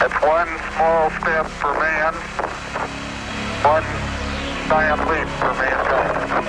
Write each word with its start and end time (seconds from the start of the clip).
It's 0.00 0.14
one 0.22 0.48
small 0.74 1.10
step 1.10 1.46
for 1.58 1.74
man, 1.74 2.14
one 3.64 3.82
giant 4.68 5.00
leap 5.10 5.26
for 5.40 5.52
mankind. 5.54 6.46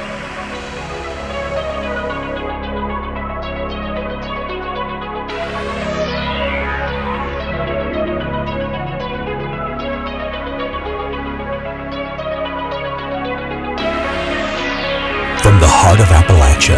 From 15.42 15.60
the 15.60 15.68
heart 15.68 16.00
of 16.00 16.06
Appalachia, 16.14 16.78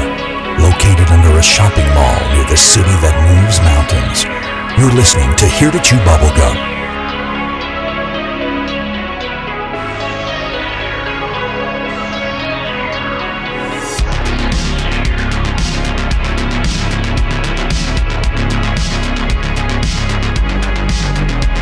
located 0.58 1.12
under 1.12 1.38
a 1.38 1.44
shopping 1.44 1.88
mall 1.94 2.20
near 2.34 2.46
the 2.46 2.56
city 2.56 2.96
that 3.04 3.16
moves 3.28 3.60
mountains, 3.60 4.41
you're 4.78 4.92
listening 4.92 5.36
to 5.36 5.46
Here 5.46 5.72
to 5.72 5.80
Chew 5.80 5.98
Bubblegum. 5.98 6.56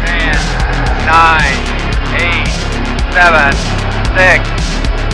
Ten, 0.04 0.40
nine, 1.06 1.60
eight, 2.16 2.54
seven, 3.14 3.54
six, 4.16 4.42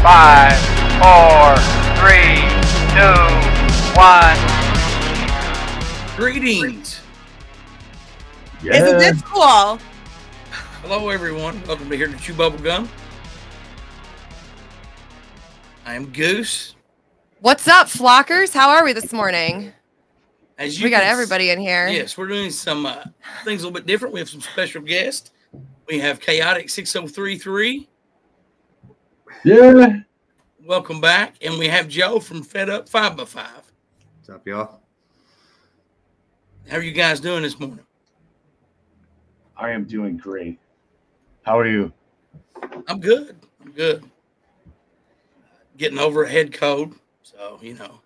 five, 0.02 0.57
four, 1.02 1.55
three, 1.99 2.43
two, 2.93 3.20
one. 3.96 4.38
Greetings. 6.18 6.85
Isn't 8.74 8.98
this 8.98 9.21
cool? 9.21 9.77
Hello, 10.82 11.10
everyone. 11.10 11.62
Welcome 11.68 11.88
to 11.88 11.96
Here 11.96 12.08
to 12.08 12.18
Chew 12.18 12.34
Bubble 12.34 12.58
Gum. 12.58 12.90
I 15.85 15.94
am 15.94 16.08
Goose. 16.08 16.76
What's 17.41 17.68
up, 17.68 17.88
flockers? 17.88 18.54
How 18.54 18.71
are 18.71 18.84
we 18.84 18.91
this 18.93 19.13
morning? 19.13 19.71
As 20.58 20.80
you 20.80 20.86
We 20.86 20.90
got 20.90 21.04
can 21.04 21.12
everybody 21.12 21.52
in 21.52 21.60
here. 21.60 21.88
Yes, 21.90 22.18
we're 22.18 22.27
doing 22.27 22.49
some 22.49 22.88
uh, 22.88 23.04
things 23.43 23.62
a 23.62 23.68
little 23.68 23.71
bit 23.71 23.86
different. 23.86 24.16
We 24.16 24.20
have 24.20 24.30
some 24.30 24.41
special 24.41 24.82
guests. 24.82 25.30
We 25.88 25.99
have 25.99 26.20
Chaotic 26.20 26.71
6033. 26.71 27.88
Yeah. 29.43 29.99
Welcome 30.66 30.99
back. 30.99 31.36
And 31.43 31.60
we 31.60 31.68
have 31.68 31.88
Joe 31.88 32.20
from 32.20 32.41
Fed 32.41 32.71
Up 32.71 32.90
5x5. 32.90 33.36
What's 33.36 34.30
up, 34.32 34.48
y'all? 34.48 34.82
How 36.68 36.77
are 36.77 36.82
you 36.82 36.93
guys 36.93 37.20
doing 37.20 37.43
this 37.43 37.60
morning? 37.60 37.85
I 39.58 39.72
am 39.72 39.86
doing 39.86 40.18
great. 40.18 40.60
How 41.44 41.58
are 41.58 41.68
you? 41.68 41.92
I'm 42.88 43.00
good. 43.00 43.36
I'm 43.64 43.72
good. 43.72 44.04
Getting 45.78 46.00
over 46.00 46.24
a 46.24 46.30
head 46.30 46.54
cold. 46.54 46.96
So, 47.24 47.60
you 47.62 47.76
know, 47.76 48.00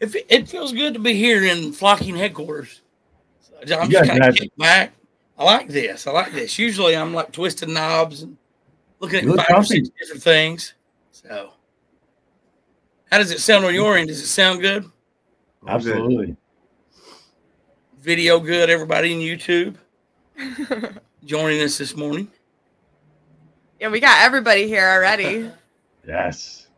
it, 0.00 0.14
it 0.28 0.48
feels 0.48 0.72
good 0.72 0.94
to 0.94 1.00
be 1.00 1.14
here 1.14 1.44
in 1.44 1.72
flocking 1.72 2.16
headquarters. 2.16 2.82
So 3.40 3.78
I'm 3.78 3.90
just 3.90 4.08
kind 4.08 4.24
of 4.24 4.34
kicked 4.34 4.56
back. 4.58 4.92
I 5.38 5.44
like 5.44 5.68
this. 5.68 6.06
I 6.06 6.10
like 6.10 6.32
this. 6.32 6.58
Usually 6.58 6.96
I'm 6.96 7.14
like 7.14 7.32
twisting 7.32 7.72
knobs 7.72 8.22
and 8.22 8.36
looking 9.00 9.24
You 9.24 9.30
at 9.30 9.36
look 9.36 9.46
five 9.46 9.58
or 9.58 9.64
six 9.64 9.88
different 9.88 10.22
things. 10.22 10.74
So, 11.12 11.50
how 13.10 13.18
does 13.18 13.30
it 13.30 13.40
sound 13.40 13.64
on 13.64 13.74
your 13.74 13.96
end? 13.96 14.08
Does 14.08 14.20
it 14.20 14.26
sound 14.26 14.60
good. 14.60 14.84
Absolutely. 15.66 16.36
Video 18.00 18.40
good? 18.40 18.70
Everybody 18.70 19.12
in 19.12 19.18
YouTube 19.18 19.76
joining 21.24 21.60
us 21.62 21.78
this 21.78 21.96
morning. 21.96 22.30
Yeah, 23.80 23.88
we 23.88 24.00
got 24.00 24.24
everybody 24.24 24.66
here 24.66 24.88
already. 24.88 25.50
Yes. 26.06 26.68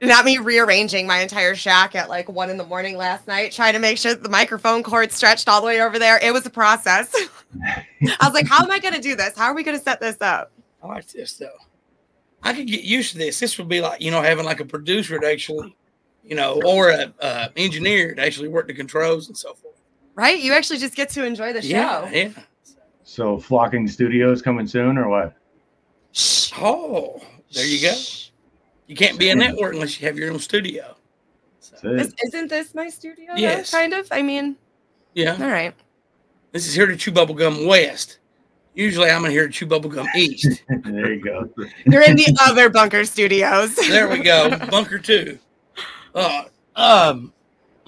Not 0.00 0.24
me 0.24 0.38
rearranging 0.38 1.08
my 1.08 1.18
entire 1.18 1.56
shack 1.56 1.96
at 1.96 2.08
like 2.08 2.28
one 2.28 2.48
in 2.48 2.56
the 2.56 2.64
morning 2.64 2.96
last 2.96 3.26
night, 3.26 3.50
trying 3.50 3.72
to 3.72 3.80
make 3.80 3.98
sure 3.98 4.14
that 4.14 4.22
the 4.22 4.28
microphone 4.28 4.84
cord 4.84 5.10
stretched 5.10 5.48
all 5.48 5.60
the 5.60 5.66
way 5.66 5.82
over 5.82 5.98
there. 5.98 6.16
It 6.22 6.32
was 6.32 6.46
a 6.46 6.50
process. 6.50 7.12
I 7.66 7.84
was 8.22 8.34
like, 8.34 8.46
how 8.46 8.62
am 8.62 8.70
I 8.70 8.78
going 8.78 8.94
to 8.94 9.00
do 9.00 9.16
this? 9.16 9.36
How 9.36 9.46
are 9.46 9.54
we 9.54 9.64
going 9.64 9.76
to 9.76 9.82
set 9.82 9.98
this 9.98 10.16
up? 10.20 10.52
I 10.80 10.86
like 10.86 11.08
this 11.08 11.32
though. 11.38 11.50
I 12.40 12.54
could 12.54 12.68
get 12.68 12.84
used 12.84 13.12
to 13.12 13.18
this. 13.18 13.40
This 13.40 13.58
would 13.58 13.68
be 13.68 13.80
like 13.80 14.00
you 14.00 14.12
know 14.12 14.22
having 14.22 14.44
like 14.44 14.60
a 14.60 14.64
producer 14.64 15.18
to 15.18 15.26
actually, 15.26 15.74
you 16.22 16.36
know, 16.36 16.62
or 16.64 16.90
a 16.90 17.12
uh, 17.20 17.48
engineer 17.56 18.14
to 18.14 18.22
actually 18.22 18.48
work 18.48 18.68
the 18.68 18.74
controls 18.74 19.26
and 19.26 19.36
so 19.36 19.54
forth. 19.54 19.67
Right? 20.18 20.40
You 20.40 20.52
actually 20.52 20.80
just 20.80 20.96
get 20.96 21.10
to 21.10 21.24
enjoy 21.24 21.52
the 21.52 21.62
show. 21.62 21.68
Yeah, 21.68 22.10
yeah. 22.10 22.30
So 23.04 23.38
flocking 23.38 23.86
studios 23.86 24.42
coming 24.42 24.66
soon 24.66 24.98
or 24.98 25.08
what? 25.08 25.36
Shh. 26.10 26.50
Oh, 26.56 27.22
there 27.52 27.64
you 27.64 27.80
go. 27.80 27.94
You 28.88 28.96
can't 28.96 29.16
be 29.16 29.30
a 29.30 29.36
network 29.36 29.74
unless 29.74 30.00
you 30.00 30.08
have 30.08 30.18
your 30.18 30.32
own 30.32 30.40
studio. 30.40 30.96
So, 31.60 31.76
it. 31.84 32.12
Isn't 32.24 32.48
this 32.48 32.74
my 32.74 32.88
studio? 32.88 33.26
though, 33.28 33.40
Yes. 33.40 33.70
kind 33.70 33.92
of. 33.92 34.08
I 34.10 34.22
mean, 34.22 34.56
yeah, 35.14 35.36
all 35.40 35.50
right. 35.50 35.72
this 36.50 36.66
is 36.66 36.74
here 36.74 36.86
to 36.86 36.96
chew 36.96 37.12
bubblegum 37.12 37.68
west. 37.68 38.18
Usually 38.74 39.10
I'm 39.10 39.24
in 39.24 39.30
here 39.30 39.46
to 39.46 39.52
chew 39.52 39.68
bubblegum 39.68 40.08
east. 40.16 40.64
there 40.84 41.12
you 41.12 41.22
go. 41.22 41.48
You're 41.86 42.02
in 42.02 42.16
the 42.16 42.36
other 42.40 42.68
bunker 42.70 43.04
studios. 43.04 43.76
There 43.76 44.08
we 44.08 44.18
go, 44.18 44.50
bunker 44.68 44.98
two. 44.98 45.38
Uh, 46.14 46.44
um, 46.74 47.32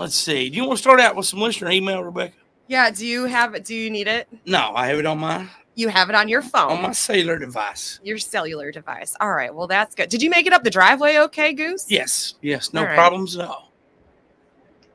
let's 0.01 0.15
see. 0.17 0.51
Do 0.51 0.57
you 0.57 0.65
want 0.65 0.79
to 0.79 0.83
start 0.83 0.99
out 1.01 1.15
with 1.15 1.27
some 1.27 1.41
listener 1.41 1.71
email, 1.71 2.03
Rebecca? 2.03 2.35
yeah. 2.67 2.91
Do 2.91 3.07
you 3.07 3.25
have 3.27 3.55
it? 3.55 3.65
Do 3.65 3.75
you 3.75 3.91
need 3.91 4.09
it? 4.09 4.29
No, 4.47 4.73
I 4.75 4.87
have 4.89 4.99
it 4.99 5.07
on 5.07 5.19
my 5.19 5.47
You 5.75 5.89
have 5.89 6.09
it 6.09 6.15
on 6.17 6.29
your 6.29 6.43
phone. 6.43 6.73
on 6.73 6.83
my 6.83 6.93
cellular 6.93 7.39
device. 7.39 8.01
your 8.03 8.19
cellular 8.19 8.71
device. 8.73 9.15
All 9.21 9.33
right. 9.33 9.55
Well, 9.55 9.67
that's 9.67 9.95
good. 9.95 10.09
Did 10.09 10.23
you 10.23 10.31
make 10.31 10.47
it 10.47 10.53
up 10.53 10.65
the 10.65 10.71
driveway 10.71 11.17
okay, 11.19 11.53
Goose? 11.53 11.87
Yes, 11.89 12.35
yes, 12.43 12.73
no 12.73 12.85
right. 12.85 12.95
problems 12.97 13.37
at 13.37 13.47
all. 13.49 13.73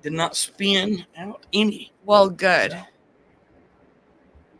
Did 0.02 0.14
not 0.14 0.36
spin 0.36 1.06
out 1.18 1.46
any. 1.54 1.92
Well, 2.06 2.30
good. 2.30 2.78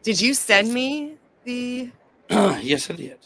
Did 0.04 0.20
you 0.22 0.34
send 0.34 0.74
me 0.74 1.16
the 1.44 1.92
yes, 2.30 2.90
I 2.90 2.94
did. 2.94 3.18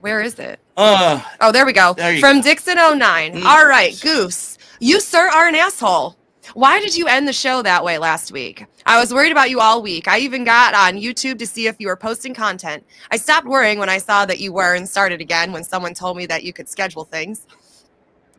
where 0.00 0.20
is 0.20 0.38
it? 0.38 0.58
Uh, 0.76 1.22
Oh, 1.40 1.52
there 1.52 1.64
we 1.66 1.72
go. 1.72 1.92
There 1.94 2.18
From 2.20 2.38
go. 2.38 2.42
Dixon 2.42 2.76
09. 2.76 2.98
Mm. 3.34 3.44
All 3.44 3.66
right, 3.66 3.98
Goose. 4.00 4.58
You, 4.80 5.00
sir, 5.00 5.28
are 5.30 5.46
an 5.46 5.54
asshole. 5.54 6.16
Why 6.54 6.80
did 6.80 6.94
you 6.94 7.06
end 7.08 7.26
the 7.26 7.32
show 7.32 7.62
that 7.62 7.82
way 7.82 7.96
last 7.96 8.30
week? 8.30 8.66
I 8.84 9.00
was 9.00 9.12
worried 9.12 9.32
about 9.32 9.48
you 9.48 9.60
all 9.60 9.82
week. 9.82 10.06
I 10.06 10.18
even 10.18 10.44
got 10.44 10.74
on 10.74 11.00
YouTube 11.00 11.38
to 11.38 11.46
see 11.46 11.66
if 11.66 11.76
you 11.78 11.86
were 11.86 11.96
posting 11.96 12.34
content. 12.34 12.84
I 13.10 13.16
stopped 13.16 13.46
worrying 13.46 13.78
when 13.78 13.88
I 13.88 13.98
saw 13.98 14.26
that 14.26 14.38
you 14.38 14.52
were 14.52 14.74
and 14.74 14.86
started 14.86 15.22
again 15.22 15.52
when 15.52 15.64
someone 15.64 15.94
told 15.94 16.16
me 16.16 16.26
that 16.26 16.44
you 16.44 16.52
could 16.52 16.68
schedule 16.68 17.04
things. 17.04 17.46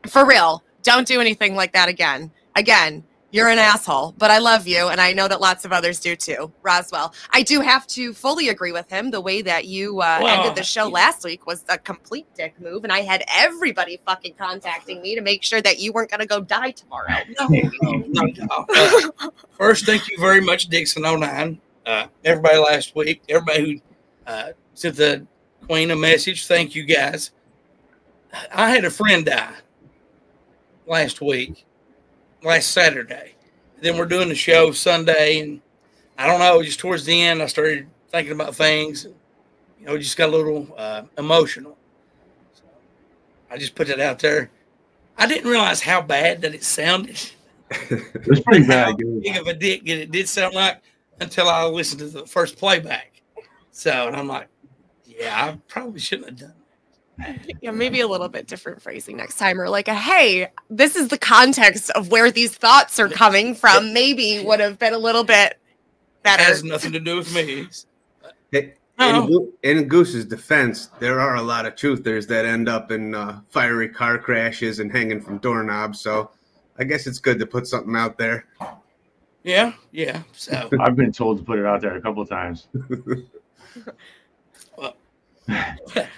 For 0.08 0.26
real, 0.26 0.64
don't 0.84 1.08
do 1.08 1.22
anything 1.22 1.56
like 1.56 1.74
that 1.74 1.90
again. 1.90 2.32
Again, 2.56 3.04
you're 3.34 3.50
an 3.50 3.58
asshole, 3.58 4.14
but 4.20 4.30
I 4.30 4.38
love 4.38 4.68
you, 4.68 4.90
and 4.90 5.02
I 5.02 5.12
know 5.12 5.28
that 5.28 5.42
lots 5.42 5.66
of 5.66 5.74
others 5.74 6.00
do 6.00 6.16
too. 6.16 6.54
Roswell, 6.62 7.16
I 7.32 7.42
do 7.42 7.62
have 7.62 7.88
to 7.88 8.14
fully 8.14 8.50
agree 8.50 8.72
with 8.72 8.88
him. 8.92 9.10
The 9.10 9.20
way 9.20 9.42
that 9.42 9.66
you 9.66 10.02
uh, 10.02 10.20
Well, 10.22 10.40
ended 10.40 10.56
the 10.56 10.64
show 10.64 10.88
last 10.88 11.24
week 11.26 11.48
was 11.48 11.66
a 11.68 11.80
complete 11.80 12.28
dick 12.36 12.54
move, 12.62 12.84
and 12.84 12.94
I 12.94 13.00
had 13.00 13.24
everybody 13.28 14.00
fucking 14.06 14.36
contacting 14.38 15.02
me 15.02 15.16
to 15.16 15.22
make 15.22 15.42
sure 15.42 15.64
that 15.64 15.80
you 15.80 15.92
weren't 15.92 16.12
going 16.12 16.20
to 16.20 16.28
go 16.28 16.42
die 16.42 16.72
tomorrow. 16.72 17.08
no, 17.40 17.48
no, 17.48 18.04
no, 18.08 18.24
no. 18.24 18.66
Uh, 18.70 19.30
first, 19.58 19.88
thank 19.88 20.08
you 20.10 20.20
very 20.20 20.40
much, 20.40 20.70
Dixon09. 20.70 21.58
Uh, 21.88 22.08
everybody 22.24 22.58
last 22.60 22.96
week, 22.96 23.24
everybody 23.28 23.82
who 24.28 24.32
uh, 24.32 24.52
sent 24.76 24.96
the 24.96 25.26
Queen 25.68 25.90
a 25.90 25.96
message, 25.96 26.46
thank 26.46 26.76
you 26.76 26.84
guys. 26.84 27.32
I 28.54 28.70
had 28.70 28.86
a 28.86 28.92
friend 28.92 29.26
die 29.26 29.56
last 30.86 31.20
week, 31.20 31.66
last 32.44 32.72
Saturday. 32.72 33.36
Then 33.82 33.98
we're 33.98 34.06
doing 34.06 34.30
the 34.30 34.36
show 34.36 34.72
Sunday, 34.72 35.40
and 35.40 35.62
I 36.18 36.28
don't 36.28 36.40
know, 36.40 36.64
just 36.64 36.80
towards 36.80 37.06
the 37.06 37.22
end, 37.22 37.42
I 37.42 37.48
started 37.48 37.88
thinking 38.10 38.34
about 38.34 38.56
things. 38.56 39.06
You 39.80 39.86
know, 39.86 39.98
just 39.98 40.18
got 40.18 40.30
a 40.30 40.32
little 40.32 40.74
uh, 40.78 41.04
emotional. 41.18 41.78
So 42.54 42.64
I 43.52 43.58
just 43.58 43.76
put 43.76 43.88
that 43.88 44.00
out 44.00 44.20
there. 44.20 44.50
I 45.18 45.28
didn't 45.28 45.50
realize 45.50 45.82
how 45.82 46.02
bad 46.02 46.42
that 46.42 46.54
it 46.54 46.64
sounded. 46.64 47.20
It 47.90 48.28
was 48.28 48.40
pretty 48.42 48.68
bad. 48.68 48.98
big 48.98 49.36
of 49.36 49.48
a 49.48 49.54
dick 49.54 49.84
that 49.86 49.98
it 49.98 50.12
did 50.12 50.30
sound 50.30 50.54
like 50.54 50.80
until 51.20 51.50
I 51.50 51.66
listened 51.66 52.00
to 52.02 52.08
the 52.08 52.26
first 52.28 52.56
playback. 52.58 53.22
So, 53.72 54.08
and 54.08 54.16
I'm 54.16 54.28
like, 54.28 54.48
yeah, 55.06 55.46
I 55.46 55.60
probably 55.68 56.00
shouldn't 56.00 56.30
have 56.30 56.40
done. 56.40 56.63
That. 57.18 57.40
Yeah, 57.62 57.72
maybe 57.72 58.02
a 58.02 58.08
little 58.08 58.28
bit 58.30 58.48
different 58.48 58.82
phrasing 58.82 59.18
next 59.18 59.38
time, 59.38 59.60
or 59.60 59.70
like 59.70 59.88
a 59.88 59.94
hey, 59.94 60.48
this 60.70 60.96
is 60.96 61.08
the 61.10 61.18
context 61.18 61.90
of 61.92 62.12
where 62.12 62.32
these 62.32 62.56
thoughts 62.56 63.00
are 63.00 63.10
coming 63.10 63.56
from. 63.56 63.94
Maybe 63.94 64.44
would 64.44 64.60
have 64.60 64.78
been 64.80 64.94
a 64.94 64.98
little 64.98 65.24
bit 65.24 65.60
It 66.26 66.40
has 66.40 66.64
nothing 66.64 66.92
to 66.94 67.00
do 67.00 67.18
with 67.18 67.34
me. 67.34 67.68
Hey, 68.52 68.74
Oh. 69.00 69.52
in, 69.64 69.78
in 69.78 69.88
Goose's 69.88 70.24
defense, 70.26 70.88
there 71.00 71.20
are 71.20 71.36
a 71.36 71.42
lot 71.42 71.66
of 71.66 71.76
truthers 71.76 72.28
that 72.28 72.46
end 72.46 72.70
up 72.70 72.92
in 72.92 73.16
uh, 73.16 73.42
fiery 73.50 73.90
car 73.90 74.18
crashes 74.20 74.80
and 74.80 74.92
hanging 74.92 75.20
from 75.20 75.40
doorknobs. 75.40 76.00
So 76.00 76.30
I 76.78 76.84
guess 76.84 77.08
it's 77.08 77.20
good 77.20 77.40
to 77.40 77.46
put 77.48 77.66
something 77.66 77.96
out 77.96 78.18
there. 78.18 78.46
Yeah, 79.44 79.74
yeah. 79.92 80.22
So 80.34 80.70
I've 80.80 80.96
been 80.96 81.12
told 81.12 81.40
to 81.40 81.44
put 81.44 81.58
it 81.60 81.66
out 81.66 81.82
there 81.82 81.96
a 81.96 82.02
couple 82.02 82.22
of 82.22 82.30
times. 82.30 82.68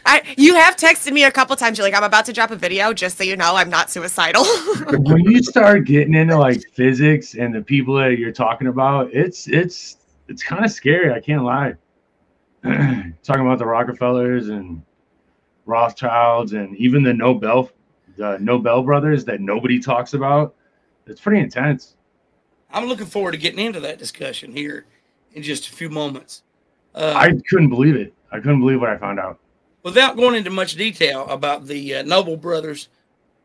I 0.05 0.35
you 0.37 0.55
have 0.55 0.75
texted 0.75 1.11
me 1.11 1.23
a 1.23 1.31
couple 1.31 1.55
times. 1.55 1.77
You're 1.77 1.87
like, 1.87 1.95
I'm 1.95 2.03
about 2.03 2.25
to 2.25 2.33
drop 2.33 2.51
a 2.51 2.55
video, 2.55 2.93
just 2.93 3.17
so 3.17 3.23
you 3.23 3.35
know, 3.35 3.55
I'm 3.55 3.69
not 3.69 3.89
suicidal. 3.89 4.45
when 4.89 5.23
you 5.23 5.41
start 5.41 5.85
getting 5.85 6.13
into 6.13 6.37
like 6.37 6.61
physics 6.73 7.33
and 7.33 7.53
the 7.53 7.61
people 7.61 7.95
that 7.95 8.19
you're 8.19 8.31
talking 8.31 8.67
about, 8.67 9.11
it's 9.13 9.47
it's 9.47 9.97
it's 10.27 10.43
kind 10.43 10.63
of 10.63 10.71
scary. 10.71 11.11
I 11.11 11.19
can't 11.19 11.43
lie. 11.43 11.73
talking 12.63 13.41
about 13.41 13.59
the 13.59 13.65
Rockefellers 13.65 14.49
and 14.49 14.81
Rothschilds 15.65 16.53
and 16.53 16.75
even 16.77 17.03
the 17.03 17.13
Nobel 17.13 17.69
the 18.17 18.37
Nobel 18.39 18.83
brothers 18.83 19.25
that 19.25 19.41
nobody 19.41 19.79
talks 19.79 20.13
about. 20.13 20.55
It's 21.07 21.21
pretty 21.21 21.41
intense. 21.41 21.95
I'm 22.71 22.85
looking 22.85 23.05
forward 23.05 23.31
to 23.33 23.37
getting 23.37 23.63
into 23.63 23.79
that 23.81 23.97
discussion 23.97 24.51
here 24.51 24.85
in 25.33 25.43
just 25.43 25.67
a 25.67 25.71
few 25.71 25.89
moments. 25.89 26.43
Uh, 26.93 27.13
I 27.15 27.33
couldn't 27.49 27.69
believe 27.69 27.95
it. 27.95 28.13
I 28.31 28.37
couldn't 28.37 28.59
believe 28.59 28.81
what 28.81 28.89
I 28.89 28.97
found 28.97 29.19
out. 29.19 29.39
without 29.83 30.17
going 30.17 30.35
into 30.35 30.49
much 30.49 30.75
detail 30.75 31.27
about 31.29 31.67
the 31.67 31.95
uh, 31.95 32.03
Nobel 32.03 32.37
brothers, 32.37 32.89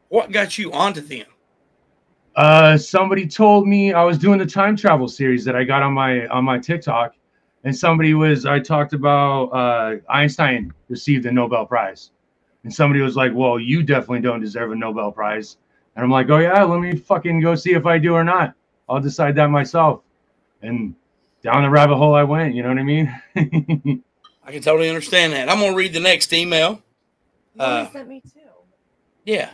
what 0.09 0.33
got 0.33 0.59
you 0.59 0.73
onto 0.73 1.01
them? 1.01 1.27
Uh, 2.37 2.77
somebody 2.77 3.27
told 3.27 3.67
me 3.67 3.93
I 3.93 4.03
was 4.05 4.17
doing 4.19 4.39
the 4.39 4.47
time 4.47 4.77
travel 4.77 5.09
series 5.09 5.45
that 5.45 5.57
I 5.57 5.65
got 5.65 5.83
on 5.83 5.93
my 5.93 6.27
on 6.29 6.45
my 6.45 6.59
TikTok, 6.59 7.15
and 7.65 7.77
somebody 7.77 8.15
was 8.15 8.47
I 8.47 8.61
talked 8.61 8.93
about 8.93 9.47
uh, 9.47 9.97
Einstein 10.09 10.73
received 10.89 11.27
a 11.27 11.33
Nobel 11.33 11.67
Prize, 11.67 12.11
and 12.65 12.73
somebody 12.73 13.01
was 13.01 13.17
like, 13.17 13.33
"Well, 13.35 13.59
you 13.59 13.83
definitely 13.83 14.21
don't 14.21 14.41
deserve 14.41 14.73
a 14.73 14.77
Nobel 14.77 15.13
Prize," 15.13 15.57
and 15.97 16.05
I'm 16.05 16.11
like, 16.11 16.31
"Oh 16.31 16.39
yeah, 16.39 16.63
let 16.63 16.81
me 16.81 16.97
fucking 16.97 17.41
go 17.41 17.55
see 17.55 17.75
if 17.75 17.85
I 17.85 17.99
do 17.99 18.15
or 18.15 18.25
not. 18.25 18.55
I'll 18.89 19.01
decide 19.01 19.35
that 19.37 19.51
myself." 19.51 20.03
And 20.63 20.95
down 21.43 21.63
the 21.63 21.71
rabbit 21.71 21.97
hole 21.97 22.15
I 22.15 22.23
went. 22.23 22.55
You 22.55 22.63
know 22.63 22.69
what 22.69 22.79
I 22.79 22.83
mean? 22.83 24.03
I 24.51 24.55
can 24.55 24.63
totally 24.63 24.89
understand 24.89 25.33
that. 25.33 25.49
I'm 25.49 25.61
gonna 25.61 25.77
read 25.77 25.93
the 25.93 26.01
next 26.01 26.33
email. 26.33 26.83
Uh, 27.57 27.89
sent 27.93 28.09
me 28.09 28.21
too. 28.21 28.41
Yeah. 29.25 29.51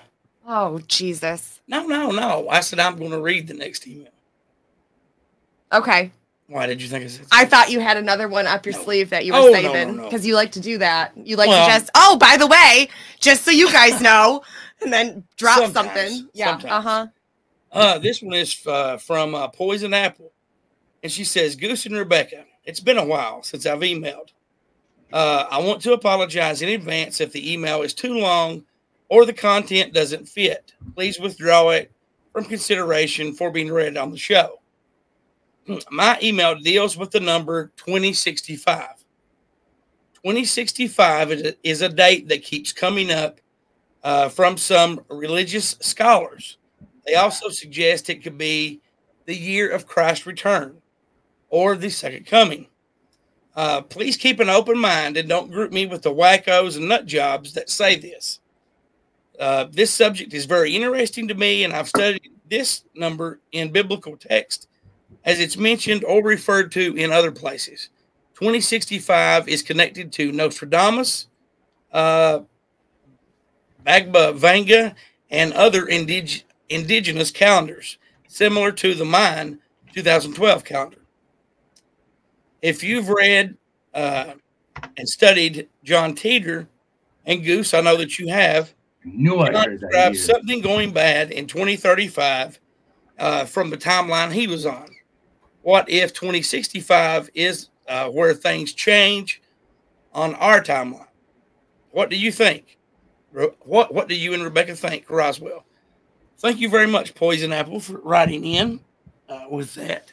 Oh 0.49 0.79
Jesus. 0.89 1.61
No, 1.69 1.87
no, 1.87 2.11
no. 2.13 2.49
I 2.49 2.61
said 2.61 2.79
I'm 2.79 2.97
gonna 2.99 3.21
read 3.21 3.47
the 3.47 3.53
next 3.53 3.87
email. 3.87 4.09
Okay. 5.71 6.13
Why 6.47 6.65
did 6.67 6.81
you 6.81 6.89
think 6.89 7.05
I 7.05 7.09
said? 7.09 7.27
I 7.31 7.45
thought 7.45 7.71
you 7.71 7.79
had 7.81 7.99
another 7.99 8.27
one 8.27 8.47
up 8.47 8.65
your 8.65 8.75
No. 8.75 8.85
sleeve 8.85 9.11
that 9.11 9.27
you 9.27 9.35
were 9.35 9.39
Oh, 9.41 9.47
no, 9.49 9.53
saving 9.53 9.97
no, 9.99 10.05
because 10.05 10.23
no. 10.23 10.29
you 10.29 10.35
like 10.35 10.53
to 10.53 10.61
do 10.61 10.79
that. 10.79 11.13
You 11.15 11.37
like 11.37 11.49
Well- 11.51 11.67
to 11.67 11.73
just 11.75 11.91
oh, 11.95 12.17
by 12.17 12.39
the 12.39 12.47
way, 12.47 12.89
just 13.21 13.45
so 13.45 13.51
you 13.51 13.71
guys 13.71 14.01
know, 14.01 14.43
and 14.81 14.91
then 14.91 15.25
drop 15.37 15.59
Sometimes, 15.59 15.75
something. 15.75 16.29
Yeah. 16.33 16.59
Uh 16.65 16.81
huh. 16.81 17.07
Uh, 17.71 17.99
this 17.99 18.23
one 18.23 18.33
is 18.33 18.67
uh, 18.67 18.97
from 18.97 19.35
uh, 19.35 19.49
Poison 19.49 19.93
Apple, 19.93 20.33
and 21.03 21.13
she 21.13 21.25
says, 21.25 21.55
"Goose 21.55 21.85
and 21.85 21.97
Rebecca, 21.97 22.47
it's 22.65 22.81
been 22.81 22.97
a 22.97 23.05
while 23.05 23.43
since 23.43 23.67
I've 23.67 23.81
emailed. 23.81 24.31
Uh, 25.13 25.47
I 25.51 25.61
want 25.61 25.81
to 25.83 25.93
apologize 25.93 26.63
in 26.63 26.69
advance 26.71 27.21
if 27.21 27.33
the 27.33 27.53
email 27.53 27.83
is 27.83 27.95
too 27.95 28.15
long 28.15 28.65
or 29.09 29.25
the 29.25 29.33
content 29.33 29.93
doesn't 29.93 30.29
fit. 30.29 30.73
Please 30.95 31.21
withdraw 31.21 31.71
it 31.71 31.93
from 32.33 32.45
consideration 32.45 33.33
for 33.33 33.51
being 33.51 33.73
read 33.73 33.97
on 33.97 34.11
the 34.11 34.19
show. 34.19 34.61
My 35.91 36.19
email 36.23 36.55
deals 36.57 36.97
with 36.97 37.11
the 37.11 37.21
number 37.21 37.73
2065. 37.77 38.89
2065 40.15 41.55
is 41.63 41.83
a, 41.83 41.89
date 41.89 42.29
that 42.29 42.43
keeps 42.43 42.73
coming 42.73 43.13
up 43.13 43.41
uh, 44.03 44.29
from 44.29 44.57
some 44.57 45.05
religious 45.09 45.77
scholars. 45.81 46.59
They 47.07 47.15
also 47.15 47.49
suggest 47.49 48.11
it 48.11 48.25
could 48.25 48.37
be 48.37 48.81
the 49.27 49.37
year 49.37 49.71
of 49.71 49.87
Christ's 49.87 50.27
return 50.27 50.83
or 51.49 51.77
the 51.77 51.91
second 51.91 52.27
coming. 52.27 52.67
Uh, 53.57 53.81
please 53.81 54.19
keep 54.19 54.39
an 54.39 54.51
open 54.51 54.79
mind 54.79 55.17
and 55.17 55.29
don't 55.29 55.51
group 55.51 55.73
me 55.73 55.87
with 55.87 56.03
the 56.03 56.13
wackos 56.13 56.77
and 56.77 56.89
nut 56.89 57.07
jobs 57.07 57.55
that 57.55 57.71
say 57.71 57.97
this. 57.97 58.41
Uh, 59.41 59.67
this 59.71 59.91
subject 59.91 60.35
is 60.35 60.45
very 60.45 60.77
interesting 60.77 61.27
to 61.29 61.35
me, 61.35 61.65
and 61.65 61.73
I've 61.73 61.89
studied 61.89 62.31
this 62.49 62.85
number 62.95 63.41
in 63.53 63.73
biblical 63.73 64.17
text 64.17 64.69
as 65.25 65.41
it's 65.41 65.57
mentioned 65.57 66.05
or 66.05 66.23
referred 66.23 66.71
to 66.73 66.95
in 66.97 67.13
other 67.13 67.33
places. 67.33 67.91
2065 68.35 69.49
is 69.49 69.63
connected 69.63 70.13
to 70.13 70.33
Nostradamus, 70.33 71.27
uh, 71.93 72.41
Vanga, 73.85 74.95
and 75.31 75.53
other 75.55 75.87
indig- 75.87 76.45
indigenous 76.69 77.31
calendars, 77.31 77.99
similar 78.29 78.71
to 78.73 78.95
the 78.95 79.05
Mayan 79.05 79.59
2012 79.95 80.65
calendar. 80.65 80.99
If 82.67 82.83
you've 82.83 83.09
read 83.09 83.57
uh, 83.95 84.33
and 84.97 85.09
studied 85.09 85.69
John 85.85 86.17
Titor 86.17 86.67
and 87.25 87.45
Goose, 87.45 87.73
I 87.73 87.81
know 87.81 87.97
that 87.97 88.19
you 88.19 88.27
have. 88.27 88.75
Knew 89.05 89.39
I 89.39 89.53
heard 89.53 89.85
that. 89.93 90.17
something 90.17 90.61
going 90.63 90.91
bad 90.91 91.31
in 91.31 91.47
2035 91.47 92.59
uh, 93.21 93.45
from 93.45 93.71
the 93.71 93.77
timeline 93.77 94.33
he 94.33 94.49
was 94.49 94.67
on. 94.67 94.89
What 95.63 95.89
if 95.89 96.13
2065 96.13 97.31
is 97.35 97.69
uh, 97.87 98.09
where 98.09 98.35
things 98.35 98.73
change 98.73 99.43
on 100.13 100.35
our 100.35 100.61
timeline? 100.61 101.07
What 101.93 102.11
do 102.11 102.17
you 102.17 102.33
think? 102.33 102.79
What 103.61 103.95
What 103.95 104.09
do 104.09 104.17
you 104.17 104.35
and 104.35 104.43
Rebecca 104.43 104.75
think, 104.75 105.09
Roswell? 105.09 105.65
Thank 106.39 106.59
you 106.59 106.69
very 106.69 106.89
much, 106.89 107.15
Poison 107.15 107.53
Apple, 107.53 107.79
for 107.79 108.01
writing 108.01 108.45
in 108.45 108.81
uh, 109.29 109.45
with 109.49 109.73
that. 109.75 110.13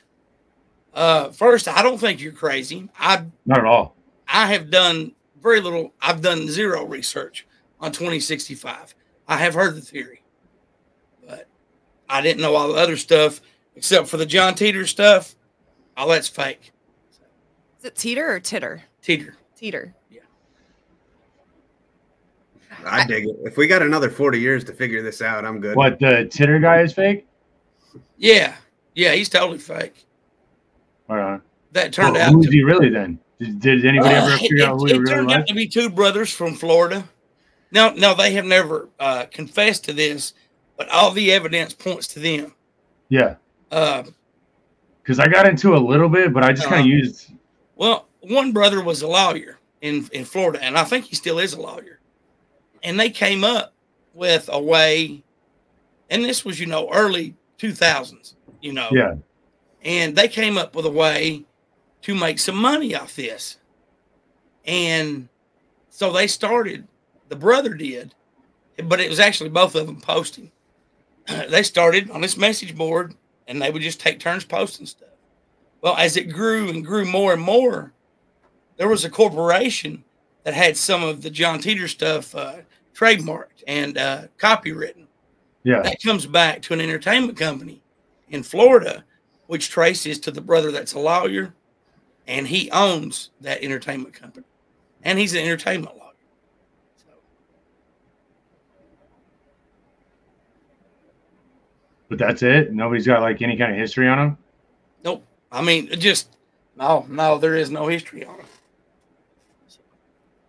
Uh, 0.94 1.30
first, 1.32 1.68
I 1.68 1.82
don't 1.82 1.98
think 1.98 2.22
you're 2.22 2.32
crazy. 2.32 2.90
I 3.00 3.26
Not 3.46 3.60
at 3.60 3.66
all. 3.66 3.96
I 4.28 4.48
have 4.48 4.70
done 4.70 5.14
very 5.42 5.60
little. 5.60 5.94
I've 6.02 6.22
done 6.22 6.48
zero 6.48 6.86
research 6.86 7.48
on 7.80 7.92
2065. 7.92 8.96
I 9.28 9.38
have 9.38 9.54
heard 9.54 9.76
the 9.76 9.82
theory, 9.82 10.24
but 11.28 11.48
I 12.10 12.22
didn't 12.22 12.42
know 12.42 12.56
all 12.56 12.70
the 12.70 12.80
other 12.80 12.98
stuff 12.98 13.42
except 13.76 14.08
for 14.08 14.18
the 14.18 14.26
John 14.26 14.54
Titor 14.54 14.88
stuff. 14.88 15.36
All 15.98 16.08
that's 16.08 16.28
fake. 16.28 16.72
Is 17.80 17.86
it 17.86 17.96
Teeter 17.96 18.32
or 18.32 18.40
Titter? 18.40 18.84
Teeter. 19.02 19.36
Teeter. 19.56 19.94
Yeah. 20.10 20.22
I 22.86 23.06
dig 23.06 23.28
it. 23.28 23.36
If 23.44 23.58
we 23.58 23.68
got 23.68 23.82
another 23.82 24.10
40 24.10 24.40
years 24.40 24.64
to 24.66 24.74
figure 24.74 25.02
this 25.02 25.22
out, 25.22 25.46
I'm 25.46 25.60
good. 25.60 25.76
What 25.76 26.00
the 26.00 26.28
titter 26.32 26.60
guy 26.60 26.82
is 26.82 26.94
fake? 26.94 27.28
Yeah, 28.18 28.56
yeah, 28.96 29.14
he's 29.14 29.30
totally 29.30 29.60
fake. 29.60 30.06
Uh, 31.20 31.40
That 31.72 31.94
turned 31.94 32.14
well, 32.16 32.28
out 32.28 32.34
who's 32.34 32.46
to 32.46 32.52
he 32.52 32.64
really 32.64 32.90
then? 32.90 33.20
Did, 33.40 33.60
did 33.60 33.86
anybody 33.86 34.16
Uh, 34.16 34.26
ever 34.26 34.34
it, 34.36 34.40
figure 34.40 34.66
out 34.66 34.78
who 34.80 34.86
he 34.86 34.94
it 34.94 34.98
really 35.00 35.14
turned 35.16 35.28
was? 35.28 35.36
out 35.36 35.48
to 35.48 35.54
be 35.54 35.68
two 35.68 35.90
brothers 35.90 36.32
from 36.32 36.56
Florida. 36.56 37.04
Now, 37.72 37.90
now 37.92 38.14
they 38.14 38.34
have 38.34 38.46
never 38.46 38.90
uh, 39.00 39.26
confessed 39.32 39.84
to 39.86 39.94
this, 39.94 40.34
but 40.78 40.88
all 40.90 41.12
the 41.12 41.32
evidence 41.32 41.74
points 41.74 42.08
to 42.10 42.20
them. 42.20 42.54
Yeah, 43.10 43.36
Uh, 43.72 44.04
because 45.02 45.20
I 45.20 45.28
got 45.28 45.48
into 45.48 45.76
a 45.76 45.78
little 45.78 46.08
bit, 46.10 46.32
but 46.34 46.44
I 46.44 46.52
just 46.54 46.64
kind 46.68 46.76
Uh-huh. 46.76 46.84
of 46.84 46.88
used. 46.88 47.32
Well, 47.76 48.08
one 48.22 48.52
brother 48.54 48.82
was 48.84 49.02
a 49.02 49.08
lawyer 49.08 49.60
in, 49.82 50.08
in 50.14 50.24
Florida, 50.26 50.64
and 50.64 50.78
I 50.78 50.84
think 50.86 51.06
he 51.06 51.16
still 51.16 51.40
is 51.40 51.54
a 51.54 51.62
lawyer. 51.62 52.00
And 52.84 53.00
they 53.00 53.10
came 53.10 53.44
up 53.44 53.74
with 54.14 54.50
a 54.52 54.62
way, 54.62 55.24
and 56.10 56.24
this 56.24 56.46
was, 56.46 56.60
you 56.60 56.68
know, 56.68 56.90
early 56.94 57.36
2000s, 57.58 58.36
you 58.62 58.72
know, 58.74 58.90
Yeah, 58.94 59.16
and 59.84 60.16
they 60.16 60.28
came 60.28 60.58
up 60.58 60.76
with 60.76 60.86
a 60.86 60.92
way 60.92 61.44
to 62.04 62.16
make 62.16 62.40
some 62.40 62.56
money 62.56 62.96
off 62.96 63.16
this. 63.16 63.58
And 64.66 65.30
so 65.90 66.12
they 66.12 66.28
started, 66.28 66.88
the 67.30 67.36
brother 67.36 67.74
did, 67.74 68.16
but 68.86 69.00
it 69.00 69.10
was 69.10 69.20
actually 69.20 69.50
both 69.50 69.76
of 69.76 69.88
them 69.88 70.02
posting. 70.02 70.52
they 71.50 71.64
started 71.64 72.10
on 72.12 72.22
this 72.22 72.38
message 72.38 72.76
board 72.76 73.16
and 73.48 73.62
they 73.62 73.72
would 73.72 73.82
just 73.82 74.00
take 74.00 74.20
turns 74.20 74.46
posting 74.46 74.86
stuff. 74.86 75.10
Well, 75.82 75.96
as 75.98 76.16
it 76.16 76.32
grew 76.32 76.70
and 76.70 76.86
grew 76.86 77.06
more 77.06 77.34
and 77.34 77.42
more, 77.42 77.92
there 78.78 78.88
was 78.88 79.04
a 79.04 79.10
corporation 79.10 80.04
that 80.44 80.54
had 80.54 80.78
some 80.78 81.04
of 81.04 81.22
the 81.22 81.30
John 81.30 81.60
Titor 81.60 81.90
stuff 81.90 82.34
uh, 82.36 82.58
trademarked 82.94 83.64
and 83.68 83.98
uh, 83.98 84.24
copywritten 84.38 85.08
yeah. 85.64 85.82
that 85.82 86.02
comes 86.02 86.26
back 86.26 86.62
to 86.64 86.74
an 86.74 86.82
entertainment 86.82 87.38
company 87.38 87.82
in 88.30 88.44
Florida, 88.44 89.04
which 89.54 89.70
traces 89.70 90.18
to 90.18 90.32
the 90.32 90.42
brother 90.42 90.72
that's 90.72 90.94
a 90.94 91.00
lawyer, 91.00 91.54
and 92.26 92.48
he 92.48 92.72
owns 92.72 93.30
that 93.40 93.62
entertainment 93.62 94.12
company, 94.12 94.48
and 95.04 95.20
he's 95.20 95.36
an 95.36 95.42
entertainment 95.42 95.96
lawyer. 95.96 96.10
So, 96.98 97.12
But 102.10 102.18
that's 102.18 102.42
it. 102.42 102.74
Nobody's 102.74 103.06
got 103.06 103.22
like 103.22 103.44
any 103.44 103.56
kind 103.56 103.72
of 103.72 103.78
history 103.78 104.08
on 104.08 104.18
him. 104.18 104.38
nope. 105.04 105.24
I 105.52 105.62
mean, 105.62 105.88
just 106.00 106.36
no, 106.76 107.06
no, 107.08 107.38
there 107.38 107.56
is 107.56 107.70
no 107.70 107.86
history 107.88 108.26
on 108.26 108.40
him. 108.40 108.48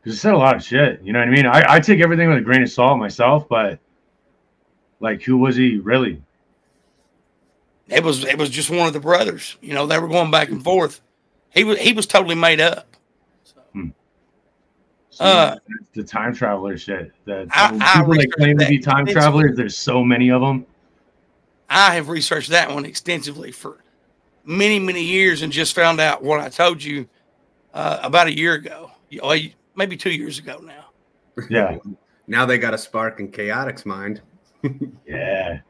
Because 0.02 0.18
said 0.18 0.32
a 0.32 0.38
lot 0.38 0.56
of 0.56 0.64
shit. 0.64 1.02
You 1.02 1.12
know 1.12 1.18
what 1.18 1.28
I 1.28 1.30
mean? 1.30 1.44
I, 1.44 1.74
I 1.74 1.78
take 1.78 2.00
everything 2.00 2.30
with 2.30 2.38
a 2.38 2.40
grain 2.40 2.62
of 2.62 2.70
salt 2.70 2.98
myself, 2.98 3.46
but 3.50 3.80
like, 4.98 5.20
who 5.20 5.36
was 5.36 5.56
he 5.56 5.76
really? 5.76 6.22
It 7.88 8.02
was 8.02 8.24
it 8.24 8.38
was 8.38 8.50
just 8.50 8.70
one 8.70 8.86
of 8.86 8.92
the 8.92 9.00
brothers. 9.00 9.56
You 9.60 9.74
know, 9.74 9.86
they 9.86 9.98
were 9.98 10.08
going 10.08 10.30
back 10.30 10.48
and 10.50 10.62
forth. 10.62 11.00
He 11.50 11.64
was 11.64 11.78
he 11.78 11.92
was 11.92 12.06
totally 12.06 12.34
made 12.34 12.60
up. 12.60 12.86
So 15.10 15.24
Uh, 15.24 15.56
the 15.94 16.02
time 16.02 16.34
traveler 16.34 16.76
shit. 16.76 17.12
The, 17.24 17.46
I- 17.52 17.70
the 17.76 17.84
I 17.84 17.94
people 17.98 18.12
that 18.14 18.18
researched 18.18 18.32
claim 18.36 18.58
to 18.58 18.66
be 18.68 18.78
time 18.80 19.06
extensively. 19.06 19.12
travelers, 19.14 19.56
there's 19.56 19.76
so 19.76 20.02
many 20.02 20.30
of 20.30 20.40
them. 20.40 20.66
I 21.70 21.94
have 21.94 22.08
researched 22.08 22.50
that 22.50 22.72
one 22.72 22.84
extensively 22.84 23.52
for 23.52 23.78
many 24.44 24.78
many 24.78 25.02
years 25.02 25.42
and 25.42 25.52
just 25.52 25.74
found 25.74 26.00
out 26.00 26.22
what 26.22 26.40
I 26.40 26.48
told 26.48 26.82
you 26.82 27.08
uh, 27.72 28.00
about 28.02 28.26
a 28.26 28.36
year 28.36 28.54
ago, 28.54 28.90
maybe 29.76 29.96
two 29.96 30.10
years 30.10 30.38
ago 30.38 30.60
now. 30.64 30.86
Yeah, 31.48 31.78
Now 32.26 32.44
they 32.46 32.58
got 32.58 32.74
a 32.74 32.78
spark 32.78 33.20
in 33.20 33.30
Chaotic's 33.30 33.84
mind. 33.86 34.20
yeah. 35.06 35.60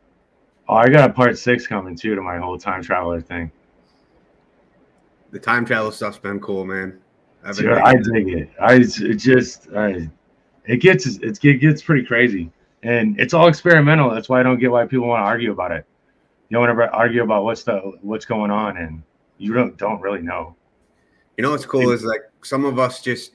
Oh, 0.69 0.77
I 0.77 0.89
got 0.89 1.11
a 1.11 1.13
part 1.13 1.39
six 1.39 1.67
coming 1.67 1.95
too 1.95 2.15
to 2.15 2.23
my 2.23 2.39
whole 2.39 2.59
time 2.59 2.83
traveler 2.83 3.21
thing. 3.21 3.51
The 5.31 5.39
time 5.39 5.65
travel 5.65 5.93
stuff's 5.93 6.19
been 6.19 6.41
cool, 6.41 6.65
man. 6.65 7.01
I've 7.45 7.57
Dude, 7.57 7.73
I 7.73 7.95
dig 7.97 8.29
it. 8.29 8.51
I 8.61 8.75
it 8.77 9.17
just 9.17 9.69
I, 9.77 10.09
it 10.65 10.79
gets 10.79 11.07
it's, 11.07 11.39
it 11.45 11.61
gets 11.61 11.83
pretty 11.83 12.05
crazy, 12.05 12.51
and 12.83 13.19
it's 13.21 13.35
all 13.35 13.49
experimental. 13.49 14.11
That's 14.11 14.29
why 14.29 14.41
I 14.41 14.43
don't 14.43 14.59
get 14.59 14.71
why 14.71 14.87
people 14.87 15.09
want 15.09 15.21
to 15.21 15.27
argue 15.27 15.53
about 15.53 15.73
it. 15.73 15.85
You 16.49 16.55
don't 16.55 16.67
want 16.67 16.79
to 16.79 16.97
argue 16.97 17.23
about 17.23 17.45
what's 17.45 17.65
the 17.65 17.79
what's 18.01 18.25
going 18.25 18.51
on, 18.51 18.79
and 18.79 19.03
you 19.37 19.53
don't 19.53 19.77
don't 19.77 20.01
really 20.01 20.23
know. 20.23 20.57
You 21.37 21.43
know 21.43 21.51
what's 21.51 21.67
cool 21.67 21.91
is 21.91 22.05
like 22.05 22.23
some 22.43 22.65
of 22.65 22.79
us 22.79 23.03
just 23.03 23.33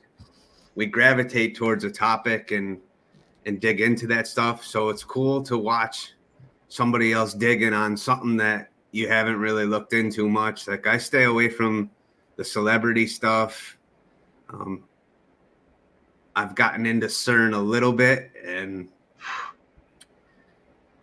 we 0.75 0.87
gravitate 0.87 1.55
towards 1.55 1.83
a 1.83 1.91
topic 1.91 2.51
and 2.51 2.79
and 3.45 3.59
dig 3.59 3.81
into 3.81 4.07
that 4.07 4.25
stuff. 4.25 4.65
So 4.65 4.89
it's 4.89 5.03
cool 5.03 5.43
to 5.43 5.57
watch 5.57 6.13
somebody 6.69 7.11
else 7.11 7.33
digging 7.33 7.73
on 7.73 7.97
something 7.97 8.37
that 8.37 8.69
you 8.91 9.07
haven't 9.07 9.37
really 9.37 9.65
looked 9.65 9.93
into 9.93 10.29
much. 10.29 10.67
Like 10.67 10.87
I 10.87 10.97
stay 10.97 11.23
away 11.23 11.49
from 11.49 11.89
the 12.37 12.45
celebrity 12.45 13.05
stuff. 13.05 13.77
Um, 14.49 14.83
I've 16.35 16.55
gotten 16.55 16.85
into 16.85 17.07
CERN 17.07 17.53
a 17.53 17.59
little 17.59 17.91
bit 17.91 18.31
and 18.45 18.89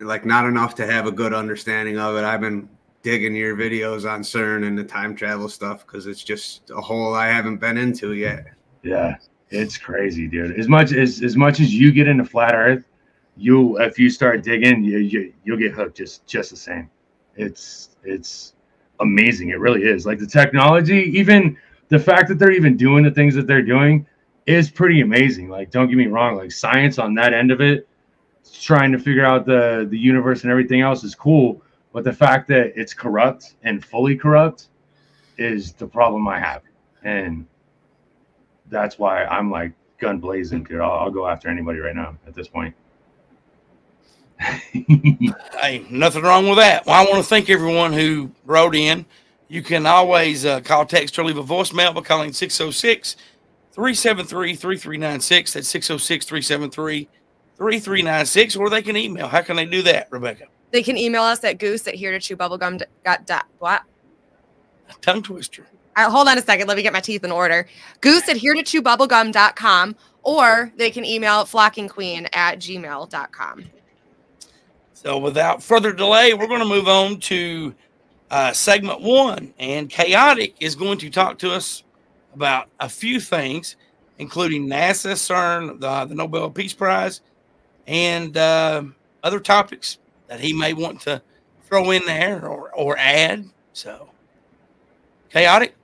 like 0.01 0.25
not 0.25 0.47
enough 0.47 0.75
to 0.77 0.87
have 0.87 1.07
a 1.07 1.13
good 1.13 1.35
understanding 1.35 1.99
of 1.99 2.17
it. 2.17 2.25
I've 2.25 2.41
been 2.41 2.69
digging 3.03 3.35
your 3.35 3.57
videos 3.57 4.11
on 4.11 4.23
CERN 4.23 4.67
and 4.67 4.79
the 4.79 4.85
time 4.85 5.15
travel 5.15 5.49
stuff 5.49 5.87
because 5.87 6.07
it's 6.07 6.25
just 6.25 6.71
a 6.71 6.81
hole 6.81 7.15
I 7.15 7.29
haven't 7.29 7.59
been 7.59 7.77
into 7.77 8.15
yet. 8.15 8.47
Yeah, 8.83 9.17
it's 9.51 9.79
crazy, 9.79 10.27
dude. 10.27 10.59
As 10.59 10.69
much 10.69 10.93
as 10.93 11.23
as 11.23 11.37
much 11.37 11.61
as 11.61 11.75
you 11.75 11.93
get 11.93 12.09
into 12.09 12.25
flat 12.25 12.55
Earth, 12.55 12.85
you 13.37 13.79
if 13.79 13.99
you 13.99 14.11
start 14.11 14.43
digging, 14.43 14.83
you, 14.83 14.99
you 14.99 15.33
you'll 15.45 15.59
get 15.59 15.73
hooked 15.73 15.97
just 15.97 16.27
just 16.27 16.51
the 16.51 16.57
same. 16.57 16.91
It's 17.37 17.97
it's 18.05 18.55
amazing. 19.01 19.51
It 19.51 19.61
really 19.61 19.83
is. 19.83 20.07
Like 20.07 20.19
the 20.19 20.27
technology, 20.27 21.13
even 21.17 21.57
the 21.89 21.99
fact 21.99 22.29
that 22.29 22.39
they're 22.39 22.53
even 22.53 22.77
doing 22.77 23.05
the 23.05 23.11
things 23.11 23.35
that 23.35 23.47
they're 23.47 23.63
doing 23.63 24.07
is 24.47 24.71
pretty 24.71 25.03
amazing. 25.03 25.49
Like 25.49 25.71
don't 25.71 25.89
get 25.89 25.97
me 25.97 26.07
wrong, 26.07 26.37
like 26.37 26.51
science 26.51 26.99
on 26.99 27.15
that 27.15 27.35
end 27.35 27.51
of 27.51 27.61
it, 27.61 27.87
trying 28.61 28.93
to 28.93 28.99
figure 28.99 29.25
out 29.25 29.45
the 29.45 29.87
the 29.91 29.99
universe 29.99 30.43
and 30.43 30.51
everything 30.51 30.81
else 30.81 31.05
is 31.05 31.15
cool. 31.15 31.63
But 31.93 32.05
the 32.05 32.13
fact 32.13 32.49
that 32.49 32.73
it's 32.75 32.95
corrupt 32.95 33.55
and 33.63 33.85
fully 33.85 34.17
corrupt 34.17 34.69
is 35.39 35.73
the 35.73 35.87
problem 35.87 36.27
I 36.29 36.39
have. 36.39 36.63
And 37.03 37.47
that's 38.69 38.99
why 38.99 39.25
I'm 39.25 39.51
like 39.51 39.73
gun 39.99 40.19
blazing, 40.19 40.65
dude. 40.65 40.81
I'll, 40.81 40.93
I'll 40.93 41.11
go 41.11 41.27
after 41.27 41.49
anybody 41.49 41.79
right 41.79 41.95
now 41.95 42.17
at 42.27 42.35
this 42.35 42.49
point. 42.49 42.75
Hey, 45.61 45.85
nothing 45.91 46.23
wrong 46.23 46.47
with 46.47 46.59
that. 46.59 46.87
Well, 46.87 46.95
I 46.95 47.05
want 47.11 47.17
to 47.17 47.29
thank 47.29 47.49
everyone 47.49 47.93
who 47.93 48.31
wrote 48.45 48.77
in. 48.77 49.07
You 49.49 49.63
can 49.63 49.87
always 49.87 50.45
uh, 50.45 50.61
call, 50.61 50.85
text, 50.85 51.19
or 51.19 51.25
leave 51.25 51.39
a 51.39 51.43
voicemail 51.43 51.95
by 51.95 52.03
calling 52.03 52.33
606 52.33 53.17
373 53.73 54.55
3396. 54.55 55.53
That's 55.55 55.69
606 55.69 56.27
373 56.27 57.09
3396. 57.57 58.57
Or 58.57 58.71
they 58.71 58.83
can 58.83 58.97
email. 58.97 59.29
How 59.29 59.43
can 59.43 59.57
they 59.57 59.65
do 59.65 59.83
that, 59.83 60.09
Rebecca? 60.11 60.47
They 60.73 60.83
can 60.83 60.97
email 60.97 61.23
us 61.23 61.43
at 61.43 61.59
goose 61.59 61.87
at 61.89 61.95
here 61.95 62.13
to 62.13 62.21
chew 62.21 62.37
bubblegum 62.37 62.83
dot 63.05 63.27
dot 63.27 63.47
what? 63.59 63.83
Tongue 65.01 65.23
twister. 65.23 65.67
Uh, 65.97 66.11
hold 66.11 66.29
on 66.29 66.37
a 66.37 66.43
second. 66.43 66.69
Let 66.69 66.77
me 66.77 66.83
get 66.83 66.93
my 66.93 67.01
teeth 67.01 67.25
in 67.25 67.33
order. 67.33 67.67
Goose 68.01 68.29
at 68.29 68.37
here 68.37 68.55
to 68.55 68.63
chew 68.63 68.83
bubblegum.com 68.83 69.97
or 70.23 70.73
they 70.77 70.91
can 70.91 71.05
email 71.05 71.45
flockingqueen 71.45 72.29
at 72.35 72.59
gmail.com. 72.59 73.65
So, 75.07 75.19
without 75.19 75.63
further 75.63 75.93
delay, 75.93 76.35
we're 76.35 76.49
going 76.49 76.59
to 76.59 76.67
move 76.67 76.89
on 76.89 77.21
to 77.21 77.73
uh, 78.29 78.53
segment 78.53 79.03
one. 79.03 79.55
And 79.57 79.89
Chaotic 79.89 80.57
is 80.59 80.75
going 80.75 80.99
to 80.99 81.11
talk 81.11 81.39
to 81.39 81.53
us 81.53 81.85
about 82.35 82.71
a 82.81 82.89
few 82.89 83.21
things, 83.21 83.77
including 84.19 84.67
NASA, 84.67 85.13
CERN, 85.13 85.79
the, 85.79 86.07
the 86.07 86.15
Nobel 86.17 86.51
Peace 86.51 86.73
Prize, 86.73 87.21
and 87.87 88.37
uh, 88.37 88.83
other 89.23 89.39
topics 89.39 89.99
that 90.27 90.41
he 90.41 90.53
may 90.53 90.73
want 90.73 91.03
to 91.03 91.23
throw 91.67 91.93
in 91.93 92.05
there 92.05 92.45
or, 92.45 92.75
or 92.75 92.99
add. 92.99 93.45
So, 93.75 94.09
Chaotic, 95.31 95.77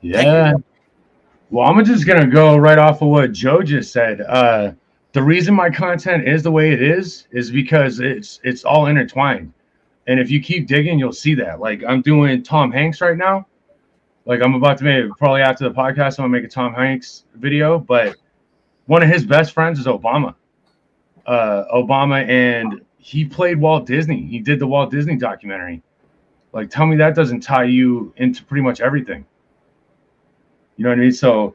yeah. 0.00 0.54
Well, 1.50 1.68
I'm 1.68 1.84
just 1.84 2.06
gonna 2.06 2.28
go 2.28 2.56
right 2.56 2.78
off 2.78 3.02
of 3.02 3.08
what 3.08 3.32
Joe 3.32 3.60
just 3.60 3.92
said. 3.92 4.22
Uh, 4.22 4.72
the 5.12 5.22
reason 5.22 5.54
my 5.54 5.70
content 5.70 6.26
is 6.26 6.42
the 6.42 6.50
way 6.50 6.72
it 6.72 6.82
is 6.82 7.28
is 7.30 7.50
because 7.50 8.00
it's 8.00 8.40
it's 8.44 8.64
all 8.64 8.86
intertwined, 8.86 9.52
and 10.06 10.18
if 10.18 10.30
you 10.30 10.40
keep 10.40 10.66
digging, 10.66 10.98
you'll 10.98 11.12
see 11.12 11.34
that. 11.34 11.60
Like 11.60 11.82
I'm 11.86 12.02
doing 12.02 12.42
Tom 12.42 12.72
Hanks 12.72 13.00
right 13.00 13.16
now. 13.16 13.46
Like 14.24 14.40
I'm 14.42 14.54
about 14.54 14.78
to 14.78 14.84
make 14.84 15.10
probably 15.18 15.42
after 15.42 15.68
the 15.68 15.74
podcast, 15.74 16.18
I'm 16.18 16.24
gonna 16.24 16.28
make 16.28 16.44
a 16.44 16.48
Tom 16.48 16.72
Hanks 16.74 17.24
video. 17.34 17.78
But 17.78 18.16
one 18.86 19.02
of 19.02 19.08
his 19.08 19.24
best 19.24 19.52
friends 19.52 19.78
is 19.78 19.86
Obama. 19.86 20.34
Uh, 21.26 21.64
Obama, 21.72 22.26
and 22.28 22.80
he 22.98 23.24
played 23.24 23.60
Walt 23.60 23.86
Disney. 23.86 24.26
He 24.26 24.38
did 24.38 24.58
the 24.58 24.66
Walt 24.66 24.90
Disney 24.90 25.16
documentary. 25.16 25.82
Like, 26.52 26.68
tell 26.68 26.86
me 26.86 26.96
that 26.96 27.14
doesn't 27.14 27.40
tie 27.40 27.64
you 27.64 28.12
into 28.16 28.44
pretty 28.44 28.62
much 28.62 28.80
everything. 28.80 29.24
You 30.76 30.84
know 30.84 30.90
what 30.90 30.98
I 30.98 31.02
mean? 31.02 31.12
So 31.12 31.54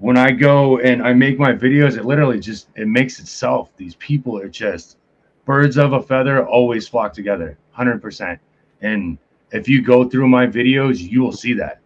when 0.00 0.16
I 0.16 0.30
go 0.30 0.78
and 0.78 1.02
I 1.02 1.12
make 1.12 1.38
my 1.38 1.52
videos, 1.52 1.96
it 1.96 2.04
literally 2.04 2.38
just 2.38 2.68
it 2.76 2.86
makes 2.86 3.18
itself. 3.18 3.70
These 3.76 3.96
people 3.96 4.38
are 4.38 4.48
just 4.48 4.96
birds 5.44 5.76
of 5.76 5.92
a 5.92 6.02
feather 6.02 6.46
always 6.46 6.86
flock 6.86 7.12
together, 7.12 7.58
hundred 7.72 8.00
percent. 8.00 8.38
And 8.80 9.18
if 9.50 9.68
you 9.68 9.82
go 9.82 10.08
through 10.08 10.28
my 10.28 10.46
videos, 10.46 10.98
you 11.00 11.22
will 11.22 11.32
see 11.32 11.52
that. 11.54 11.80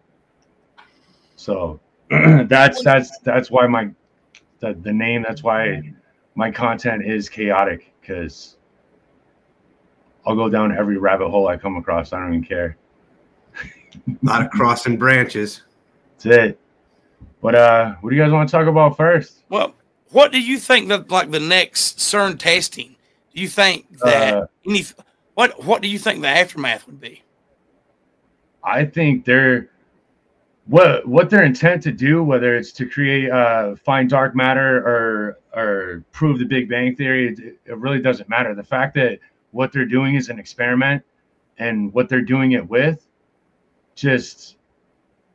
So 1.35 1.79
that's 2.09 2.83
that's 2.83 3.17
that's 3.19 3.49
why 3.49 3.67
my 3.67 3.89
the, 4.59 4.73
the 4.81 4.93
name. 4.93 5.23
That's 5.27 5.43
why 5.43 5.81
my 6.35 6.51
content 6.51 7.05
is 7.05 7.29
chaotic 7.29 7.93
because 7.99 8.57
I'll 10.25 10.35
go 10.35 10.49
down 10.49 10.75
every 10.75 10.97
rabbit 10.97 11.29
hole 11.29 11.47
I 11.47 11.57
come 11.57 11.77
across. 11.77 12.13
I 12.13 12.19
don't 12.19 12.33
even 12.33 12.43
care. 12.43 12.77
A 14.07 14.25
lot 14.25 14.45
of 14.45 14.51
crossing 14.51 14.97
branches. 14.97 15.63
That's 16.17 16.25
it. 16.25 16.59
But 17.43 17.55
uh, 17.55 17.95
what 17.99 18.09
do 18.09 18.15
you 18.15 18.21
guys 18.21 18.31
want 18.31 18.47
to 18.47 18.51
talk 18.51 18.67
about 18.67 18.95
first? 18.95 19.43
well, 19.49 19.75
what 20.11 20.31
do 20.31 20.39
you 20.39 20.57
think 20.57 20.87
that 20.87 21.11
like 21.11 21.29
the 21.29 21.39
next 21.39 21.97
CERN 21.97 22.39
testing? 22.39 22.95
Do 23.33 23.41
you 23.41 23.49
think 23.49 23.99
that 23.99 24.33
Uh, 24.33 24.45
any 24.65 24.85
what 25.33 25.61
what 25.63 25.81
do 25.81 25.89
you 25.89 25.99
think 25.99 26.21
the 26.21 26.29
aftermath 26.29 26.87
would 26.87 27.01
be? 27.01 27.21
I 28.63 28.85
think 28.85 29.25
they're 29.25 29.69
what 30.67 31.05
what 31.05 31.29
their 31.29 31.43
intent 31.43 31.83
to 31.83 31.91
do, 31.91 32.23
whether 32.23 32.55
it's 32.55 32.71
to 32.73 32.87
create 32.87 33.29
uh 33.29 33.75
find 33.75 34.09
dark 34.09 34.35
matter 34.35 34.77
or 34.77 35.37
or 35.53 36.05
prove 36.13 36.39
the 36.39 36.45
Big 36.45 36.69
Bang 36.69 36.95
theory, 36.95 37.29
it, 37.33 37.57
it 37.65 37.77
really 37.77 37.99
doesn't 37.99 38.29
matter. 38.29 38.55
The 38.55 38.63
fact 38.63 38.93
that 38.95 39.19
what 39.51 39.73
they're 39.73 39.85
doing 39.85 40.15
is 40.15 40.29
an 40.29 40.39
experiment 40.39 41.03
and 41.57 41.93
what 41.93 42.07
they're 42.07 42.21
doing 42.21 42.53
it 42.53 42.65
with 42.69 43.05
just 43.95 44.55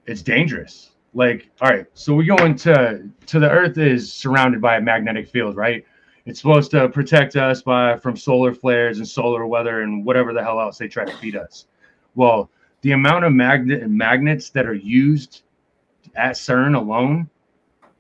it's 0.07 0.23
dangerous. 0.23 0.88
Like, 1.15 1.50
all 1.61 1.71
right, 1.71 1.87
so 1.95 2.15
we 2.15 2.27
go 2.27 2.37
into 2.45 3.09
to 3.27 3.38
the 3.38 3.50
earth 3.50 3.79
is 3.79 4.12
surrounded 4.12 4.61
by 4.61 4.77
a 4.77 4.81
magnetic 4.81 5.29
field, 5.29 5.57
right? 5.57 5.85
It's 6.27 6.41
supposed 6.41 6.71
to 6.73 6.88
protect 6.91 7.37
us 7.37 7.62
by 7.62 7.97
from 7.97 8.17
solar 8.17 8.53
flares 8.53 8.99
and 8.99 9.09
solar 9.09 9.47
weather 9.47 9.81
and 9.83 10.05
whatever 10.05 10.35
the 10.35 10.43
hell 10.43 10.61
else 10.61 10.77
they 10.77 10.88
try 10.88 11.07
to 11.07 11.17
feed 11.17 11.37
us. 11.37 11.67
Well, 12.15 12.50
the 12.83 12.93
amount 12.93 13.25
of 13.25 13.33
magnet 13.33 13.88
magnets 13.88 14.50
that 14.50 14.67
are 14.67 14.75
used 14.75 15.43
at 16.15 16.33
CERN 16.33 16.77
alone 16.77 17.31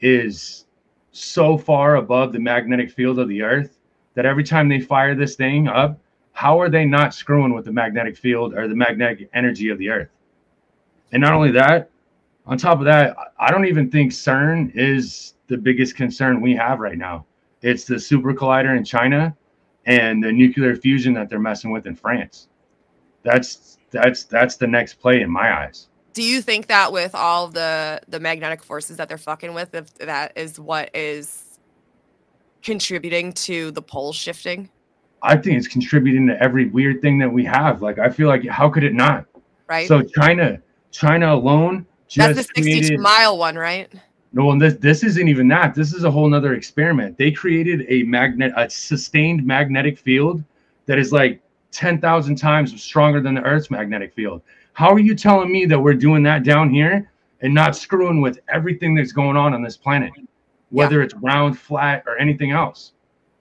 is 0.00 0.66
so 1.12 1.56
far 1.56 1.96
above 1.96 2.32
the 2.32 2.38
magnetic 2.38 2.90
field 2.90 3.18
of 3.18 3.28
the 3.28 3.42
earth 3.42 3.78
that 4.14 4.26
every 4.26 4.44
time 4.44 4.68
they 4.68 4.80
fire 4.80 5.14
this 5.14 5.34
thing 5.34 5.66
up, 5.66 5.98
how 6.32 6.60
are 6.60 6.68
they 6.68 6.84
not 6.84 7.14
screwing 7.14 7.54
with 7.54 7.64
the 7.64 7.72
magnetic 7.72 8.16
field 8.16 8.54
or 8.54 8.68
the 8.68 8.76
magnetic 8.76 9.28
energy 9.34 9.70
of 9.70 9.78
the 9.78 9.88
earth? 9.88 10.10
And 11.12 11.20
not 11.20 11.32
only 11.32 11.50
that, 11.52 11.90
on 12.48 12.56
top 12.56 12.78
of 12.78 12.86
that, 12.86 13.16
I 13.38 13.50
don't 13.50 13.66
even 13.66 13.90
think 13.90 14.10
CERN 14.10 14.72
is 14.74 15.34
the 15.48 15.56
biggest 15.56 15.94
concern 15.94 16.40
we 16.40 16.56
have 16.56 16.80
right 16.80 16.96
now. 16.96 17.26
It's 17.62 17.84
the 17.84 18.00
super 18.00 18.32
collider 18.32 18.76
in 18.76 18.84
China 18.84 19.36
and 19.86 20.22
the 20.22 20.32
nuclear 20.32 20.74
fusion 20.74 21.12
that 21.14 21.28
they're 21.28 21.38
messing 21.38 21.70
with 21.70 21.86
in 21.86 21.94
France. 21.94 22.48
That's 23.22 23.78
that's 23.90 24.24
that's 24.24 24.56
the 24.56 24.66
next 24.66 24.94
play 24.94 25.20
in 25.20 25.30
my 25.30 25.62
eyes. 25.62 25.88
Do 26.14 26.22
you 26.22 26.40
think 26.40 26.66
that 26.68 26.92
with 26.92 27.14
all 27.14 27.48
the 27.48 28.00
the 28.08 28.18
magnetic 28.18 28.62
forces 28.62 28.96
that 28.96 29.08
they're 29.08 29.18
fucking 29.18 29.54
with, 29.54 29.74
if 29.74 29.92
that 29.98 30.32
is 30.36 30.58
what 30.58 30.90
is 30.94 31.58
contributing 32.62 33.32
to 33.32 33.70
the 33.72 33.82
pole 33.82 34.12
shifting, 34.12 34.70
I 35.22 35.36
think 35.36 35.58
it's 35.58 35.68
contributing 35.68 36.26
to 36.28 36.42
every 36.42 36.66
weird 36.66 37.02
thing 37.02 37.18
that 37.18 37.30
we 37.30 37.44
have. 37.44 37.82
Like 37.82 37.98
I 37.98 38.08
feel 38.08 38.28
like 38.28 38.46
how 38.46 38.70
could 38.70 38.84
it 38.84 38.94
not? 38.94 39.26
right? 39.68 39.86
So 39.86 40.02
China, 40.02 40.60
China 40.90 41.34
alone 41.34 41.86
That's 42.16 42.36
the 42.36 42.42
62 42.42 42.62
created. 42.62 43.00
mile 43.00 43.38
one, 43.38 43.56
right? 43.56 43.92
No, 44.32 44.50
and 44.50 44.60
this 44.60 44.74
this 44.74 45.02
isn't 45.02 45.28
even 45.28 45.48
that. 45.48 45.74
This 45.74 45.94
is 45.94 46.04
a 46.04 46.10
whole 46.10 46.28
nother 46.28 46.54
experiment. 46.54 47.16
They 47.16 47.30
created 47.30 47.86
a 47.88 48.02
magnet, 48.02 48.52
a 48.56 48.68
sustained 48.68 49.44
magnetic 49.44 49.98
field 49.98 50.44
that 50.86 50.98
is 50.98 51.12
like 51.12 51.40
ten 51.70 52.00
thousand 52.00 52.36
times 52.36 52.80
stronger 52.82 53.20
than 53.20 53.34
the 53.34 53.42
Earth's 53.42 53.70
magnetic 53.70 54.12
field. 54.14 54.42
How 54.74 54.90
are 54.90 54.98
you 54.98 55.14
telling 55.14 55.50
me 55.50 55.64
that 55.66 55.78
we're 55.78 55.94
doing 55.94 56.22
that 56.24 56.44
down 56.44 56.70
here 56.70 57.10
and 57.40 57.54
not 57.54 57.74
screwing 57.74 58.20
with 58.20 58.38
everything 58.48 58.94
that's 58.94 59.12
going 59.12 59.36
on 59.36 59.54
on 59.54 59.62
this 59.62 59.76
planet, 59.76 60.12
whether 60.70 61.02
it's 61.02 61.14
round, 61.14 61.58
flat, 61.58 62.04
or 62.06 62.18
anything 62.18 62.50
else? 62.50 62.92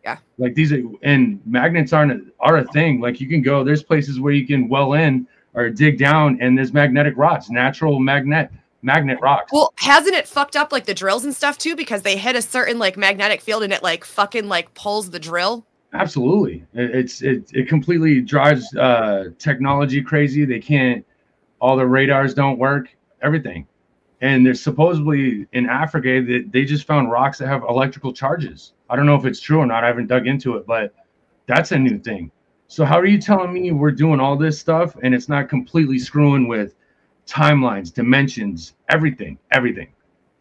Yeah. 0.04 0.18
Like 0.38 0.56
these 0.56 0.72
are 0.72 0.82
and 1.04 1.42
magnets 1.46 1.92
aren't 1.92 2.14
a, 2.14 2.22
are 2.40 2.58
a 2.60 2.66
thing. 2.68 3.02
Like 3.02 3.20
you 3.20 3.28
can 3.28 3.42
go. 3.42 3.66
There's 3.66 3.84
places 3.84 4.22
where 4.22 4.32
you 4.32 4.48
can 4.48 4.70
well 4.70 4.94
in 4.94 5.28
or 5.58 5.70
dig 5.72 5.98
down, 5.98 6.38
and 6.40 6.56
there's 6.58 6.72
magnetic 6.72 7.16
rocks, 7.18 7.50
natural 7.50 8.00
magnet 8.00 8.50
magnet 8.84 9.18
rocks. 9.22 9.52
Well, 9.52 9.74
hasn't 9.76 10.16
it 10.16 10.28
fucked 10.28 10.56
up 10.56 10.72
like 10.72 10.86
the 10.86 10.94
drills 10.94 11.26
and 11.26 11.36
stuff 11.36 11.58
too? 11.58 11.76
Because 11.76 12.04
they 12.04 12.16
hit 12.16 12.36
a 12.36 12.42
certain 12.44 12.78
like 12.78 12.96
magnetic 12.96 13.42
field 13.42 13.64
and 13.64 13.74
it 13.74 13.82
like 13.82 14.06
fucking 14.06 14.48
like 14.48 14.72
pulls 14.76 15.10
the 15.10 15.20
drill. 15.20 15.66
Absolutely, 15.94 16.64
It- 16.74 16.92
it's 16.96 17.22
it 17.24 17.50
it 17.54 17.68
completely 17.68 18.22
drives 18.22 18.74
uh, 18.76 19.30
technology 19.40 20.02
crazy. 20.02 20.46
They 20.46 20.60
can't, 20.60 21.04
all 21.60 21.76
the 21.76 21.88
radars 21.88 22.36
don't 22.36 22.60
work, 22.60 22.96
everything, 23.24 23.66
and 24.22 24.46
there's 24.46 24.62
supposedly 24.62 25.48
in 25.54 25.68
Africa 25.68 26.22
that 26.22 26.52
they 26.52 26.66
just 26.66 26.86
found 26.86 27.10
rocks 27.10 27.40
that 27.40 27.48
have 27.48 27.64
electrical 27.68 28.14
charges. 28.14 28.74
I 28.92 28.96
don't 28.96 29.08
know 29.08 29.16
if 29.16 29.26
it's 29.26 29.40
true 29.40 29.58
or 29.60 29.66
not. 29.66 29.84
I 29.84 29.88
haven't 29.88 30.08
dug 30.08 30.28
into 30.28 30.56
it, 30.58 30.68
but 30.68 30.94
that's 31.48 31.72
a 31.72 31.80
new 31.80 31.98
thing. 31.98 32.32
So 32.68 32.84
how 32.86 33.00
are 33.00 33.06
you 33.06 33.20
telling 33.20 33.54
me 33.54 33.72
we're 33.72 33.92
doing 33.92 34.20
all 34.20 34.36
this 34.36 34.60
stuff 34.60 34.96
and 35.02 35.16
it's 35.16 35.30
not 35.30 35.50
completely 35.50 35.98
screwing 36.00 36.48
with 36.48 36.76
timelines, 37.26 37.94
dimensions, 37.94 38.74
everything, 38.90 39.38
everything? 39.52 39.88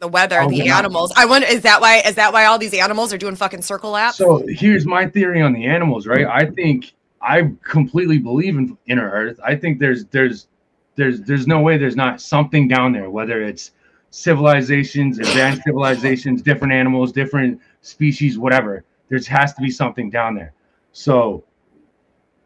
The 0.00 0.08
weather, 0.08 0.40
Oh, 0.42 0.48
the 0.50 0.56
yeah. 0.56 0.78
animals. 0.78 1.12
I 1.16 1.24
wonder 1.24 1.46
is 1.46 1.62
that 1.62 1.80
why 1.80 2.00
is 2.00 2.16
that 2.16 2.32
why 2.32 2.44
all 2.44 2.58
these 2.58 2.74
animals 2.74 3.12
are 3.14 3.18
doing 3.18 3.36
fucking 3.36 3.62
circle 3.62 3.92
laps? 3.92 4.16
So 4.18 4.44
here's 4.48 4.84
my 4.86 5.06
theory 5.06 5.40
on 5.40 5.52
the 5.52 5.64
animals, 5.66 6.06
right? 6.06 6.26
I 6.26 6.46
think 6.50 6.92
I 7.22 7.50
completely 7.62 8.18
believe 8.18 8.58
in 8.58 8.76
inner 8.86 9.08
Earth. 9.10 9.40
I 9.42 9.54
think 9.56 9.78
there's 9.78 10.04
there's 10.06 10.48
there's 10.96 11.22
there's 11.22 11.46
no 11.46 11.60
way 11.60 11.78
there's 11.78 11.96
not 11.96 12.20
something 12.20 12.68
down 12.68 12.92
there, 12.92 13.08
whether 13.08 13.40
it's 13.42 13.70
civilizations, 14.10 15.18
advanced 15.18 15.62
civilizations, 15.64 16.42
different 16.42 16.72
animals, 16.72 17.12
different 17.12 17.60
species, 17.82 18.38
whatever. 18.38 18.84
There 19.08 19.18
has 19.28 19.54
to 19.54 19.62
be 19.62 19.70
something 19.70 20.10
down 20.10 20.34
there. 20.34 20.52
So 20.92 21.44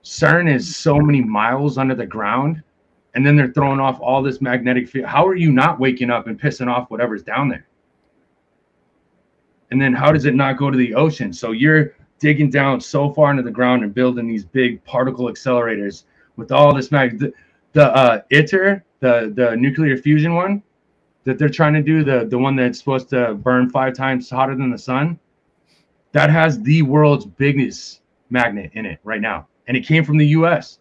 CERN 0.03 0.53
is 0.53 0.77
so 0.77 0.99
many 0.99 1.21
miles 1.21 1.79
under 1.79 1.95
the 1.95 2.07
ground, 2.07 2.63
and 3.15 3.27
then 3.27 3.37
they're 3.37 3.53
throwing 3.53 3.81
off 3.81 4.01
all 4.01 4.23
this 4.23 4.41
magnetic 4.41 4.89
field. 4.89 5.07
How 5.07 5.27
are 5.27 5.37
you 5.37 5.53
not 5.53 5.79
waking 5.79 6.11
up 6.11 6.27
and 6.27 6.41
pissing 6.41 6.69
off 6.69 6.91
whatever's 6.91 7.23
down 7.23 7.49
there? 7.49 7.67
and 9.71 9.81
then 9.81 9.93
how 9.93 10.13
does 10.13 10.25
it 10.25 10.35
not 10.35 10.57
go 10.57 10.71
to 10.71 10.77
the 10.77 10.95
ocean? 10.95 11.33
So 11.33 11.53
you're 11.53 11.95
digging 12.19 12.51
down 12.51 12.81
so 12.81 13.13
far 13.13 13.31
into 13.31 13.43
the 13.43 13.51
ground 13.51 13.83
and 13.83 13.95
building 13.95 14.27
these 14.29 14.45
big 14.45 14.83
particle 14.85 15.27
accelerators 15.27 16.05
with 16.37 16.53
all 16.53 16.75
this 16.75 16.91
mag. 16.91 17.19
The, 17.19 17.33
the 17.73 17.95
uh, 17.95 18.23
ITER, 18.33 18.85
the 19.01 19.33
the 19.35 19.57
nuclear 19.57 19.97
fusion 19.97 20.35
one 20.35 20.63
that 21.25 21.39
they're 21.39 21.49
trying 21.49 21.75
to 21.75 21.83
do, 21.83 22.03
the 22.03 22.27
the 22.29 22.39
one 22.39 22.57
that's 22.57 22.79
supposed 22.79 23.09
to 23.11 23.35
burn 23.35 23.71
five 23.71 23.95
times 23.95 24.29
hotter 24.29 24.57
than 24.57 24.71
the 24.71 24.79
sun, 24.79 25.19
that 26.13 26.31
has 26.31 26.61
the 26.63 26.83
world's 26.83 27.27
biggest 27.27 28.01
magnet 28.29 28.71
in 28.75 28.87
it 28.87 28.99
right 29.05 29.21
now, 29.21 29.47
and 29.71 29.77
it 29.77 29.87
came 29.87 30.03
from 30.05 30.17
the 30.17 30.27
U.S. 30.27 30.81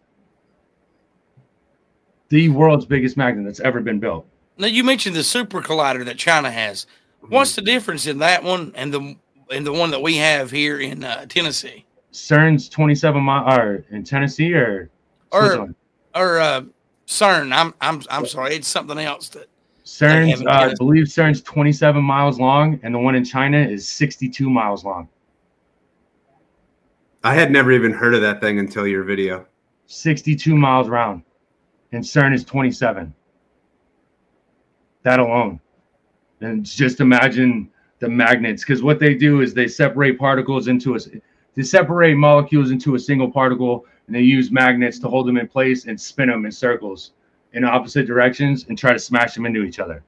The 2.30 2.50
world's 2.50 2.88
biggest 2.88 3.18
magnet 3.18 3.46
that's 3.46 3.60
ever 3.60 3.82
been 3.82 4.00
built. 4.00 4.26
Now 4.58 4.66
you 4.66 4.84
mentioned 4.84 5.16
the 5.16 5.24
super 5.24 5.62
collider 5.62 6.04
that 6.06 6.18
China 6.18 6.50
has. 6.50 6.88
Mm-hmm. 7.24 7.36
What's 7.36 7.54
the 7.56 7.62
difference 7.62 8.08
in 8.08 8.18
that 8.18 8.44
one 8.44 8.72
and 8.74 8.92
the 8.92 9.16
and 9.52 9.64
the 9.66 9.72
one 9.72 9.92
that 9.92 10.02
we 10.02 10.16
have 10.18 10.50
here 10.50 10.80
in 10.80 11.04
uh, 11.04 11.28
Tennessee 11.28 11.86
CERN's 12.12 12.68
27 12.68 13.22
mile 13.22 13.60
or 13.60 13.86
in 13.92 14.04
Tennessee 14.04 14.56
or 14.56 14.90
Or- 15.32 15.70
or 16.16 16.40
uh, 16.40 16.62
CERN? 17.06 17.54
I'm 17.54 17.76
I'm 17.82 18.02
I'm 18.10 18.26
sorry, 18.26 18.56
it's 18.56 18.68
something 18.68 18.98
else 18.98 19.30
that 19.30 19.46
CERN's, 19.86 20.42
uh, 20.42 20.50
I 20.50 20.74
believe 20.80 21.06
CERN's 21.06 21.44
27 21.44 22.04
miles 22.04 22.40
long, 22.40 22.80
and 22.82 22.94
the 22.94 23.00
one 23.00 23.14
in 23.14 23.24
China 23.24 23.60
is 23.60 23.88
62 23.88 24.50
miles 24.50 24.84
long. 24.84 25.08
I 27.24 27.34
had 27.34 27.52
never 27.52 27.72
even 27.74 27.92
heard 27.92 28.16
of 28.16 28.22
that 28.22 28.40
thing 28.40 28.60
until 28.60 28.88
your 28.88 29.04
video. 29.04 29.46
62 29.88 30.56
miles 30.56 30.88
round, 30.88 31.24
and 31.92 32.04
CERN 32.04 32.34
is 32.34 32.46
27. 32.46 33.14
That 35.04 35.20
alone, 35.20 35.60
and 36.40 36.66
just 36.66 37.02
imagine 37.02 37.70
the 38.00 38.08
magnets, 38.08 38.64
because 38.64 38.82
what 38.82 39.00
they 39.00 39.16
do 39.16 39.42
is 39.42 39.54
they 39.54 39.68
separate 39.68 40.18
particles 40.18 40.70
into 40.70 40.96
a, 40.96 41.00
they 41.56 41.64
separate 41.64 42.16
molecules 42.16 42.72
into 42.72 42.96
a 42.96 43.00
single 43.00 43.30
particle, 43.30 43.86
and 44.08 44.16
they 44.16 44.22
use 44.22 44.50
magnets 44.50 44.98
to 45.00 45.10
hold 45.10 45.28
them 45.28 45.38
in 45.38 45.48
place 45.48 45.86
and 45.86 46.00
spin 46.00 46.30
them 46.30 46.46
in 46.46 46.52
circles 46.52 47.12
in 47.52 47.66
opposite 47.66 48.08
directions 48.08 48.66
and 48.70 48.78
try 48.78 48.94
to 48.94 49.00
smash 49.00 49.34
them 49.34 49.46
into 49.46 49.64
each 49.64 49.80
other. 49.80 50.04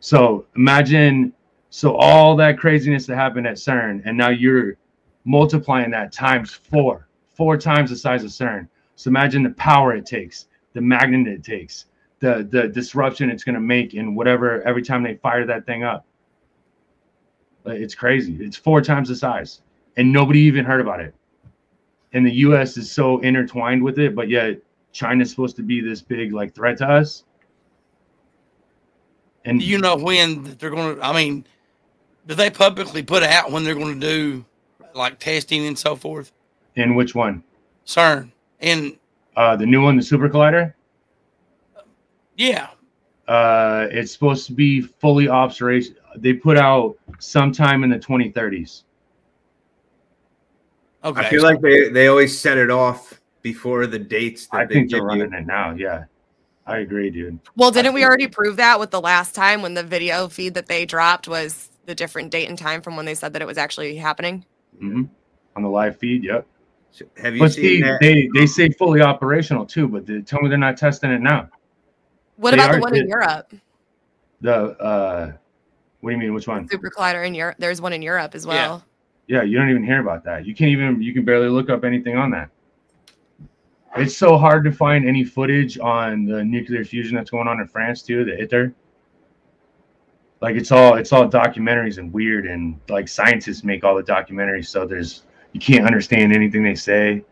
So 0.00 0.46
imagine, 0.56 1.32
so 1.70 1.94
all 1.96 2.36
that 2.36 2.58
craziness 2.58 3.06
that 3.06 3.16
happened 3.16 3.46
at 3.46 3.56
CERN, 3.56 4.02
and 4.04 4.18
now 4.18 4.28
you're 4.30 4.76
multiplying 5.24 5.90
that 5.90 6.12
times 6.12 6.52
four, 6.52 7.08
four 7.34 7.56
times 7.56 7.90
the 7.90 7.96
size 7.96 8.24
of 8.24 8.30
CERN. 8.30 8.68
So 8.96 9.08
imagine 9.08 9.42
the 9.42 9.50
power 9.50 9.94
it 9.94 10.06
takes, 10.06 10.46
the 10.72 10.80
magnet 10.80 11.26
it 11.26 11.42
takes, 11.44 11.86
the 12.20 12.46
the 12.50 12.68
disruption 12.68 13.30
it's 13.30 13.44
going 13.44 13.54
to 13.54 13.60
make 13.60 13.94
in 13.94 14.14
whatever 14.14 14.62
every 14.62 14.82
time 14.82 15.02
they 15.02 15.14
fire 15.16 15.46
that 15.46 15.66
thing 15.66 15.82
up. 15.82 16.06
It's 17.66 17.94
crazy. 17.94 18.36
It's 18.40 18.56
four 18.56 18.80
times 18.80 19.08
the 19.08 19.16
size, 19.16 19.62
and 19.96 20.12
nobody 20.12 20.40
even 20.40 20.64
heard 20.64 20.80
about 20.80 21.00
it. 21.00 21.14
And 22.12 22.26
the 22.26 22.32
U.S. 22.32 22.76
is 22.76 22.90
so 22.90 23.20
intertwined 23.20 23.82
with 23.82 23.98
it, 23.98 24.14
but 24.14 24.28
yet 24.28 24.58
China's 24.92 25.30
supposed 25.30 25.56
to 25.56 25.62
be 25.62 25.80
this 25.80 26.02
big 26.02 26.32
like 26.32 26.54
threat 26.54 26.78
to 26.78 26.88
us. 26.88 27.24
And 29.44 29.62
you 29.62 29.78
know 29.78 29.96
when 29.96 30.56
they're 30.58 30.70
going 30.70 30.96
to. 30.96 31.02
I 31.02 31.14
mean, 31.14 31.46
do 32.26 32.34
they 32.34 32.50
publicly 32.50 33.02
put 33.02 33.22
out 33.22 33.50
when 33.50 33.64
they're 33.64 33.74
going 33.74 33.98
to 33.98 34.06
do 34.06 34.44
like 34.94 35.18
testing 35.18 35.66
and 35.66 35.78
so 35.78 35.96
forth? 35.96 36.32
in 36.76 36.94
which 36.94 37.14
one? 37.14 37.42
CERN 37.86 38.30
and 38.60 38.96
Uh, 39.36 39.56
the 39.56 39.66
new 39.66 39.82
one, 39.82 39.96
the 39.96 40.02
Super 40.02 40.28
Collider. 40.28 40.72
yeah, 42.36 42.68
Uh, 43.28 43.86
it's 43.90 44.12
supposed 44.12 44.46
to 44.46 44.52
be 44.52 44.80
fully 44.80 45.28
observation. 45.28 45.96
They 46.16 46.32
put 46.32 46.56
out 46.56 46.96
sometime 47.18 47.84
in 47.84 47.90
the 47.90 47.98
2030s. 47.98 48.84
okay. 51.04 51.20
I 51.20 51.28
feel 51.30 51.42
like 51.42 51.60
they, 51.60 51.88
they 51.88 52.06
always 52.08 52.38
set 52.38 52.58
it 52.58 52.70
off 52.70 53.20
before 53.42 53.86
the 53.86 53.98
dates 53.98 54.46
that 54.48 54.60
I 54.60 54.64
they 54.66 54.74
think 54.74 54.90
they're 54.90 55.00
give 55.00 55.06
running 55.06 55.32
you. 55.32 55.38
it 55.38 55.46
now. 55.46 55.72
Yeah, 55.74 56.04
I 56.66 56.78
agree, 56.78 57.10
dude. 57.10 57.38
Well, 57.56 57.70
didn't 57.70 57.94
we 57.94 58.04
already 58.04 58.26
prove 58.28 58.56
that 58.56 58.78
with 58.78 58.90
the 58.90 59.00
last 59.00 59.34
time 59.34 59.62
when 59.62 59.74
the 59.74 59.82
video 59.82 60.28
feed 60.28 60.54
that 60.54 60.66
they 60.66 60.84
dropped 60.86 61.26
was 61.28 61.68
the 61.86 61.94
different 61.94 62.30
date 62.30 62.48
and 62.48 62.58
time 62.58 62.80
from 62.82 62.96
when 62.96 63.06
they 63.06 63.14
said 63.14 63.32
that 63.32 63.42
it 63.42 63.46
was 63.46 63.58
actually 63.58 63.96
happening? 63.96 64.44
Hmm 64.80 65.04
On 65.56 65.62
the 65.62 65.68
live 65.68 65.96
feed, 65.98 66.24
yep. 66.24 66.46
Have 67.22 67.34
you 67.34 67.40
But 67.40 67.52
seen 67.52 67.64
see, 67.64 67.82
that? 67.82 68.00
they 68.00 68.28
they 68.34 68.46
say 68.46 68.68
fully 68.70 69.00
operational 69.00 69.64
too, 69.64 69.86
but 69.86 70.06
they 70.06 70.20
tell 70.22 70.40
me 70.40 70.48
they're 70.48 70.58
not 70.58 70.76
testing 70.76 71.10
it 71.12 71.20
now. 71.20 71.48
What 72.36 72.50
They 72.50 72.56
about 72.56 72.72
the 72.72 72.78
are 72.78 72.80
one 72.80 72.96
in 72.96 73.08
Europe? 73.08 73.52
The 74.40 74.54
uh, 74.80 75.32
what 76.00 76.10
do 76.10 76.16
you 76.16 76.20
mean? 76.20 76.34
Which 76.34 76.48
one? 76.48 76.68
Super 76.68 76.90
Collider 76.90 77.24
in 77.24 77.34
Europe. 77.34 77.56
There's 77.58 77.80
one 77.80 77.92
in 77.92 78.02
Europe 78.02 78.34
as 78.34 78.46
well. 78.46 78.82
Yeah. 79.28 79.42
Yeah, 79.42 79.42
you 79.44 79.56
don't 79.56 79.70
even 79.70 79.84
hear 79.84 80.00
about 80.00 80.24
that. 80.24 80.44
You 80.44 80.56
can't 80.56 80.72
even 80.72 81.00
you 81.00 81.14
can 81.14 81.24
barely 81.24 81.48
look 81.48 81.70
up 81.70 81.84
anything 81.84 82.16
on 82.16 82.32
that. 82.32 82.50
It's 83.96 84.16
so 84.16 84.36
hard 84.36 84.64
to 84.64 84.72
find 84.72 85.06
any 85.06 85.22
footage 85.22 85.78
on 85.78 86.24
the 86.24 86.44
nuclear 86.44 86.84
fusion 86.84 87.16
that's 87.16 87.30
going 87.30 87.46
on 87.46 87.60
in 87.60 87.68
France 87.68 88.02
too, 88.02 88.24
the 88.24 88.42
ITER. 88.42 88.72
Like 90.40 90.56
it's 90.56 90.72
all 90.72 90.94
it's 90.94 91.12
all 91.12 91.28
documentaries 91.28 91.98
and 91.98 92.12
weird 92.12 92.46
and 92.46 92.80
like 92.88 93.08
scientists 93.08 93.62
make 93.62 93.84
all 93.84 93.94
the 93.94 94.02
documentaries, 94.02 94.66
so 94.66 94.86
there's 94.86 95.24
you 95.52 95.60
can't 95.60 95.84
understand 95.84 96.32
anything 96.32 96.62
they 96.62 96.74
say. 96.74 97.24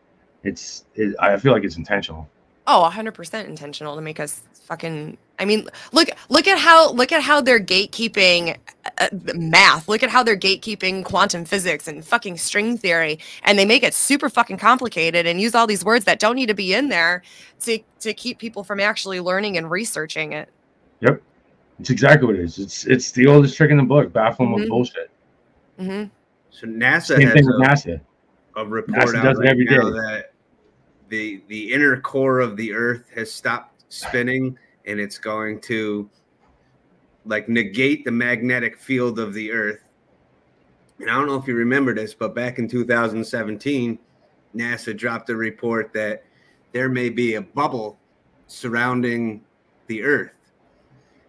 It's 0.45 0.85
it, 0.95 1.17
I 1.19 1.37
feel 1.39 1.53
like 1.53 1.65
it's 1.65 1.77
intentional. 1.77 2.29
Oh, 2.67 2.87
100% 2.93 3.47
intentional 3.47 3.97
to 3.97 4.03
make 4.03 4.21
us 4.21 4.43
fucking 4.53 5.17
I 5.39 5.45
mean, 5.45 5.69
look 5.93 6.11
look 6.29 6.47
at 6.49 6.59
how 6.59 6.91
look 6.93 7.13
at 7.13 7.23
how 7.23 7.41
they're 7.41 7.61
gatekeeping 7.61 8.57
uh, 8.99 9.09
math. 9.35 9.89
Look 9.89 10.03
at 10.03 10.11
how 10.11 10.23
they're 10.23 10.37
gatekeeping 10.37 11.05
quantum 11.05 11.45
physics 11.45 11.87
and 11.89 12.05
fucking 12.05 12.37
string 12.37 12.77
theory, 12.77 13.21
and 13.45 13.59
they 13.59 13.65
make 13.65 13.85
it 13.85 13.95
super 13.95 14.29
fucking 14.29 14.59
complicated 14.59 15.27
and 15.27 15.41
use 15.41 15.55
all 15.55 15.67
these 15.67 15.85
words 15.85 16.05
that 16.07 16.19
don't 16.19 16.35
need 16.35 16.47
to 16.47 16.55
be 16.55 16.75
in 16.75 16.89
there 16.89 17.23
to 17.61 17.79
to 18.01 18.13
keep 18.13 18.39
people 18.39 18.65
from 18.65 18.81
actually 18.81 19.21
learning 19.21 19.57
and 19.57 19.71
researching 19.71 20.33
it. 20.33 20.49
Yep. 21.01 21.23
It's 21.79 21.91
exactly 21.91 22.27
what 22.27 22.37
it 22.37 22.43
is. 22.43 22.59
It's 22.59 22.87
it's 22.87 23.13
the 23.13 23.27
oldest 23.27 23.57
trick 23.57 23.71
in 23.71 23.77
the 23.77 23.83
book. 23.83 24.13
Baffle 24.13 24.47
them 24.47 24.55
with 24.55 24.65
Mhm. 24.65 24.69
bullshit. 24.69 25.11
hmm 25.79 26.05
So 26.51 26.67
NASA 26.67 27.17
Same 27.17 27.29
has 27.29 27.35
thing 27.35 27.47
with 27.47 27.55
a, 27.57 27.59
NASA. 27.59 28.01
a 28.57 28.67
report 28.67 29.15
NASA 29.15 29.15
out 29.17 29.25
does 29.25 29.39
it 29.39 29.43
right 29.43 29.51
every 29.51 29.65
now 29.65 29.91
day. 29.91 29.97
that 29.99 30.33
the 31.09 31.43
the 31.49 31.73
inner 31.73 32.01
core 32.01 32.41
of 32.41 32.57
the 32.57 32.73
Earth 32.73 33.05
has 33.15 33.33
stopped 33.33 33.85
spinning, 33.89 34.59
and 34.87 34.99
it's 34.99 35.19
going 35.19 35.61
to 35.63 36.11
like 37.25 37.49
negate 37.49 38.05
the 38.05 38.11
magnetic 38.11 38.79
field 38.79 39.19
of 39.19 39.35
the 39.35 39.53
Earth. 39.53 39.85
And 40.99 41.09
I 41.09 41.15
don't 41.15 41.27
know 41.27 41.37
if 41.37 41.47
you 41.47 41.55
remember 41.55 41.95
this, 41.95 42.13
but 42.15 42.35
back 42.35 42.59
in 42.59 42.69
2017, 42.69 43.99
NASA 44.57 44.97
dropped 44.97 45.31
a 45.31 45.37
report 45.37 45.93
that 45.93 46.25
there 46.73 46.89
may 46.89 47.09
be 47.09 47.35
a 47.35 47.43
bubble 47.43 47.99
surrounding 48.49 49.45
the 49.87 50.03
Earth. 50.03 50.38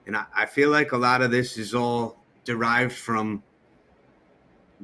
And 0.09 0.17
I, 0.17 0.25
I 0.35 0.45
feel 0.47 0.71
like 0.71 0.93
a 0.93 0.97
lot 0.97 1.21
of 1.21 1.29
this 1.29 1.55
is 1.55 1.75
all 1.75 2.17
derived 2.43 2.93
from 2.93 3.43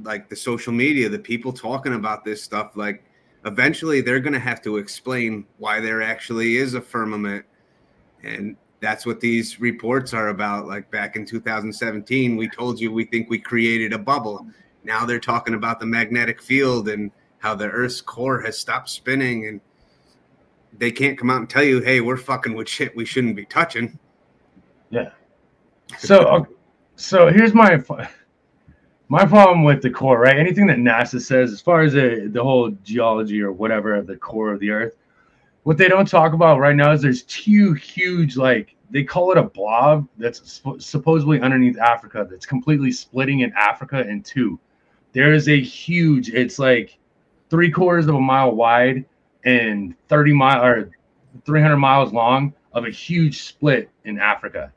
like 0.03 0.29
the 0.29 0.35
social 0.35 0.71
media, 0.71 1.09
the 1.09 1.17
people 1.17 1.51
talking 1.51 1.95
about 1.95 2.23
this 2.23 2.43
stuff. 2.43 2.73
Like, 2.75 3.03
eventually 3.43 4.01
they're 4.01 4.19
going 4.19 4.33
to 4.33 4.39
have 4.39 4.61
to 4.61 4.77
explain 4.77 5.47
why 5.57 5.79
there 5.79 6.03
actually 6.03 6.57
is 6.57 6.75
a 6.75 6.81
firmament. 6.81 7.43
And 8.21 8.55
that's 8.81 9.07
what 9.07 9.19
these 9.19 9.59
reports 9.59 10.13
are 10.13 10.27
about. 10.27 10.67
Like, 10.67 10.91
back 10.91 11.15
in 11.15 11.25
2017, 11.25 12.37
we 12.37 12.47
told 12.47 12.79
you 12.79 12.91
we 12.91 13.05
think 13.05 13.27
we 13.27 13.39
created 13.39 13.93
a 13.93 13.97
bubble. 13.97 14.45
Now 14.83 15.07
they're 15.07 15.19
talking 15.19 15.55
about 15.55 15.79
the 15.79 15.87
magnetic 15.87 16.39
field 16.39 16.87
and 16.87 17.09
how 17.39 17.55
the 17.55 17.65
Earth's 17.65 17.99
core 17.99 18.41
has 18.41 18.59
stopped 18.59 18.91
spinning. 18.91 19.47
And 19.47 19.59
they 20.77 20.91
can't 20.91 21.17
come 21.17 21.31
out 21.31 21.39
and 21.39 21.49
tell 21.49 21.63
you, 21.63 21.81
hey, 21.81 21.99
we're 21.99 22.15
fucking 22.15 22.53
with 22.53 22.69
shit 22.69 22.95
we 22.95 23.05
shouldn't 23.05 23.35
be 23.35 23.45
touching. 23.45 23.97
Yeah. 24.89 25.09
So, 25.97 26.19
uh, 26.19 26.43
so 26.95 27.31
here's 27.31 27.53
my 27.53 27.81
my 29.07 29.25
problem 29.25 29.63
with 29.63 29.81
the 29.81 29.89
core, 29.89 30.19
right? 30.19 30.37
Anything 30.37 30.67
that 30.67 30.77
NASA 30.77 31.21
says, 31.21 31.51
as 31.51 31.61
far 31.61 31.81
as 31.81 31.93
the 31.93 32.29
the 32.31 32.41
whole 32.41 32.71
geology 32.83 33.41
or 33.41 33.51
whatever 33.51 33.95
of 33.95 34.07
the 34.07 34.17
core 34.17 34.53
of 34.53 34.59
the 34.59 34.69
Earth, 34.71 34.95
what 35.63 35.77
they 35.77 35.87
don't 35.87 36.07
talk 36.07 36.33
about 36.33 36.59
right 36.59 36.75
now 36.75 36.91
is 36.91 37.01
there's 37.01 37.23
two 37.23 37.73
huge, 37.73 38.37
like 38.37 38.75
they 38.91 39.03
call 39.03 39.31
it 39.31 39.37
a 39.37 39.43
blob 39.43 40.07
that's 40.17 40.61
supposedly 40.77 41.41
underneath 41.41 41.77
Africa, 41.79 42.27
that's 42.29 42.45
completely 42.45 42.91
splitting 42.91 43.39
in 43.39 43.51
Africa 43.53 44.07
in 44.07 44.21
two. 44.21 44.59
There 45.13 45.33
is 45.33 45.49
a 45.49 45.59
huge, 45.59 46.29
it's 46.29 46.59
like 46.59 46.97
three 47.49 47.71
quarters 47.71 48.07
of 48.07 48.15
a 48.15 48.21
mile 48.21 48.51
wide 48.51 49.05
and 49.43 49.95
30 50.07 50.33
mile 50.33 50.63
or 50.63 50.91
300 51.45 51.77
miles 51.77 52.13
long 52.13 52.53
of 52.75 52.85
a 52.85 52.91
huge 52.91 53.43
split 53.43 53.89
in 54.03 54.19
Africa 54.19 54.71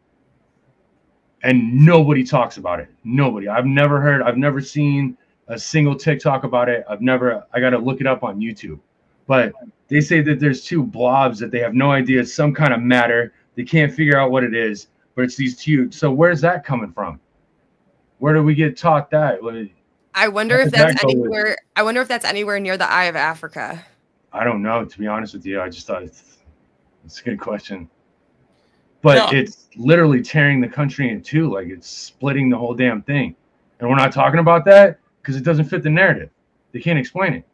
and 1.42 1.72
nobody 1.84 2.24
talks 2.24 2.56
about 2.56 2.80
it. 2.80 2.88
Nobody. 3.04 3.48
I've 3.48 3.66
never 3.66 4.00
heard. 4.00 4.22
I've 4.22 4.36
never 4.36 4.60
seen 4.60 5.16
a 5.48 5.58
single 5.58 5.96
TikTok 5.96 6.44
about 6.44 6.68
it. 6.68 6.84
I've 6.88 7.00
never. 7.00 7.44
I 7.52 7.60
got 7.60 7.70
to 7.70 7.78
look 7.78 8.00
it 8.00 8.06
up 8.06 8.22
on 8.22 8.40
YouTube. 8.40 8.80
But 9.26 9.52
they 9.88 10.00
say 10.00 10.20
that 10.22 10.40
there's 10.40 10.64
two 10.64 10.82
blobs 10.82 11.38
that 11.38 11.50
they 11.50 11.60
have 11.60 11.74
no 11.74 11.92
idea. 11.92 12.20
It's 12.20 12.34
some 12.34 12.54
kind 12.54 12.72
of 12.72 12.80
matter. 12.80 13.34
They 13.54 13.64
can't 13.64 13.92
figure 13.92 14.18
out 14.18 14.30
what 14.30 14.44
it 14.44 14.54
is. 14.54 14.88
But 15.14 15.24
it's 15.24 15.36
these 15.36 15.56
two. 15.56 15.90
So 15.90 16.10
where's 16.10 16.40
that 16.40 16.64
coming 16.64 16.92
from? 16.92 17.20
Where 18.18 18.34
do 18.34 18.42
we 18.42 18.54
get 18.54 18.76
taught 18.76 19.10
that? 19.10 19.40
I 20.14 20.28
wonder 20.28 20.58
if 20.58 20.66
did 20.66 20.74
that 20.74 20.86
that's 20.88 21.04
with- 21.04 21.14
anywhere. 21.14 21.56
I 21.76 21.82
wonder 21.82 22.00
if 22.00 22.08
that's 22.08 22.24
anywhere 22.24 22.58
near 22.58 22.76
the 22.76 22.90
Eye 22.90 23.04
of 23.04 23.16
Africa. 23.16 23.84
I 24.32 24.44
don't 24.44 24.62
know. 24.62 24.84
To 24.84 24.98
be 24.98 25.06
honest 25.06 25.34
with 25.34 25.46
you, 25.46 25.60
I 25.60 25.68
just 25.68 25.86
thought 25.86 26.02
it's, 27.08 27.20
a 27.20 27.24
good 27.24 27.40
question. 27.40 27.88
But 29.00 29.32
No. 29.32 29.38
it's 29.38 29.68
literally 29.76 30.20
tearing 30.22 30.60
the 30.60 30.68
country 30.68 31.10
in 31.10 31.22
two. 31.22 31.50
Like 31.50 31.68
it's 31.68 31.88
splitting 31.88 32.50
the 32.50 32.58
whole 32.58 32.74
damn 32.74 33.02
thing. 33.02 33.34
And 33.80 33.88
we're 33.88 33.96
not 33.96 34.12
talking 34.12 34.40
about 34.40 34.64
that 34.66 34.98
because 35.22 35.36
it 35.36 35.44
doesn't 35.44 35.64
fit 35.64 35.82
the 35.82 35.90
narrative. 35.90 36.30
They 36.72 36.80
can't 36.80 36.98
explain 36.98 37.32
it. 37.32 37.44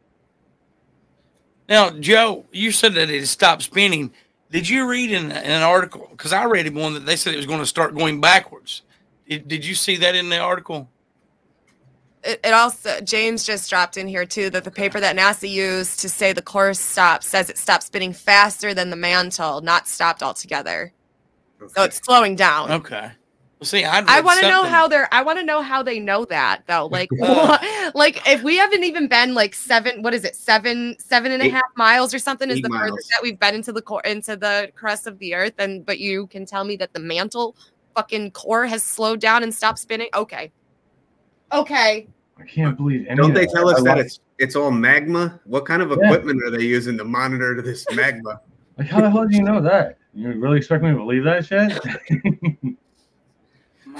Now, 1.68 1.90
Joe, 1.90 2.46
you 2.50 2.72
said 2.72 2.94
that 2.94 3.10
it 3.10 3.26
stopped 3.26 3.62
spinning. 3.62 4.12
Did 4.50 4.68
you 4.68 4.88
read 4.88 5.10
in, 5.10 5.26
in 5.26 5.32
an 5.32 5.62
article? 5.62 6.08
Because 6.10 6.32
I 6.32 6.44
read 6.44 6.72
one 6.74 6.94
that 6.94 7.06
they 7.06 7.16
said 7.16 7.32
it 7.32 7.38
was 7.38 7.46
going 7.46 7.60
to 7.60 7.66
start 7.66 7.94
going 7.94 8.20
backwards. 8.20 8.82
Did, 9.28 9.48
did 9.48 9.64
you 9.64 9.74
see 9.74 9.96
that 9.96 10.14
in 10.14 10.28
the 10.28 10.38
article? 10.38 10.90
It, 12.24 12.40
it 12.44 12.52
also 12.54 13.00
James 13.02 13.44
just 13.44 13.68
dropped 13.68 13.96
in 13.96 14.08
here 14.08 14.24
too 14.24 14.50
that 14.50 14.64
the 14.64 14.70
paper 14.70 14.98
that 15.00 15.16
NASA 15.16 15.48
used 15.48 16.00
to 16.00 16.08
say 16.08 16.32
the 16.32 16.42
core 16.42 16.74
stopped 16.74 17.24
says 17.24 17.50
it 17.50 17.58
stopped 17.58 17.84
spinning 17.84 18.12
faster 18.12 18.72
than 18.74 18.90
the 18.90 18.96
mantle, 18.96 19.60
not 19.60 19.87
stopped 19.88 20.22
altogether. 20.22 20.92
So 21.74 21.84
it's 21.84 22.00
slowing 22.04 22.37
down. 22.37 22.70
Okay. 22.70 23.10
Well, 23.60 23.66
see, 23.66 23.84
I'd 23.84 24.06
I 24.06 24.20
want 24.20 24.40
to 24.40 24.48
know 24.50 24.64
how 24.64 24.88
they're. 24.88 25.08
I 25.12 25.22
want 25.22 25.38
to 25.38 25.44
know 25.44 25.62
how 25.62 25.82
they 25.82 25.98
know 25.98 26.24
that 26.26 26.62
though. 26.66 26.87
Like, 26.87 27.08
what, 27.16 27.62
like 27.94 28.20
if 28.28 28.42
we 28.42 28.56
haven't 28.58 28.84
even 28.84 29.08
been 29.08 29.32
like 29.32 29.54
seven, 29.54 30.02
what 30.02 30.12
is 30.12 30.24
it, 30.24 30.34
seven, 30.37 30.96
seven 30.98 31.32
and 31.32 31.42
a 31.42 31.46
Eight- 31.46 31.52
half 31.52 31.62
miles 31.76 32.12
or 32.12 32.18
something 32.18 32.50
is 32.50 32.58
eight 32.58 32.62
the 32.62 32.68
miles. 32.68 32.90
furthest 32.90 33.10
that 33.10 33.20
we've 33.22 33.38
been 33.38 33.54
into 33.54 33.72
the 33.72 33.80
core, 33.80 34.02
into 34.02 34.37
the 34.37 34.70
crust 34.74 35.06
of 35.06 35.18
the 35.18 35.34
earth. 35.34 35.54
And 35.58 35.87
but 35.87 35.98
you 35.98 36.26
can 36.26 36.44
tell 36.44 36.64
me 36.64 36.76
that 36.76 36.92
the 36.92 37.00
mantle, 37.00 37.56
fucking 37.94 38.32
core, 38.32 38.66
has 38.66 38.82
slowed 38.82 39.20
down 39.20 39.42
and 39.42 39.54
stopped 39.54 39.78
spinning. 39.78 40.08
Okay, 40.14 40.52
okay. 41.52 42.08
I 42.38 42.44
can't 42.44 42.76
believe 42.76 43.06
any 43.08 43.16
Don't 43.16 43.32
they 43.34 43.46
tell 43.46 43.68
us 43.68 43.78
I 43.80 43.82
that 43.84 43.96
love- 43.96 44.06
it's 44.06 44.20
it's 44.38 44.56
all 44.56 44.70
magma? 44.70 45.40
What 45.44 45.64
kind 45.66 45.80
of 45.82 45.90
Yeah. 45.90 45.96
equipment 46.08 46.42
are 46.44 46.50
they 46.50 46.64
using 46.64 46.98
to 46.98 47.04
monitor 47.04 47.60
this 47.62 47.86
magma? 47.94 48.40
like 48.76 48.88
how 48.88 49.00
the 49.00 49.10
hell 49.10 49.26
do 49.26 49.36
you 49.36 49.42
know 49.42 49.60
that? 49.60 49.98
You 50.14 50.32
really 50.32 50.58
expect 50.58 50.82
me 50.82 50.90
to 50.90 50.96
believe 50.96 51.24
that 51.24 51.46
shit? 51.46 52.76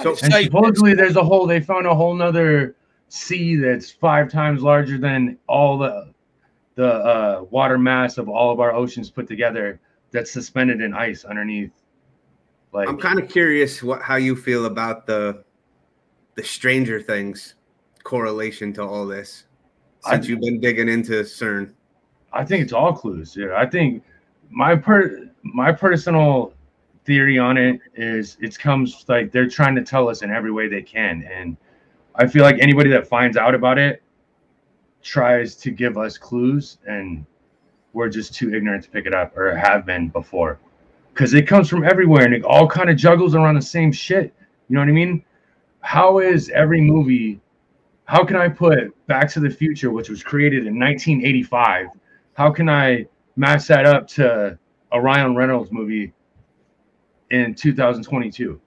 So- 0.01 0.09
and 0.21 0.33
Say- 0.33 0.43
supposedly 0.45 0.93
there's 0.93 1.15
a 1.15 1.23
whole 1.23 1.47
they 1.47 1.61
found 1.61 1.87
a 1.87 1.95
whole 1.95 2.13
nother 2.13 2.75
sea 3.07 3.55
that's 3.55 3.91
five 3.91 4.29
times 4.29 4.61
larger 4.61 4.97
than 4.97 5.37
all 5.47 5.77
the 5.77 6.13
the 6.75 6.85
uh, 6.93 7.45
water 7.49 7.77
mass 7.77 8.17
of 8.17 8.27
all 8.27 8.51
of 8.51 8.59
our 8.59 8.73
oceans 8.73 9.09
put 9.09 9.25
together 9.27 9.79
that's 10.11 10.29
suspended 10.31 10.81
in 10.81 10.93
ice 10.93 11.23
underneath. 11.23 11.71
Like 12.73 12.89
I'm 12.89 12.97
kind 12.97 13.17
of 13.19 13.29
curious 13.29 13.81
what 13.81 14.01
how 14.01 14.17
you 14.17 14.35
feel 14.35 14.65
about 14.65 15.05
the 15.07 15.45
the 16.35 16.43
Stranger 16.43 17.01
Things 17.01 17.54
correlation 18.05 18.71
to 18.71 18.83
all 18.83 19.05
this. 19.05 19.43
Since 19.99 20.25
I- 20.25 20.29
you've 20.29 20.39
been 20.39 20.61
digging 20.61 20.87
into 20.87 21.23
CERN, 21.23 21.73
I 22.31 22.45
think 22.45 22.63
it's 22.63 22.71
all 22.71 22.93
clues. 22.93 23.35
Yeah, 23.35 23.55
I 23.57 23.65
think 23.65 24.03
my 24.49 24.75
per 24.75 25.27
my 25.43 25.73
personal 25.73 26.53
theory 27.03 27.37
on 27.37 27.57
it 27.57 27.81
is 27.95 28.37
it 28.39 28.57
comes 28.57 29.05
like 29.07 29.31
they're 29.31 29.49
trying 29.49 29.75
to 29.75 29.83
tell 29.83 30.07
us 30.07 30.21
in 30.21 30.31
every 30.31 30.51
way 30.51 30.67
they 30.69 30.81
can, 30.81 31.23
and 31.23 31.57
I 32.15 32.27
feel 32.27 32.43
like 32.43 32.57
anybody 32.59 32.89
that 32.91 33.07
finds 33.07 33.35
out 33.35 33.53
about 33.53 33.77
it 33.77 34.01
tries 35.01 35.55
to 35.57 35.71
give 35.71 35.97
us 35.97 36.17
clues, 36.17 36.77
and 36.87 37.25
we're 37.93 38.09
just 38.09 38.33
too 38.33 38.53
ignorant 38.53 38.83
to 38.83 38.89
pick 38.89 39.05
it 39.05 39.13
up 39.13 39.37
or 39.37 39.55
have 39.55 39.85
been 39.85 40.09
before, 40.09 40.59
because 41.13 41.33
it 41.33 41.47
comes 41.47 41.69
from 41.69 41.83
everywhere 41.83 42.25
and 42.25 42.33
it 42.33 42.43
all 42.43 42.67
kind 42.67 42.89
of 42.89 42.97
juggles 42.97 43.35
around 43.35 43.55
the 43.55 43.61
same 43.61 43.91
shit. 43.91 44.33
You 44.67 44.75
know 44.75 44.81
what 44.81 44.89
I 44.89 44.93
mean? 44.93 45.23
How 45.81 46.19
is 46.19 46.49
every 46.49 46.81
movie? 46.81 47.39
How 48.05 48.23
can 48.23 48.35
I 48.35 48.47
put 48.47 48.93
Back 49.07 49.31
to 49.33 49.39
the 49.39 49.49
Future, 49.49 49.91
which 49.91 50.09
was 50.09 50.23
created 50.23 50.67
in 50.67 50.79
1985? 50.79 51.87
how 52.35 52.51
can 52.51 52.69
I 52.69 53.07
match 53.37 53.67
that 53.67 53.85
up 53.85 54.07
to 54.09 54.57
a 54.91 55.01
Ryan 55.01 55.35
Reynolds 55.35 55.71
movie 55.71 56.13
in 57.31 57.55
2022? 57.55 58.61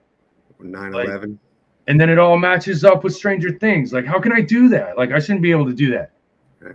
9/11. 0.61 1.39
And 1.87 2.01
then 2.01 2.11
it 2.11 2.19
all 2.19 2.37
matches 2.37 2.85
up 2.85 3.05
with 3.05 3.15
Stranger 3.15 3.51
Things. 3.51 3.93
Like, 3.93 4.05
how 4.05 4.19
can 4.19 4.33
I 4.33 4.41
do 4.41 4.69
that? 4.71 4.99
Like, 4.99 5.13
I 5.13 5.19
shouldn't 5.19 5.43
be 5.43 5.51
able 5.51 5.67
to 5.67 5.73
do 5.73 5.91
that. 5.93 6.11
Right. 6.61 6.75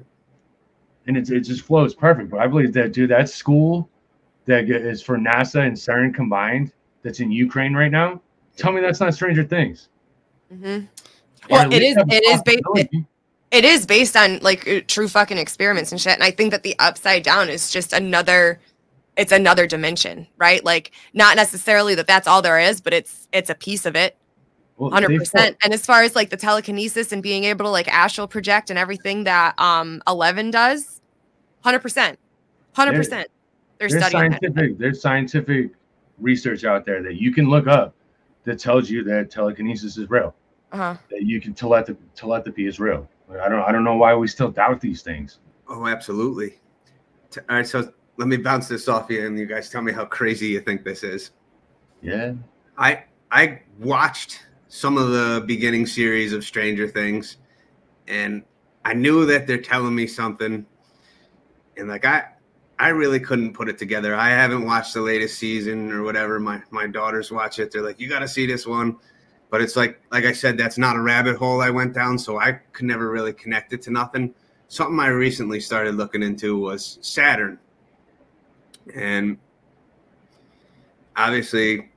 And 1.06 1.18
it, 1.18 1.30
it 1.30 1.42
just 1.42 1.62
flows 1.62 1.94
perfect. 1.94 2.32
But 2.32 2.40
I 2.40 2.48
believe 2.48 2.74
that, 2.74 2.94
dude, 2.94 3.10
that 3.12 3.30
school 3.30 3.90
that 4.46 4.70
is 4.70 5.02
for 5.02 5.18
NASA 5.18 5.66
and 5.66 5.76
CERN 5.76 6.14
combined 6.14 6.74
that's 7.04 7.20
in 7.20 7.32
Ukraine 7.32 7.74
right 7.74 7.92
now, 7.92 8.22
tell 8.56 8.72
me 8.72 8.82
that's 8.82 9.00
not 9.00 9.14
Stranger 9.14 9.44
Things. 9.44 9.90
hmm 10.50 10.80
Or 10.80 10.86
Well, 11.50 11.72
it 11.72 11.82
is. 11.82 11.96
It 11.98 12.24
is. 12.24 12.42
based 12.44 12.64
it, 12.76 13.06
it 13.52 13.66
is 13.66 13.86
based 13.86 14.16
on 14.16 14.40
like 14.40 14.68
uh, 14.68 14.82
true 14.88 15.08
fucking 15.08 15.38
experiments 15.38 15.92
and 15.92 16.00
shit. 16.02 16.14
And 16.14 16.24
I 16.24 16.32
think 16.32 16.52
that 16.52 16.64
the 16.64 16.76
upside 16.80 17.24
down 17.24 17.50
is 17.50 17.72
just 17.72 17.94
another. 17.94 18.60
It's 19.16 19.32
another 19.32 19.68
dimension, 19.68 20.28
right? 20.38 20.64
Like 20.66 20.92
not 21.14 21.36
necessarily 21.36 21.94
that 21.96 22.08
that's 22.08 22.28
all 22.28 22.42
there 22.42 22.60
is, 22.60 22.82
but 22.82 22.94
it's 22.94 23.28
it's 23.32 23.50
a 23.50 23.56
piece 23.56 23.86
of 23.86 23.96
it. 23.96 24.18
Hundred 24.80 25.18
percent. 25.18 25.56
And 25.64 25.72
as 25.72 25.86
far 25.86 26.02
as 26.02 26.16
like 26.16 26.32
the 26.32 26.38
telekinesis 26.38 27.12
and 27.12 27.22
being 27.22 27.44
able 27.44 27.66
to 27.66 27.70
like 27.70 27.88
astral 27.88 28.28
project 28.28 28.72
and 28.72 28.80
everything 28.80 29.24
that 29.26 29.58
um 29.60 30.02
Eleven 30.08 30.50
does, 30.50 31.00
hundred 31.64 31.80
percent, 31.80 32.18
hundred 32.74 32.96
percent. 32.96 33.28
They're 33.78 33.88
there's 33.90 34.04
studying 34.04 34.32
that. 34.32 34.42
scientific 34.42 34.78
there's 34.80 35.02
scientific 35.02 35.72
research 36.20 36.64
out 36.64 36.86
there 36.86 37.04
that 37.04 37.16
you 37.16 37.32
can 37.32 37.50
look 37.50 37.68
up 37.68 37.94
that 38.46 38.60
tells 38.60 38.90
you 38.90 39.04
that 39.04 39.30
telekinesis 39.30 39.98
is 39.98 40.10
real. 40.10 40.34
Uh-huh. 40.74 40.98
that 41.12 41.22
you 41.22 41.40
can 41.40 41.54
telepathy 41.54 42.00
telepathy 42.16 42.66
is 42.66 42.80
real. 42.80 43.08
Like, 43.30 43.40
I 43.40 43.48
don't 43.48 43.62
I 43.62 43.72
don't 43.72 43.84
know 43.84 43.96
why 43.96 44.16
we 44.16 44.28
still 44.28 44.50
doubt 44.50 44.82
these 44.82 45.04
things. 45.04 45.38
Oh, 45.68 45.86
absolutely. 45.88 46.60
All 47.50 47.58
right, 47.58 47.68
so 47.68 47.94
let 48.18 48.28
me 48.28 48.38
bounce 48.38 48.68
this 48.68 48.88
off 48.88 49.10
you, 49.10 49.26
and 49.26 49.38
you 49.38 49.46
guys 49.46 49.70
tell 49.70 49.84
me 49.84 49.92
how 49.92 50.06
crazy 50.06 50.48
you 50.48 50.62
think 50.62 50.84
this 50.84 51.04
is. 51.04 51.32
Yeah. 52.02 52.34
I 52.78 53.04
I 53.32 53.62
watched 53.80 54.48
some 54.68 54.98
of 54.98 55.10
the 55.12 55.44
beginning 55.46 55.86
series 55.86 56.34
of 56.34 56.44
Stranger 56.44 56.88
Things, 56.88 57.38
and 58.08 58.44
I 58.84 58.94
knew 58.94 59.26
that 59.28 59.46
they're 59.46 59.62
telling 59.62 59.94
me 59.94 60.08
something, 60.08 60.66
and 61.78 61.88
like 61.88 62.04
I 62.04 62.26
I 62.80 62.90
really 62.90 63.20
couldn't 63.20 63.54
put 63.54 63.70
it 63.70 63.78
together. 63.78 64.16
I 64.16 64.30
haven't 64.30 64.66
watched 64.66 64.96
the 64.96 65.02
latest 65.02 65.38
season 65.38 65.92
or 65.92 66.02
whatever. 66.02 66.40
My 66.40 66.62
my 66.72 66.88
daughters 66.88 67.32
watch 67.32 67.60
it. 67.60 67.72
They're 67.72 67.84
like, 67.84 68.00
you 68.00 68.10
got 68.10 68.20
to 68.20 68.28
see 68.28 68.48
this 68.48 68.66
one, 68.66 68.98
but 69.54 69.62
it's 69.62 69.76
like 69.76 70.02
like 70.12 70.26
I 70.26 70.32
said, 70.32 70.58
that's 70.58 70.80
not 70.80 70.96
a 70.96 71.00
rabbit 71.00 71.36
hole 71.36 71.62
I 71.62 71.70
went 71.70 71.94
down, 71.94 72.18
so 72.18 72.40
I 72.40 72.54
could 72.72 72.88
never 72.88 73.12
really 73.12 73.34
connect 73.34 73.72
it 73.72 73.84
to 73.84 73.92
nothing. 73.92 74.34
Something 74.68 75.00
I 75.00 75.10
recently 75.10 75.60
started 75.60 75.94
looking 75.94 76.24
into 76.24 76.58
was 76.60 76.98
Saturn, 77.02 77.60
and 78.96 79.38
obviously 81.16 81.92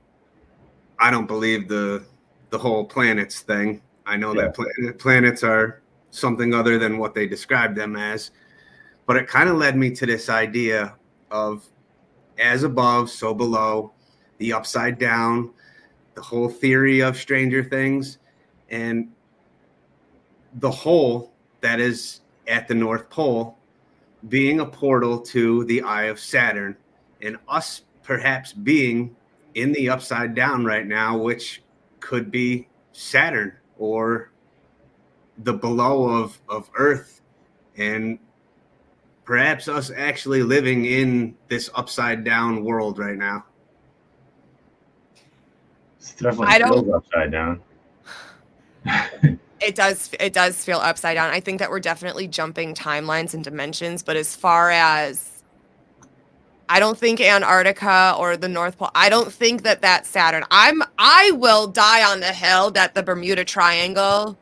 I 0.99 1.09
don't 1.09 1.25
believe 1.25 1.67
the 1.67 2.05
the 2.51 2.59
whole 2.59 2.85
planets 2.85 3.39
thing. 3.39 3.81
I 4.05 4.17
know 4.17 4.35
Yeah. 4.35 4.43
that 4.43 4.53
pla- 4.55 4.91
planets 4.99 5.43
are 5.43 5.81
something 6.11 6.53
other 6.53 6.77
than 6.77 6.99
what 6.99 7.15
they 7.15 7.25
describe 7.25 7.73
them 7.73 7.95
as, 7.95 8.29
but 9.07 9.17
it 9.17 9.27
kind 9.27 9.49
of 9.49 9.57
led 9.57 9.75
me 9.75 9.89
to 9.95 10.05
this 10.05 10.29
idea 10.29 10.93
of 11.31 11.65
as 12.37 12.61
above, 12.61 13.09
so 13.09 13.33
below, 13.33 13.93
the 14.37 14.53
upside 14.53 14.99
down, 14.99 15.49
the 16.17 16.23
whole 16.23 16.49
theory 16.49 16.99
of 16.99 17.15
Stranger 17.15 17.63
Things, 17.63 18.17
and 18.71 19.07
the 20.55 20.71
hole 20.71 21.31
that 21.61 21.79
is 21.79 22.21
at 22.47 22.67
the 22.67 22.73
North 22.73 23.07
Pole 23.11 23.55
being 24.27 24.59
a 24.59 24.65
portal 24.65 25.19
to 25.19 25.63
the 25.65 25.83
Eye 25.83 26.05
of 26.05 26.19
Saturn, 26.19 26.75
and 27.21 27.37
us 27.47 27.83
perhaps 28.01 28.51
being 28.51 29.15
in 29.53 29.71
the 29.73 29.89
upside 29.89 30.33
down 30.33 30.65
right 30.65 30.87
now, 30.87 31.15
which 31.15 31.61
could 31.99 32.31
be 32.31 32.67
Saturn 32.93 33.53
or 33.77 34.31
the 35.43 35.53
below 35.53 36.05
of, 36.05 36.41
of 36.49 36.67
Earth, 36.79 37.21
and 37.77 38.17
perhaps 39.23 39.67
us 39.67 39.91
actually 39.95 40.41
living 40.41 40.85
in 40.85 41.37
this 41.47 41.69
upside 41.75 42.23
down 42.23 42.63
world 42.63 42.97
right 42.97 43.17
now. 43.17 43.45
I 46.39 46.57
don't- 46.59 46.93
upside 46.93 47.31
down. 47.31 47.61
It 49.59 49.73
does 49.73 50.11
it 50.19 50.33
does 50.33 50.63
feel 50.63 50.77
upside 50.77 51.15
down. 51.15 51.31
I 51.31 51.39
think 51.39 51.57
that 51.59 51.71
we're 51.71 51.79
definitely 51.79 52.27
jumping 52.27 52.75
timelines 52.75 53.33
and 53.33 53.43
dimensions, 53.43 54.03
but 54.03 54.15
as 54.15 54.35
far 54.35 54.69
as 54.69 55.37
I 56.69 56.79
don't 56.79 56.97
think 56.97 57.21
Antarctica 57.21 58.15
or 58.19 58.35
the 58.37 58.49
North 58.49 58.77
Pole. 58.77 58.91
I 58.93 59.09
don't 59.09 59.31
think 59.31 59.63
that 59.63 59.81
that's 59.81 60.09
Saturn. 60.09 60.43
I'm 60.51 60.83
I 60.99 61.31
will 61.31 61.67
die 61.67 62.03
on 62.03 62.19
the 62.19 62.33
hill 62.33 62.71
that 62.71 62.93
the 62.93 63.01
Bermuda 63.01 63.45
Triangle 63.45 64.37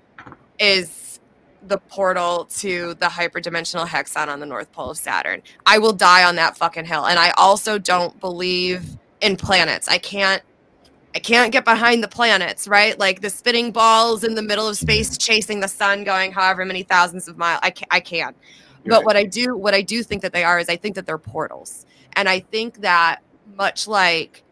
is 0.60 1.20
the 1.68 1.78
portal 1.78 2.46
to 2.58 2.94
the 2.96 3.08
hyperdimensional 3.08 3.88
hexagon 3.88 4.30
on 4.30 4.40
the 4.40 4.46
North 4.46 4.72
Pole 4.72 4.92
of 4.92 4.98
Saturn. 4.98 5.42
I 5.66 5.78
will 5.78 5.94
die 5.94 6.24
on 6.24 6.36
that 6.36 6.58
fucking 6.58 6.86
hill. 6.86 7.06
And 7.06 7.20
I 7.20 7.32
also 7.38 7.78
don't 7.78 8.20
believe 8.20 8.98
in 9.22 9.36
planets. 9.36 9.88
I 9.88 9.98
can't 9.98 10.44
I 11.16 11.20
can't 11.20 11.52
get 11.54 11.64
behind 11.64 12.04
the 12.04 12.10
planets, 12.10 12.68
right? 12.68 13.00
Like 13.00 13.22
the 13.22 13.30
spinning 13.30 13.72
balls 13.72 14.26
in 14.26 14.36
the 14.36 14.42
middle 14.44 14.68
of 14.68 14.78
space 14.78 15.18
chasing 15.18 15.62
the 15.62 15.68
sun 15.70 16.04
going 16.04 16.34
however 16.34 16.66
many 16.66 16.84
thousands 16.84 17.30
of 17.30 17.38
miles. 17.38 17.62
I 17.64 17.72
can't, 17.72 17.88
I 17.92 18.02
can't. 18.02 18.38
But 18.86 18.98
Right. 18.98 19.06
what 19.06 19.18
I 19.18 19.24
do 19.24 19.56
what 19.58 19.74
I 19.74 19.82
do 19.82 20.04
think 20.04 20.22
that 20.24 20.34
they 20.34 20.44
are 20.44 20.60
is 20.60 20.70
I 20.70 20.76
think 20.76 20.96
that 20.96 21.06
they're 21.06 21.18
portals. 21.18 21.86
And 22.14 22.28
I 22.30 22.42
think 22.42 22.82
that 22.82 23.22
much 23.46 23.88
like 23.88 24.44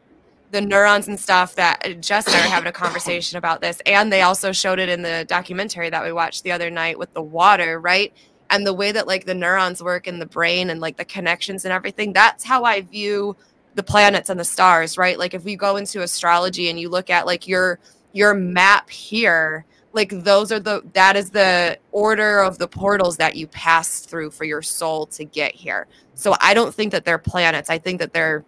the 0.52 0.62
neurons 0.62 1.08
and 1.08 1.20
stuff 1.20 1.56
that 1.56 2.00
Jess 2.02 2.28
and 2.28 2.36
I 2.36 2.42
were 2.42 2.48
having 2.48 2.68
a 2.70 2.74
conversation 2.74 3.38
about 3.38 3.62
this, 3.62 3.82
and 3.86 4.12
they 4.12 4.22
also 4.22 4.52
showed 4.52 4.80
it 4.80 4.90
in 4.90 5.02
the 5.02 5.26
documentary 5.28 5.90
that 5.90 6.04
we 6.04 6.12
watched 6.14 6.44
the 6.44 6.52
other 6.52 6.70
night 6.70 6.98
with 6.98 7.14
the 7.14 7.22
water, 7.22 7.80
right? 7.80 8.14
And 8.50 8.66
the 8.66 8.74
way 8.74 8.92
that 8.92 9.08
like 9.08 9.26
the 9.26 9.34
neurons 9.36 9.84
work 9.84 10.08
in 10.08 10.20
the 10.20 10.26
brain 10.28 10.70
and 10.70 10.80
like 10.80 10.98
the 10.98 11.06
connections 11.06 11.66
and 11.66 11.74
everything, 11.74 12.14
that's 12.14 12.44
how 12.44 12.64
I 12.64 12.82
view 12.82 13.36
the 13.76 13.84
planets 13.84 14.30
and 14.30 14.40
the 14.40 14.46
stars, 14.46 14.98
right? 14.98 15.18
Like 15.18 15.34
if 15.34 15.44
we 15.44 15.56
go 15.56 15.76
into 15.78 16.02
astrology 16.02 16.70
and 16.70 16.80
you 16.80 16.90
look 16.90 17.10
at 17.10 17.26
like 17.26 17.48
your 17.48 17.80
your 18.12 18.34
map 18.34 18.90
here, 18.90 19.66
like 19.94 20.10
those 20.10 20.52
are 20.52 20.60
the 20.60 20.82
that 20.94 21.16
is 21.16 21.32
the 21.32 21.78
order 21.92 22.40
of 22.40 22.58
the 22.58 22.68
portals 22.68 23.18
that 23.18 23.36
you 23.36 23.48
pass 23.48 24.02
through 24.02 24.32
for 24.32 24.44
your 24.44 24.62
soul 24.62 25.06
to 25.08 25.26
get 25.26 25.54
here. 25.54 25.88
So 26.16 26.36
I 26.42 26.54
don't 26.54 26.74
think 26.74 26.92
that 26.92 27.06
they're 27.06 27.18
planets. 27.18 27.70
I 27.70 27.78
think 27.78 28.00
that 28.00 28.14
they're 28.14 28.46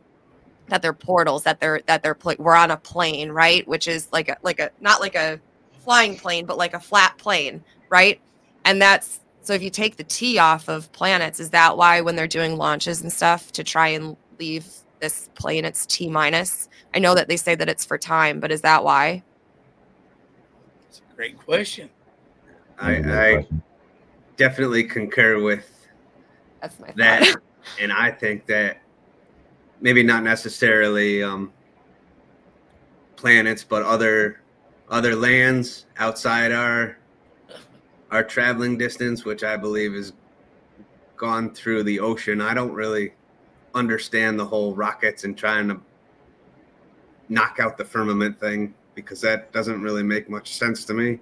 that 0.67 0.81
they're 0.81 0.93
portals 0.93 1.43
that 1.43 1.59
they're 1.59 1.81
that 1.85 2.01
they're 2.03 2.15
pla- 2.15 2.35
we're 2.39 2.55
on 2.55 2.71
a 2.71 2.77
plane 2.77 3.29
right 3.31 3.67
which 3.67 3.87
is 3.87 4.07
like 4.11 4.29
a 4.29 4.37
like 4.41 4.59
a 4.59 4.71
not 4.81 4.99
like 4.99 5.15
a 5.15 5.39
flying 5.83 6.17
plane 6.17 6.45
but 6.45 6.57
like 6.57 6.73
a 6.73 6.79
flat 6.79 7.17
plane 7.17 7.63
right 7.89 8.19
and 8.65 8.81
that's 8.81 9.19
so 9.41 9.53
if 9.53 9.61
you 9.61 9.69
take 9.69 9.95
the 9.95 10.03
t 10.03 10.39
off 10.39 10.67
of 10.67 10.91
planets 10.91 11.39
is 11.39 11.51
that 11.51 11.77
why 11.77 12.01
when 12.01 12.15
they're 12.15 12.27
doing 12.27 12.57
launches 12.57 13.01
and 13.01 13.13
stuff 13.13 13.51
to 13.51 13.63
try 13.63 13.89
and 13.89 14.17
leave 14.39 14.65
this 15.05 15.29
plane 15.35 15.63
it's 15.65 15.85
t 15.85 16.09
minus 16.09 16.67
i 16.95 16.99
know 16.99 17.13
that 17.13 17.27
they 17.27 17.37
say 17.37 17.53
that 17.53 17.69
it's 17.69 17.85
for 17.85 17.97
time 17.97 18.39
but 18.39 18.51
is 18.51 18.61
that 18.61 18.83
why 18.83 19.23
It's 20.89 21.01
a 21.11 21.15
great 21.15 21.37
question. 21.37 21.89
I, 22.79 22.91
I 22.95 23.47
definitely 24.37 24.83
concur 24.83 25.41
with 25.41 25.87
that's 26.61 26.79
my 26.79 26.91
that, 26.95 27.35
and 27.79 27.91
I 27.91 28.11
think 28.11 28.45
that 28.47 28.81
maybe 29.81 30.03
not 30.03 30.23
necessarily 30.23 31.23
um, 31.23 31.53
planets, 33.15 33.63
but 33.63 33.83
other 33.83 34.41
other 34.89 35.15
lands 35.15 35.85
outside 35.97 36.51
our 36.51 36.97
our 38.11 38.23
traveling 38.23 38.77
distance, 38.77 39.25
which 39.25 39.43
I 39.43 39.57
believe 39.57 39.93
has 39.93 40.13
gone 41.17 41.53
through 41.53 41.83
the 41.83 41.99
ocean. 41.99 42.41
I 42.41 42.53
don't 42.53 42.73
really 42.73 43.13
understand 43.75 44.39
the 44.39 44.45
whole 44.45 44.73
rockets 44.73 45.25
and 45.25 45.37
trying 45.37 45.67
to 45.67 45.79
knock 47.29 47.59
out 47.59 47.77
the 47.77 47.85
firmament 47.85 48.39
thing 48.39 48.73
because 48.95 49.21
that 49.21 49.51
doesn't 49.51 49.81
really 49.81 50.03
make 50.03 50.29
much 50.29 50.55
sense 50.55 50.85
to 50.85 50.93
me. 50.93 51.19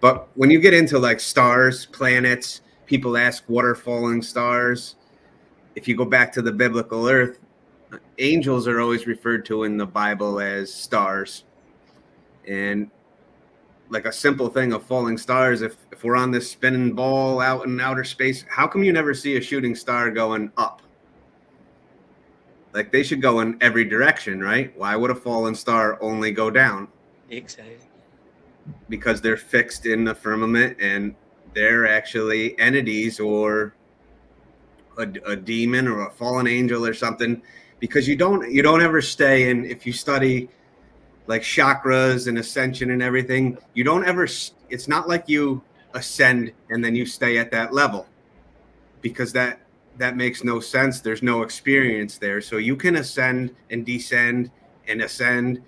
But 0.00 0.28
when 0.34 0.50
you 0.50 0.60
get 0.60 0.74
into 0.74 0.98
like 0.98 1.20
stars, 1.20 1.86
planets, 1.86 2.62
people 2.86 3.16
ask 3.16 3.44
what 3.46 3.64
are 3.64 3.74
falling 3.74 4.22
stars. 4.22 4.96
If 5.76 5.86
you 5.86 5.96
go 5.96 6.04
back 6.04 6.32
to 6.32 6.42
the 6.42 6.52
biblical 6.52 7.06
earth, 7.08 7.38
angels 8.18 8.66
are 8.66 8.80
always 8.80 9.06
referred 9.06 9.44
to 9.46 9.64
in 9.64 9.76
the 9.76 9.86
Bible 9.86 10.40
as 10.40 10.72
stars. 10.72 11.44
And 12.48 12.90
like 13.90 14.06
a 14.06 14.12
simple 14.12 14.48
thing 14.48 14.72
of 14.72 14.84
falling 14.84 15.18
stars, 15.18 15.62
if, 15.62 15.76
if 15.92 16.02
we're 16.02 16.16
on 16.16 16.30
this 16.30 16.50
spinning 16.50 16.94
ball 16.94 17.40
out 17.40 17.66
in 17.66 17.80
outer 17.80 18.04
space, 18.04 18.44
how 18.48 18.66
come 18.66 18.82
you 18.82 18.92
never 18.92 19.14
see 19.14 19.36
a 19.36 19.40
shooting 19.40 19.74
star 19.74 20.10
going 20.10 20.50
up? 20.56 20.82
Like 22.72 22.92
they 22.92 23.02
should 23.02 23.20
go 23.22 23.40
in 23.40 23.56
every 23.60 23.84
direction, 23.84 24.40
right? 24.40 24.72
Why 24.78 24.96
would 24.96 25.10
a 25.10 25.14
fallen 25.14 25.54
star 25.54 25.98
only 26.02 26.30
go 26.30 26.50
down? 26.50 26.88
Exactly. 27.30 27.76
because 28.88 29.20
they're 29.20 29.36
fixed 29.36 29.86
in 29.86 30.04
the 30.04 30.14
firmament 30.14 30.76
and 30.80 31.14
they're 31.54 31.86
actually 31.86 32.58
entities 32.58 33.18
or 33.20 33.74
a, 34.98 35.08
a 35.26 35.36
demon 35.36 35.88
or 35.88 36.06
a 36.06 36.10
fallen 36.10 36.46
angel 36.46 36.84
or 36.86 36.94
something 36.94 37.40
because 37.78 38.06
you 38.08 38.16
don't 38.16 38.50
you 38.52 38.62
don't 38.62 38.82
ever 38.82 39.00
stay 39.00 39.50
in 39.50 39.64
if 39.64 39.86
you 39.86 39.92
study 39.92 40.48
like 41.26 41.42
chakras 41.42 42.28
and 42.28 42.38
ascension 42.38 42.90
and 42.90 43.02
everything 43.02 43.56
you 43.74 43.84
don't 43.84 44.04
ever 44.04 44.24
it's 44.68 44.88
not 44.88 45.08
like 45.08 45.28
you 45.28 45.62
ascend 45.94 46.52
and 46.68 46.84
then 46.84 46.94
you 46.94 47.06
stay 47.06 47.38
at 47.38 47.50
that 47.50 47.72
level 47.72 48.06
because 49.00 49.32
that 49.32 49.60
that 49.98 50.16
makes 50.16 50.44
no 50.44 50.60
sense. 50.60 51.00
There's 51.00 51.22
no 51.22 51.42
experience 51.42 52.18
there. 52.18 52.40
So 52.40 52.56
you 52.56 52.76
can 52.76 52.96
ascend 52.96 53.54
and 53.70 53.84
descend 53.84 54.50
and 54.88 55.02
ascend. 55.02 55.62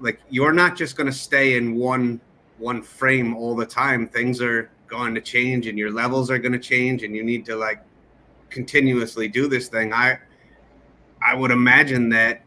Like 0.00 0.20
you're 0.28 0.52
not 0.52 0.76
just 0.76 0.96
going 0.96 1.06
to 1.06 1.16
stay 1.16 1.56
in 1.56 1.74
one 1.74 2.20
one 2.58 2.82
frame 2.82 3.36
all 3.36 3.54
the 3.54 3.66
time. 3.66 4.08
Things 4.08 4.40
are 4.40 4.70
going 4.86 5.14
to 5.14 5.20
change 5.20 5.66
and 5.66 5.78
your 5.78 5.90
levels 5.90 6.30
are 6.30 6.38
going 6.38 6.52
to 6.52 6.58
change 6.58 7.02
and 7.02 7.14
you 7.14 7.22
need 7.22 7.44
to 7.46 7.56
like 7.56 7.82
continuously 8.50 9.28
do 9.28 9.48
this 9.48 9.68
thing. 9.68 9.92
I 9.92 10.18
i 11.22 11.34
would 11.34 11.50
imagine 11.50 12.08
that 12.10 12.42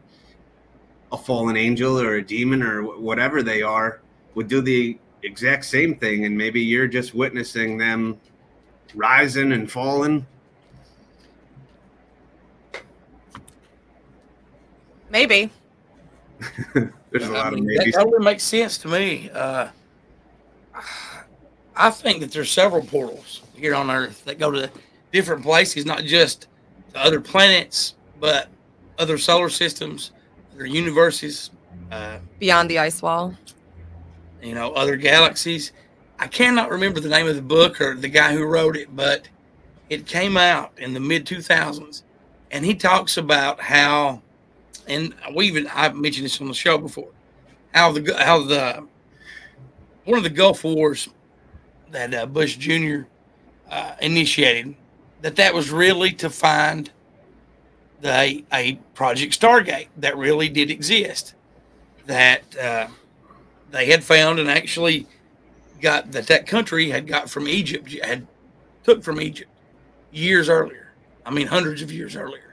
a 1.12 1.18
fallen 1.18 1.56
angel 1.56 2.00
or 2.00 2.16
a 2.16 2.22
demon 2.22 2.62
or 2.62 2.82
whatever 2.98 3.42
they 3.42 3.62
are 3.62 4.00
would 4.34 4.48
do 4.48 4.60
the 4.60 4.98
exact 5.22 5.64
same 5.64 5.94
thing 5.94 6.24
and 6.24 6.36
maybe 6.36 6.60
you're 6.60 6.86
just 6.86 7.14
witnessing 7.14 7.76
them 7.76 8.18
rising 8.94 9.52
and 9.52 9.70
falling 9.70 10.26
maybe 15.10 15.50
there's 16.74 17.28
a 17.28 17.34
I 17.34 17.44
lot 17.44 17.52
of 17.52 17.54
mean, 17.54 17.66
that, 17.66 17.78
maybes 17.84 17.94
that 17.96 18.08
would 18.08 18.22
make 18.22 18.40
sense 18.40 18.78
to 18.78 18.88
me. 18.88 19.30
Uh, 19.30 19.68
I 21.76 21.90
think 21.90 22.20
that 22.20 22.32
there's 22.32 22.50
several 22.50 22.82
portals 22.84 23.42
here 23.54 23.74
on 23.74 23.90
Earth 23.90 24.24
that 24.24 24.38
go 24.38 24.50
to 24.50 24.70
different 25.12 25.42
places, 25.42 25.84
not 25.86 26.02
just 26.04 26.46
to 26.94 27.00
other 27.00 27.20
planets, 27.20 27.94
but 28.18 28.48
other 28.98 29.18
solar 29.18 29.48
systems, 29.48 30.12
other 30.54 30.66
universes, 30.66 31.50
uh, 31.90 32.18
Beyond 32.38 32.70
the 32.70 32.78
ice 32.78 33.02
wall. 33.02 33.34
you 34.42 34.54
know, 34.54 34.72
other 34.72 34.96
galaxies. 34.96 35.72
I 36.18 36.26
cannot 36.26 36.70
remember 36.70 37.00
the 37.00 37.08
name 37.08 37.26
of 37.26 37.34
the 37.36 37.42
book 37.42 37.80
or 37.80 37.94
the 37.94 38.08
guy 38.08 38.32
who 38.34 38.44
wrote 38.44 38.76
it, 38.76 38.94
but 38.94 39.28
it 39.88 40.06
came 40.06 40.36
out 40.36 40.72
in 40.78 40.92
the 40.94 41.00
mid 41.00 41.26
2000s, 41.26 42.02
and 42.50 42.64
he 42.64 42.74
talks 42.74 43.16
about 43.16 43.60
how, 43.60 44.20
and 44.90 45.14
we 45.34 45.46
even 45.46 45.68
I've 45.68 45.94
mentioned 45.94 46.26
this 46.26 46.40
on 46.40 46.48
the 46.48 46.54
show 46.54 46.76
before, 46.76 47.08
how 47.72 47.92
the 47.92 48.14
how 48.18 48.42
the 48.42 48.86
one 50.04 50.18
of 50.18 50.24
the 50.24 50.30
Gulf 50.30 50.64
Wars 50.64 51.08
that 51.90 52.12
uh, 52.12 52.26
Bush 52.26 52.56
Jr. 52.56 53.02
Uh, 53.70 53.94
initiated, 54.02 54.74
that 55.22 55.36
that 55.36 55.54
was 55.54 55.70
really 55.70 56.12
to 56.14 56.28
find 56.28 56.90
the 58.00 58.44
a 58.52 58.74
Project 58.94 59.40
Stargate 59.40 59.88
that 59.96 60.16
really 60.16 60.48
did 60.48 60.70
exist, 60.70 61.34
that 62.06 62.42
uh, 62.58 62.88
they 63.70 63.86
had 63.86 64.02
found 64.02 64.40
and 64.40 64.50
actually 64.50 65.06
got 65.80 66.10
that 66.12 66.26
that 66.26 66.46
country 66.46 66.90
had 66.90 67.06
got 67.06 67.30
from 67.30 67.46
Egypt 67.46 67.92
had 68.02 68.26
took 68.82 69.04
from 69.04 69.20
Egypt 69.20 69.50
years 70.10 70.48
earlier. 70.48 70.92
I 71.24 71.30
mean, 71.30 71.46
hundreds 71.46 71.80
of 71.80 71.92
years 71.92 72.16
earlier. 72.16 72.49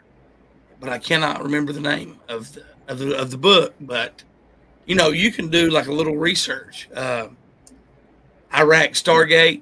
But 0.80 0.90
I 0.90 1.00
cannot 1.00 1.44
remember 1.44 1.74
the 1.74 1.82
name 1.82 2.20
of 2.28 2.54
the 2.54 2.64
of 2.88 3.00
the 3.00 3.18
of 3.18 3.32
the 3.32 3.38
book. 3.38 3.74
But 3.82 4.24
you 4.86 4.96
know, 4.96 5.10
you 5.10 5.32
can 5.32 5.50
do 5.50 5.70
like 5.70 5.88
a 5.88 5.94
little 5.94 6.18
research. 6.18 6.90
Uh, 6.94 7.30
Iraq 8.54 8.92
Stargate. 8.92 9.62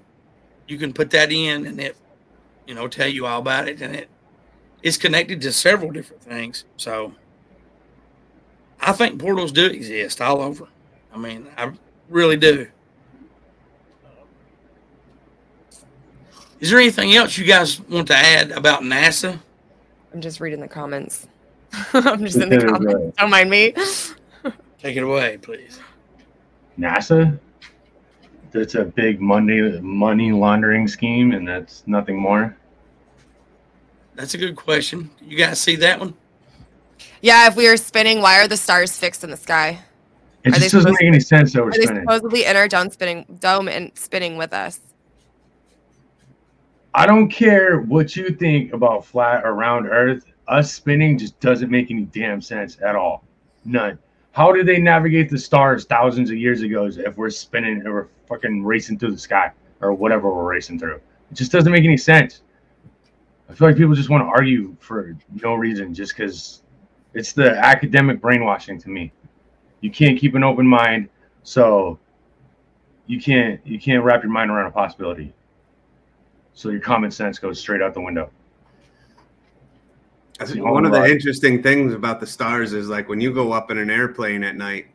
You 0.68 0.78
can 0.78 0.94
put 0.94 1.12
that 1.12 1.32
in, 1.32 1.66
and 1.68 1.80
it, 1.80 1.96
you 2.66 2.74
know, 2.74 2.88
tell 2.88 3.08
you 3.08 3.26
all 3.26 3.40
about 3.40 3.68
it, 3.68 3.82
and 3.82 3.96
it 3.96 4.10
is 4.82 4.98
connected 4.98 5.42
to 5.42 5.52
several 5.52 5.92
different 5.92 6.24
things. 6.24 6.66
So, 6.78 7.14
I 8.80 8.92
think 8.94 9.20
portals 9.20 9.52
do 9.52 9.68
exist 9.68 10.22
all 10.22 10.42
over. 10.42 10.68
I 11.14 11.18
mean, 11.18 11.48
I 11.58 11.72
really 12.10 12.38
do. 12.38 12.68
Is 16.60 16.70
there 16.70 16.80
anything 16.80 17.14
else 17.16 17.38
you 17.38 17.46
guys 17.46 17.80
want 17.82 18.08
to 18.08 18.16
add 18.16 18.52
about 18.52 18.82
NASA? 18.82 19.40
I'm 20.16 20.22
just 20.22 20.40
reading 20.40 20.62
the 20.62 20.68
comments. 20.70 21.28
I'm 21.94 22.24
just 22.24 22.38
in 22.38 22.48
the 22.48 22.66
comments. 22.66 23.18
Don't 23.18 23.30
mind 23.30 23.50
me. 23.50 23.74
Take 24.80 24.96
it 24.96 25.04
away, 25.04 25.38
please. 25.42 25.82
NASA. 26.80 27.38
That's 28.52 28.76
a 28.76 28.86
big 28.86 29.20
money 29.20 29.78
money 29.82 30.32
laundering 30.32 30.88
scheme, 30.88 31.34
and 31.34 31.46
that's 31.46 31.84
nothing 31.86 32.18
more. 32.18 32.56
That's 34.16 34.36
a 34.36 34.38
good 34.38 34.56
question. 34.56 35.12
You 35.22 35.36
guys 35.36 35.60
see 35.60 35.76
that 35.76 36.00
one? 36.00 36.14
Yeah, 37.20 37.48
if 37.48 37.58
we 37.58 37.68
are 37.68 37.76
spinning, 37.76 38.22
why 38.22 38.40
are 38.40 38.48
the 38.48 38.56
stars 38.56 38.98
fixed 38.98 39.26
in 39.26 39.32
the 39.32 39.36
sky? 39.36 39.82
It 40.46 40.56
Are 40.56 40.60
just 40.62 40.76
doesn't 40.76 40.92
make 40.94 41.10
any 41.10 41.20
sense 41.20 41.52
that 41.52 41.62
we're 41.62 41.72
Are 41.72 41.78
they 41.78 41.88
supposedly 41.88 42.46
in 42.46 42.56
our 42.56 42.70
dome 42.70 42.90
spinning 42.90 43.26
dome 43.42 43.68
and 43.68 43.92
spinning 43.96 44.38
with 44.38 44.54
us? 44.54 44.80
I 46.98 47.06
don't 47.06 47.28
care 47.28 47.82
what 47.82 48.16
you 48.16 48.30
think 48.30 48.72
about 48.72 49.06
flat 49.06 49.44
or 49.44 49.54
round 49.54 49.86
Earth. 49.86 50.24
Us 50.48 50.74
spinning 50.74 51.18
just 51.18 51.38
doesn't 51.42 51.70
make 51.70 51.92
any 51.92 52.04
damn 52.04 52.40
sense 52.42 52.78
at 52.82 52.96
all. 52.96 53.26
None. 53.66 54.00
How 54.32 54.54
did 54.54 54.66
they 54.66 54.80
navigate 54.80 55.30
the 55.30 55.38
stars 55.38 55.84
thousands 55.84 56.30
of 56.30 56.38
years 56.38 56.62
ago 56.62 56.86
if 56.86 57.18
we're 57.18 57.30
spinning 57.32 57.82
and 57.82 57.94
we're 57.94 58.08
fucking 58.30 58.64
racing 58.64 58.98
through 58.98 59.12
the 59.12 59.18
sky 59.18 59.52
or 59.82 59.92
whatever 59.92 60.34
we're 60.34 60.50
racing 60.50 60.80
through? 60.80 60.96
It 60.96 61.34
just 61.34 61.52
doesn't 61.52 61.70
make 61.70 61.84
any 61.84 61.98
sense. 61.98 62.44
I 63.50 63.54
feel 63.54 63.68
like 63.68 63.76
people 63.76 63.94
just 63.94 64.10
want 64.10 64.24
to 64.24 64.28
argue 64.28 64.74
for 64.80 65.18
no 65.44 65.56
reason 65.56 65.94
just 65.94 66.16
because 66.16 66.64
it's 67.14 67.34
the 67.34 67.58
academic 67.58 68.22
brainwashing 68.22 68.80
to 68.80 68.90
me. 68.90 69.12
You 69.82 69.92
can't 69.92 70.18
keep 70.18 70.34
an 70.34 70.46
open 70.46 70.66
mind, 70.66 71.10
so 71.44 72.00
you 73.06 73.20
can't 73.20 73.60
you 73.68 73.82
can't 73.82 74.02
wrap 74.02 74.24
your 74.24 74.32
mind 74.32 74.50
around 74.50 74.68
a 74.68 74.72
possibility. 74.72 75.34
So 76.56 76.70
your 76.70 76.80
common 76.80 77.12
sense 77.12 77.38
goes 77.38 77.60
straight 77.60 77.82
out 77.82 77.94
the 77.94 78.02
window. 78.02 78.32
I 80.40 80.46
think 80.46 80.66
one 80.66 80.86
of 80.86 80.92
the 80.92 81.06
interesting 81.06 81.62
things 81.62 81.94
about 81.94 82.20
the 82.20 82.28
stars 82.28 82.74
is 82.74 82.90
like 82.90 83.08
when 83.08 83.22
you 83.22 83.34
go 83.34 83.52
up 83.54 83.72
in 83.72 83.78
an 83.78 83.90
airplane 83.90 84.44
at 84.44 84.56
night, 84.56 84.88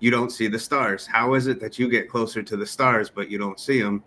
you 0.00 0.10
don't 0.10 0.30
see 0.30 0.46
the 0.46 0.58
stars. 0.58 1.06
How 1.06 1.34
is 1.34 1.46
it 1.46 1.60
that 1.60 1.78
you 1.78 1.88
get 1.90 2.08
closer 2.08 2.42
to 2.42 2.56
the 2.56 2.66
stars 2.66 3.10
but 3.10 3.30
you 3.30 3.36
don't 3.38 3.58
see 3.58 3.82
them? 3.82 4.02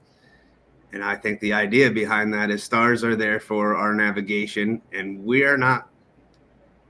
And 0.93 1.03
I 1.03 1.15
think 1.15 1.39
the 1.39 1.53
idea 1.53 1.89
behind 1.89 2.33
that 2.33 2.49
is 2.49 2.63
stars 2.63 3.03
are 3.03 3.15
there 3.15 3.39
for 3.39 3.75
our 3.75 3.93
navigation, 3.93 4.81
and 4.91 5.23
we 5.23 5.43
are 5.43 5.57
not 5.57 5.87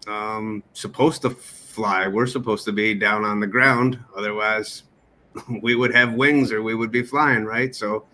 um, 0.08 0.63
supposed 0.74 1.21
to 1.24 1.30
fly. 1.30 2.08
We're 2.08 2.28
supposed 2.28 2.65
to 2.65 2.71
be 2.71 2.95
down 2.95 3.24
on 3.24 3.39
the 3.39 3.47
ground. 3.47 4.00
Otherwise, 4.15 4.84
we 5.62 5.76
would 5.76 5.93
have 5.93 6.13
wings 6.13 6.52
or 6.52 6.63
we 6.63 6.76
would 6.76 6.91
be 6.91 7.04
flying, 7.04 7.45
right? 7.45 7.76
So, 7.76 8.06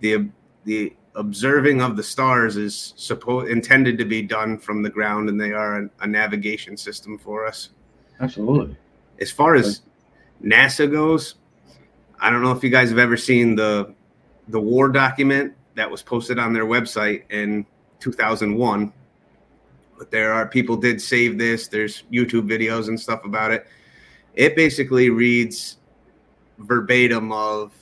the 0.00 0.28
the 0.64 0.94
observing 1.14 1.80
of 1.80 1.96
the 1.96 2.02
stars 2.02 2.56
is 2.56 2.94
supposed 2.96 3.48
intended 3.48 3.98
to 3.98 4.04
be 4.04 4.22
done 4.22 4.58
from 4.58 4.82
the 4.82 4.90
ground, 4.90 5.28
and 5.28 5.40
they 5.40 5.52
are 5.52 5.82
a, 5.82 5.90
a 6.00 6.06
navigation 6.06 6.76
system 6.76 7.18
for 7.18 7.46
us. 7.46 7.70
Absolutely. 8.20 8.76
As 9.20 9.30
far 9.30 9.54
as 9.54 9.82
NASA 10.42 10.90
goes, 10.90 11.36
I 12.20 12.30
don't 12.30 12.42
know 12.42 12.52
if 12.52 12.62
you 12.62 12.70
guys 12.70 12.90
have 12.90 12.98
ever 12.98 13.16
seen 13.16 13.54
the 13.54 13.94
the 14.48 14.60
war 14.60 14.88
document 14.88 15.54
that 15.74 15.90
was 15.90 16.02
posted 16.02 16.38
on 16.38 16.52
their 16.52 16.66
website 16.66 17.22
in 17.30 17.66
2001. 18.00 18.92
But 19.98 20.10
there 20.10 20.32
are 20.32 20.46
people 20.46 20.76
did 20.76 21.00
save 21.00 21.38
this. 21.38 21.68
There's 21.68 22.02
YouTube 22.12 22.48
videos 22.48 22.88
and 22.88 22.98
stuff 22.98 23.24
about 23.24 23.52
it. 23.52 23.66
It 24.34 24.56
basically 24.56 25.10
reads 25.10 25.78
verbatim 26.58 27.32
of 27.32 27.72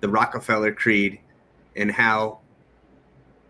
the 0.00 0.08
Rockefeller 0.08 0.72
Creed 0.72 1.20
and 1.76 1.90
how 1.90 2.39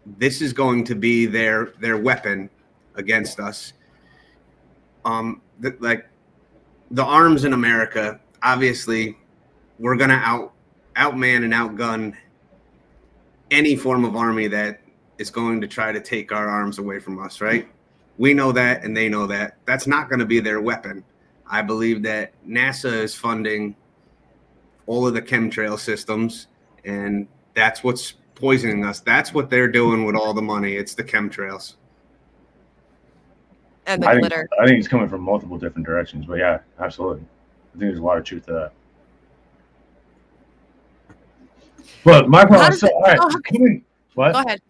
this 0.06 0.40
is 0.40 0.52
going 0.52 0.84
to 0.84 0.94
be 0.94 1.26
their 1.26 1.72
their 1.80 1.98
weapon 1.98 2.50
against 2.94 3.40
us. 3.40 3.72
Um, 5.04 5.40
th- 5.62 5.76
like 5.80 6.06
the 6.90 7.04
arms 7.04 7.44
in 7.44 7.52
America, 7.52 8.20
obviously, 8.42 9.16
we're 9.78 9.96
gonna 9.96 10.14
out 10.14 10.52
outman 10.96 11.44
and 11.44 11.52
outgun 11.52 12.14
any 13.50 13.76
form 13.76 14.04
of 14.04 14.16
army 14.16 14.48
that 14.48 14.80
is 15.18 15.30
going 15.30 15.60
to 15.60 15.68
try 15.68 15.92
to 15.92 16.00
take 16.00 16.32
our 16.32 16.48
arms 16.48 16.78
away 16.78 16.98
from 16.98 17.18
us, 17.18 17.40
right? 17.40 17.68
We 18.18 18.34
know 18.34 18.52
that 18.52 18.84
and 18.84 18.96
they 18.96 19.08
know 19.08 19.26
that. 19.26 19.56
That's 19.66 19.86
not 19.86 20.08
going 20.08 20.18
to 20.18 20.26
be 20.26 20.40
their 20.40 20.60
weapon. 20.60 21.04
I 21.46 21.62
believe 21.62 22.02
that 22.02 22.32
NASA 22.46 22.92
is 22.92 23.14
funding 23.14 23.74
all 24.86 25.06
of 25.06 25.14
the 25.14 25.22
chemtrail 25.22 25.78
systems, 25.78 26.46
and 26.84 27.26
that's 27.54 27.82
what's 27.82 28.14
poisoning 28.40 28.84
us. 28.84 29.00
That's 29.00 29.34
what 29.34 29.50
they're 29.50 29.68
doing 29.68 30.04
with 30.04 30.16
all 30.16 30.32
the 30.32 30.42
money. 30.42 30.76
It's 30.76 30.94
the 30.94 31.04
chemtrails. 31.04 31.74
And 33.86 34.02
the 34.02 34.08
I 34.08 34.12
think, 34.12 34.22
glitter. 34.22 34.48
I 34.60 34.66
think 34.66 34.78
it's 34.78 34.88
coming 34.88 35.08
from 35.08 35.22
multiple 35.22 35.58
different 35.58 35.86
directions, 35.86 36.26
but 36.26 36.38
yeah, 36.38 36.58
absolutely. 36.78 37.22
I 37.22 37.78
think 37.78 37.80
there's 37.80 37.98
a 37.98 38.02
lot 38.02 38.18
of 38.18 38.24
truth 38.24 38.46
to 38.46 38.52
that. 38.52 38.72
But 42.04 42.28
my 42.28 42.44
problem, 42.44 42.70
does 42.70 42.80
so, 42.80 42.88
all 42.88 43.02
right, 43.02 43.18
oh, 43.20 43.40
coming, 43.44 43.84
what? 44.14 44.32
Go 44.32 44.40
ahead. 44.40 44.60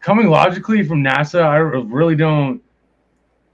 coming 0.00 0.28
logically 0.28 0.82
from 0.82 1.02
NASA, 1.02 1.42
I 1.42 1.56
really 1.56 2.16
don't. 2.16 2.62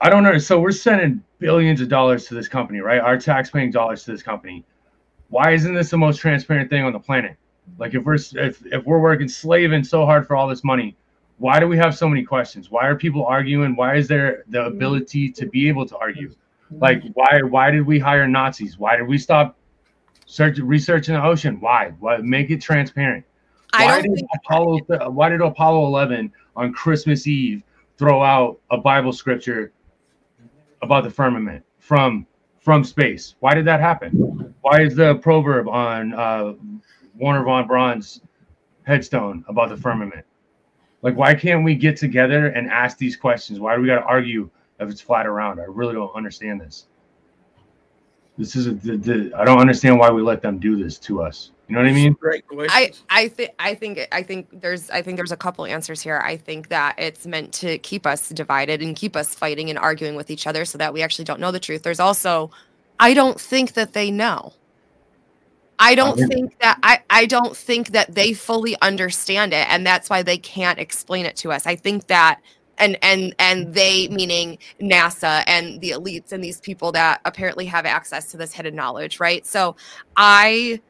I 0.00 0.10
don't 0.10 0.22
know. 0.22 0.38
So 0.38 0.60
we're 0.60 0.72
sending 0.72 1.22
billions 1.38 1.80
of 1.80 1.88
dollars 1.88 2.26
to 2.26 2.34
this 2.34 2.48
company, 2.48 2.80
right? 2.80 3.00
Our 3.00 3.18
tax-paying 3.18 3.70
dollars 3.70 4.04
to 4.04 4.12
this 4.12 4.22
company. 4.22 4.64
Why 5.28 5.52
isn't 5.52 5.74
this 5.74 5.90
the 5.90 5.98
most 5.98 6.18
transparent 6.18 6.70
thing 6.70 6.84
on 6.84 6.92
the 6.92 6.98
planet? 6.98 7.36
Like 7.78 7.94
if 7.94 8.04
we're 8.04 8.14
if, 8.14 8.64
if 8.66 8.84
we're 8.84 9.00
working 9.00 9.28
slaving 9.28 9.84
so 9.84 10.06
hard 10.06 10.26
for 10.26 10.36
all 10.36 10.48
this 10.48 10.64
money, 10.64 10.96
why 11.38 11.60
do 11.60 11.68
we 11.68 11.76
have 11.76 11.96
so 11.96 12.08
many 12.08 12.24
questions? 12.24 12.70
Why 12.70 12.86
are 12.86 12.94
people 12.94 13.24
arguing? 13.26 13.76
Why 13.76 13.96
is 13.96 14.08
there 14.08 14.44
the 14.48 14.64
ability 14.66 15.30
to 15.32 15.46
be 15.46 15.68
able 15.68 15.86
to 15.86 15.96
argue? 15.98 16.34
Like 16.70 17.02
why 17.14 17.40
why 17.42 17.70
did 17.70 17.86
we 17.86 17.98
hire 17.98 18.26
Nazis? 18.26 18.78
Why 18.78 18.96
did 18.96 19.06
we 19.06 19.18
stop 19.18 19.56
search 20.26 20.58
researching 20.58 21.14
the 21.14 21.22
ocean? 21.22 21.60
Why? 21.60 21.92
Why 22.00 22.16
make 22.18 22.50
it 22.50 22.60
transparent? 22.60 23.24
Why 23.74 24.00
did 24.00 24.22
Apollo 24.34 24.80
why 25.10 25.28
did 25.28 25.40
Apollo 25.42 25.86
11 25.86 26.32
on 26.56 26.72
Christmas 26.72 27.26
Eve 27.26 27.62
throw 27.98 28.22
out 28.22 28.58
a 28.70 28.78
Bible 28.78 29.12
scripture 29.12 29.72
about 30.82 31.04
the 31.04 31.10
firmament 31.10 31.64
from 31.78 32.26
from 32.60 32.84
space? 32.84 33.36
Why 33.40 33.54
did 33.54 33.66
that 33.66 33.80
happen? 33.80 34.54
Why 34.62 34.82
is 34.82 34.96
the 34.96 35.16
proverb 35.16 35.68
on 35.68 36.14
uh, 36.14 36.54
Wernher 37.18 37.42
von 37.44 37.66
Braun's 37.66 38.20
headstone 38.84 39.44
about 39.48 39.68
the 39.68 39.76
firmament? 39.76 40.24
Like, 41.02 41.16
why 41.16 41.34
can't 41.34 41.64
we 41.64 41.74
get 41.74 41.96
together 41.96 42.48
and 42.48 42.70
ask 42.70 42.98
these 42.98 43.16
questions? 43.16 43.60
Why 43.60 43.76
do 43.76 43.82
we 43.82 43.88
got 43.88 44.00
to 44.00 44.04
argue 44.04 44.50
if 44.80 44.90
it's 44.90 45.00
flat 45.00 45.26
around? 45.26 45.60
I 45.60 45.64
really 45.64 45.94
don't 45.94 46.14
understand 46.14 46.60
this. 46.60 46.86
This 48.38 48.54
is 48.56 48.66
a, 48.66 48.72
the, 48.72 48.96
the, 48.96 49.32
I 49.36 49.44
don't 49.44 49.58
understand 49.58 49.98
why 49.98 50.10
we 50.10 50.20
let 50.20 50.42
them 50.42 50.58
do 50.58 50.76
this 50.82 50.98
to 51.00 51.22
us. 51.22 51.52
You 51.68 51.74
know 51.74 51.82
what 51.82 51.88
I 51.88 51.92
mean? 51.92 52.12
Great 52.12 52.46
question. 52.46 52.70
I 52.70 52.92
I 53.08 53.28
think 53.28 53.50
I 53.58 53.74
think 53.74 54.06
I 54.12 54.22
think 54.22 54.60
there's 54.60 54.88
I 54.90 55.02
think 55.02 55.16
there's 55.16 55.32
a 55.32 55.36
couple 55.36 55.66
answers 55.66 56.00
here. 56.00 56.20
I 56.22 56.36
think 56.36 56.68
that 56.68 56.94
it's 56.96 57.26
meant 57.26 57.52
to 57.54 57.78
keep 57.78 58.06
us 58.06 58.28
divided 58.28 58.82
and 58.82 58.94
keep 58.94 59.16
us 59.16 59.34
fighting 59.34 59.68
and 59.68 59.78
arguing 59.78 60.14
with 60.14 60.30
each 60.30 60.46
other 60.46 60.64
so 60.64 60.78
that 60.78 60.92
we 60.92 61.02
actually 61.02 61.24
don't 61.24 61.40
know 61.40 61.50
the 61.50 61.58
truth. 61.58 61.82
There's 61.82 61.98
also 61.98 62.52
I 63.00 63.14
don't 63.14 63.40
think 63.40 63.72
that 63.72 63.94
they 63.94 64.12
know. 64.12 64.52
I 65.78 65.94
don't 65.94 66.16
think 66.16 66.58
that 66.60 66.78
I 66.82 67.00
I 67.10 67.26
don't 67.26 67.56
think 67.56 67.90
that 67.90 68.14
they 68.14 68.32
fully 68.32 68.76
understand 68.80 69.52
it 69.52 69.68
and 69.70 69.86
that's 69.86 70.08
why 70.08 70.22
they 70.22 70.38
can't 70.38 70.78
explain 70.78 71.26
it 71.26 71.36
to 71.36 71.52
us. 71.52 71.66
I 71.66 71.76
think 71.76 72.06
that 72.06 72.40
and 72.78 72.98
and 73.02 73.34
and 73.38 73.74
they 73.74 74.08
meaning 74.08 74.58
NASA 74.80 75.42
and 75.46 75.80
the 75.80 75.90
elites 75.90 76.32
and 76.32 76.42
these 76.42 76.60
people 76.60 76.92
that 76.92 77.20
apparently 77.24 77.66
have 77.66 77.86
access 77.86 78.30
to 78.30 78.36
this 78.36 78.52
hidden 78.52 78.74
knowledge, 78.74 79.20
right? 79.20 79.46
So 79.46 79.76
I 80.16 80.80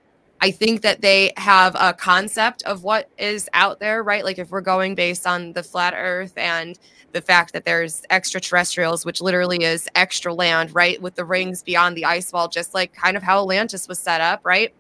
I 0.40 0.50
think 0.50 0.82
that 0.82 1.00
they 1.00 1.32
have 1.36 1.74
a 1.78 1.92
concept 1.94 2.62
of 2.64 2.82
what 2.82 3.08
is 3.18 3.48
out 3.54 3.80
there, 3.80 4.02
right? 4.02 4.24
Like 4.24 4.38
if 4.38 4.50
we're 4.50 4.60
going 4.60 4.94
based 4.94 5.26
on 5.26 5.52
the 5.52 5.62
flat 5.62 5.94
earth 5.96 6.36
and 6.36 6.78
the 7.16 7.22
fact 7.22 7.54
that 7.54 7.64
there's 7.64 8.02
extraterrestrials, 8.10 9.06
which 9.06 9.22
literally 9.22 9.64
is 9.64 9.88
extra 9.94 10.34
land, 10.34 10.74
right? 10.74 11.00
With 11.00 11.14
the 11.14 11.24
rings 11.24 11.62
beyond 11.62 11.96
the 11.96 12.04
ice 12.04 12.30
wall, 12.30 12.46
just 12.46 12.74
like 12.74 12.92
kind 12.92 13.16
of 13.16 13.22
how 13.22 13.40
Atlantis 13.40 13.88
was 13.88 13.98
set 13.98 14.20
up, 14.20 14.44
right? 14.44 14.74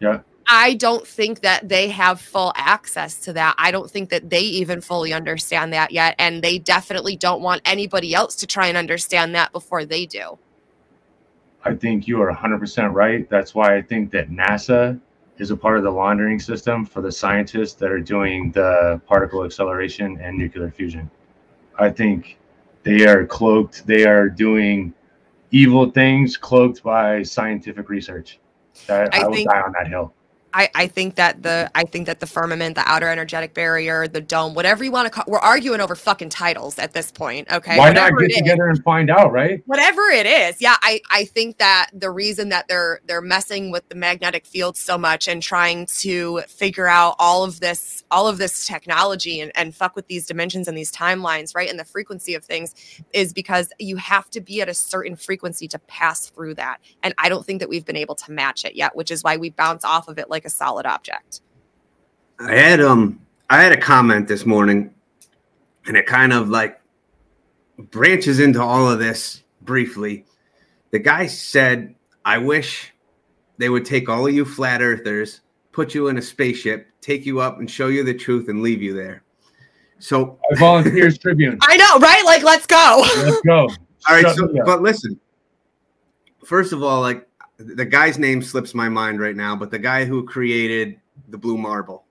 Yeah. 0.00 0.20
I 0.48 0.72
don't 0.72 1.06
think 1.06 1.40
that 1.40 1.68
they 1.68 1.90
have 1.90 2.18
full 2.18 2.54
access 2.56 3.20
to 3.24 3.34
that. 3.34 3.56
I 3.58 3.70
don't 3.72 3.90
think 3.90 4.08
that 4.08 4.30
they 4.30 4.40
even 4.40 4.80
fully 4.80 5.12
understand 5.12 5.74
that 5.74 5.90
yet. 5.90 6.14
And 6.18 6.42
they 6.42 6.58
definitely 6.58 7.14
don't 7.14 7.42
want 7.42 7.60
anybody 7.66 8.14
else 8.14 8.36
to 8.36 8.46
try 8.46 8.68
and 8.68 8.76
understand 8.78 9.34
that 9.34 9.52
before 9.52 9.84
they 9.84 10.06
do. 10.06 10.38
I 11.62 11.74
think 11.74 12.08
you 12.08 12.22
are 12.22 12.32
100% 12.32 12.94
right. 12.94 13.28
That's 13.28 13.54
why 13.54 13.76
I 13.76 13.82
think 13.82 14.10
that 14.12 14.30
NASA 14.30 14.98
is 15.36 15.50
a 15.50 15.56
part 15.56 15.76
of 15.76 15.84
the 15.84 15.90
laundering 15.90 16.38
system 16.38 16.86
for 16.86 17.02
the 17.02 17.12
scientists 17.12 17.74
that 17.74 17.90
are 17.90 18.00
doing 18.00 18.50
the 18.52 18.98
particle 19.06 19.44
acceleration 19.44 20.18
and 20.22 20.38
nuclear 20.38 20.70
fusion. 20.70 21.10
I 21.78 21.90
think 21.90 22.38
they 22.82 23.06
are 23.06 23.26
cloaked, 23.26 23.86
they 23.86 24.06
are 24.06 24.28
doing 24.28 24.92
evil 25.50 25.90
things 25.90 26.36
cloaked 26.36 26.82
by 26.82 27.22
scientific 27.22 27.88
research. 27.88 28.38
I 28.88 29.08
I, 29.12 29.26
will 29.26 29.34
think- 29.34 29.50
die 29.50 29.60
on 29.60 29.72
that 29.78 29.88
hill. 29.88 30.12
I, 30.56 30.70
I 30.74 30.86
think 30.88 31.16
that 31.16 31.42
the 31.42 31.70
I 31.74 31.84
think 31.84 32.06
that 32.06 32.20
the 32.20 32.26
firmament, 32.26 32.76
the 32.76 32.88
outer 32.88 33.08
energetic 33.08 33.54
barrier, 33.54 34.08
the 34.08 34.22
dome, 34.22 34.54
whatever 34.54 34.84
you 34.84 34.90
want 34.92 35.06
to 35.06 35.10
call, 35.10 35.24
we're 35.28 35.38
arguing 35.38 35.80
over 35.82 35.94
fucking 35.94 36.30
titles 36.30 36.78
at 36.78 36.94
this 36.94 37.12
point. 37.12 37.52
Okay, 37.52 37.78
Why 37.78 37.92
not 37.92 38.14
Whatever 38.14 38.20
get 38.22 38.30
it 38.30 38.32
is. 38.32 38.38
together 38.38 38.68
and 38.70 38.82
find 38.84 39.10
out, 39.10 39.32
right? 39.32 39.62
whatever 39.66 40.02
it 40.10 40.26
is 40.26 40.60
yeah 40.62 40.76
i 40.82 41.00
i 41.10 41.24
think 41.24 41.58
that 41.58 41.90
the 41.92 42.10
reason 42.10 42.48
that 42.50 42.68
they're 42.68 43.00
they're 43.06 43.20
messing 43.22 43.70
with 43.70 43.88
the 43.90 43.94
magnetic 43.94 44.46
field 44.46 44.76
so 44.76 44.98
much 44.98 45.28
and 45.28 45.42
trying 45.42 45.86
to 45.86 46.40
figure 46.48 46.88
out 46.88 47.16
all 47.18 47.44
of 47.44 47.60
this 47.60 48.04
all 48.10 48.28
of 48.28 48.38
this 48.38 48.66
technology 48.66 49.40
and, 49.40 49.52
and 49.56 49.74
fuck 49.74 49.94
with 49.96 50.06
these 50.08 50.26
dimensions 50.26 50.68
and 50.68 50.78
these 50.78 50.92
timelines 50.92 51.54
right 51.54 51.70
and 51.70 51.78
the 51.78 51.84
frequency 51.84 52.34
of 52.34 52.44
things 52.44 52.74
is 53.12 53.32
because 53.34 53.72
you 53.78 53.96
have 53.96 54.30
to 54.30 54.40
be 54.40 54.62
at 54.62 54.68
a 54.70 54.74
certain 54.74 55.16
frequency 55.16 55.68
to 55.68 55.78
pass 55.80 56.30
through 56.30 56.54
that 56.54 56.78
and 57.02 57.14
i 57.18 57.28
don't 57.28 57.44
think 57.46 57.60
that 57.60 57.68
we've 57.68 57.84
been 57.86 57.96
able 57.96 58.14
to 58.14 58.32
match 58.32 58.64
it 58.64 58.76
yet 58.76 58.96
which 58.96 59.10
is 59.10 59.22
why 59.24 59.36
we 59.36 59.50
bounce 59.50 59.84
off 59.84 60.08
of 60.08 60.18
it 60.18 60.30
like 60.30 60.45
a 60.46 60.50
solid 60.50 60.86
object 60.86 61.40
I 62.38 62.54
had 62.54 62.80
um 62.80 63.20
I 63.48 63.62
had 63.62 63.72
a 63.72 63.80
comment 63.80 64.26
this 64.26 64.44
morning, 64.44 64.92
and 65.86 65.96
it 65.96 66.06
kind 66.06 66.32
of 66.32 66.48
like 66.48 66.80
branches 67.78 68.40
into 68.40 68.60
all 68.60 68.90
of 68.90 68.98
this 68.98 69.42
briefly. 69.62 70.24
The 70.90 70.98
guy 70.98 71.26
said, 71.26 71.94
"I 72.24 72.38
wish 72.38 72.92
they 73.58 73.68
would 73.68 73.84
take 73.84 74.08
all 74.08 74.26
of 74.26 74.34
you 74.34 74.44
flat 74.44 74.82
earthers, 74.82 75.42
put 75.72 75.94
you 75.94 76.08
in 76.08 76.18
a 76.18 76.22
spaceship, 76.22 76.88
take 77.00 77.24
you 77.24 77.40
up, 77.40 77.60
and 77.60 77.70
show 77.70 77.86
you 77.86 78.02
the 78.02 78.14
truth, 78.14 78.48
and 78.48 78.62
leave 78.62 78.82
you 78.82 78.94
there." 78.94 79.22
So, 79.98 80.38
I 80.52 80.56
volunteer 80.56 81.06
as 81.06 81.16
Tribune. 81.16 81.58
i 81.62 81.76
know 81.76 81.98
right 82.00 82.22
like 82.26 82.42
let's 82.42 82.66
go 82.66 83.02
Let's 83.16 83.40
go. 83.42 83.60
all 83.60 84.22
right. 84.22 84.36
So, 84.36 84.52
but 84.64 84.82
listen. 84.82 85.18
First 86.44 86.72
of 86.72 86.82
all, 86.82 87.00
like 87.00 87.25
the 87.58 87.84
guy's 87.84 88.18
name 88.18 88.42
slips 88.42 88.74
my 88.74 88.88
mind 88.88 89.20
right 89.20 89.36
now, 89.36 89.56
but 89.56 89.70
the 89.70 89.78
guy 89.78 90.04
who 90.04 90.24
created 90.24 91.00
the 91.28 91.38
blue 91.38 91.56
marble. 91.56 92.04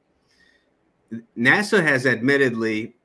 NASA 1.38 1.84
has 1.84 2.06
admittedly 2.06 2.96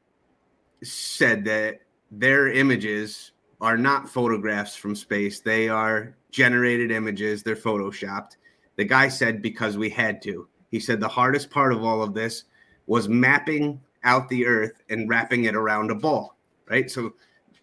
said 0.82 1.44
that 1.44 1.80
their 2.10 2.48
images 2.48 3.32
are 3.60 3.76
not 3.76 4.08
photographs 4.08 4.74
from 4.74 4.94
space. 4.94 5.40
They 5.40 5.68
are 5.68 6.16
generated 6.30 6.90
images, 6.90 7.42
they're 7.42 7.56
photoshopped. 7.56 8.36
The 8.76 8.84
guy 8.84 9.08
said 9.08 9.42
because 9.42 9.76
we 9.76 9.90
had 9.90 10.22
to. 10.22 10.48
He 10.70 10.80
said 10.80 11.00
the 11.00 11.08
hardest 11.08 11.50
part 11.50 11.72
of 11.72 11.84
all 11.84 12.02
of 12.02 12.14
this 12.14 12.44
was 12.86 13.08
mapping 13.08 13.80
out 14.04 14.28
the 14.28 14.46
earth 14.46 14.82
and 14.88 15.08
wrapping 15.08 15.44
it 15.44 15.54
around 15.54 15.90
a 15.90 15.94
ball, 15.94 16.36
right? 16.68 16.90
So 16.90 17.12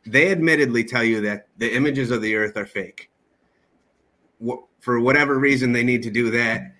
they 0.05 0.31
admittedly 0.31 0.83
tell 0.83 1.03
you 1.03 1.21
that 1.21 1.47
the 1.57 1.73
images 1.73 2.11
of 2.11 2.21
the 2.21 2.35
earth 2.35 2.55
are 2.57 2.65
fake. 2.65 3.09
Wh- 4.45 4.66
For 4.79 4.99
whatever 4.99 5.37
reason, 5.37 5.71
they 5.71 5.83
need 5.83 6.03
to 6.03 6.11
do 6.11 6.31
that. 6.31 6.73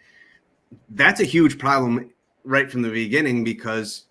That's 0.89 1.19
a 1.19 1.25
huge 1.25 1.57
problem 1.57 2.11
right 2.43 2.71
from 2.71 2.81
the 2.81 2.89
beginning 2.89 3.43
because 3.43 4.05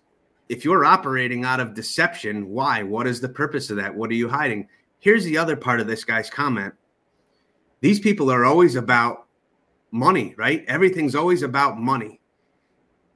if 0.49 0.63
you're 0.63 0.85
operating 0.85 1.43
out 1.43 1.59
of 1.59 1.73
deception, 1.73 2.49
why? 2.49 2.83
What 2.83 3.07
is 3.07 3.19
the 3.19 3.29
purpose 3.29 3.69
of 3.69 3.77
that? 3.77 3.93
What 3.93 4.09
are 4.11 4.15
you 4.15 4.29
hiding? 4.29 4.67
Here's 4.99 5.25
the 5.25 5.37
other 5.37 5.55
part 5.55 5.79
of 5.79 5.87
this 5.87 6.03
guy's 6.03 6.29
comment. 6.29 6.73
These 7.81 7.99
people 7.99 8.31
are 8.31 8.45
always 8.45 8.75
about 8.75 9.27
money, 9.91 10.33
right? 10.37 10.63
Everything's 10.67 11.15
always 11.15 11.43
about 11.43 11.79
money. 11.79 12.19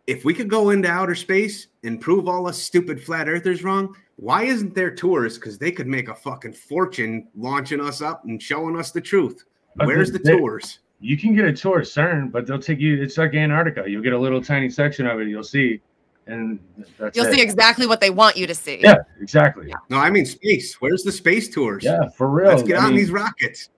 If 0.08 0.26
we 0.26 0.34
could 0.34 0.50
go 0.50 0.72
into 0.72 0.90
outer 0.90 1.16
space 1.16 1.68
and 1.84 2.02
prove 2.02 2.28
all 2.28 2.48
us 2.48 2.58
stupid 2.58 3.02
flat 3.04 3.30
earthers 3.30 3.64
wrong, 3.64 3.96
why 4.18 4.44
isn't 4.44 4.76
there 4.76 4.94
tours? 4.94 5.38
Because 5.38 5.58
they 5.58 5.72
could 5.72 5.88
make 5.88 6.10
a 6.10 6.16
fucking 6.16 6.54
fortune 6.54 7.28
launching 7.36 7.82
us 7.82 8.02
up 8.02 8.24
and 8.26 8.42
showing 8.42 8.78
us 8.78 8.92
the 8.92 9.02
truth. 9.02 9.46
But 9.76 9.88
Where's 9.88 10.12
the 10.12 10.20
they- 10.20 10.38
tours? 10.38 10.80
You 11.04 11.18
can 11.18 11.36
get 11.36 11.46
a 11.46 11.54
tour 11.54 11.80
at 11.80 11.88
CERN, 11.88 12.32
but 12.32 12.46
they'll 12.46 12.60
take 12.60 12.80
you. 12.80 13.02
It's 13.02 13.18
like 13.18 13.34
Antarctica. 13.34 13.86
You'll 13.90 14.04
get 14.04 14.14
a 14.14 14.20
little 14.20 14.40
tiny 14.42 14.70
section 14.70 15.08
of 15.08 15.20
it. 15.20 15.28
You'll 15.30 15.44
see, 15.44 15.82
and 16.28 16.60
that's 17.00 17.18
you'll 17.18 17.26
it. 17.26 17.34
see 17.34 17.42
exactly 17.42 17.88
what 17.88 18.00
they 18.00 18.12
want 18.12 18.38
you 18.38 18.46
to 18.46 18.54
see 18.54 18.80
Yeah, 18.84 18.98
exactly. 19.20 19.74
No, 19.90 19.98
I 19.98 20.12
mean 20.12 20.28
space. 20.28 20.80
Where's 20.80 21.02
the 21.02 21.12
space 21.12 21.50
tours? 21.50 21.84
Yeah, 21.84 22.08
for 22.10 22.30
real. 22.30 22.50
Let's 22.50 22.62
get 22.62 22.78
I 22.78 22.84
on 22.84 22.90
mean, 22.90 22.98
these 22.98 23.10
rockets. 23.10 23.70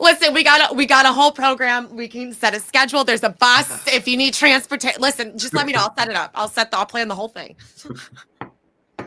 Listen, 0.00 0.34
we 0.34 0.42
got 0.42 0.72
a 0.72 0.74
we 0.74 0.86
got 0.86 1.06
a 1.06 1.12
whole 1.12 1.30
program. 1.32 1.94
We 1.94 2.08
can 2.08 2.32
set 2.32 2.52
a 2.54 2.58
schedule. 2.60 3.04
There's 3.04 3.22
a 3.22 3.30
bus 3.30 3.86
if 3.94 4.08
you 4.08 4.16
need 4.16 4.34
transportation. 4.34 5.00
Listen, 5.00 5.38
just 5.38 5.54
let 5.54 5.66
me 5.66 5.72
know. 5.72 5.80
I'll 5.80 5.94
set 5.96 6.08
it 6.08 6.16
up. 6.16 6.30
I'll 6.34 6.48
set 6.48 6.70
the. 6.72 6.78
I'll 6.78 6.86
plan 6.86 7.06
the 7.06 7.14
whole 7.14 7.28
thing. 7.28 7.54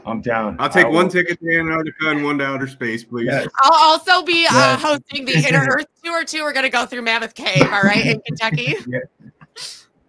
I'm 0.06 0.22
down. 0.22 0.58
I'll 0.60 0.70
take 0.70 0.86
I 0.86 0.90
one 0.90 1.06
will- 1.06 1.12
ticket 1.12 1.40
to 1.40 1.58
Antarctica 1.58 2.10
and 2.10 2.24
one 2.24 2.38
to 2.40 2.46
outer 2.46 2.68
space, 2.68 3.04
please. 3.04 3.26
Yes. 3.28 3.48
I'll 3.62 3.74
also 3.92 4.24
be 4.24 4.46
uh, 4.50 4.78
hosting 4.78 5.26
the 5.26 5.34
Inner 5.48 5.66
Earth 5.70 5.86
tour 6.04 6.24
too. 6.26 6.42
We're 6.44 6.54
gonna 6.54 6.70
go 6.70 6.86
through 6.86 7.04
Mammoth 7.04 7.36
Cave. 7.36 7.64
All 7.72 7.82
right, 7.82 8.06
in 8.06 8.22
Kentucky. 8.22 8.76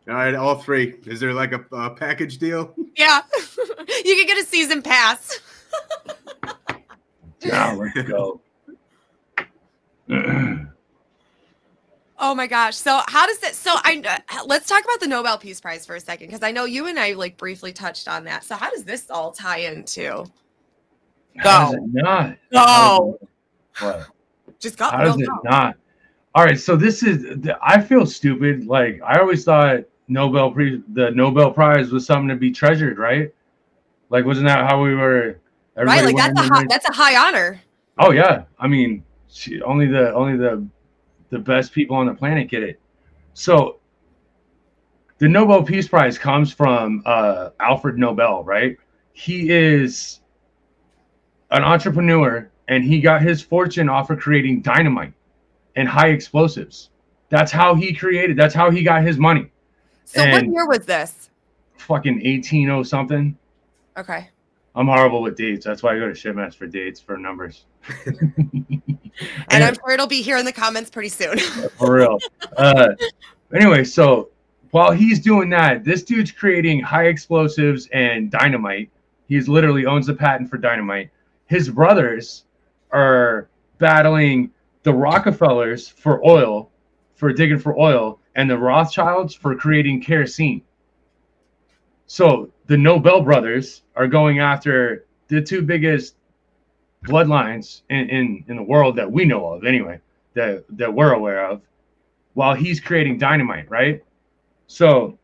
All 0.06 0.12
right, 0.12 0.34
all 0.34 0.56
three. 0.56 0.96
Is 1.06 1.18
there 1.18 1.32
like 1.32 1.52
a, 1.52 1.64
a 1.72 1.88
package 1.90 2.36
deal? 2.38 2.74
Yeah, 2.96 3.22
you 4.04 4.14
can 4.14 4.26
get 4.26 4.38
a 4.38 4.44
season 4.46 4.80
pass. 4.80 5.40
Now 7.44 7.74
let's 7.74 8.08
go. 8.08 8.40
Oh 12.26 12.34
my 12.34 12.46
gosh. 12.46 12.74
So 12.74 13.02
how 13.06 13.26
does 13.26 13.42
it? 13.42 13.54
So 13.54 13.70
I 13.74 14.02
let's 14.46 14.66
talk 14.66 14.82
about 14.82 14.98
the 14.98 15.06
Nobel 15.06 15.36
Peace 15.36 15.60
Prize 15.60 15.84
for 15.84 15.94
a 15.94 16.00
second 16.00 16.28
because 16.28 16.42
I 16.42 16.52
know 16.52 16.64
you 16.64 16.86
and 16.86 16.98
I 16.98 17.12
like 17.12 17.36
briefly 17.36 17.70
touched 17.70 18.08
on 18.08 18.24
that. 18.24 18.44
So 18.44 18.54
how 18.54 18.70
does 18.70 18.82
this 18.82 19.10
all 19.10 19.30
tie 19.30 19.58
into? 19.58 20.24
How 21.36 21.66
does 21.66 21.74
it 21.74 21.82
not? 21.84 22.36
Go. 22.50 23.18
What? 23.78 24.06
Just 24.58 24.78
go. 24.78 24.88
How 24.88 25.04
does 25.04 25.20
it 25.20 25.26
go. 25.26 25.38
not? 25.44 25.76
All 26.34 26.42
right, 26.42 26.58
so 26.58 26.76
this 26.76 27.02
is. 27.02 27.46
I 27.62 27.78
feel 27.78 28.06
stupid. 28.06 28.66
Like 28.66 29.02
I 29.04 29.18
always 29.18 29.44
thought 29.44 29.80
Nobel 30.08 30.50
pre 30.50 30.82
the 30.94 31.10
Nobel 31.10 31.52
Prize 31.52 31.92
was 31.92 32.06
something 32.06 32.28
to 32.28 32.36
be 32.36 32.50
treasured, 32.50 32.96
right? 32.96 33.34
Like 34.08 34.24
wasn't 34.24 34.46
that 34.46 34.66
how 34.70 34.82
we 34.82 34.94
were? 34.94 35.38
Right, 35.76 35.98
everybody 35.98 36.14
like 36.14 36.34
that's 36.34 36.40
a 36.40 36.54
high, 36.54 36.64
that's 36.70 36.88
a 36.88 36.92
high 36.92 37.28
honor. 37.28 37.60
Oh 37.98 38.12
yeah, 38.12 38.44
I 38.58 38.66
mean, 38.66 39.04
she, 39.28 39.60
only 39.60 39.88
the 39.88 40.14
only 40.14 40.38
the 40.38 40.66
the 41.34 41.40
best 41.40 41.72
people 41.72 41.96
on 41.96 42.06
the 42.06 42.14
planet 42.14 42.48
get 42.48 42.62
it. 42.62 42.80
So 43.34 43.80
the 45.18 45.28
Nobel 45.28 45.64
Peace 45.64 45.88
Prize 45.88 46.16
comes 46.16 46.52
from 46.52 47.02
uh, 47.04 47.50
Alfred 47.58 47.98
Nobel, 47.98 48.44
right? 48.44 48.76
He 49.12 49.50
is 49.50 50.20
an 51.50 51.64
entrepreneur, 51.64 52.48
and 52.68 52.84
he 52.84 53.00
got 53.00 53.20
his 53.20 53.42
fortune 53.42 53.88
off 53.88 54.10
of 54.10 54.20
creating 54.20 54.62
dynamite 54.62 55.12
and 55.74 55.88
high 55.88 56.08
explosives. 56.08 56.90
That's 57.30 57.50
how 57.50 57.74
he 57.74 57.92
created. 57.92 58.36
That's 58.36 58.54
how 58.54 58.70
he 58.70 58.84
got 58.84 59.02
his 59.02 59.18
money. 59.18 59.50
So 60.04 60.20
what 60.30 60.44
year 60.44 60.66
was 60.68 60.86
this? 60.86 61.30
Fucking 61.78 62.24
eighteen 62.24 62.70
oh 62.70 62.84
something. 62.84 63.36
Okay. 63.96 64.30
I'm 64.74 64.86
horrible 64.86 65.22
with 65.22 65.36
dates. 65.36 65.64
That's 65.64 65.82
why 65.82 65.94
I 65.94 65.98
go 65.98 66.12
to 66.12 66.14
Shipmats 66.14 66.54
for 66.54 66.66
dates 66.66 67.00
for 67.00 67.16
numbers. 67.16 67.64
And 69.48 69.62
I'm 69.62 69.74
sure 69.74 69.90
it'll 69.90 70.06
be 70.06 70.22
here 70.22 70.36
in 70.36 70.44
the 70.44 70.52
comments 70.52 70.90
pretty 70.90 71.08
soon. 71.08 71.38
for 71.78 71.94
real. 71.94 72.18
Uh, 72.56 72.88
anyway, 73.54 73.84
so 73.84 74.30
while 74.70 74.92
he's 74.92 75.20
doing 75.20 75.48
that, 75.50 75.84
this 75.84 76.02
dude's 76.02 76.32
creating 76.32 76.80
high 76.80 77.06
explosives 77.06 77.88
and 77.92 78.30
dynamite. 78.30 78.90
He's 79.28 79.48
literally 79.48 79.86
owns 79.86 80.06
the 80.06 80.14
patent 80.14 80.50
for 80.50 80.58
dynamite. 80.58 81.10
His 81.46 81.68
brothers 81.68 82.44
are 82.90 83.48
battling 83.78 84.50
the 84.82 84.92
Rockefellers 84.92 85.88
for 85.88 86.24
oil, 86.26 86.70
for 87.14 87.32
digging 87.32 87.58
for 87.58 87.78
oil, 87.78 88.18
and 88.34 88.50
the 88.50 88.58
Rothschilds 88.58 89.34
for 89.34 89.54
creating 89.54 90.02
kerosene. 90.02 90.62
So 92.06 92.50
the 92.66 92.76
Nobel 92.76 93.20
brothers 93.20 93.82
are 93.96 94.06
going 94.06 94.40
after 94.40 95.06
the 95.28 95.40
two 95.40 95.62
biggest 95.62 96.16
bloodlines 97.04 97.82
in, 97.90 98.08
in, 98.08 98.44
in 98.48 98.56
the 98.56 98.62
world 98.62 98.96
that 98.96 99.10
we 99.10 99.24
know 99.24 99.46
of, 99.52 99.64
anyway, 99.64 100.00
that, 100.34 100.64
that 100.70 100.92
we're 100.92 101.12
aware 101.12 101.46
of, 101.46 101.60
while 102.34 102.54
he's 102.54 102.80
creating 102.80 103.18
dynamite, 103.18 103.70
right? 103.70 104.02
So 104.66 105.18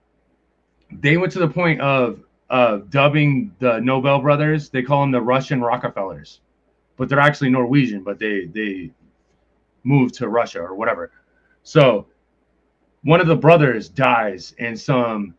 they 0.92 1.16
went 1.16 1.32
to 1.32 1.38
the 1.38 1.48
point 1.48 1.80
of 1.80 2.20
of 2.50 2.90
dubbing 2.90 3.54
the 3.60 3.78
Nobel 3.78 4.20
brothers. 4.20 4.70
They 4.70 4.82
call 4.82 5.02
them 5.02 5.12
the 5.12 5.20
Russian 5.20 5.60
Rockefellers, 5.60 6.40
but 6.96 7.08
they're 7.08 7.20
actually 7.20 7.50
Norwegian. 7.50 8.02
But 8.02 8.18
they 8.18 8.46
they 8.46 8.90
moved 9.84 10.14
to 10.14 10.28
Russia 10.28 10.60
or 10.60 10.74
whatever. 10.74 11.12
So 11.62 12.06
one 13.04 13.20
of 13.20 13.28
the 13.28 13.36
brothers 13.36 13.88
dies 13.88 14.54
in 14.58 14.76
some 14.76 15.34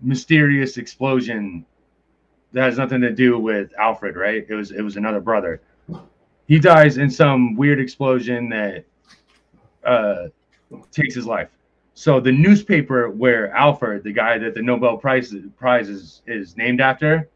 mysterious 0.00 0.76
explosion 0.76 1.64
that 2.52 2.62
has 2.62 2.78
nothing 2.78 3.00
to 3.00 3.12
do 3.12 3.38
with 3.38 3.72
Alfred, 3.78 4.16
right? 4.16 4.46
It 4.48 4.54
was 4.54 4.70
it 4.70 4.82
was 4.82 4.96
another 4.96 5.20
brother. 5.20 5.60
He 6.48 6.58
dies 6.58 6.98
in 6.98 7.10
some 7.10 7.56
weird 7.56 7.80
explosion 7.80 8.48
that 8.50 8.84
uh, 9.84 10.28
takes 10.90 11.14
his 11.14 11.26
life. 11.26 11.48
So 11.94 12.20
the 12.20 12.32
newspaper 12.32 13.08
where 13.10 13.50
Alfred, 13.52 14.04
the 14.04 14.12
guy 14.12 14.38
that 14.38 14.54
the 14.54 14.62
Nobel 14.62 14.96
Prize 14.98 15.34
Prize 15.56 15.88
is, 15.88 16.22
is 16.26 16.56
named 16.56 16.80
after, 16.80 17.28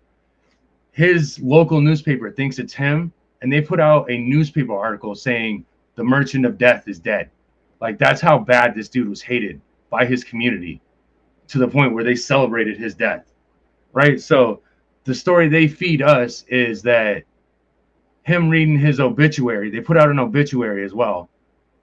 his 0.92 1.38
local 1.40 1.80
newspaper 1.80 2.30
thinks 2.30 2.58
it's 2.58 2.74
him, 2.74 3.12
and 3.42 3.52
they 3.52 3.60
put 3.60 3.80
out 3.80 4.10
a 4.10 4.18
newspaper 4.18 4.76
article 4.76 5.14
saying 5.14 5.64
the 5.94 6.04
Merchant 6.04 6.44
of 6.44 6.58
Death 6.58 6.88
is 6.88 6.98
dead. 6.98 7.30
Like 7.80 7.98
that's 7.98 8.20
how 8.20 8.38
bad 8.38 8.74
this 8.74 8.88
dude 8.88 9.08
was 9.08 9.22
hated 9.22 9.60
by 9.88 10.04
his 10.04 10.22
community, 10.22 10.80
to 11.50 11.58
the 11.58 11.68
point 11.68 11.94
where 11.94 12.04
they 12.04 12.16
celebrated 12.16 12.76
his 12.78 12.94
death. 12.94 13.32
Right. 13.92 14.20
So 14.20 14.62
the 15.04 15.14
story 15.14 15.48
they 15.48 15.68
feed 15.68 16.02
us 16.02 16.44
is 16.48 16.82
that 16.82 17.24
him 18.22 18.48
reading 18.48 18.78
his 18.78 19.00
obituary, 19.00 19.70
they 19.70 19.80
put 19.80 19.96
out 19.96 20.10
an 20.10 20.18
obituary 20.18 20.84
as 20.84 20.94
well 20.94 21.30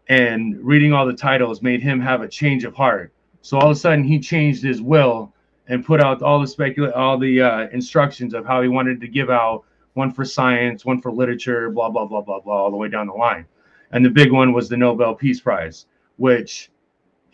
and 0.09 0.57
reading 0.61 0.93
all 0.93 1.05
the 1.05 1.13
titles 1.13 1.61
made 1.61 1.81
him 1.81 1.99
have 1.99 2.21
a 2.21 2.27
change 2.27 2.63
of 2.63 2.73
heart. 2.73 3.11
So 3.41 3.57
all 3.57 3.69
of 3.69 3.77
a 3.77 3.79
sudden 3.79 4.03
he 4.03 4.19
changed 4.19 4.63
his 4.63 4.81
will 4.81 5.33
and 5.67 5.85
put 5.85 6.01
out 6.01 6.21
all 6.21 6.39
the 6.39 6.47
specula- 6.47 6.93
all 6.93 7.17
the 7.17 7.41
uh, 7.41 7.67
instructions 7.69 8.33
of 8.33 8.45
how 8.45 8.61
he 8.61 8.69
wanted 8.69 9.01
to 9.01 9.07
give 9.07 9.29
out 9.29 9.65
one 9.93 10.11
for 10.11 10.23
science, 10.23 10.85
one 10.85 11.01
for 11.01 11.11
literature, 11.11 11.69
blah 11.69 11.89
blah 11.89 12.05
blah 12.05 12.21
blah 12.21 12.39
blah, 12.39 12.63
all 12.63 12.71
the 12.71 12.77
way 12.77 12.87
down 12.87 13.07
the 13.07 13.13
line. 13.13 13.45
And 13.91 14.05
the 14.05 14.09
big 14.09 14.31
one 14.31 14.53
was 14.53 14.69
the 14.69 14.77
Nobel 14.77 15.15
Peace 15.15 15.41
Prize, 15.41 15.87
which 16.17 16.69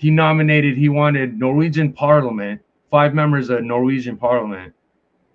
he 0.03 0.11
nominated. 0.11 0.77
He 0.77 0.89
wanted 0.89 1.39
Norwegian 1.39 1.93
Parliament, 1.93 2.59
five 2.91 3.13
members 3.13 3.49
of 3.49 3.63
Norwegian 3.63 4.17
Parliament, 4.17 4.73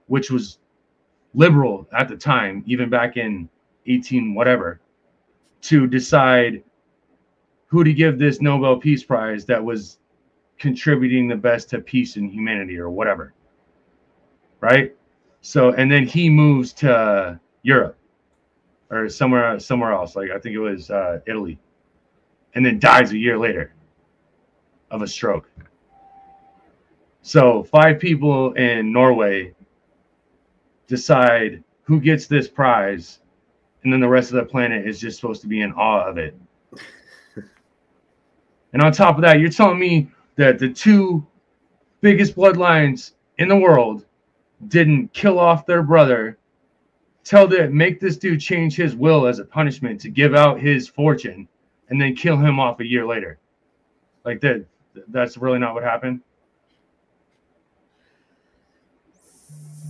which 0.09 0.31
was 0.31 0.59
liberal 1.33 1.89
at 1.99 2.07
the 2.07 2.17
time, 2.19 2.63
even 2.67 2.91
back 2.91 3.17
in 3.17 3.49
18 3.87 4.35
whatever, 4.35 4.83
to 5.63 5.87
decide 5.87 6.63
who 7.69 7.83
to 7.83 7.95
give 7.95 8.19
this 8.19 8.43
Nobel 8.43 8.77
Peace 8.77 9.03
Prize 9.03 9.47
that 9.47 9.65
was 9.65 10.01
contributing 10.59 11.29
the 11.29 11.37
best 11.37 11.71
to 11.71 11.81
peace 11.81 12.17
and 12.17 12.31
humanity 12.31 12.79
or 12.79 12.91
whatever. 12.91 13.33
Right? 14.61 14.95
So 15.41 15.73
and 15.73 15.91
then 15.91 16.07
he 16.07 16.29
moves 16.29 16.75
to 16.75 17.41
Europe 17.63 17.97
or 18.91 19.09
somewhere 19.09 19.59
somewhere 19.61 19.93
else. 19.93 20.15
Like 20.15 20.31
I 20.31 20.39
think 20.39 20.55
it 20.55 20.61
was 20.61 20.91
uh, 20.91 21.21
Italy. 21.27 21.59
And 22.55 22.67
then 22.67 22.79
dies 22.79 23.13
a 23.13 23.19
year 23.19 23.39
later 23.39 23.73
of 24.91 25.03
a 25.03 25.09
stroke. 25.09 25.51
So 27.23 27.63
five 27.65 27.99
people 27.99 28.53
in 28.55 28.93
Norway 28.93 29.55
decide 30.87 31.63
who 31.83 32.01
gets 32.01 32.27
this 32.27 32.49
prize, 32.49 33.21
and 33.83 33.93
then 33.93 34.01
the 34.01 34.09
rest 34.09 34.31
of 34.31 34.37
the 34.37 34.45
planet 34.45 34.87
is 34.87 35.01
just 35.01 35.21
supposed 35.21 35.43
to 35.43 35.49
be 35.49 35.61
in 35.63 35.73
awe 35.73 36.09
of 36.09 36.19
it. 36.19 36.37
And 38.75 38.83
on 38.83 38.93
top 38.93 39.17
of 39.17 39.23
that, 39.23 39.41
you're 39.41 39.49
telling 39.49 39.79
me 39.79 40.11
that 40.37 40.59
the 40.59 40.69
two 40.69 41.27
biggest 42.03 42.37
bloodlines 42.37 43.13
in 43.39 43.49
the 43.49 43.57
world 43.57 44.05
didn't 44.67 45.13
kill 45.15 45.39
off 45.39 45.65
their 45.65 45.83
brother, 45.83 46.39
tell 47.25 47.47
the 47.47 47.71
make 47.71 47.99
this 47.99 48.19
dude 48.19 48.41
change 48.41 48.77
his 48.77 48.95
will 48.95 49.27
as 49.27 49.39
a 49.39 49.45
punishment 49.45 50.01
to 50.03 50.11
give 50.11 50.35
out 50.35 50.61
his 50.61 50.87
fortune, 50.87 51.49
and 51.89 52.01
then 52.01 52.15
kill 52.15 52.37
him 52.37 52.61
off 52.61 52.81
a 52.81 52.87
year 52.87 53.07
later. 53.07 53.39
Like 54.25 54.41
that 54.43 54.67
that's 55.09 55.37
really 55.37 55.59
not 55.59 55.75
what 55.75 55.85
happened. 55.85 56.21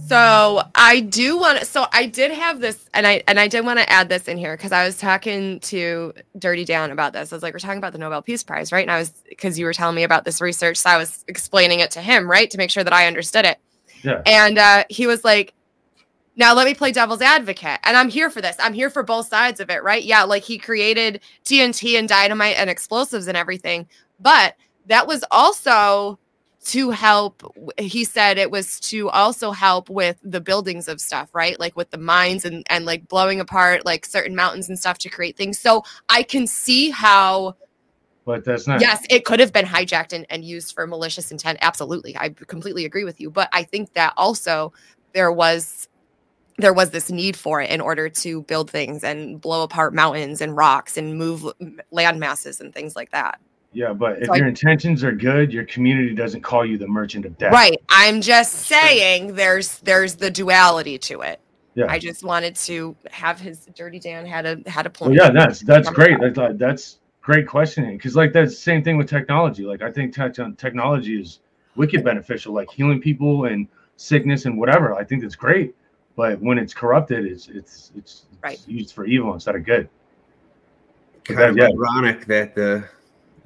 So 0.09 0.62
I 0.74 1.00
do 1.00 1.36
want 1.36 1.59
to. 1.59 1.66
So 1.66 1.86
I 1.92 2.06
did 2.06 2.30
have 2.30 2.61
this, 2.61 2.88
and 2.94 3.06
I 3.06 3.22
and 3.28 3.38
I 3.38 3.46
did 3.46 3.66
want 3.66 3.78
to 3.78 3.90
add 3.90 4.09
this 4.09 4.26
in 4.26 4.38
here 4.38 4.56
because 4.56 4.72
I 4.72 4.86
was 4.86 4.96
talking 4.96 5.61
to 5.61 6.14
Dirty 6.38 6.64
Dan 6.64 6.90
about 6.90 7.12
this. 7.12 7.30
I 7.30 7.36
was 7.36 7.42
like, 7.42 7.52
we're 7.52 7.59
talking 7.59 7.76
about 7.76 7.92
the 7.92 7.98
Nobel 7.98 8.22
Peace 8.22 8.42
Prize, 8.42 8.72
right? 8.72 8.80
And 8.80 8.90
I 8.90 8.98
was 8.98 9.11
because 9.28 9.59
you 9.59 9.66
were 9.66 9.74
telling 9.74 9.94
me 9.94 10.04
about 10.04 10.24
this 10.24 10.40
research, 10.40 10.78
so 10.78 10.88
I 10.88 10.96
was 10.96 11.26
explaining 11.28 11.80
it 11.80 11.90
to 11.90 12.00
him, 12.00 12.30
right, 12.30 12.50
to 12.50 12.56
make 12.56 12.70
sure 12.70 12.84
that 12.84 12.92
I 12.94 13.06
understood 13.06 13.44
it. 13.44 13.59
Yeah. 14.02 14.22
And 14.24 14.56
uh, 14.56 14.84
he 14.88 15.06
was 15.06 15.24
like, 15.24 15.52
now 16.36 16.54
let 16.54 16.66
me 16.66 16.72
play 16.72 16.90
devil's 16.90 17.20
advocate. 17.20 17.80
And 17.82 17.94
I'm 17.94 18.09
here 18.09 18.30
for 18.30 18.40
this. 18.40 18.56
I'm 18.59 18.72
here 18.72 18.88
for 18.88 19.02
both 19.02 19.26
sides 19.26 19.61
of 19.61 19.68
it, 19.68 19.82
right? 19.82 20.02
Yeah, 20.02 20.22
like 20.22 20.42
he 20.42 20.56
created 20.56 21.20
TNT 21.44 21.98
and 21.98 22.09
dynamite 22.09 22.56
and 22.56 22.70
explosives 22.70 23.26
and 23.26 23.36
everything, 23.36 23.86
but 24.20 24.54
that 24.89 25.07
was 25.07 25.24
also 25.30 26.18
to 26.64 26.91
help 26.91 27.43
he 27.78 28.05
said 28.05 28.36
it 28.36 28.51
was 28.51 28.80
to 28.80 29.09
also 29.11 29.53
help 29.53 29.89
with 29.89 30.18
the 30.22 30.41
buildings 30.41 30.89
of 30.89 31.01
stuff 31.01 31.30
right? 31.32 31.59
Like 31.59 31.76
with 31.76 31.91
the 31.91 31.99
mines 31.99 32.45
and 32.45 32.66
and 32.68 32.84
like 32.84 33.07
blowing 33.09 33.41
apart 33.41 33.86
like 33.86 34.05
certain 34.05 34.34
mountains 34.34 34.68
and 34.68 34.78
stuff 34.78 34.99
to 34.99 35.09
create 35.09 35.36
things. 35.36 35.59
So 35.59 35.84
i 36.09 36.22
can 36.22 36.47
see 36.47 36.91
how 36.91 37.55
But 38.26 38.45
that's 38.45 38.66
not 38.66 38.80
yes 38.80 39.07
it 39.09 39.24
could 39.24 39.41
have 39.41 39.53
been 39.53 39.66
hijacked 39.66 40.12
and, 40.12 40.26
and 40.30 40.45
used 40.45 40.74
for 40.74 40.86
malicious 40.86 41.30
intent. 41.30 41.59
Absolutely. 41.62 42.16
I 42.16 42.30
completely 42.30 42.84
agree 42.84 43.05
with 43.05 43.20
you. 43.20 43.30
But 43.30 43.49
i 43.53 43.62
think 43.62 43.93
that 43.95 44.12
also 44.16 44.72
there 45.12 45.32
was 45.32 45.89
there 46.59 46.74
was 46.74 46.91
this 46.91 47.09
need 47.09 47.36
for 47.36 47.62
it 47.62 47.70
in 47.70 47.80
order 47.80 48.09
to 48.09 48.43
build 48.43 48.68
things 48.68 49.05
and 49.05 49.41
blow 49.41 49.62
apart 49.62 49.95
mountains 49.95 50.41
and 50.41 50.57
rocks 50.57 50.97
and 50.97 51.16
move 51.16 51.47
land 51.93 52.18
masses 52.18 52.61
and 52.61 52.74
things 52.74 52.97
like 52.97 53.11
that 53.12 53.41
Yeah, 53.72 53.92
but 53.92 54.18
if 54.18 54.26
So 54.26 54.32
I- 54.32 54.36
your 54.36 54.46
intentions 54.48 55.04
are 55.04 55.12
good, 55.12 55.52
your 55.52 55.64
community 55.64 56.14
doesn't 56.14 56.40
call 56.40 56.64
you 56.64 56.78
the 56.78 56.88
merchant 56.88 57.26
of 57.26 57.36
death. 57.38 57.52
Right. 57.52 57.78
I'm 57.90 58.20
just 58.20 58.52
saying 58.66 59.34
there's 59.34 59.78
there's 59.80 60.14
the 60.14 60.30
duality 60.30 60.98
to 60.98 61.20
it. 61.20 61.40
Yeah. 61.74 61.86
I 61.88 61.98
just 61.98 62.24
wanted 62.24 62.56
to 62.56 62.96
have 63.10 63.38
his 63.38 63.66
dirty 63.74 63.98
Dan 64.00 64.26
had 64.26 64.46
a 64.46 64.70
had 64.70 64.86
a 64.86 64.92
Well, 65.00 65.10
point. 65.10 65.14
yeah, 65.20 65.30
that's 65.30 65.60
that's 65.60 65.90
great. 65.90 66.18
That's 66.20 66.36
like, 66.38 66.58
that's 66.58 66.98
great 67.20 67.46
questioning 67.46 67.98
because 67.98 68.16
like 68.16 68.32
that's 68.32 68.52
the 68.52 68.60
same 68.60 68.82
thing 68.82 68.96
with 68.96 69.08
technology. 69.08 69.64
Like 69.64 69.82
I 69.82 69.92
think 69.92 70.14
tech, 70.14 70.38
um, 70.38 70.54
technology 70.56 71.20
is 71.20 71.40
wicked 71.76 72.02
beneficial, 72.02 72.54
like 72.54 72.70
healing 72.70 73.00
people 73.00 73.44
and 73.44 73.68
sickness 73.96 74.46
and 74.46 74.58
whatever. 74.58 74.94
I 74.94 75.04
think 75.04 75.20
that's 75.22 75.36
great. 75.36 75.74
But 76.16 76.40
when 76.40 76.58
it's 76.58 76.72
corrupted, 76.74 77.26
it's 77.26 77.48
it's 77.48 77.92
it's, 77.96 78.24
Right. 78.42 78.54
it's 78.54 78.66
used 78.66 78.94
for 78.94 79.04
evil 79.04 79.34
instead 79.34 79.54
of 79.56 79.64
good. 79.64 79.88
Kind 81.24 81.40
of 81.50 81.56
Yeah. 81.58 81.68
ironic 81.68 82.24
that 82.26 82.54
the 82.54 82.84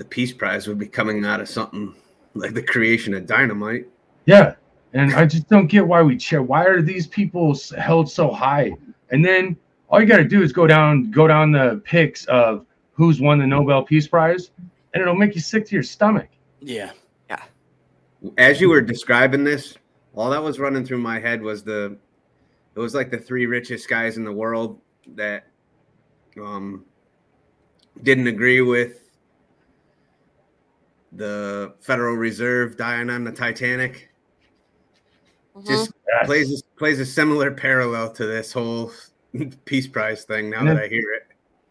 the 0.03 0.09
Peace 0.09 0.33
Prize 0.33 0.67
would 0.67 0.81
be 0.81 0.89
coming 0.89 1.25
out 1.25 1.41
of 1.41 1.49
something 1.49 1.95
like 2.35 2.55
the 2.55 2.63
creation 2.63 3.15
of 3.15 3.25
dynamite. 3.25 3.87
Yeah, 4.27 4.57
and 4.95 5.15
I 5.15 5.27
just 5.27 5.49
don't 5.49 5.69
get 5.69 5.87
why 5.87 6.03
we 6.03 6.17
cheer. 6.17 6.43
Why 6.43 6.65
are 6.65 6.83
these 6.83 7.07
people 7.07 7.57
held 7.79 8.11
so 8.11 8.29
high? 8.29 8.73
And 9.11 9.25
then 9.25 9.57
all 9.89 10.01
you 10.01 10.07
got 10.07 10.17
to 10.17 10.25
do 10.25 10.43
is 10.43 10.53
go 10.53 10.67
down, 10.67 11.13
go 11.13 11.29
down 11.29 11.53
the 11.53 11.81
picks 11.85 12.25
of 12.25 12.67
who's 12.95 13.21
won 13.21 13.39
the 13.39 13.47
Nobel 13.47 13.85
Peace 13.85 14.09
Prize, 14.09 14.51
and 14.93 15.01
it'll 15.01 15.15
make 15.15 15.37
you 15.37 15.41
sick 15.41 15.67
to 15.67 15.75
your 15.75 15.85
stomach. 15.85 16.29
Yeah, 16.61 16.91
yeah. 17.31 17.45
As 18.39 18.61
you 18.61 18.71
were 18.71 18.81
describing 18.81 19.45
this, 19.45 19.77
all 20.15 20.31
that 20.31 20.43
was 20.43 20.59
running 20.59 20.85
through 20.85 20.99
my 20.99 21.21
head 21.21 21.41
was 21.41 21.63
the 21.63 21.97
it 22.75 22.81
was 22.81 22.93
like 22.93 23.11
the 23.13 23.19
three 23.19 23.47
richest 23.47 23.89
guys 23.89 24.17
in 24.17 24.25
the 24.25 24.33
world 24.33 24.81
that 25.15 25.47
um 26.41 26.85
didn't 28.03 28.27
agree 28.27 28.63
with 28.63 29.02
the 31.13 31.75
Federal 31.81 32.15
Reserve 32.17 32.77
dying 32.77 33.11
on 33.11 33.25
the 33.25 33.33
Titanic. 33.33 34.09
Mhm. 35.57 35.67
Just 35.67 35.93
Yes. 36.09 36.27
plays 36.27 36.63
plays 36.79 37.01
a 37.01 37.07
similar 37.07 37.51
parallel 37.51 38.11
to 38.13 38.27
this 38.27 38.53
whole 38.53 38.93
peace 39.65 39.87
prize 39.87 40.25
thing. 40.25 40.51
Now 40.51 40.61
And 40.61 40.69
that 40.69 40.77
I 40.79 40.89
hear 40.89 41.13
it, 41.15 41.27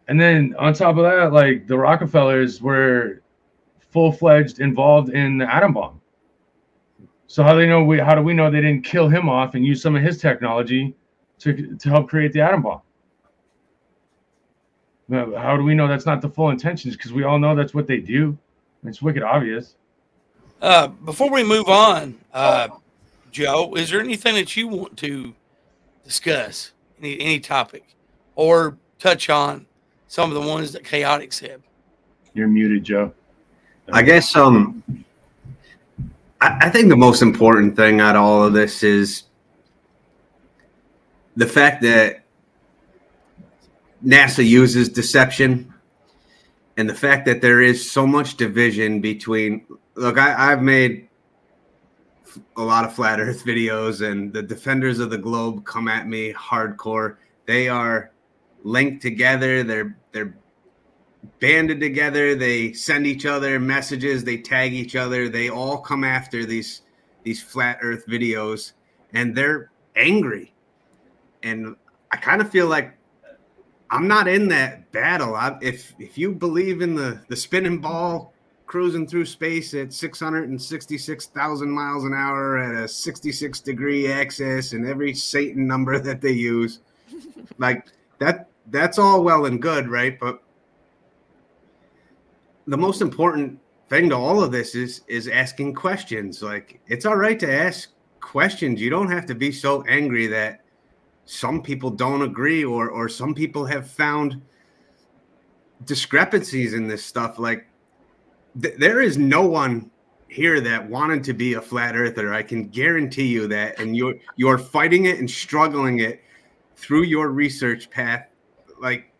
And 0.08 0.20
then 0.20 0.54
on 0.58 0.72
top 0.74 0.96
of 0.96 1.02
that, 1.04 1.32
like 1.32 1.66
the 1.66 1.76
Rockefellers 1.78 2.60
were 2.62 3.22
full 3.90 4.12
fledged 4.12 4.60
involved 4.60 5.10
in 5.10 5.38
the 5.38 5.52
atom 5.52 5.72
bomb. 5.74 6.00
So 7.26 7.42
how 7.42 7.54
do 7.54 7.60
they 7.60 7.66
know 7.66 7.82
we 7.84 7.98
how 7.98 8.14
do 8.14 8.22
we 8.22 8.34
know 8.34 8.50
they 8.50 8.60
didn't 8.60 8.84
kill 8.84 9.08
him 9.08 9.28
off 9.28 9.54
and 9.54 9.64
use 9.64 9.82
some 9.82 9.96
of 9.96 10.02
his 10.02 10.18
technology 10.18 10.94
to 11.40 11.76
to 11.76 11.88
help 11.88 12.08
create 12.08 12.32
the 12.32 12.40
atom 12.40 12.62
bomb? 12.62 12.82
How 15.10 15.56
do 15.56 15.62
we 15.64 15.74
know 15.74 15.88
that's 15.88 16.06
not 16.06 16.20
the 16.22 16.28
full 16.30 16.50
intentions? 16.50 16.96
Because 16.96 17.12
we 17.12 17.24
all 17.24 17.38
know 17.38 17.54
that's 17.54 17.74
what 17.74 17.86
they 17.86 17.98
do. 17.98 18.38
It's 18.84 19.00
wicked 19.00 19.22
obvious. 19.22 19.76
Uh, 20.60 20.88
before 20.88 21.30
we 21.30 21.42
move 21.42 21.68
on, 21.68 22.18
uh, 22.32 22.68
Joe, 23.30 23.74
is 23.74 23.90
there 23.90 24.00
anything 24.00 24.34
that 24.34 24.56
you 24.56 24.68
want 24.68 24.96
to 24.98 25.34
discuss? 26.04 26.72
Any 26.98 27.20
any 27.20 27.40
topic, 27.40 27.96
or 28.36 28.76
touch 28.98 29.28
on 29.28 29.66
some 30.06 30.30
of 30.30 30.40
the 30.40 30.48
ones 30.48 30.72
that 30.72 30.84
Chaotic 30.84 31.32
said? 31.32 31.62
You're 32.34 32.48
muted, 32.48 32.84
Joe. 32.84 33.12
I 33.92 34.02
guess 34.02 34.36
um, 34.36 34.82
I, 36.40 36.58
I 36.62 36.70
think 36.70 36.88
the 36.88 36.96
most 36.96 37.22
important 37.22 37.74
thing 37.74 38.00
out 38.00 38.14
of 38.14 38.22
all 38.22 38.44
of 38.44 38.52
this 38.52 38.82
is 38.82 39.24
the 41.36 41.46
fact 41.46 41.82
that 41.82 42.22
NASA 44.04 44.46
uses 44.46 44.88
deception, 44.88 45.71
and 46.76 46.88
the 46.88 46.94
fact 46.94 47.26
that 47.26 47.40
there 47.40 47.60
is 47.60 47.90
so 47.90 48.06
much 48.06 48.36
division 48.36 49.00
between. 49.00 49.66
Look, 49.94 50.18
I, 50.18 50.52
I've 50.52 50.62
made 50.62 51.08
a 52.56 52.62
lot 52.62 52.84
of 52.84 52.94
flat 52.94 53.20
Earth 53.20 53.44
videos, 53.44 54.06
and 54.06 54.32
the 54.32 54.42
defenders 54.42 54.98
of 54.98 55.10
the 55.10 55.18
globe 55.18 55.64
come 55.64 55.88
at 55.88 56.08
me 56.08 56.32
hardcore. 56.32 57.16
They 57.46 57.68
are 57.68 58.12
linked 58.62 59.02
together. 59.02 59.62
They're 59.62 59.96
they're 60.12 60.34
banded 61.40 61.80
together. 61.80 62.34
They 62.34 62.72
send 62.72 63.06
each 63.06 63.26
other 63.26 63.60
messages. 63.60 64.24
They 64.24 64.38
tag 64.38 64.72
each 64.72 64.96
other. 64.96 65.28
They 65.28 65.50
all 65.50 65.78
come 65.78 66.04
after 66.04 66.46
these 66.46 66.82
these 67.22 67.42
flat 67.42 67.78
Earth 67.82 68.06
videos, 68.06 68.72
and 69.12 69.36
they're 69.36 69.70
angry. 69.94 70.54
And 71.42 71.76
I 72.10 72.16
kind 72.16 72.40
of 72.40 72.50
feel 72.50 72.66
like 72.66 72.96
I'm 73.92 74.08
not 74.08 74.26
in 74.26 74.48
that 74.48 74.90
battle. 74.90 75.34
I, 75.34 75.58
if 75.60 75.94
if 75.98 76.16
you 76.16 76.32
believe 76.32 76.80
in 76.80 76.94
the 76.94 77.20
the 77.28 77.36
spinning 77.36 77.78
ball 77.78 78.32
cruising 78.64 79.06
through 79.06 79.26
space 79.26 79.74
at 79.74 79.92
666,000 79.92 81.70
miles 81.70 82.04
an 82.04 82.14
hour 82.14 82.56
at 82.56 82.84
a 82.84 82.88
66 82.88 83.60
degree 83.60 84.10
axis 84.10 84.72
and 84.72 84.86
every 84.86 85.12
Satan 85.12 85.66
number 85.66 85.98
that 85.98 86.22
they 86.22 86.32
use, 86.32 86.80
like 87.58 87.86
that 88.18 88.48
that's 88.70 88.98
all 88.98 89.22
well 89.22 89.44
and 89.44 89.60
good, 89.60 89.88
right? 89.88 90.18
But 90.18 90.42
the 92.66 92.78
most 92.78 93.02
important 93.02 93.58
thing 93.90 94.08
to 94.08 94.16
all 94.16 94.42
of 94.42 94.52
this 94.52 94.74
is 94.74 95.02
is 95.06 95.28
asking 95.28 95.74
questions. 95.74 96.42
Like 96.42 96.80
it's 96.86 97.04
all 97.04 97.16
right 97.16 97.38
to 97.40 97.52
ask 97.52 97.90
questions. 98.20 98.80
You 98.80 98.88
don't 98.88 99.10
have 99.10 99.26
to 99.26 99.34
be 99.34 99.52
so 99.52 99.82
angry 99.82 100.28
that 100.28 100.61
some 101.24 101.62
people 101.62 101.90
don't 101.90 102.22
agree 102.22 102.64
or 102.64 102.90
or 102.90 103.08
some 103.08 103.34
people 103.34 103.64
have 103.64 103.88
found 103.88 104.40
discrepancies 105.84 106.74
in 106.74 106.86
this 106.86 107.04
stuff. 107.04 107.38
Like 107.38 107.66
th- 108.60 108.76
there 108.78 109.00
is 109.00 109.18
no 109.18 109.46
one 109.46 109.90
here 110.28 110.60
that 110.60 110.88
wanted 110.88 111.22
to 111.24 111.34
be 111.34 111.54
a 111.54 111.60
flat 111.60 111.94
earther. 111.94 112.32
I 112.32 112.42
can 112.42 112.68
guarantee 112.68 113.26
you 113.26 113.46
that. 113.48 113.78
And 113.78 113.96
you're 113.96 114.14
you're 114.36 114.58
fighting 114.58 115.06
it 115.06 115.18
and 115.18 115.30
struggling 115.30 116.00
it 116.00 116.22
through 116.76 117.02
your 117.02 117.28
research 117.28 117.90
path 117.90 118.26
like 118.80 119.12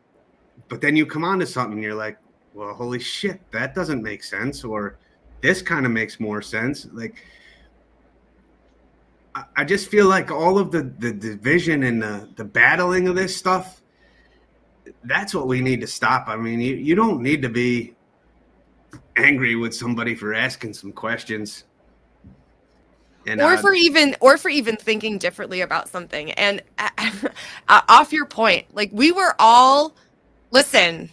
but 0.69 0.81
then 0.81 0.97
you 0.97 1.07
come 1.07 1.23
on 1.23 1.39
to 1.39 1.47
something 1.47 1.81
you're 1.81 1.95
like 1.95 2.19
well 2.55 2.75
holy 2.75 2.99
shit 2.99 3.41
that 3.53 3.73
doesn't 3.73 4.03
make 4.03 4.25
sense 4.25 4.65
or 4.65 4.99
this 5.43 5.61
kind 5.61 5.85
of 5.85 5.93
makes 5.93 6.19
more 6.19 6.41
sense. 6.41 6.87
Like 6.93 7.23
I- 9.35 9.64
just 9.64 9.89
feel 9.89 10.09
like 10.09 10.30
all 10.30 10.59
of 10.59 10.70
the 10.70 10.83
the 10.99 11.12
division 11.12 11.83
and 11.85 12.03
the 12.03 12.28
the 12.37 12.45
battling 12.45 13.09
of 13.09 13.16
this 13.16 13.37
stuff 13.37 13.83
that's 15.05 15.35
what 15.35 15.47
we 15.49 15.61
need 15.61 15.80
to 15.80 15.87
stop. 15.87 16.28
I 16.28 16.37
mean, 16.37 16.61
you, 16.61 16.74
you 16.74 16.95
don't 16.95 17.22
need 17.22 17.43
to 17.43 17.49
be 17.49 17.95
angry 19.16 19.57
with 19.57 19.74
somebody 19.74 20.14
for 20.14 20.35
asking 20.35 20.74
some 20.74 20.93
questions. 20.93 21.64
And 23.26 23.41
or 23.41 23.55
uh, 23.55 23.61
for 23.61 23.72
even 23.72 24.16
or 24.20 24.37
for 24.37 24.49
even 24.49 24.76
thinking 24.76 25.18
differently 25.18 25.61
about 25.61 25.89
something 25.89 26.33
and 26.33 26.61
uh, 26.78 27.80
off 27.89 28.12
your 28.12 28.26
point 28.26 28.66
like 28.74 28.91
we 28.93 29.12
were 29.12 29.37
all 29.39 29.95
listen 30.51 31.09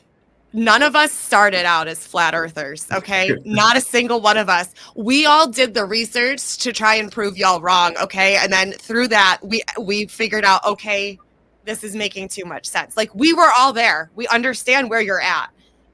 none 0.53 0.81
of 0.81 0.95
us 0.95 1.11
started 1.11 1.65
out 1.65 1.87
as 1.87 2.05
flat 2.05 2.33
earthers 2.33 2.87
okay? 2.91 3.35
Not 3.45 3.77
a 3.77 3.81
single 3.81 4.21
one 4.21 4.37
of 4.37 4.49
us. 4.49 4.73
We 4.95 5.25
all 5.25 5.47
did 5.47 5.73
the 5.73 5.85
research 5.85 6.57
to 6.59 6.73
try 6.73 6.95
and 6.95 7.11
prove 7.11 7.37
y'all 7.37 7.61
wrong 7.61 7.95
okay? 8.01 8.37
And 8.37 8.51
then 8.51 8.71
through 8.73 9.09
that 9.09 9.39
we 9.43 9.61
we 9.79 10.05
figured 10.07 10.45
out 10.45 10.63
okay 10.65 11.19
this 11.65 11.83
is 11.83 11.95
making 11.95 12.29
too 12.29 12.45
much 12.45 12.65
sense. 12.67 12.97
Like 12.97 13.13
we 13.13 13.33
were 13.33 13.51
all 13.57 13.73
there. 13.73 14.09
We 14.15 14.27
understand 14.27 14.89
where 14.89 15.01
you're 15.01 15.21
at. 15.21 15.49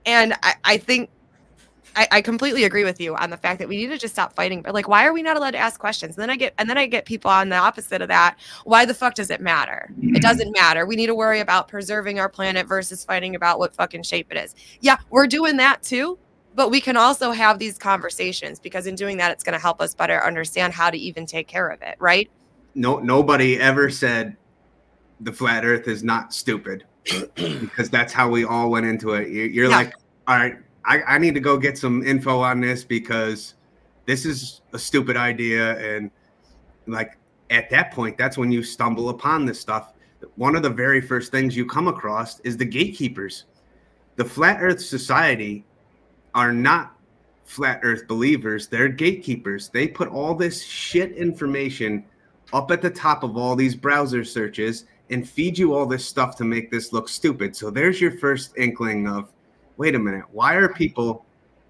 And 0.06 0.34
i, 0.44 0.54
I 0.64 0.78
think 0.78 1.10
I, 1.96 2.08
I 2.12 2.22
completely 2.22 2.64
agree 2.64 2.84
with 2.84 3.00
you 3.00 3.16
on 3.16 3.30
the 3.30 3.38
fact 3.38 3.60
that 3.60 3.68
we 3.68 3.78
need 3.78 3.88
to 3.88 3.98
just 3.98 4.14
stop 4.14 4.34
fighting. 4.34 4.62
But 4.62 4.74
like, 4.74 4.88
why 4.88 5.06
are 5.06 5.14
we 5.14 5.22
not 5.22 5.38
allowed 5.38 5.52
to 5.52 5.58
ask 5.58 5.80
questions? 5.80 6.16
And 6.16 6.22
then 6.22 6.30
I 6.30 6.36
get 6.36 6.54
and 6.58 6.70
then 6.70 6.78
I 6.78 6.86
get 6.86 7.06
people 7.06 7.32
on 7.32 7.50
the 7.50 7.56
opposite 7.56 8.02
of 8.02 8.08
that. 8.10 8.38
Why 8.64 8.86
the 8.86 8.94
fuck 8.94 9.16
does 9.16 9.30
it 9.30 9.42
matter? 9.42 9.90
It 9.90 10.02
mm-hmm. 10.02 10.16
doesn't 10.16 10.52
matter. 10.52 10.86
We 10.86 10.96
need 10.96 11.08
to 11.08 11.16
worry 11.16 11.40
about 11.40 11.68
preserving 11.68 12.20
our 12.20 12.30
planet 12.30 12.68
versus 12.68 13.04
fighting 13.04 13.36
about 13.36 13.60
what 13.60 13.76
fucking 13.76 14.04
shape 14.04 14.28
it 14.32 14.38
is. 14.38 14.56
Yeah, 14.82 14.98
we're 15.10 15.28
doing 15.28 15.58
that 15.58 15.84
too. 15.84 16.18
But 16.56 16.72
we 16.72 16.80
can 16.80 16.96
also 16.96 17.32
have 17.32 17.60
these 17.60 17.78
conversations 17.78 18.60
because 18.60 18.88
in 18.88 18.96
doing 18.96 19.18
that, 19.18 19.32
it's 19.32 19.44
going 19.44 19.54
to 19.54 19.60
help 19.60 19.82
us 19.82 19.94
better 19.94 20.24
understand 20.24 20.72
how 20.72 20.90
to 20.90 20.98
even 20.98 21.26
take 21.26 21.48
care 21.48 21.68
of 21.68 21.82
it, 21.82 21.98
right? 22.00 22.30
no 22.76 23.00
nobody 23.00 23.60
ever 23.60 23.90
said 23.90 24.36
the 25.22 25.32
flat 25.32 25.66
Earth 25.66 25.88
is 25.88 26.04
not 26.04 26.34
stupid 26.34 26.84
because 27.36 27.90
that's 27.90 28.12
how 28.12 28.30
we 28.30 28.44
all 28.44 28.70
went 28.70 28.86
into 28.86 29.14
it. 29.14 29.30
You- 29.30 29.44
You're 29.44 29.70
Yeah. 29.70 29.78
like, 29.78 29.94
all 30.28 30.36
right, 30.36 30.58
I, 30.86 31.02
I 31.04 31.18
need 31.18 31.34
to 31.34 31.40
go 31.40 31.58
get 31.58 31.78
some 31.78 32.06
info 32.06 32.40
on 32.42 32.62
this 32.62 32.84
because 32.84 33.56
this 34.06 34.26
is 34.26 34.62
a 34.74 34.80
stupid 34.80 35.18
idea, 35.18 35.78
and 35.80 36.12
like 36.88 37.18
at 37.50 37.70
that 37.72 37.92
point, 37.92 38.18
that's 38.18 38.38
when 38.38 38.52
you 38.52 38.64
stumble 38.64 39.10
upon 39.10 39.46
this 39.46 39.60
stuff. 39.60 39.94
One 40.36 40.56
of 40.56 40.64
the 40.64 40.70
very 40.70 41.02
first 41.02 41.32
things 41.32 41.56
you 41.56 41.66
come 41.66 41.88
across 41.88 42.40
is 42.42 42.58
the 42.58 42.66
gatekeepers. 42.66 43.46
The 44.16 44.26
Flat 44.26 44.58
Earth 44.62 44.82
Society 44.82 45.66
are 46.34 46.52
not 46.52 46.96
flat 47.46 47.80
earth 47.84 48.08
believers 48.08 48.68
they're 48.68 48.90
gatekeepers 48.90 49.70
they 49.70 49.88
put 49.88 50.10
all 50.10 50.34
this 50.34 50.64
shit 50.64 51.12
information 51.12 52.04
up 52.54 52.72
at 52.72 52.82
the 52.82 52.90
top 52.90 53.24
of 53.24 53.38
all 53.38 53.56
these 53.56 53.76
browser 53.76 54.24
searches 54.24 54.86
and 55.12 55.30
feed 55.30 55.56
you 55.56 55.74
all 55.74 55.86
this 55.86 56.06
stuff 56.06 56.36
to 56.36 56.44
make 56.44 56.72
this 56.72 56.92
look 56.92 57.08
stupid 57.08 57.56
so 57.56 57.70
there's 57.70 58.02
your 58.02 58.18
first 58.18 58.52
inkling 58.58 59.08
of 59.08 59.32
wait 59.78 59.96
a 59.96 60.00
minute 60.00 60.26
why 60.32 60.56
are 60.56 60.70
people 60.70 61.26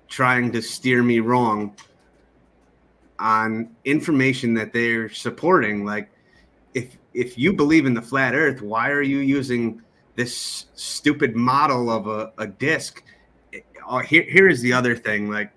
trying 0.08 0.52
to 0.52 0.62
steer 0.62 1.04
me 1.04 1.20
wrong 1.20 1.76
on 3.20 3.70
information 3.86 4.54
that 4.54 4.74
they're 4.74 5.10
supporting? 5.10 5.86
Like 5.86 6.10
if 6.74 6.98
if 7.14 7.38
you 7.38 7.54
believe 7.54 7.86
in 7.86 7.94
the 7.94 8.02
flat 8.02 8.36
earth 8.36 8.62
why 8.62 8.90
are 8.90 9.02
you 9.02 9.20
using 9.20 9.82
this 10.16 10.68
stupid 10.76 11.36
model 11.36 11.90
of 11.90 12.08
a, 12.08 12.32
a 12.38 12.48
disc 12.48 13.04
uh, 13.88 14.00
here, 14.00 14.24
here 14.24 14.48
is 14.48 14.62
the 14.62 14.74
other 14.74 14.96
thing 14.96 15.30
like 15.30 15.52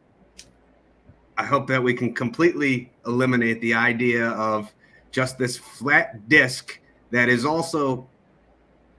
i 1.36 1.44
hope 1.44 1.66
that 1.66 1.82
we 1.82 1.92
can 1.92 2.14
completely 2.14 2.90
eliminate 3.07 3.61
the 3.61 3.74
idea 3.74 4.28
of 4.30 4.72
just 5.11 5.38
this 5.38 5.57
flat 5.57 6.28
disc 6.28 6.78
that 7.11 7.28
is 7.28 7.44
also 7.44 8.09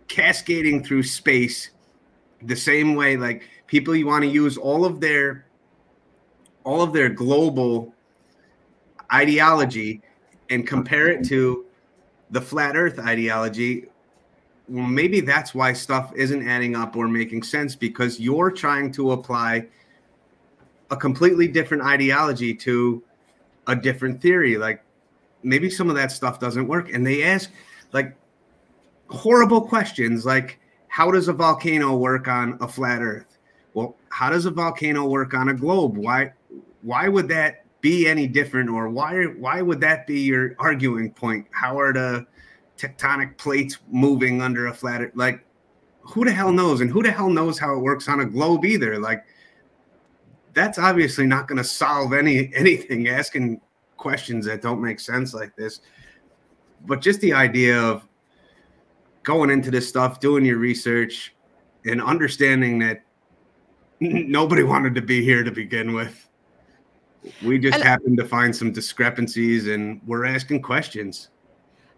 cascading 0.08 0.84
through 0.84 1.04
space 1.04 1.70
the 2.44 2.56
same 2.56 2.96
way 2.96 3.18
like 3.18 3.44
people 3.68 3.96
you 3.96 4.08
want 4.08 4.24
to 4.24 4.30
use 4.30 4.58
all 4.58 4.86
of 4.86 5.00
their 5.00 5.46
all 6.64 6.82
of 6.82 6.94
their 6.94 7.10
global 7.10 7.94
ideology 9.12 10.02
and 10.50 10.68
compare 10.68 11.08
it 11.08 11.26
to 11.26 11.66
the 12.32 12.42
flat 12.42 12.76
earth 12.76 13.00
ideology 13.00 13.86
well 14.68 14.86
maybe 14.86 15.20
that's 15.20 15.54
why 15.54 15.74
stuff 15.74 16.14
isn't 16.16 16.48
adding 16.48 16.76
up 16.76 16.96
or 16.96 17.08
making 17.08 17.44
sense 17.44 17.76
because 17.76 18.20
you're 18.20 18.52
trying 18.52 18.92
to 18.92 19.12
apply 19.12 19.68
a 20.92 20.98
completely 20.98 21.48
different 21.48 21.84
ideology 21.84 22.54
to 22.54 23.04
a 23.68 23.76
different 23.76 24.22
theory. 24.22 24.58
Like 24.58 24.84
maybe 25.44 25.70
some 25.70 25.90
of 25.90 25.96
that 25.96 26.12
stuff 26.12 26.40
doesn't 26.40 26.68
work 26.68 26.92
and 26.94 27.06
they 27.06 27.24
ask 27.24 27.52
like 27.94 28.16
horrible 29.10 29.62
questions 29.62 30.26
like 30.26 30.60
how 30.90 31.10
does 31.12 31.28
a 31.28 31.34
volcano 31.34 31.96
work 31.96 32.28
on 32.28 32.58
a 32.62 32.68
flat 32.68 33.02
earth? 33.02 33.38
Well 33.74 33.96
how 34.10 34.30
does 34.30 34.46
a 34.46 34.52
volcano 34.52 35.06
work 35.06 35.34
on 35.34 35.50
a 35.50 35.54
globe? 35.54 35.98
Why 35.98 36.34
why 36.82 37.08
would 37.08 37.28
that 37.30 37.66
be 37.82 38.08
any 38.08 38.28
different 38.28 38.70
or 38.70 38.90
why 38.90 39.24
why 39.24 39.62
would 39.62 39.80
that 39.82 40.06
be 40.06 40.22
your 40.22 40.56
arguing 40.60 41.12
point? 41.12 41.48
How 41.52 41.80
are 41.80 41.94
the 41.94 42.26
tectonic 42.78 43.38
plates 43.38 43.78
moving 43.90 44.42
under 44.42 44.68
a 44.68 44.74
flat 44.74 45.02
earth? 45.02 45.12
Like 45.16 45.46
who 46.02 46.26
the 46.26 46.32
hell 46.32 46.52
knows? 46.52 46.82
And 46.82 46.90
who 46.90 47.04
the 47.04 47.12
hell 47.12 47.30
knows 47.30 47.60
how 47.60 47.76
it 47.76 47.80
works 47.80 48.10
on 48.10 48.20
a 48.20 48.26
globe 48.26 48.66
either? 48.66 49.00
Like 49.00 49.24
that's 50.54 50.80
obviously 50.80 51.26
not 51.26 51.48
going 51.48 51.58
to 51.58 51.64
solve 51.64 52.14
any 52.14 52.52
anything 52.54 53.08
asking 53.08 53.62
questions 53.98 54.46
that 54.46 54.62
don't 54.62 54.82
make 54.82 55.00
sense 55.00 55.34
like 55.34 55.56
this. 55.56 55.82
But 56.86 57.02
just 57.02 57.22
the 57.22 57.34
idea 57.34 57.80
of 57.80 58.08
going 59.30 59.52
into 59.52 59.70
this 59.70 59.88
stuff 59.88 60.20
doing 60.20 60.44
your 60.44 60.58
research 60.58 61.36
and 61.86 62.02
understanding 62.02 62.80
that 62.80 63.04
nobody 64.00 64.64
wanted 64.74 64.96
to 64.96 65.04
be 65.04 65.24
here 65.24 65.44
to 65.44 65.52
begin 65.52 65.94
with. 65.94 66.28
We 67.44 67.60
just 67.60 67.76
And- 67.76 67.84
happened 67.84 68.18
to 68.18 68.26
find 68.26 68.56
some 68.56 68.72
discrepancies 68.72 69.68
and 69.68 70.02
we're 70.08 70.26
asking 70.26 70.64
questions. 70.64 71.30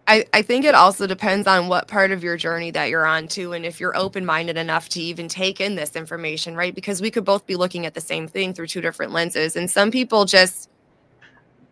I, 0.07 0.25
I 0.33 0.41
think 0.41 0.65
it 0.65 0.75
also 0.75 1.07
depends 1.07 1.47
on 1.47 1.69
what 1.69 1.87
part 1.87 2.11
of 2.11 2.21
your 2.21 2.35
journey 2.35 2.69
that 2.71 2.89
you're 2.89 3.05
on 3.05 3.29
too 3.29 3.53
and 3.53 3.65
if 3.65 3.79
you're 3.79 3.95
open-minded 3.95 4.57
enough 4.57 4.89
to 4.89 4.99
even 4.99 5.29
take 5.29 5.61
in 5.61 5.75
this 5.75 5.95
information 5.95 6.53
right? 6.53 6.75
Because 6.75 7.01
we 7.01 7.11
could 7.11 7.23
both 7.23 7.45
be 7.45 7.55
looking 7.55 7.85
at 7.85 7.93
the 7.93 8.01
same 8.01 8.27
thing 8.27 8.53
through 8.53 8.67
two 8.67 8.81
different 8.81 9.13
lenses 9.13 9.55
and 9.55 9.71
some 9.71 9.89
people 9.89 10.25
just 10.25 10.69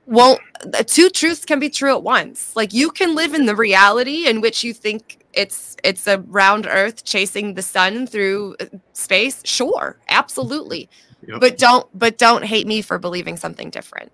won't 0.05 0.39
the 0.61 0.85
two 0.85 1.09
truths 1.09 1.43
can 1.43 1.59
be 1.59 1.69
true 1.69 1.91
at 1.91 2.03
once. 2.03 2.55
Like 2.55 2.71
you 2.71 2.91
can 2.91 3.13
live 3.13 3.33
in 3.33 3.45
the 3.45 3.55
reality 3.57 4.27
in 4.27 4.39
which 4.39 4.63
you 4.63 4.73
think 4.73 5.18
it's 5.41 5.75
it's 5.83 6.05
a 6.07 6.19
round 6.27 6.65
earth 6.67 7.03
chasing 7.05 7.53
the 7.53 7.61
sun 7.61 8.05
through 8.07 8.55
uh, 8.59 8.65
space 8.93 9.41
sure 9.45 9.97
absolutely 10.09 10.89
Yep. 11.27 11.41
but 11.41 11.57
don't 11.57 11.87
but 11.93 12.17
don't 12.17 12.45
hate 12.45 12.65
me 12.65 12.81
for 12.81 12.97
believing 12.97 13.35
something 13.37 13.69
different 13.69 14.11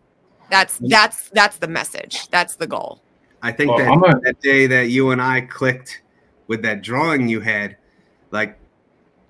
that's 0.50 0.80
that's 0.80 1.30
that's 1.30 1.58
the 1.58 1.68
message 1.68 2.28
that's 2.30 2.56
the 2.56 2.68
goal 2.68 3.02
I 3.42 3.52
think 3.52 3.70
Well, 3.70 3.78
that 4.02 4.16
a- 4.18 4.20
that 4.24 4.42
day 4.42 4.66
that 4.66 4.90
you 4.90 5.12
and 5.12 5.22
I 5.22 5.42
clicked 5.42 6.02
with 6.48 6.64
that 6.64 6.82
drawing 6.82 7.28
you 7.30 7.42
had, 7.42 7.78
like 8.32 8.58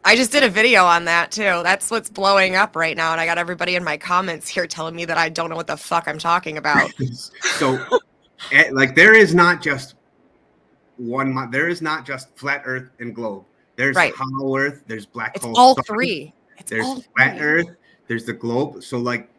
I 0.05 0.15
just 0.15 0.31
did 0.31 0.43
a 0.43 0.49
video 0.49 0.85
on 0.85 1.03
that 1.05 1.31
too. 1.31 1.61
That's 1.63 1.91
what's 1.91 2.09
blowing 2.09 2.55
up 2.55 2.75
right 2.77 2.95
now. 2.95 3.11
And 3.11 3.19
I 3.19 3.25
got 3.25 3.37
everybody 3.37 3.75
in 3.75 3.83
my 3.83 3.97
comments 3.97 4.47
here 4.47 4.67
telling 4.67 4.95
me 4.95 5.03
that 5.05 5.17
I 5.17 5.27
don't 5.29 5.49
know 5.49 5.55
what 5.57 5.67
the 5.67 5.75
fuck 5.75 6.07
I'm 6.07 6.19
talking 6.19 6.57
about. 6.57 6.91
so, 7.41 7.77
eh, 8.53 8.69
like 8.71 8.95
there 8.95 9.13
is 9.15 9.35
not 9.35 9.61
just 9.61 9.94
one. 10.97 11.33
mo- 11.33 11.49
There 11.51 11.67
is 11.67 11.81
not 11.81 12.05
just 12.05 12.35
flat 12.37 12.61
Earth 12.65 12.89
and 12.99 13.13
globe. 13.13 13.45
There's 13.75 13.95
Right. 13.95 14.13
hollow 14.15 14.57
Earth. 14.57 14.83
There's 14.87 15.05
black 15.05 15.35
It's 15.35 15.43
hole. 15.45 15.57
all 15.57 15.75
three. 15.75 16.33
It's 16.57 16.69
There's 16.69 16.85
all 16.85 17.03
flat 17.15 17.37
three. 17.37 17.45
Earth. 17.45 17.75
There's 18.07 18.25
the 18.25 18.33
globe. 18.33 18.83
So 18.83 18.97
like, 18.99 19.29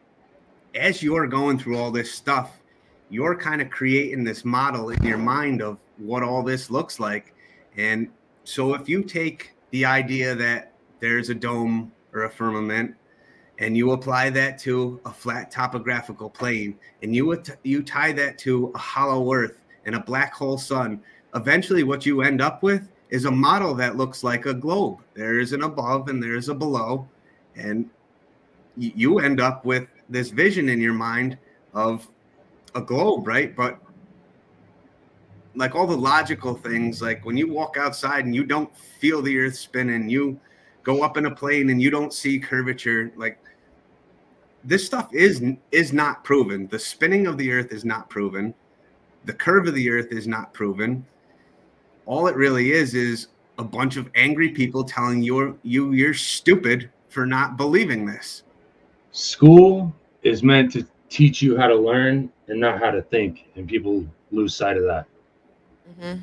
as 0.75 1.03
you're 1.03 1.27
going 1.27 1.59
through 1.59 1.79
all 1.79 1.91
this 1.91 2.13
stuff, 2.13 2.61
you're 3.09 3.37
kind 3.37 3.63
of 3.63 3.71
creating 3.71 4.25
this 4.25 4.45
model 4.45 4.91
in 4.91 5.03
your 5.05 5.17
mind 5.19 5.63
of 5.63 5.79
what 5.97 6.23
all 6.23 6.43
this 6.43 6.71
looks 6.71 6.99
like. 7.01 7.33
And 7.77 8.09
so 8.45 8.75
if 8.75 8.89
you 8.89 9.03
take 9.03 9.53
the 9.71 9.85
idea 9.85 10.35
that 10.35 10.73
there's 11.01 11.31
a 11.31 11.35
dome 11.35 11.93
or 12.13 12.25
a 12.25 12.31
firmament 12.31 12.95
and 13.59 13.77
you 13.77 13.93
apply 13.93 14.29
that 14.31 14.59
to 14.59 15.01
a 15.07 15.13
flat 15.13 15.51
topographical 15.51 16.29
plane 16.29 16.79
and 17.03 17.15
you 17.15 17.43
you 17.63 17.83
tie 17.83 18.13
that 18.13 18.39
to 18.39 18.71
a 18.75 18.79
hollow 18.79 19.33
earth 19.33 19.63
and 19.87 19.95
a 19.95 20.01
black 20.01 20.35
hole 20.35 20.59
sun 20.59 21.01
eventually 21.37 21.85
what 21.85 22.05
you 22.05 22.23
end 22.23 22.41
up 22.41 22.63
with 22.63 22.89
is 23.11 23.27
a 23.27 23.31
model 23.31 23.75
that 23.75 23.97
looks 23.97 24.25
like 24.25 24.47
a 24.47 24.55
globe. 24.55 24.99
There 25.15 25.39
is 25.39 25.53
an 25.53 25.63
above 25.63 26.09
and 26.09 26.21
there's 26.21 26.49
a 26.49 26.55
below. 26.55 27.07
And 27.55 27.89
you 28.77 29.21
end 29.21 29.41
up 29.41 29.65
with 29.65 29.87
this 30.09 30.31
vision 30.31 30.69
in 30.69 30.81
your 30.81 30.93
mind 30.93 31.39
of 31.73 32.09
a 32.75 32.81
globe 32.81 33.27
right? 33.27 33.55
But 33.55 33.79
like 35.55 35.75
all 35.75 35.87
the 35.87 35.97
logical 35.97 36.55
things 36.55 37.01
like 37.01 37.25
when 37.25 37.37
you 37.37 37.51
walk 37.51 37.77
outside 37.79 38.27
and 38.27 38.35
you 38.35 38.45
don't 38.45 38.77
feel 38.77 39.23
the 39.23 39.39
earth 39.39 39.57
spinning 39.57 40.11
you 40.11 40.39
go 40.83 41.03
up 41.03 41.17
in 41.17 41.25
a 41.25 41.35
plane 41.35 41.71
and 41.71 41.81
you 41.81 41.91
don't 41.91 42.13
see 42.13 42.39
curvature 42.39 43.11
like 43.17 43.39
this 44.65 44.85
stuff 44.85 45.09
is 45.15 45.43
is 45.71 45.93
not 45.93 46.25
proven. 46.25 46.67
The 46.67 46.79
spinning 46.79 47.27
of 47.27 47.39
the 47.39 47.51
earth 47.53 47.73
is 47.73 47.85
not 47.85 48.11
proven. 48.11 48.53
The 49.25 49.33
curve 49.33 49.69
of 49.69 49.75
the 49.75 49.89
earth 49.89 50.09
is 50.11 50.27
not 50.27 50.53
proven 50.53 51.07
all 52.07 52.27
it 52.29 52.37
really 52.37 52.73
is 52.73 52.95
is 52.95 53.29
a 53.59 53.65
bunch 53.65 53.97
of 53.97 54.09
angry 54.15 54.49
people 54.51 54.83
telling 54.85 55.23
you 55.23 55.59
you 55.63 55.93
you're 55.93 56.15
stupid 56.15 56.91
for 57.09 57.27
not 57.27 57.57
believing 57.57 58.07
this 58.07 58.43
School 59.13 59.95
is 60.23 60.43
meant 60.43 60.71
to 60.73 60.87
teach 61.09 61.41
you 61.41 61.57
how 61.57 61.69
to 61.69 61.75
learn 61.75 62.31
and 62.49 62.61
not 62.61 62.79
how 62.79 62.91
to 62.91 63.01
think, 63.01 63.47
and 63.57 63.67
people 63.67 64.05
lose 64.31 64.55
sight 64.55 64.77
of 64.77 64.83
that. 64.85 65.07
Mhm. 66.01 66.21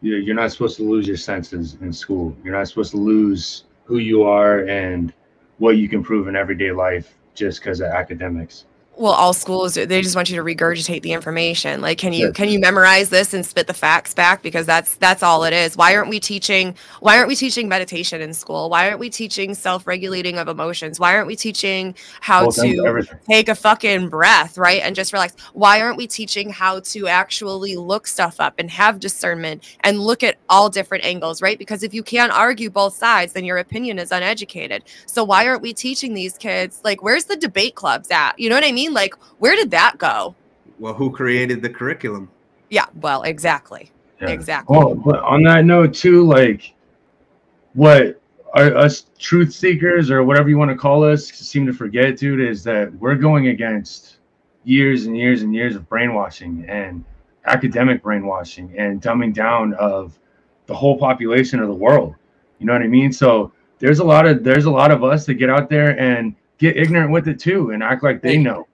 You- 0.00 0.16
You're 0.16 0.34
not 0.36 0.50
supposed 0.52 0.76
to 0.78 0.84
lose 0.84 1.06
your 1.06 1.16
senses 1.18 1.76
in 1.82 1.92
school. 1.92 2.34
You're 2.42 2.54
not 2.54 2.66
supposed 2.68 2.92
to 2.92 2.96
lose 2.96 3.64
who 3.84 3.98
you 3.98 4.22
are 4.22 4.60
and 4.66 5.12
what 5.58 5.76
you 5.76 5.88
can 5.88 6.02
prove 6.02 6.28
in 6.28 6.36
everyday 6.36 6.70
life 6.72 7.14
just 7.34 7.60
because 7.60 7.80
of 7.80 7.88
academics. 7.88 8.64
Well, 8.98 9.12
all 9.12 9.32
schools 9.32 9.74
they 9.74 10.02
just 10.02 10.16
want 10.16 10.28
you 10.28 10.36
to 10.36 10.42
regurgitate 10.42 11.02
the 11.02 11.12
information. 11.12 11.80
Like, 11.80 11.98
can 11.98 12.12
you 12.12 12.26
Yeah. 12.26 12.32
can 12.32 12.48
you 12.48 12.58
memorize 12.58 13.10
this 13.10 13.32
and 13.32 13.46
spit 13.46 13.68
the 13.68 13.74
facts 13.74 14.12
back? 14.12 14.42
Because 14.42 14.66
that's 14.66 14.96
that's 14.96 15.22
all 15.22 15.44
it 15.44 15.52
is. 15.52 15.76
Why 15.76 15.94
aren't 15.94 16.08
we 16.08 16.18
teaching? 16.18 16.74
Why 16.98 17.16
aren't 17.16 17.28
we 17.28 17.36
teaching 17.36 17.68
meditation 17.68 18.20
in 18.20 18.34
school? 18.34 18.68
Why 18.70 18.88
aren't 18.88 18.98
we 18.98 19.08
teaching 19.08 19.54
self 19.54 19.86
regulating 19.86 20.36
of 20.36 20.48
emotions? 20.48 20.98
Why 20.98 21.14
aren't 21.14 21.28
we 21.28 21.36
teaching 21.36 21.94
how 22.20 22.42
Well, 22.42 22.52
to 22.52 23.04
take 23.28 23.48
a 23.48 23.54
fucking 23.54 24.08
breath, 24.08 24.58
right? 24.58 24.80
And 24.82 24.96
just 24.96 25.12
relax. 25.12 25.34
Why 25.52 25.80
aren't 25.80 25.96
we 25.96 26.08
teaching 26.08 26.50
how 26.50 26.80
to 26.80 27.06
actually 27.06 27.76
look 27.76 28.08
stuff 28.08 28.40
up 28.40 28.54
and 28.58 28.68
have 28.70 28.98
discernment 28.98 29.62
and 29.80 30.00
look 30.00 30.24
at 30.24 30.38
all 30.48 30.68
different 30.68 31.04
angles, 31.04 31.42
right? 31.42 31.58
Because 31.58 31.82
if 31.82 31.92
you 31.92 32.02
can't 32.02 32.32
argue 32.32 32.70
both 32.70 32.94
sides, 32.94 33.32
then 33.32 33.44
your 33.44 33.58
opinion 33.58 33.98
is 33.98 34.12
uneducated. 34.12 34.84
So 35.06 35.24
why 35.24 35.46
aren't 35.46 35.62
we 35.62 35.72
teaching 35.72 36.14
these 36.14 36.36
kids 36.38 36.80
like 36.84 37.02
where's 37.02 37.24
the 37.24 37.36
debate 37.36 37.74
clubs 37.74 38.10
at? 38.10 38.38
You 38.38 38.48
know 38.48 38.54
what 38.54 38.64
I 38.64 38.72
mean? 38.72 38.92
Like 38.92 39.14
where 39.38 39.56
did 39.56 39.70
that 39.70 39.98
go? 39.98 40.34
well 40.78 40.94
who 40.94 41.10
created 41.10 41.62
the 41.62 41.70
curriculum 41.70 42.30
Yeah, 42.70 42.86
well, 43.00 43.22
exactly. 43.22 43.90
Yeah. 44.20 44.30
Exactly. 44.30 44.76
Well, 44.76 44.94
but 44.94 45.20
on 45.20 45.42
that 45.44 45.64
note 45.64 45.94
too, 45.94 46.26
like 46.26 46.74
what 47.74 48.20
are 48.54 48.76
us 48.76 49.06
truth 49.18 49.52
seekers 49.52 50.10
or 50.10 50.24
whatever 50.24 50.48
you 50.48 50.58
want 50.58 50.70
to 50.70 50.76
call 50.76 51.04
us 51.04 51.26
seem 51.28 51.66
to 51.66 51.72
forget, 51.72 52.16
dude, 52.16 52.40
is 52.40 52.64
that 52.64 52.92
we're 52.94 53.14
going 53.14 53.48
against 53.48 54.16
years 54.64 55.06
and 55.06 55.16
years 55.16 55.42
and 55.42 55.54
years 55.54 55.76
of 55.76 55.88
brainwashing 55.88 56.64
and 56.68 57.04
academic 57.46 58.02
brainwashing 58.02 58.74
and 58.76 59.00
dumbing 59.00 59.32
down 59.32 59.72
of 59.74 60.18
the 60.68 60.74
whole 60.74 60.96
population 60.96 61.58
of 61.58 61.66
the 61.66 61.74
world. 61.74 62.14
You 62.60 62.66
know 62.66 62.74
what 62.74 62.82
I 62.82 62.86
mean? 62.86 63.12
So 63.12 63.52
there's 63.80 63.98
a 63.98 64.04
lot 64.04 64.26
of 64.26 64.44
there's 64.44 64.66
a 64.66 64.70
lot 64.70 64.92
of 64.92 65.02
us 65.02 65.26
that 65.26 65.34
get 65.34 65.50
out 65.50 65.68
there 65.68 65.98
and 65.98 66.36
get 66.58 66.76
ignorant 66.76 67.10
with 67.10 67.26
it 67.26 67.40
too 67.40 67.70
and 67.70 67.82
act 67.82 68.04
like 68.04 68.22
they 68.22 68.36
know 68.36 68.68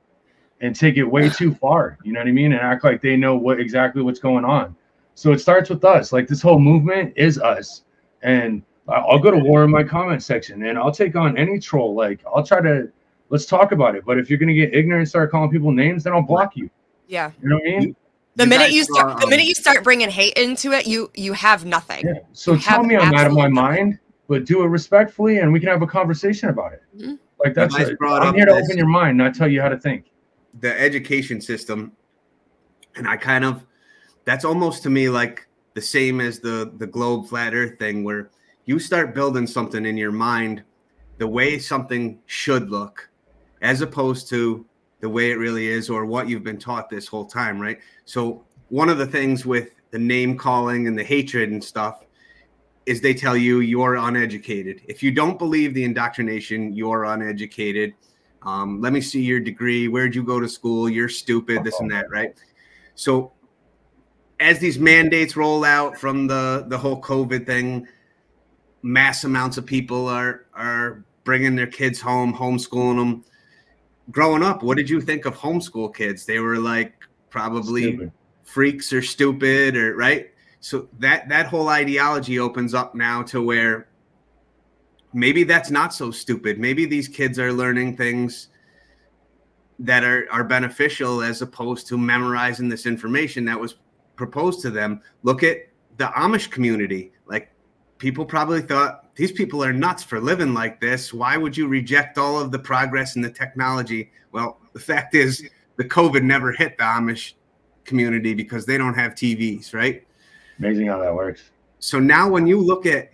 and 0.60 0.74
take 0.74 0.96
it 0.96 1.04
way 1.04 1.28
too 1.30 1.54
far. 1.54 1.98
You 2.04 2.12
know 2.12 2.20
what 2.20 2.28
I 2.28 2.32
mean? 2.32 2.52
And 2.52 2.60
act 2.60 2.84
like 2.84 3.00
they 3.00 3.16
know 3.16 3.36
what 3.36 3.60
exactly 3.60 4.02
what's 4.02 4.20
going 4.20 4.44
on. 4.44 4.76
So 5.14 5.32
it 5.32 5.38
starts 5.38 5.70
with 5.70 5.84
us. 5.84 6.12
Like 6.12 6.26
this 6.26 6.42
whole 6.42 6.58
movement 6.58 7.12
is 7.16 7.38
us. 7.38 7.82
And 8.22 8.62
I'll 8.88 9.18
go 9.18 9.30
to 9.30 9.38
war 9.38 9.64
in 9.64 9.70
my 9.70 9.84
comment 9.84 10.22
section 10.22 10.64
and 10.64 10.78
I'll 10.78 10.92
take 10.92 11.14
on 11.16 11.38
any 11.38 11.58
troll. 11.58 11.94
Like 11.94 12.20
I'll 12.26 12.44
try 12.44 12.60
to 12.60 12.90
let's 13.28 13.46
talk 13.46 13.72
about 13.72 13.94
it. 13.94 14.04
But 14.04 14.18
if 14.18 14.28
you're 14.28 14.38
gonna 14.38 14.54
get 14.54 14.74
ignorant 14.74 15.02
and 15.02 15.08
start 15.08 15.30
calling 15.30 15.50
people 15.50 15.70
names, 15.70 16.04
then 16.04 16.12
I'll 16.12 16.22
block 16.22 16.56
you. 16.56 16.68
Yeah. 17.06 17.30
You 17.42 17.50
know 17.50 17.56
what 17.56 17.68
I 17.68 17.78
mean? 17.78 17.96
The 18.36 18.44
You 18.44 18.48
minute 18.50 18.70
you 18.72 18.84
saw, 18.84 18.94
start 18.94 19.18
the 19.18 19.24
um, 19.24 19.30
minute 19.30 19.46
you 19.46 19.54
start 19.54 19.84
bringing 19.84 20.10
hate 20.10 20.34
into 20.34 20.72
it, 20.72 20.86
you 20.86 21.10
you 21.14 21.32
have 21.34 21.64
nothing. 21.64 22.04
Yeah. 22.06 22.14
So 22.32 22.54
You 22.54 22.58
tell 22.60 22.82
me 22.82 22.96
I'm 22.96 23.14
out 23.14 23.26
of 23.26 23.32
my 23.32 23.46
absolutely 23.46 23.50
mind, 23.52 23.98
but 24.28 24.44
do 24.44 24.62
it 24.62 24.66
respectfully 24.68 25.38
and 25.38 25.52
we 25.52 25.60
can 25.60 25.68
have 25.68 25.82
a 25.82 25.86
conversation 25.86 26.48
about 26.48 26.72
it. 26.72 26.82
Mhm. 26.96 27.18
Like 27.44 27.54
that's 27.54 27.74
guys 27.76 27.90
it. 27.90 27.98
brought 27.98 28.22
I'm 28.22 28.28
up 28.30 28.34
here 28.34 28.46
to 28.46 28.52
open 28.52 28.76
your 28.76 28.86
mind, 28.88 29.18
not 29.18 29.34
tell 29.34 29.48
you 29.48 29.60
how 29.60 29.68
to 29.68 29.78
think. 29.78 30.10
the 30.60 30.80
education 30.80 31.40
system 31.40 31.90
and 32.94 33.08
i 33.08 33.16
kind 33.16 33.44
of 33.44 33.64
that's 34.24 34.44
almost 34.44 34.84
to 34.84 34.88
me 34.88 35.08
like 35.08 35.48
the 35.74 35.80
same 35.82 36.20
as 36.20 36.38
the 36.38 36.72
the 36.76 36.86
globe 36.86 37.26
flat 37.26 37.52
earth 37.54 37.76
thing 37.80 38.04
where 38.04 38.30
you 38.64 38.78
start 38.78 39.16
building 39.16 39.48
something 39.48 39.84
in 39.84 39.96
your 39.96 40.12
mind 40.12 40.62
the 41.18 41.26
way 41.26 41.58
something 41.58 42.20
should 42.26 42.70
look 42.70 43.10
as 43.62 43.80
opposed 43.80 44.28
to 44.28 44.64
the 45.04 45.08
way 45.08 45.30
it 45.30 45.34
really 45.34 45.68
is 45.68 45.90
or 45.90 46.06
what 46.06 46.28
you've 46.28 46.42
been 46.42 46.58
taught 46.58 46.88
this 46.88 47.06
whole 47.06 47.26
time 47.26 47.60
right 47.60 47.78
so 48.06 48.42
one 48.70 48.88
of 48.88 48.96
the 48.96 49.06
things 49.06 49.44
with 49.44 49.70
the 49.90 49.98
name 49.98 50.36
calling 50.36 50.88
and 50.88 50.98
the 50.98 51.04
hatred 51.04 51.50
and 51.50 51.62
stuff 51.62 52.06
is 52.86 53.00
they 53.00 53.12
tell 53.12 53.36
you 53.36 53.60
you're 53.60 53.96
uneducated 53.96 54.80
if 54.86 55.02
you 55.02 55.10
don't 55.10 55.38
believe 55.38 55.74
the 55.74 55.84
indoctrination 55.84 56.72
you're 56.72 57.04
uneducated 57.04 57.92
um, 58.44 58.80
let 58.80 58.92
me 58.92 59.00
see 59.00 59.22
your 59.22 59.40
degree. 59.40 59.88
Where'd 59.88 60.14
you 60.14 60.22
go 60.22 60.38
to 60.38 60.48
school? 60.48 60.88
You're 60.88 61.08
stupid, 61.08 61.64
this 61.64 61.80
and 61.80 61.90
that, 61.90 62.10
right? 62.10 62.34
So, 62.94 63.32
as 64.38 64.58
these 64.58 64.78
mandates 64.78 65.36
roll 65.36 65.64
out 65.64 65.96
from 65.96 66.26
the 66.26 66.66
the 66.68 66.76
whole 66.76 67.00
COVID 67.00 67.46
thing, 67.46 67.88
mass 68.82 69.24
amounts 69.24 69.56
of 69.56 69.64
people 69.64 70.08
are 70.08 70.46
are 70.52 71.04
bringing 71.24 71.56
their 71.56 71.66
kids 71.66 72.00
home, 72.00 72.34
homeschooling 72.34 72.96
them. 72.96 73.24
Growing 74.10 74.42
up, 74.42 74.62
what 74.62 74.76
did 74.76 74.90
you 74.90 75.00
think 75.00 75.24
of 75.24 75.36
homeschool 75.36 75.94
kids? 75.94 76.26
They 76.26 76.38
were 76.38 76.58
like 76.58 76.94
probably 77.30 77.82
Stupid. 77.82 78.12
freaks 78.44 78.92
or 78.92 79.02
stupid 79.02 79.76
or 79.76 79.96
right. 79.96 80.30
So 80.60 80.88
that 80.98 81.28
that 81.28 81.46
whole 81.46 81.68
ideology 81.68 82.38
opens 82.38 82.74
up 82.74 82.94
now 82.94 83.22
to 83.24 83.42
where 83.42 83.88
maybe 85.12 85.44
that's 85.44 85.70
not 85.70 85.94
so 85.94 86.10
stupid. 86.10 86.58
Maybe 86.58 86.84
these 86.84 87.08
kids 87.08 87.38
are 87.38 87.52
learning 87.52 87.96
things 87.96 88.48
that 89.78 90.04
are, 90.04 90.26
are 90.30 90.44
beneficial 90.44 91.22
as 91.22 91.42
opposed 91.42 91.86
to 91.88 91.98
memorizing 91.98 92.68
this 92.68 92.86
information 92.86 93.44
that 93.46 93.58
was 93.58 93.76
proposed 94.16 94.60
to 94.62 94.70
them. 94.70 95.00
Look 95.22 95.42
at 95.42 95.68
the 95.96 96.06
Amish 96.16 96.50
community. 96.50 97.12
Like 97.26 97.53
people 97.98 98.24
probably 98.24 98.60
thought 98.60 99.14
these 99.14 99.32
people 99.32 99.62
are 99.62 99.72
nuts 99.72 100.02
for 100.02 100.20
living 100.20 100.54
like 100.54 100.80
this. 100.80 101.12
Why 101.12 101.36
would 101.36 101.56
you 101.56 101.68
reject 101.68 102.18
all 102.18 102.38
of 102.38 102.50
the 102.50 102.58
progress 102.58 103.16
and 103.16 103.24
the 103.24 103.30
technology? 103.30 104.10
Well, 104.32 104.58
the 104.72 104.80
fact 104.80 105.14
is 105.14 105.48
the 105.76 105.84
COVID 105.84 106.22
never 106.22 106.52
hit 106.52 106.76
the 106.78 106.84
Amish 106.84 107.34
community 107.84 108.34
because 108.34 108.66
they 108.66 108.76
don't 108.76 108.94
have 108.94 109.12
TVs, 109.12 109.74
right? 109.74 110.06
Amazing 110.58 110.86
how 110.86 110.98
that 110.98 111.14
works. 111.14 111.50
So 111.78 112.00
now 112.00 112.28
when 112.28 112.46
you 112.46 112.60
look 112.60 112.86
at 112.86 113.12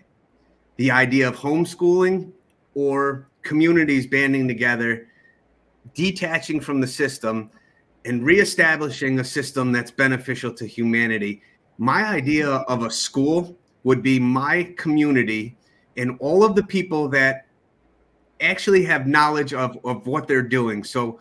the 0.76 0.90
idea 0.90 1.28
of 1.28 1.36
homeschooling 1.36 2.32
or 2.74 3.28
communities 3.42 4.06
banding 4.06 4.48
together, 4.48 5.08
detaching 5.94 6.60
from 6.60 6.80
the 6.80 6.86
system, 6.86 7.50
and 8.04 8.24
reestablishing 8.24 9.20
a 9.20 9.24
system 9.24 9.72
that's 9.72 9.90
beneficial 9.90 10.52
to 10.54 10.66
humanity. 10.66 11.42
My 11.78 12.04
idea 12.04 12.48
of 12.48 12.82
a 12.82 12.90
school 12.90 13.56
would 13.84 14.02
be 14.02 14.18
my 14.18 14.74
community 14.76 15.56
and 15.96 16.16
all 16.20 16.44
of 16.44 16.54
the 16.54 16.62
people 16.62 17.08
that 17.08 17.46
actually 18.40 18.84
have 18.84 19.06
knowledge 19.06 19.52
of, 19.52 19.78
of 19.84 20.06
what 20.06 20.26
they're 20.26 20.42
doing. 20.42 20.82
So 20.82 21.18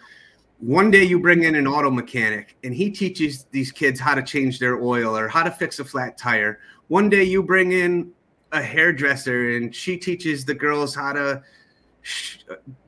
one 0.60 0.92
day 0.92 1.04
you 1.04 1.20
bring 1.20 1.44
in 1.44 1.56
an 1.56 1.68
auto 1.68 1.90
mechanic 1.90 2.58
and 2.64 2.74
he 2.74 2.90
teaches 2.90 3.46
these 3.52 3.72
kids 3.72 4.00
how 4.00 4.14
to 4.14 4.22
change 4.22 4.60
their 4.60 4.82
oil 4.82 5.18
or 5.18 5.28
how 5.28 5.44
to 5.44 5.52
fix 5.52 5.80
a 5.80 5.86
flat 5.86 6.18
tire. 6.18 6.60
One 6.88 7.10
day 7.10 7.24
you 7.24 7.44
bring 7.44 7.72
in 7.72 8.12
a 8.52 8.62
hairdresser 8.62 9.52
and 9.52 9.74
she 9.74 9.98
teaches 9.98 10.44
the 10.44 10.54
girls 10.54 10.96
how 10.96 11.14
to 11.14 11.42
sh- 12.02 12.40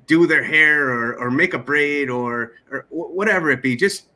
do 0.08 0.28
their 0.28 0.44
hair 0.44 0.90
or, 0.90 1.16
or 1.18 1.32
make 1.32 1.54
a 1.54 1.60
braid 1.60 2.10
or, 2.10 2.54
or 2.70 2.86
whatever 2.90 3.52
it 3.52 3.62
be 3.62 3.76
just 3.76 4.08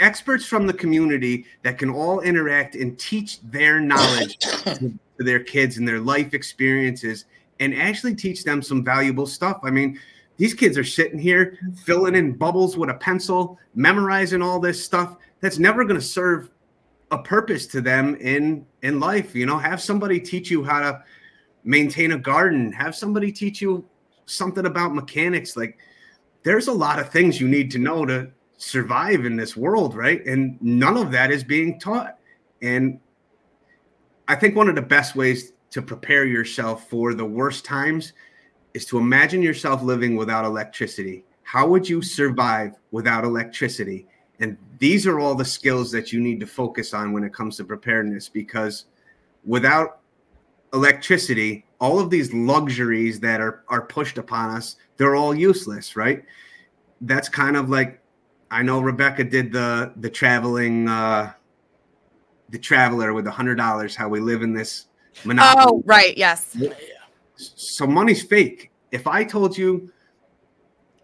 experts 0.00 0.44
from 0.44 0.66
the 0.66 0.72
community 0.72 1.44
that 1.62 1.78
can 1.78 1.90
all 1.90 2.20
interact 2.20 2.74
and 2.74 2.98
teach 2.98 3.40
their 3.42 3.80
knowledge 3.80 4.38
to, 4.38 4.98
their 5.18 5.40
kids 5.40 5.78
and 5.78 5.88
their 5.88 6.00
life 6.00 6.32
experiences 6.34 7.24
and 7.58 7.74
actually 7.74 8.14
teach 8.14 8.44
them 8.44 8.62
some 8.62 8.84
valuable 8.84 9.26
stuff. 9.26 9.58
I 9.64 9.70
mean 9.70 9.98
these 10.36 10.54
kids 10.54 10.78
are 10.78 10.84
sitting 10.84 11.18
here 11.18 11.58
filling 11.84 12.14
in 12.14 12.32
bubbles 12.32 12.76
with 12.76 12.90
a 12.90 12.94
pencil 12.94 13.58
memorizing 13.74 14.42
all 14.42 14.60
this 14.60 14.84
stuff 14.84 15.16
that's 15.40 15.58
never 15.58 15.84
going 15.84 15.98
to 15.98 16.06
serve 16.06 16.50
a 17.10 17.18
purpose 17.18 17.66
to 17.66 17.80
them 17.80 18.14
in 18.16 18.64
in 18.82 19.00
life 19.00 19.34
you 19.34 19.46
know? 19.46 19.58
Have 19.58 19.82
somebody 19.82 20.20
teach 20.20 20.50
you 20.50 20.62
how 20.62 20.80
to 20.80 21.02
maintain 21.64 22.12
a 22.12 22.18
garden. 22.18 22.72
Have 22.72 22.94
somebody 22.94 23.32
teach 23.32 23.60
you 23.60 23.84
something 24.26 24.66
about 24.66 24.94
mechanics. 24.94 25.56
Like 25.56 25.78
there's 26.42 26.68
a 26.68 26.72
lot 26.72 26.98
of 26.98 27.10
things 27.10 27.40
you 27.40 27.48
need 27.48 27.70
to 27.72 27.78
know 27.78 28.06
to 28.06 28.30
survive 28.58 29.24
in 29.24 29.36
this 29.36 29.56
world 29.56 29.94
right? 29.96 30.24
And 30.26 30.60
none 30.60 30.96
of 30.96 31.10
that 31.12 31.30
is 31.30 31.42
being 31.42 31.78
taught. 31.80 32.18
And 32.60 33.00
i 34.26 34.34
think 34.34 34.54
one 34.54 34.68
of 34.68 34.74
the 34.74 34.82
best 34.82 35.16
ways 35.16 35.52
to 35.70 35.80
prepare 35.80 36.26
yourself 36.26 36.88
for 36.90 37.14
the 37.14 37.24
worst 37.24 37.64
times 37.64 38.12
is 38.74 38.84
to 38.86 38.98
imagine 38.98 39.42
yourself 39.42 39.82
living 39.82 40.16
without 40.16 40.44
electricity. 40.44 41.24
How 41.42 41.66
would 41.66 41.88
you 41.88 42.02
survive 42.02 42.74
without 42.90 43.24
electricity? 43.24 44.06
And 44.40 44.56
these 44.78 45.06
are 45.06 45.18
all 45.18 45.34
the 45.34 45.44
skills 45.44 45.90
that 45.92 46.12
you 46.12 46.20
need 46.20 46.40
to 46.40 46.46
focus 46.46 46.94
on 46.94 47.12
when 47.12 47.24
it 47.24 47.32
comes 47.32 47.56
to 47.56 47.64
preparedness 47.64 48.28
because 48.28 48.84
without 49.44 50.00
electricity, 50.72 51.64
all 51.80 51.98
of 51.98 52.10
these 52.10 52.32
luxuries 52.32 53.18
that 53.20 53.40
are, 53.40 53.64
are 53.68 53.82
pushed 53.82 54.18
upon 54.18 54.50
us, 54.50 54.76
they're 54.96 55.16
all 55.16 55.34
useless, 55.34 55.96
right? 55.96 56.24
That's 57.00 57.28
kind 57.28 57.56
of 57.56 57.70
like 57.70 58.00
I 58.50 58.62
know 58.62 58.80
Rebecca 58.80 59.24
did 59.24 59.52
the 59.52 59.92
the 59.96 60.10
traveling 60.10 60.88
uh 60.88 61.32
the 62.50 62.58
traveler 62.58 63.12
with 63.12 63.26
a 63.26 63.30
hundred 63.30 63.56
dollars, 63.56 63.94
how 63.94 64.08
we 64.08 64.20
live 64.20 64.42
in 64.42 64.54
this 64.54 64.86
monopoly. 65.24 65.66
Oh, 65.68 65.82
right, 65.84 66.16
yes. 66.16 66.56
So 67.36 67.86
money's 67.86 68.22
fake. 68.22 68.70
If 68.90 69.06
I 69.06 69.24
told 69.24 69.56
you 69.56 69.92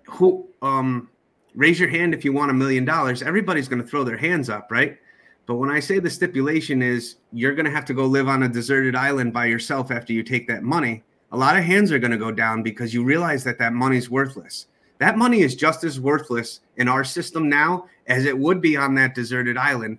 who 0.07 0.49
um 0.63 1.11
raise 1.55 1.79
your 1.79 1.89
hand 1.89 2.15
if 2.15 2.25
you 2.25 2.33
want 2.33 2.51
a 2.51 2.55
million 2.55 2.85
dollars, 2.85 3.23
everybody's 3.23 3.69
going 3.69 3.83
to 3.83 3.87
throw 3.87 4.05
their 4.05 4.17
hands 4.17 4.49
up, 4.49 4.71
right? 4.71 4.99
But 5.47 5.57
when 5.57 5.71
I 5.71 5.81
say 5.81 5.99
the 5.99 6.11
stipulation 6.11 6.83
is 6.83 7.17
you're 7.33 7.55
going 7.55 7.67
to 7.67 7.71
have 7.71 7.85
to 7.87 7.95
go 7.95 8.07
live 8.07 8.29
on 8.29 8.45
a 8.45 8.49
deserted 8.49 8.97
island 8.97 9.33
by 9.33 9.47
yourself 9.47 9.91
after 9.91 10.13
you 10.13 10.23
take 10.23 10.49
that 10.49 10.63
money, 10.63 11.05
a 11.33 11.37
lot 11.37 11.57
of 11.57 11.65
hands 11.65 11.93
are 11.93 11.99
going 11.99 12.11
to 12.11 12.17
go 12.17 12.33
down 12.33 12.63
because 12.63 12.95
you 12.95 13.05
realize 13.05 13.45
that 13.45 13.59
that 13.59 13.75
money's 13.75 14.09
worthless. 14.09 14.67
That 14.99 15.19
money 15.19 15.41
is 15.41 15.55
just 15.55 15.85
as 15.85 16.01
worthless 16.01 16.61
in 16.77 16.89
our 16.89 17.05
system 17.05 17.49
now 17.49 17.87
as 18.07 18.25
it 18.25 18.39
would 18.39 18.61
be 18.61 18.77
on 18.77 18.95
that 18.95 19.15
deserted 19.15 19.57
island. 19.57 19.99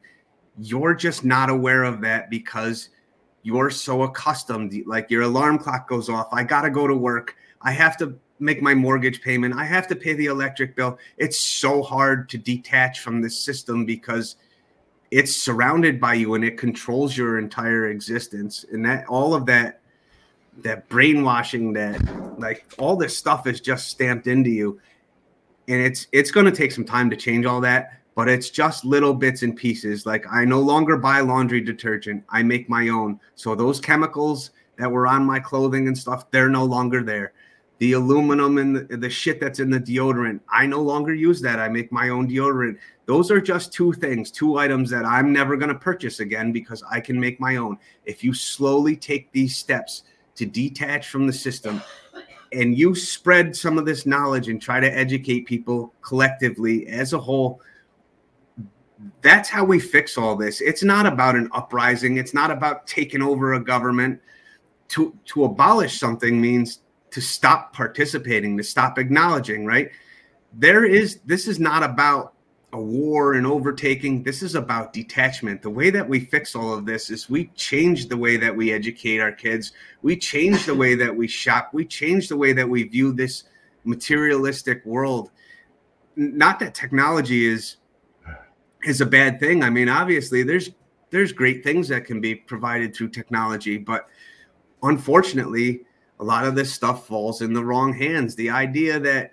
You're 0.57 0.93
just 0.93 1.25
not 1.25 1.49
aware 1.49 1.83
of 1.83 2.01
that 2.01 2.29
because 2.29 2.89
you're 3.43 3.69
so 3.69 4.03
accustomed. 4.03 4.73
Like 4.85 5.11
your 5.11 5.23
alarm 5.23 5.59
clock 5.59 5.87
goes 5.87 6.09
off. 6.09 6.27
I 6.31 6.43
got 6.43 6.61
to 6.61 6.69
go 6.69 6.87
to 6.87 6.95
work. 6.95 7.35
I 7.61 7.71
have 7.71 7.97
to 7.97 8.17
make 8.39 8.61
my 8.61 8.73
mortgage 8.73 9.21
payment. 9.21 9.55
I 9.55 9.65
have 9.65 9.87
to 9.87 9.95
pay 9.95 10.13
the 10.13 10.25
electric 10.25 10.75
bill. 10.75 10.97
It's 11.17 11.39
so 11.39 11.81
hard 11.81 12.29
to 12.29 12.37
detach 12.37 12.99
from 12.99 13.21
this 13.21 13.37
system 13.37 13.85
because 13.85 14.37
it's 15.11 15.35
surrounded 15.35 15.99
by 15.99 16.15
you 16.15 16.33
and 16.33 16.43
it 16.43 16.57
controls 16.57 17.15
your 17.15 17.37
entire 17.37 17.89
existence. 17.89 18.65
And 18.71 18.83
that 18.85 19.05
all 19.07 19.33
of 19.33 19.45
that 19.45 19.81
that 20.61 20.87
brainwashing 20.89 21.73
that 21.73 22.39
like 22.39 22.65
all 22.77 22.95
this 22.95 23.17
stuff 23.17 23.47
is 23.47 23.61
just 23.61 23.87
stamped 23.87 24.27
into 24.27 24.49
you. 24.49 24.79
And 25.67 25.81
it's 25.81 26.07
it's 26.11 26.31
going 26.31 26.45
to 26.45 26.51
take 26.51 26.71
some 26.71 26.85
time 26.85 27.09
to 27.09 27.15
change 27.15 27.45
all 27.45 27.61
that, 27.61 27.99
but 28.15 28.29
it's 28.29 28.49
just 28.49 28.85
little 28.85 29.13
bits 29.13 29.41
and 29.41 29.55
pieces. 29.55 30.05
Like 30.05 30.25
I 30.31 30.45
no 30.45 30.59
longer 30.59 30.97
buy 30.97 31.21
laundry 31.21 31.61
detergent. 31.61 32.23
I 32.29 32.43
make 32.43 32.69
my 32.69 32.89
own. 32.89 33.19
So 33.35 33.55
those 33.55 33.79
chemicals 33.79 34.51
that 34.77 34.91
were 34.91 35.07
on 35.07 35.25
my 35.25 35.39
clothing 35.39 35.87
and 35.87 35.97
stuff, 35.97 36.29
they're 36.31 36.49
no 36.49 36.65
longer 36.65 37.03
there 37.03 37.33
the 37.79 37.93
aluminum 37.93 38.57
and 38.57 38.75
the, 38.75 38.97
the, 38.97 39.09
shit 39.09 39.39
that's 39.39 39.59
in 39.59 39.69
the 39.69 39.79
deodorant. 39.79 40.39
I 40.49 40.65
no 40.65 40.81
longer 40.81 41.13
use 41.13 41.41
that. 41.41 41.59
I 41.59 41.67
make 41.67 41.91
my 41.91 42.09
own 42.09 42.29
deodorant. 42.29 42.77
Those 43.05 43.31
are 43.31 43.41
just 43.41 43.73
two 43.73 43.93
things, 43.93 44.31
two 44.31 44.57
items 44.57 44.89
that 44.91 45.05
I'm 45.05 45.33
never 45.33 45.57
going 45.57 45.73
to 45.73 45.79
purchase 45.79 46.19
again 46.21 46.51
because 46.51 46.83
I 46.89 47.01
can 47.01 47.19
make 47.19 47.39
my 47.39 47.57
own. 47.57 47.77
If 48.05 48.23
you 48.23 48.33
slowly 48.33 48.95
take 48.95 49.31
these 49.31 49.57
steps 49.57 50.03
to 50.35 50.45
detach 50.45 51.07
from 51.07 51.27
the 51.27 51.33
system 51.33 51.81
and 52.55 52.77
you 52.77 52.95
spread 52.95 53.55
some 53.55 53.77
of 53.77 53.85
this 53.85 54.05
knowledge 54.05 54.47
and 54.47 54.61
try 54.61 54.79
to 54.79 54.87
educate 54.87 55.45
people 55.45 55.93
collectively 56.01 56.87
as 56.87 57.13
a 57.13 57.19
whole, 57.19 57.61
that's 59.21 59.49
how 59.49 59.63
we 59.63 59.79
fix 59.79 60.17
all 60.17 60.35
this. 60.35 60.61
It's 60.61 60.83
not 60.83 61.05
about 61.05 61.35
an 61.35 61.49
uprising, 61.51 62.17
it's 62.17 62.33
not 62.33 62.51
about 62.51 62.87
taking 62.87 63.21
over 63.21 63.53
a 63.53 63.63
government. 63.63 64.21
To, 64.89 65.17
to 65.25 65.45
abolish 65.45 65.99
something 65.99 66.39
means 66.39 66.81
to 67.09 67.19
stop 67.19 67.73
participating, 67.73 68.55
to 68.57 68.63
stop 68.63 68.99
acknowledging, 68.99 69.65
right? 69.65 69.89
There 70.53 70.85
is, 70.85 71.19
this 71.25 71.47
is 71.47 71.59
not 71.59 71.81
about 71.81 72.34
a 72.75 72.81
war 72.81 73.35
and 73.35 73.47
overtaking. 73.47 74.21
This 74.21 74.43
is 74.43 74.53
about 74.53 74.91
detachment. 74.91 75.61
The 75.61 75.69
way 75.69 75.89
that 75.91 76.07
we 76.07 76.19
fix 76.19 76.55
all 76.55 76.73
of 76.73 76.85
this 76.85 77.09
is 77.09 77.29
we 77.29 77.47
change 77.55 78.09
the 78.09 78.17
way 78.17 78.35
that 78.35 78.53
we 78.53 78.73
educate 78.73 79.19
our 79.19 79.31
kids. 79.31 79.71
We 80.01 80.17
change 80.17 80.65
the 80.65 80.75
way 80.75 80.93
that 80.95 81.15
we 81.15 81.25
shop. 81.25 81.69
We 81.73 81.85
change 81.85 82.27
the 82.27 82.35
way 82.35 82.51
that 82.51 82.67
we 82.67 82.83
view 82.83 83.13
this 83.13 83.45
materialistic 83.85 84.85
world. 84.85 85.31
Not 86.17 86.59
that 86.59 86.75
technology 86.75 87.47
is 87.47 87.77
is 88.83 88.99
a 88.99 89.05
bad 89.05 89.39
thing. 89.39 89.63
I 89.63 89.69
mean, 89.69 89.87
obviously 89.87 90.43
there's 90.43 90.71
there's 91.11 91.31
great 91.31 91.63
things 91.63 91.87
that 91.87 92.03
can 92.03 92.19
be 92.19 92.35
provided 92.35 92.93
through 92.93 93.09
technology, 93.09 93.77
but 93.77 94.09
unfortunately, 94.83 95.85
a 96.19 96.23
lot 96.25 96.45
of 96.45 96.55
this 96.55 96.73
stuff 96.73 97.07
falls 97.07 97.41
in 97.41 97.53
the 97.53 97.63
wrong 97.63 97.93
hands. 97.93 98.35
The 98.35 98.49
idea 98.49 98.99
that 98.99 99.31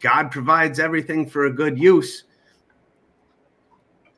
God 0.00 0.30
provides 0.30 0.80
everything 0.80 1.28
for 1.28 1.44
a 1.44 1.52
good 1.52 1.78
use 1.78 2.24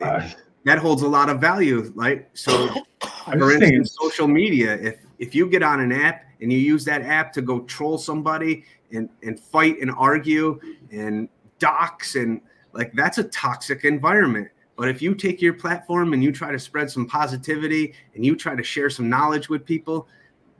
that 0.64 0.78
holds 0.78 1.02
a 1.02 1.08
lot 1.08 1.28
of 1.28 1.40
value. 1.40 1.92
Like 1.94 2.30
so, 2.34 2.68
for 3.24 3.52
instance, 3.52 3.96
social 4.00 4.28
media. 4.28 4.74
If 4.74 4.98
if 5.18 5.34
you 5.34 5.48
get 5.48 5.62
on 5.62 5.80
an 5.80 5.92
app 5.92 6.24
and 6.40 6.52
you 6.52 6.58
use 6.58 6.84
that 6.86 7.02
app 7.02 7.32
to 7.34 7.42
go 7.42 7.60
troll 7.60 7.98
somebody 7.98 8.64
and 8.92 9.08
and 9.22 9.38
fight 9.38 9.80
and 9.80 9.90
argue 9.90 10.58
and 10.90 11.28
dox 11.58 12.14
and 12.16 12.40
like 12.72 12.92
that's 12.94 13.18
a 13.18 13.24
toxic 13.24 13.84
environment. 13.84 14.48
But 14.76 14.88
if 14.88 15.02
you 15.02 15.14
take 15.14 15.42
your 15.42 15.52
platform 15.52 16.14
and 16.14 16.24
you 16.24 16.32
try 16.32 16.50
to 16.52 16.58
spread 16.58 16.90
some 16.90 17.06
positivity 17.06 17.92
and 18.14 18.24
you 18.24 18.34
try 18.34 18.56
to 18.56 18.62
share 18.62 18.88
some 18.88 19.10
knowledge 19.10 19.50
with 19.50 19.66
people, 19.66 20.08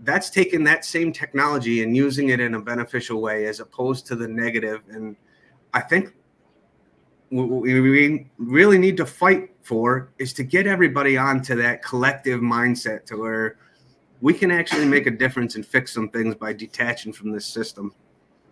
that's 0.00 0.30
taking 0.30 0.64
that 0.64 0.84
same 0.84 1.12
technology 1.12 1.82
and 1.82 1.96
using 1.96 2.28
it 2.28 2.40
in 2.40 2.54
a 2.54 2.60
beneficial 2.60 3.20
way 3.20 3.46
as 3.46 3.60
opposed 3.60 4.06
to 4.06 4.16
the 4.16 4.26
negative 4.26 4.82
and 4.90 5.16
i 5.74 5.80
think 5.80 6.14
we, 7.30 7.80
we 7.80 8.30
really 8.38 8.78
need 8.78 8.96
to 8.96 9.06
fight 9.06 9.50
for 9.62 10.10
is 10.18 10.32
to 10.34 10.42
get 10.42 10.66
everybody 10.66 11.16
onto 11.16 11.54
that 11.56 11.82
collective 11.82 12.40
mindset 12.40 13.06
to 13.06 13.16
where 13.16 13.56
we 14.20 14.34
can 14.34 14.50
actually 14.50 14.84
make 14.84 15.06
a 15.06 15.10
difference 15.10 15.54
and 15.54 15.64
fix 15.64 15.92
some 15.92 16.08
things 16.08 16.34
by 16.34 16.52
detaching 16.52 17.12
from 17.12 17.30
this 17.30 17.46
system. 17.46 17.94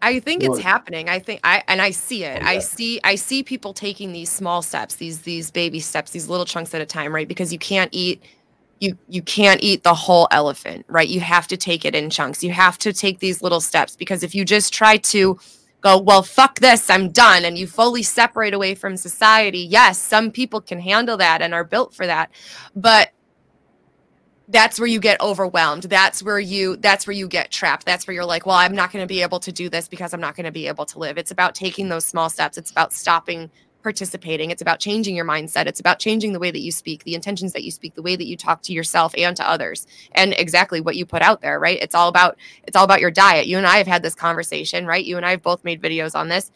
I 0.00 0.20
think 0.20 0.44
it's 0.44 0.60
happening. 0.60 1.08
I 1.08 1.18
think 1.18 1.40
I 1.42 1.64
and 1.66 1.82
I 1.82 1.90
see 1.90 2.22
it. 2.22 2.42
I 2.42 2.60
see 2.60 3.00
I 3.02 3.16
see 3.16 3.42
people 3.42 3.74
taking 3.74 4.12
these 4.12 4.30
small 4.30 4.62
steps, 4.62 4.94
these 4.94 5.22
these 5.22 5.50
baby 5.50 5.80
steps, 5.80 6.12
these 6.12 6.28
little 6.28 6.46
chunks 6.46 6.72
at 6.72 6.80
a 6.80 6.86
time, 6.86 7.12
right? 7.12 7.26
Because 7.26 7.52
you 7.52 7.58
can't 7.58 7.90
eat 7.92 8.22
you 8.80 8.96
you 9.08 9.22
can't 9.22 9.60
eat 9.60 9.82
the 9.82 9.94
whole 9.94 10.28
elephant, 10.30 10.86
right? 10.88 11.08
You 11.08 11.20
have 11.20 11.48
to 11.48 11.56
take 11.56 11.84
it 11.84 11.96
in 11.96 12.10
chunks. 12.10 12.44
You 12.44 12.52
have 12.52 12.78
to 12.78 12.92
take 12.92 13.18
these 13.18 13.42
little 13.42 13.60
steps 13.60 13.96
because 13.96 14.22
if 14.22 14.36
you 14.36 14.44
just 14.44 14.72
try 14.72 14.98
to 14.98 15.38
go, 15.80 15.98
well, 15.98 16.22
fuck 16.22 16.58
this, 16.60 16.90
I'm 16.90 17.10
done, 17.10 17.44
and 17.44 17.56
you 17.56 17.66
fully 17.66 18.02
separate 18.02 18.54
away 18.54 18.74
from 18.74 18.96
society, 18.96 19.60
yes, 19.60 19.98
some 19.98 20.30
people 20.30 20.60
can 20.60 20.80
handle 20.80 21.16
that 21.16 21.40
and 21.42 21.54
are 21.54 21.64
built 21.64 21.94
for 21.94 22.06
that. 22.06 22.30
But 22.74 23.10
that's 24.48 24.80
where 24.80 24.86
you 24.86 24.98
get 24.98 25.20
overwhelmed. 25.20 25.84
That's 25.84 26.22
where 26.22 26.40
you 26.40 26.76
that's 26.76 27.06
where 27.06 27.14
you 27.14 27.28
get 27.28 27.50
trapped. 27.50 27.84
That's 27.84 28.06
where 28.06 28.14
you're 28.14 28.24
like 28.24 28.46
well 28.46 28.56
i'm 28.56 28.74
not 28.74 28.90
going 28.90 29.02
to 29.02 29.06
be 29.06 29.20
able 29.20 29.40
to 29.40 29.52
do 29.52 29.68
this 29.68 29.88
because 29.88 30.14
i'm 30.14 30.20
not 30.20 30.36
going 30.36 30.46
to 30.46 30.52
be 30.52 30.66
able 30.66 30.86
to 30.86 30.98
live. 30.98 31.18
It's 31.18 31.30
about 31.30 31.54
taking 31.54 31.88
those 31.88 32.06
small 32.06 32.30
steps. 32.30 32.56
It's 32.56 32.70
about 32.70 32.92
stopping 32.92 33.50
participating. 33.88 34.50
It's 34.50 34.60
about 34.60 34.80
changing 34.80 35.16
your 35.16 35.24
mindset. 35.24 35.64
It's 35.64 35.80
about 35.80 35.98
changing 35.98 36.34
the 36.34 36.38
way 36.38 36.50
that 36.50 36.60
you 36.60 36.70
speak 36.70 37.04
the 37.04 37.14
intentions 37.14 37.54
that 37.54 37.64
you 37.64 37.70
speak 37.70 37.94
the 37.94 38.02
way 38.02 38.16
that 38.16 38.26
you 38.26 38.36
talk 38.36 38.60
to 38.64 38.74
yourself 38.74 39.14
and 39.16 39.34
to 39.34 39.48
others 39.48 39.86
and 40.12 40.34
exactly 40.34 40.78
what 40.78 40.94
you 40.94 41.06
put 41.06 41.22
out 41.22 41.40
there 41.40 41.58
right? 41.58 41.78
It's 41.80 41.94
all 41.94 42.08
about 42.08 42.36
it's 42.64 42.76
all 42.76 42.84
about 42.84 43.00
your 43.00 43.10
diet. 43.10 43.46
You 43.46 43.56
and 43.56 43.66
i 43.66 43.78
have 43.78 43.86
had 43.86 44.02
this 44.02 44.14
conversation 44.14 44.84
right? 44.84 45.02
You 45.02 45.16
and 45.16 45.24
i 45.24 45.30
have 45.30 45.42
both 45.42 45.64
made 45.64 45.80
videos 45.80 46.14
on 46.14 46.28
this 46.28 46.50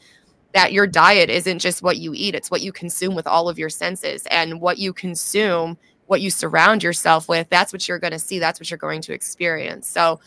that 0.53 0.75
your 0.75 0.87
diet 0.87 1.31
isn't 1.31 1.61
just 1.61 1.83
what 1.83 1.97
you 1.97 2.13
eat. 2.15 2.35
It's 2.35 2.51
what 2.51 2.61
you 2.61 2.71
consume 2.71 3.15
with 3.15 3.27
all 3.27 3.49
of 3.49 3.59
your 3.59 3.71
senses 3.71 4.27
and 4.31 4.61
what 4.61 4.77
you 4.77 4.93
consume 4.93 5.79
what 6.07 6.21
you 6.21 6.29
surround 6.29 6.83
yourself 6.83 7.27
with, 7.27 7.49
that's 7.49 7.73
what 7.73 7.89
you're 7.89 7.99
going 7.99 8.13
to 8.13 8.19
see. 8.19 8.39
That's 8.39 8.61
what 8.61 8.71
you're 8.71 8.77
going 8.77 9.01
to 9.01 9.15
experience. 9.15 9.89
So, 9.89 10.21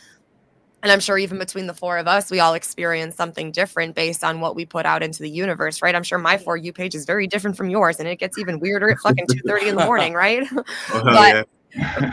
and 0.85 0.91
I'm 0.91 0.99
sure 0.99 1.17
even 1.17 1.39
between 1.39 1.65
the 1.65 1.73
four 1.73 1.97
of 1.97 2.07
us, 2.07 2.29
we 2.29 2.39
all 2.39 2.53
experience 2.53 3.15
something 3.15 3.51
different 3.51 3.95
based 3.95 4.23
on 4.23 4.39
what 4.39 4.55
we 4.55 4.67
put 4.67 4.85
out 4.85 5.01
into 5.01 5.23
the 5.23 5.29
universe, 5.31 5.81
right? 5.81 5.95
I'm 5.95 6.03
sure 6.03 6.19
my 6.19 6.37
for 6.37 6.55
you 6.55 6.71
page 6.71 6.93
is 6.93 7.05
very 7.05 7.25
different 7.25 7.57
from 7.57 7.71
yours, 7.71 7.99
and 7.99 8.07
it 8.07 8.17
gets 8.19 8.37
even 8.37 8.59
weirder 8.59 8.91
at 8.91 8.99
fucking 8.99 9.25
two 9.27 9.39
thirty 9.47 9.67
in 9.67 9.75
the 9.75 9.83
morning, 9.83 10.13
right? 10.25 10.47
Oh, 10.53 10.63
but- 11.03 11.49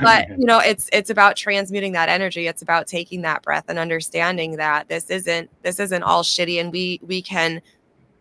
but 0.02 0.26
you 0.38 0.46
know 0.46 0.58
it's 0.58 0.88
it's 0.90 1.10
about 1.10 1.36
transmuting 1.36 1.92
that 1.92 2.08
energy. 2.08 2.46
It's 2.46 2.62
about 2.62 2.86
taking 2.86 3.20
that 3.22 3.42
breath 3.42 3.66
and 3.68 3.78
understanding 3.78 4.56
that 4.56 4.88
this 4.88 5.10
isn't 5.10 5.50
this 5.62 5.78
isn't 5.78 6.02
all 6.02 6.22
shitty 6.22 6.58
and 6.58 6.72
we 6.72 6.98
we 7.02 7.20
can 7.20 7.60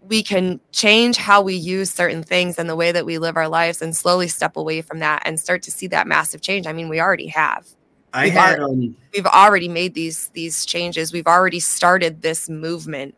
we 0.09 0.21
can 0.21 0.59
change 0.73 1.15
how 1.15 1.41
we 1.41 1.55
use 1.55 1.89
certain 1.89 2.23
things 2.23 2.59
and 2.59 2.67
the 2.69 2.75
way 2.75 2.91
that 2.91 3.05
we 3.05 3.17
live 3.19 3.37
our 3.37 3.47
lives 3.47 3.81
and 3.81 3.95
slowly 3.95 4.27
step 4.27 4.57
away 4.57 4.81
from 4.81 4.99
that 4.99 5.21
and 5.25 5.39
start 5.39 5.61
to 5.63 5.71
see 5.71 5.87
that 5.87 6.07
massive 6.07 6.41
change. 6.41 6.67
I 6.67 6.73
mean 6.73 6.89
we 6.89 6.99
already 6.99 7.27
have 7.27 7.65
I 8.13 8.25
We've 8.25 8.33
had 8.33 8.59
already- 8.59 8.87
um, 8.87 8.95
we've 9.13 9.25
already 9.25 9.67
made 9.67 9.93
these 9.93 10.29
these 10.33 10.65
changes 10.65 11.13
we've 11.13 11.27
already 11.27 11.59
started 11.59 12.21
this 12.21 12.49
movement 12.49 13.15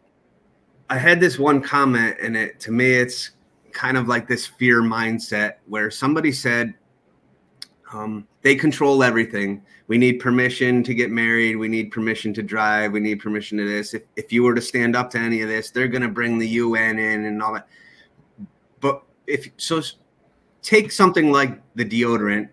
I 0.89 0.97
had 0.97 1.19
this 1.19 1.39
one 1.39 1.61
comment, 1.61 2.17
and 2.21 2.37
it 2.37 2.59
to 2.59 2.71
me, 2.71 2.91
it's 2.91 3.31
kind 3.71 3.97
of 3.97 4.07
like 4.07 4.27
this 4.27 4.45
fear 4.45 4.83
mindset 4.83 5.53
where 5.65 5.89
somebody 5.89 6.31
said, 6.31 6.75
um, 7.93 8.27
"They 8.43 8.53
control 8.53 9.01
everything. 9.01 9.63
We 9.87 9.97
need 9.97 10.19
permission 10.19 10.83
to 10.83 10.93
get 10.93 11.09
married. 11.09 11.55
We 11.55 11.67
need 11.67 11.89
permission 11.91 12.31
to 12.35 12.43
drive. 12.43 12.91
We 12.91 12.99
need 12.99 13.21
permission 13.21 13.57
to 13.57 13.65
this. 13.67 13.95
If 13.95 14.03
if 14.17 14.31
you 14.31 14.43
were 14.43 14.53
to 14.53 14.61
stand 14.61 14.95
up 14.95 15.09
to 15.11 15.17
any 15.17 15.41
of 15.41 15.49
this, 15.49 15.71
they're 15.71 15.87
going 15.87 16.03
to 16.03 16.09
bring 16.09 16.37
the 16.37 16.47
UN 16.49 16.99
in 16.99 17.25
and 17.25 17.41
all 17.41 17.53
that." 17.53 17.67
But 18.79 19.03
if 19.25 19.49
so, 19.57 19.81
take 20.61 20.91
something 20.91 21.31
like 21.31 21.59
the 21.75 21.85
deodorant 21.85 22.49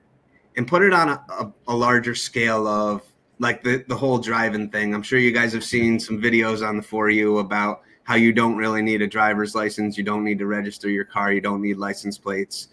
and 0.57 0.67
put 0.67 0.83
it 0.83 0.93
on 0.93 1.09
a, 1.09 1.25
a, 1.29 1.53
a 1.69 1.77
larger 1.77 2.15
scale 2.15 2.67
of 2.67 3.03
like 3.39 3.63
the 3.63 3.85
the 3.89 3.97
whole 3.97 4.19
driving 4.19 4.71
thing. 4.71 4.95
I'm 4.95 5.03
sure 5.03 5.19
you 5.19 5.33
guys 5.33 5.53
have 5.53 5.65
seen 5.65 5.99
some 5.99 6.21
videos 6.21 6.67
on 6.67 6.77
the 6.77 6.83
for 6.83 7.11
you 7.11 7.39
about 7.39 7.83
how 8.05 8.15
you 8.17 8.33
don't 8.33 8.57
really 8.57 8.83
need 8.83 9.03
a 9.03 9.07
driver's 9.07 9.55
license, 9.55 9.97
you 9.97 10.05
don't 10.05 10.25
need 10.25 10.39
to 10.39 10.47
register 10.47 10.89
your 10.89 11.05
car, 11.05 11.33
you 11.33 11.41
don't 11.41 11.63
need 11.63 11.77
license 11.77 12.19
plates. 12.19 12.69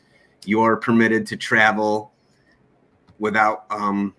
You're 0.45 0.77
permitted 0.77 1.27
to 1.27 1.37
travel 1.37 2.13
without 3.19 3.65
um, 3.69 4.15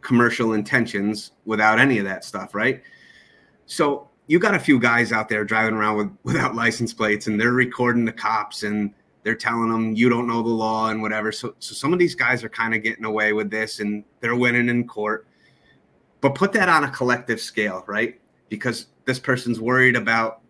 commercial 0.00 0.52
intentions, 0.52 1.32
without 1.44 1.78
any 1.78 1.98
of 1.98 2.04
that 2.04 2.24
stuff, 2.24 2.54
right? 2.54 2.82
So 3.66 4.08
you 4.26 4.38
got 4.38 4.54
a 4.54 4.58
few 4.58 4.78
guys 4.78 5.12
out 5.12 5.28
there 5.28 5.44
driving 5.44 5.74
around 5.74 5.96
with 5.96 6.10
without 6.22 6.54
license 6.54 6.94
plates, 6.94 7.26
and 7.26 7.40
they're 7.40 7.52
recording 7.52 8.04
the 8.04 8.12
cops 8.12 8.62
and 8.62 8.94
they're 9.22 9.34
telling 9.34 9.70
them 9.70 9.94
you 9.94 10.08
don't 10.08 10.26
know 10.26 10.42
the 10.42 10.48
law 10.48 10.88
and 10.88 11.02
whatever. 11.02 11.30
So, 11.32 11.54
so 11.58 11.74
some 11.74 11.92
of 11.92 11.98
these 11.98 12.14
guys 12.14 12.42
are 12.42 12.48
kind 12.48 12.74
of 12.74 12.82
getting 12.82 13.04
away 13.04 13.32
with 13.32 13.50
this, 13.50 13.80
and 13.80 14.04
they're 14.20 14.36
winning 14.36 14.68
in 14.68 14.86
court. 14.86 15.26
But 16.20 16.34
put 16.34 16.52
that 16.52 16.68
on 16.68 16.84
a 16.84 16.90
collective 16.90 17.40
scale, 17.40 17.84
right? 17.86 18.20
Because 18.48 18.86
this 19.04 19.18
person's 19.18 19.60
worried 19.60 19.96
about, 19.96 20.40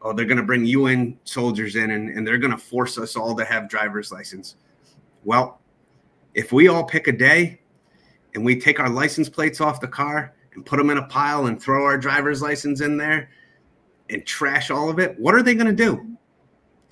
oh, 0.00 0.12
they're 0.12 0.26
going 0.26 0.38
to 0.38 0.42
bring 0.42 0.64
UN 0.66 1.18
soldiers 1.24 1.76
in 1.76 1.90
and, 1.90 2.08
and 2.08 2.26
they're 2.26 2.38
going 2.38 2.52
to 2.52 2.58
force 2.58 2.98
us 2.98 3.14
all 3.16 3.36
to 3.36 3.44
have 3.44 3.68
driver's 3.68 4.10
license. 4.10 4.56
Well, 5.24 5.60
if 6.34 6.52
we 6.52 6.68
all 6.68 6.84
pick 6.84 7.08
a 7.08 7.12
day 7.12 7.60
and 8.34 8.44
we 8.44 8.58
take 8.58 8.80
our 8.80 8.88
license 8.88 9.28
plates 9.28 9.60
off 9.60 9.80
the 9.80 9.88
car 9.88 10.34
and 10.54 10.64
put 10.64 10.78
them 10.78 10.90
in 10.90 10.98
a 10.98 11.06
pile 11.06 11.46
and 11.46 11.60
throw 11.60 11.84
our 11.84 11.98
driver's 11.98 12.40
license 12.40 12.80
in 12.80 12.96
there 12.96 13.30
and 14.08 14.24
trash 14.24 14.70
all 14.70 14.88
of 14.88 14.98
it, 14.98 15.18
what 15.18 15.34
are 15.34 15.42
they 15.42 15.54
going 15.54 15.66
to 15.66 15.72
do? 15.72 16.11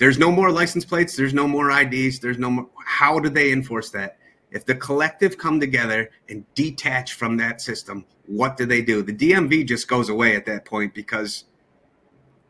There's 0.01 0.19
no 0.19 0.33
more 0.33 0.51
license 0.51 0.87
plates. 0.87 1.15
There's 1.15 1.35
no 1.35 1.47
more 1.47 1.71
IDs. 1.71 2.21
There's 2.21 2.39
no 2.39 2.51
more. 2.51 2.67
How 2.87 3.19
do 3.21 3.29
they 3.29 3.53
enforce 3.53 3.91
that? 3.91 4.17
If 4.51 4.65
the 4.65 4.75
collective 4.75 5.37
come 5.37 5.61
together 5.61 6.09
and 6.31 6.43
detach 6.55 7.13
from 7.13 7.37
that 7.37 7.61
system, 7.61 8.07
what 8.25 8.57
do 8.57 8.65
they 8.65 8.81
do? 8.81 9.03
The 9.03 9.13
DMV 9.13 9.67
just 9.69 9.89
goes 9.89 10.09
away 10.09 10.35
at 10.37 10.47
that 10.47 10.65
point 10.65 10.95
because 10.95 11.45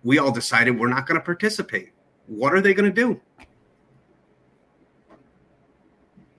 we 0.05 0.19
all 0.21 0.31
decided 0.31 0.79
we're 0.79 0.87
not 0.89 1.09
going 1.09 1.19
to 1.19 1.25
participate. 1.25 1.91
What 2.29 2.55
are 2.55 2.61
they 2.61 2.73
going 2.73 2.89
to 2.89 2.95
do? 2.95 3.21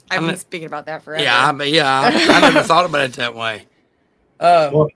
i've 0.10 0.20
I'm 0.20 0.28
been 0.28 0.38
speaking 0.38 0.66
about 0.66 0.86
that 0.88 1.04
forever 1.04 1.24
Yeah, 1.24 1.48
I, 1.48 1.52
mean, 1.54 1.74
yeah, 1.74 2.02
I, 2.02 2.08
I 2.08 2.40
never 2.42 2.64
thought 2.68 2.86
about 2.86 3.02
it 3.02 3.14
that 3.14 3.36
way. 3.36 3.66
Uh, 4.40 4.70
Well- 4.74 4.90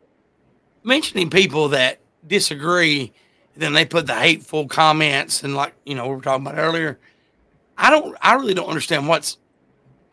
mentioning 0.84 1.30
people 1.30 1.70
that 1.70 2.00
disagree, 2.26 3.14
then 3.56 3.74
they 3.74 3.86
put 3.86 4.08
the 4.08 4.16
hateful 4.16 4.68
comments 4.68 5.44
and 5.44 5.56
like 5.56 5.74
you 5.86 5.96
know 5.96 6.08
we 6.08 6.16
were 6.16 6.22
talking 6.22 6.46
about 6.46 6.60
earlier. 6.60 7.00
I 7.78 7.90
don't. 7.90 8.16
I 8.22 8.36
really 8.36 8.54
don't 8.54 8.70
understand 8.70 9.08
what's 9.08 9.38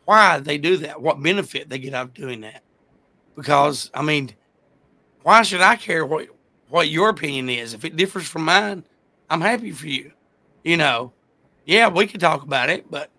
why 0.05 0.40
they 0.40 0.59
do 0.59 0.76
that. 0.78 1.01
What 1.01 1.22
benefit 1.22 1.68
they 1.68 1.78
get 1.78 1.95
out 1.95 2.07
of 2.07 2.14
doing 2.14 2.40
that? 2.43 2.62
Because 3.36 3.90
I 3.95 4.03
mean, 4.03 4.32
why 5.22 5.43
should 5.43 5.61
I 5.61 5.76
care 5.76 6.05
what 6.05 6.28
what 6.68 6.88
your 6.88 7.09
opinion 7.09 7.49
is 7.51 7.74
if 7.74 7.84
it 7.84 7.97
differs 7.97 8.26
from 8.26 8.45
mine? 8.45 8.84
I'm 9.30 9.40
happy 9.40 9.70
for 9.72 9.86
you. 9.86 10.12
You 10.64 10.76
know, 10.76 11.12
yeah, 11.64 11.88
we 11.88 12.07
could 12.07 12.20
talk 12.20 12.43
about 12.43 12.70
it, 12.70 12.90
but 12.90 13.11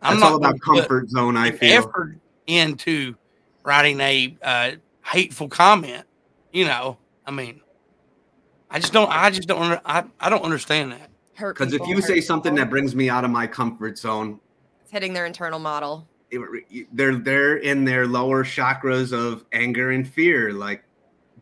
I'm 0.00 0.18
That's 0.18 0.20
not 0.20 0.32
all 0.32 0.36
about 0.38 0.60
comfort 0.60 1.10
zone. 1.10 1.36
I 1.36 1.50
feel. 1.52 1.72
effort 1.72 2.16
into 2.46 3.14
writing 3.64 4.00
a 4.00 4.36
uh, 4.42 4.70
hateful 5.04 5.48
comment. 5.48 6.04
You 6.52 6.66
know, 6.66 6.98
I 7.26 7.30
mean, 7.30 7.60
I 8.72 8.78
just 8.78 8.92
don't. 8.92 9.10
I 9.10 9.30
just 9.30 9.46
don't. 9.46 9.80
I, 9.84 10.04
I 10.18 10.28
don't 10.30 10.42
understand 10.42 10.92
that. 10.92 11.10
Hurt 11.34 11.56
Because 11.56 11.72
if 11.72 11.86
you 11.86 11.96
hurt 11.96 12.04
say 12.04 12.20
something 12.20 12.52
people. 12.54 12.64
that 12.64 12.70
brings 12.70 12.94
me 12.96 13.08
out 13.10 13.24
of 13.24 13.30
my 13.30 13.46
comfort 13.46 13.98
zone, 13.98 14.40
it's 14.82 14.90
hitting 14.90 15.12
their 15.12 15.26
internal 15.26 15.58
model 15.58 16.08
it, 16.30 16.86
they're 16.92 17.16
they're 17.16 17.56
in 17.58 17.84
their 17.84 18.06
lower 18.06 18.42
chakras 18.44 19.12
of 19.12 19.44
anger 19.52 19.90
and 19.90 20.08
fear. 20.08 20.52
Like 20.52 20.82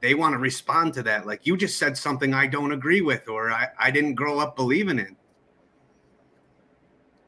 they 0.01 0.15
want 0.15 0.33
to 0.35 0.39
respond 0.39 0.95
to 0.95 1.03
that. 1.05 1.27
Like 1.27 1.47
you 1.47 1.57
just 1.57 1.79
said 1.79 1.97
something 1.97 2.35
I 2.35 2.47
don't 2.49 2.73
agree 2.73 3.01
with, 3.01 3.29
or 3.29 3.51
I, 3.53 3.69
I 3.79 3.91
didn't 3.91 4.15
grow 4.15 4.39
up 4.41 4.57
believing 4.57 4.99
in. 4.99 5.17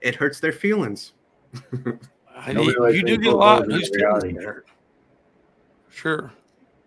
It 0.00 0.16
hurts 0.16 0.40
their 0.40 0.52
feelings. 0.52 1.12
I- 2.36 2.52
Nobody 2.52 2.72
you 2.72 2.80
likes 2.82 2.96
you 2.96 3.04
being 3.04 3.18
do 3.20 3.24
get 3.24 3.32
a 3.34 3.36
lot. 3.36 3.62
over 3.62 3.70
Whose 3.72 3.90
in 3.90 4.34
get 4.34 4.42
hurt? 4.44 4.66
Sure. 5.90 6.32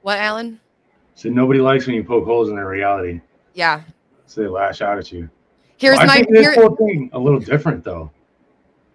what 0.01 0.17
alan 0.17 0.59
So 1.15 1.29
nobody 1.29 1.59
likes 1.59 1.87
when 1.87 1.95
you 1.95 2.03
poke 2.03 2.25
holes 2.25 2.49
in 2.49 2.55
their 2.55 2.67
reality. 2.67 3.21
yeah 3.53 3.81
So 4.25 4.41
they 4.41 4.47
lash 4.47 4.81
out 4.81 4.97
at 4.97 5.11
you. 5.11 5.29
here's 5.77 5.97
Well, 5.97 6.07
my 6.07 6.23
here, 6.29 6.53
whole 6.53 6.75
thing 6.75 7.09
a 7.13 7.19
little 7.19 7.39
different 7.39 7.83
though. 7.83 8.11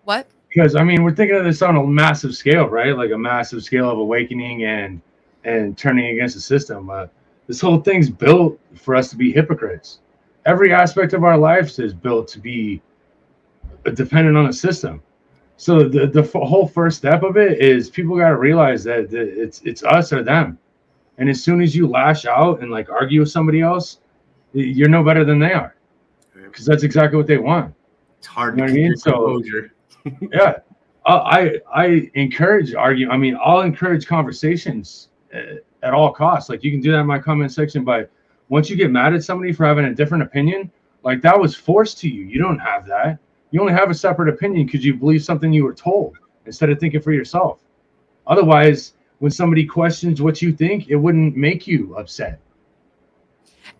what 0.05 0.27
because 0.49 0.77
I 0.77 0.85
mean 0.85 1.03
we're 1.03 1.15
thinking 1.15 1.37
of 1.37 1.45
this 1.45 1.63
on 1.63 1.77
a 1.77 1.87
massive 1.87 2.35
scale, 2.35 2.67
right? 2.69 2.97
Like 2.97 3.11
a 3.13 3.19
massive 3.19 3.63
scale 3.63 3.91
of 3.91 3.99
awakening 3.99 4.65
and 4.65 5.01
and 5.45 5.77
turning 5.79 6.07
against 6.09 6.35
the 6.35 6.41
system. 6.43 6.91
Uh, 6.91 7.07
this 7.47 7.61
whole 7.61 7.81
thing's 7.81 8.11
built 8.11 8.61
for 8.77 8.95
us 8.95 9.09
to 9.11 9.17
be 9.17 9.33
hypocrites. 9.33 10.01
Every 10.47 10.73
aspect 10.73 11.13
of 11.15 11.25
our 11.25 11.39
lives 11.39 11.79
is 11.79 11.95
built 11.95 12.29
to 12.29 12.39
be 12.41 12.83
dependent 13.95 14.37
on 14.37 14.47
a 14.47 14.53
system. 14.53 15.03
So 15.57 15.89
the 15.89 16.07
the 16.07 16.23
whole 16.23 16.67
first 16.67 16.99
step 16.99 17.23
of 17.23 17.37
it 17.37 17.61
is 17.61 17.91
people 17.91 18.17
got 18.17 18.31
to 18.31 18.37
realize 18.37 18.85
that, 18.85 19.11
that 19.11 19.29
it's 19.43 19.61
it's 19.63 19.83
us 19.85 20.13
or 20.13 20.23
them. 20.23 20.59
And 21.21 21.29
as 21.29 21.43
soon 21.43 21.61
as 21.61 21.77
you 21.77 21.87
lash 21.87 22.25
out 22.25 22.61
and 22.63 22.71
like 22.71 22.91
argue 22.91 23.21
with 23.21 23.31
somebody 23.31 23.61
else, 23.61 24.01
you're 24.53 24.89
no 24.89 25.05
better 25.05 25.25
than 25.25 25.39
they 25.39 25.53
are. 25.53 25.77
Because 26.35 26.65
that's 26.67 26.83
exactly 26.83 27.17
what 27.17 27.27
they 27.29 27.39
want. 27.39 27.73
It's 28.19 28.27
hard 28.27 28.57
You 28.57 28.63
know 28.63 28.67
to 28.67 28.73
what 28.73 28.79
I 28.79 28.83
mean? 28.83 28.97
So- 28.97 29.13
composure. 29.13 29.73
yeah. 30.33 30.55
I 31.07 31.59
i 31.75 32.11
encourage 32.15 32.75
argue 32.75 33.09
i 33.11 33.17
mean 33.17 33.37
i'll 33.43 33.63
encourage 33.63 34.07
conversations 34.07 35.09
uh, 35.35 35.57
at 35.83 35.95
all 35.95 36.13
costs. 36.13 36.51
Like 36.51 36.63
you 36.63 36.71
can 36.71 36.81
do 36.81 36.93
that 36.93 36.99
in 36.99 37.07
my 37.07 37.19
comment 37.19 37.53
section 37.53 37.85
but 37.85 38.11
once 38.51 38.69
you 38.69 38.77
get 38.77 38.91
mad 38.91 39.15
at 39.15 39.25
somebody 39.25 39.53
for 39.53 39.65
having 39.65 39.87
a 39.87 39.95
different 39.95 40.23
opinion 40.23 40.71
like 41.03 41.23
that 41.23 41.39
was 41.39 41.55
forced 41.57 41.99
to 42.01 42.09
you. 42.09 42.25
You 42.25 42.39
don't 42.39 42.59
have 42.59 42.87
that. 42.87 43.19
You 43.51 43.61
only 43.61 43.73
have 43.73 43.91
a 43.91 43.95
separate 43.95 44.29
opinion 44.29 44.67
because 44.67 44.85
you 44.85 44.95
believe 44.95 45.25
something 45.25 45.53
you 45.53 45.65
were 45.65 45.75
told 45.75 46.19
instead 46.47 46.69
of 46.71 46.79
thinking 46.79 47.01
for 47.01 47.13
yourself. 47.13 47.61
Otherwise 48.27 48.93
when 49.21 49.31
somebody 49.31 49.65
questions 49.65 50.21
what 50.21 50.43
you 50.43 50.53
think 50.53 50.89
it 50.89 50.97
wouldn't 50.97 51.37
make 51.37 51.67
you 51.67 51.95
upset 51.97 52.41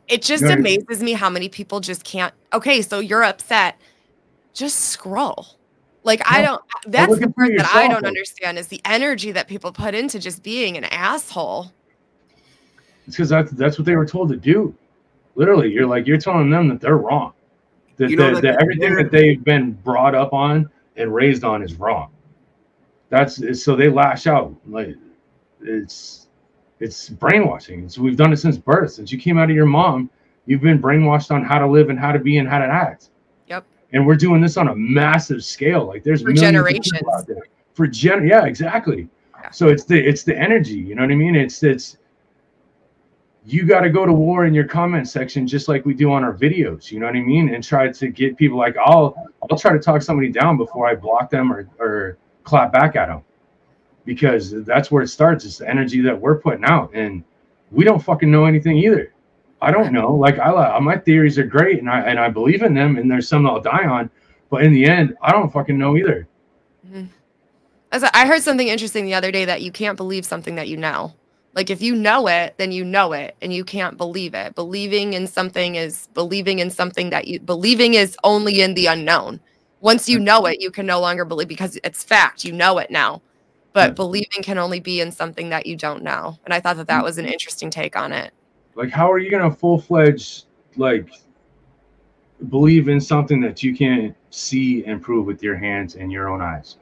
It 0.09 0.23
just 0.23 0.45
Right. 0.45 0.59
amazes 0.59 1.03
me 1.03 1.13
how 1.13 1.31
many 1.31 1.49
people 1.49 1.81
just 1.81 2.05
can't. 2.05 2.35
Okay, 2.53 2.83
so 2.83 2.99
you're 2.99 3.23
upset. 3.25 3.81
Just 4.55 4.81
scroll. 4.91 5.47
Like 6.03 6.21
I 6.29 6.43
don't. 6.43 6.63
That's 6.87 7.19
the 7.19 7.31
part 7.31 7.53
that 7.57 7.71
I 7.75 7.87
don't 7.89 8.05
understand 8.05 8.59
is 8.59 8.69
the 8.69 8.81
energy 8.85 9.33
that 9.33 9.49
people 9.49 9.71
put 9.71 9.95
into 9.95 10.19
just 10.19 10.43
being 10.43 10.77
an 10.77 10.85
asshole. 10.85 11.73
It's 13.07 13.17
because 13.17 13.29
that's 13.29 13.53
that's 13.53 13.79
what 13.79 13.87
they 13.87 13.97
were 13.97 14.07
told 14.07 14.31
to 14.31 14.37
do. 14.37 14.75
Literally, 15.37 15.71
you're 15.71 15.87
like 15.87 16.07
you're 16.07 16.19
telling 16.19 16.51
them 16.51 16.69
that 16.69 16.81
they're 16.81 16.97
wrong. 16.97 17.33
That, 17.97 18.11
You 18.11 18.17
know 18.17 18.35
that, 18.35 18.43
that 18.43 18.53
that 18.55 18.63
everything 18.63 18.95
that 18.95 19.11
they've 19.11 19.43
been 19.45 19.73
brought 19.73 20.15
up 20.15 20.33
on 20.33 20.69
and 20.97 21.15
raised 21.15 21.45
on 21.45 21.63
is 21.63 21.75
wrong. 21.75 22.11
That's 23.11 23.63
so 23.63 23.77
they 23.77 23.89
lash 23.89 24.27
out. 24.27 24.55
Like 24.67 24.97
it's 25.63 26.29
it's 26.81 27.09
brainwashing. 27.09 27.89
So 27.89 28.03
we've 28.03 28.17
done 28.17 28.33
it 28.33 28.39
since 28.39 28.57
birth. 28.57 28.93
Since 28.93 29.13
you 29.13 29.19
came 29.19 29.39
out 29.39 29.51
of 29.51 29.57
your 29.57 29.67
mom, 29.67 30.11
you've 30.47 30.63
been 30.63 30.81
brainwashed 30.81 31.31
on 31.31 31.45
how 31.45 31.59
to 31.59 31.67
live 31.67 31.91
and 31.91 31.99
how 31.99 32.13
to 32.13 32.19
be 32.19 32.39
and 32.39 32.49
how 32.49 32.59
to 32.59 32.65
act. 32.65 33.11
Yep. 33.49 33.65
And 33.93 34.07
we're 34.07 34.17
doing 34.17 34.41
this 34.41 34.57
on 34.57 34.69
a 34.69 34.75
massive 34.75 35.45
scale. 35.45 35.87
Like 35.87 36.03
there's 36.03 36.23
For 36.23 36.33
generations. 36.33 37.03
out 37.13 37.27
there. 37.27 37.43
For 37.75 37.87
gen 37.87 38.27
yeah, 38.27 38.47
exactly. 38.47 39.09
Yeah. 39.43 39.51
So 39.51 39.69
it's 39.69 39.85
the 39.85 39.99
it's 39.99 40.23
the 40.23 40.37
energy, 40.37 40.79
you 40.79 40.95
know 40.95 41.03
what 41.03 41.11
I 41.11 41.17
mean? 41.17 41.37
It's 41.37 41.63
it's 41.63 41.99
you 43.45 43.65
got 43.65 43.81
to 43.81 43.91
go 43.91 44.05
to 44.05 44.13
war 44.13 44.45
in 44.45 44.55
your 44.55 44.65
comment 44.65 45.09
section 45.09 45.47
just 45.47 45.69
like 45.69 45.85
we 45.87 45.95
do 45.95 46.13
on 46.13 46.23
our 46.23 46.35
videos 46.35 46.91
you 46.91 47.01
know 47.01 47.07
what 47.07 47.17
i 47.17 47.21
mean 47.21 47.55
and 47.55 47.65
try 47.65 47.89
to 47.89 48.09
get 48.09 48.37
people 48.37 48.59
like 48.59 48.77
i'll 48.77 49.15
i'll 49.51 49.59
try 49.59 49.73
to 49.73 49.79
talk 49.79 50.03
somebody 50.03 50.31
down 50.31 50.57
before 50.57 50.87
i 50.87 50.95
block 50.95 51.31
them 51.31 51.53
or, 51.53 51.69
or 51.79 52.19
clap 52.45 52.73
back 52.73 52.97
at 52.97 53.07
them 53.09 53.23
because 54.05 54.65
that's 54.65 54.91
where 54.91 55.03
it 55.03 55.09
starts. 55.09 55.45
It's 55.45 55.59
the 55.59 55.69
energy 55.69 56.01
that 56.03 56.19
we're 56.19 56.39
putting 56.39 56.65
out. 56.65 56.95
And 56.95 57.25
we 57.71 57.85
don't 57.85 58.03
fucking 58.03 58.31
know 58.31 58.47
anything 58.47 58.79
either. 58.79 59.13
I 59.63 59.71
don't 59.71 59.93
know. 59.93 60.15
Like 60.15 60.39
i 60.39 60.51
uh, 60.51 60.81
my 60.81 60.97
theories 60.97 61.39
are 61.39 61.45
great 61.45 61.81
and 61.81 61.91
i 61.91 62.01
and 62.01 62.19
i 62.19 62.31
believe 62.31 62.63
in 62.63 62.73
them 62.73 62.97
and 62.97 63.11
there's 63.11 63.29
some 63.29 63.47
i'll 63.47 63.61
die 63.61 63.87
on. 63.87 64.11
But 64.51 64.65
in 64.65 64.73
the 64.73 64.85
end 64.85 65.17
i 65.23 65.33
don't 65.33 65.53
fucking 65.53 65.79
know 65.79 65.97
either. 65.97 66.27
Mm-hmm. 66.87 67.07
As 67.93 68.05
I 68.05 68.11
I 68.15 68.27
heard 68.27 68.43
something 68.43 68.69
interesting 68.69 69.05
the 69.05 69.15
other 69.15 69.31
day 69.31 69.45
that 69.45 69.63
you 69.63 69.73
can't 69.73 69.97
believe 69.97 70.25
something 70.25 70.55
that 70.55 70.69
you 70.69 70.77
know. 70.77 71.15
Like 71.55 71.69
if 71.69 71.83
you 71.83 71.97
know 71.97 72.29
it, 72.29 72.55
then 72.59 72.71
you 72.71 72.85
know 72.85 73.13
it, 73.13 73.37
and 73.43 73.53
you 73.53 73.65
can't 73.65 73.97
believe 73.97 74.35
it. 74.35 74.55
Believing 74.55 75.15
in 75.15 75.27
something 75.27 75.75
is 75.75 76.09
believing 76.15 76.61
in 76.61 76.71
something 76.71 77.11
that 77.11 77.27
you 77.27 77.41
believing 77.41 77.95
is 77.95 78.17
only 78.23 78.61
in 78.63 78.75
the 78.75 78.87
unknown. 78.87 79.41
Once 79.81 80.09
you 80.09 80.19
mm-hmm. 80.19 80.25
know 80.25 80.47
it, 80.47 80.61
you 80.61 80.71
can 80.71 80.87
no 80.87 81.01
longer 81.01 81.25
believe 81.25 81.49
because 81.49 81.79
it's 81.83 82.05
fact. 82.05 82.45
You 82.45 82.53
know 82.53 82.79
it 82.79 82.91
now, 82.91 83.21
but 83.73 83.89
Yeah. 83.91 83.95
believing 83.95 84.43
can 84.43 84.59
only 84.59 84.81
be 84.81 85.01
in 85.01 85.13
something 85.13 85.49
that 85.51 85.67
you 85.67 85.77
don't 85.77 86.03
know. 86.03 86.39
And 86.45 86.53
I 86.55 86.61
thought 86.61 86.77
that 86.79 86.89
that 86.89 87.05
was 87.05 87.19
an 87.19 87.27
interesting 87.27 87.71
take 87.71 87.97
on 87.97 88.13
it. 88.13 88.33
like 88.77 88.91
how 88.91 89.11
are 89.11 89.19
you 89.19 89.31
gonna 89.31 89.51
full-fledged 89.51 90.45
like 90.77 91.11
believe 92.49 92.89
in 92.89 93.01
something 93.01 93.41
that 93.41 93.63
you 93.63 93.75
can't 93.75 94.15
see 94.31 94.85
and 94.87 95.03
prove 95.03 95.27
with 95.27 95.43
your 95.43 95.57
hands 95.57 95.97
and 95.97 96.11
your 96.11 96.29
own 96.29 96.41
eyes 96.41 96.77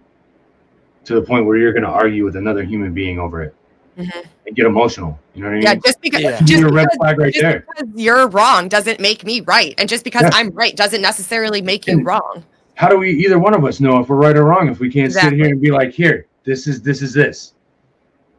to 1.05 1.15
the 1.15 1.23
point 1.23 1.47
where 1.47 1.57
you're 1.57 1.73
gonna 1.73 1.89
argue 1.91 2.25
with 2.25 2.37
another 2.37 2.63
human 2.63 2.93
being 2.95 3.19
over 3.19 3.43
it 3.43 3.55
Mhm. 3.99 4.25
and 4.47 4.55
get 4.55 4.67
emotional 4.67 5.19
you 5.35 5.41
know 5.43 5.49
what 5.49 5.53
i 5.53 5.55
mean 5.57 5.63
Yeah, 5.65 5.75
just 5.77 6.01
because 6.01 6.21
Yeah. 6.21 6.39
just 6.41 6.53
You're 6.61 6.71
red 6.73 6.85
because- 6.85 6.97
flag 6.99 7.19
right 7.19 7.33
just 7.33 7.43
there 7.43 7.65
because 7.67 7.89
you're 7.97 8.29
wrong 8.29 8.69
doesn't 8.69 9.01
make 9.01 9.25
me 9.25 9.41
right, 9.41 9.75
and 9.79 9.89
just 9.89 10.05
because 10.05 10.23
Yeah. 10.23 10.31
I'm 10.35 10.51
right 10.51 10.77
doesn't 10.77 11.03
necessarily 11.03 11.61
make 11.63 11.87
you 11.89 12.03
wrong. 12.03 12.45
how 12.75 12.89
do 12.89 12.97
we 12.99 13.11
either 13.11 13.41
one 13.41 13.55
of 13.55 13.65
us 13.65 13.81
know 13.81 13.99
if 13.99 14.09
we're 14.09 14.15
right 14.17 14.37
or 14.37 14.45
wrong 14.45 14.69
if 14.69 14.79
we 14.79 14.89
can't 14.93 15.13
sit 15.13 15.33
here 15.33 15.47
and 15.47 15.61
be 15.61 15.73
like 15.73 15.91
here 15.93 16.27
this 16.45 16.67
is 16.67 16.81
this 16.83 17.03
is 17.03 17.13
this 17.13 17.55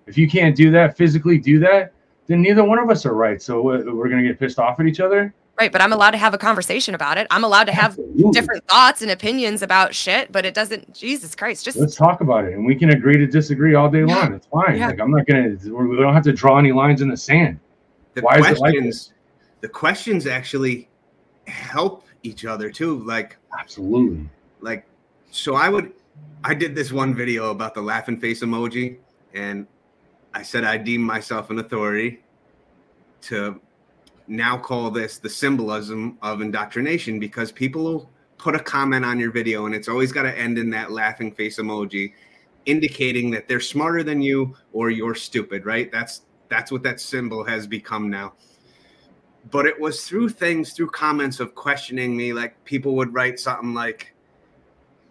if 0.08 0.18
you 0.18 0.28
can't 0.30 0.56
do 0.56 0.72
that 0.72 0.98
physically 0.98 1.38
do 1.38 1.60
that 1.60 1.94
then 2.28 2.42
neither 2.42 2.64
one 2.64 2.80
of 2.80 2.90
us 2.90 3.06
are 3.06 3.14
right 3.16 3.42
so 3.42 3.60
uh, 3.72 3.84
we're 3.94 4.10
gonna 4.10 4.24
get 4.24 4.40
pissed 4.40 4.60
off 4.60 4.80
at 4.80 4.86
each 4.88 5.00
other 5.00 5.34
Right, 5.60 5.74
but 5.74 5.82
I'm 5.82 5.92
allowed 5.92 6.12
to 6.12 6.18
have 6.18 6.34
a 6.34 6.38
conversation 6.38 6.96
about 6.96 7.18
it. 7.18 7.28
I'm 7.30 7.44
allowed 7.44 7.66
to 7.66 7.74
have 7.74 7.92
Absolutely. 7.92 8.32
different 8.32 8.66
thoughts 8.70 9.02
and 9.02 9.12
opinions 9.12 9.62
about 9.62 9.94
shit, 9.94 10.32
but 10.32 10.46
it 10.46 10.54
doesn't. 10.54 10.94
Jesus 10.96 11.36
Christ, 11.36 11.66
just 11.66 11.78
let's 11.78 11.98
talk 11.98 12.22
about 12.22 12.46
it 12.46 12.54
and 12.54 12.66
we 12.66 12.76
can 12.76 12.92
agree 12.92 13.18
to 13.18 13.28
disagree 13.28 13.76
all 13.76 13.90
day 13.90 14.06
Yeah. 14.06 14.16
long 14.16 14.34
it's 14.36 14.48
fine 14.48 14.78
Yeah. 14.78 14.88
like 14.88 15.02
i'm 15.02 15.12
not 15.12 15.28
gonna 15.28 15.50
we 15.62 15.98
don't 15.98 16.14
have 16.14 16.24
to 16.24 16.32
draw 16.32 16.58
any 16.60 16.72
lines 16.72 17.02
in 17.02 17.10
the 17.10 17.18
sand 17.18 17.60
the 18.14 18.22
Why 18.22 18.40
is 18.40 18.46
it 18.46 18.60
like 18.60 18.72
questions 18.72 19.12
the 19.60 19.68
questions 19.68 20.28
actually 20.28 20.88
help 21.48 22.06
each 22.24 22.46
other 22.46 22.72
too 22.72 23.04
like 23.04 23.36
absolutely 23.60 24.30
like 24.62 24.86
so 25.30 25.56
i 25.56 25.68
would 25.68 25.92
i 26.44 26.54
did 26.54 26.76
this 26.76 26.92
one 26.92 27.14
video 27.14 27.52
about 27.52 27.74
the 27.74 27.82
laughing 27.82 28.18
face 28.18 28.42
emoji 28.42 28.98
and 29.34 29.68
i 30.34 30.42
said 30.42 30.64
i 30.64 30.78
deem 30.78 31.02
myself 31.02 31.50
an 31.50 31.60
authority 31.60 32.22
to 33.22 33.60
now 34.28 34.58
call 34.58 34.92
this 34.92 35.18
the 35.18 35.30
symbolism 35.30 36.18
of 36.22 36.42
indoctrination 36.42 37.20
because 37.20 37.52
people 37.52 37.84
will 37.84 38.10
put 38.38 38.56
a 38.56 38.60
comment 38.60 39.04
on 39.04 39.20
your 39.20 39.32
video 39.32 39.66
and 39.66 39.76
it's 39.76 39.88
always 39.88 40.12
got 40.12 40.24
to 40.24 40.38
end 40.38 40.58
in 40.58 40.70
that 40.70 40.92
laughing 40.92 41.32
face 41.32 41.60
emoji 41.60 42.14
indicating 42.66 43.32
that 43.32 43.48
they're 43.48 43.60
smarter 43.60 44.04
than 44.04 44.22
you 44.22 44.56
or 44.74 44.90
you're 44.90 45.16
stupid 45.16 45.66
right? 45.66 45.92
That's 45.92 46.22
that's 46.50 46.72
what 46.72 46.84
that 46.84 47.00
symbol 47.00 47.44
has 47.44 47.68
become 47.68 48.10
now. 48.10 48.34
But 49.52 49.66
it 49.66 49.80
was 49.80 50.08
through 50.08 50.30
things 50.30 50.74
through 50.74 50.90
comments 50.90 51.40
of 51.40 51.56
questioning 51.56 52.16
me 52.16 52.34
like 52.34 52.64
people 52.66 52.96
would 52.96 53.14
write 53.14 53.40
something 53.40 53.74
like 53.74 54.14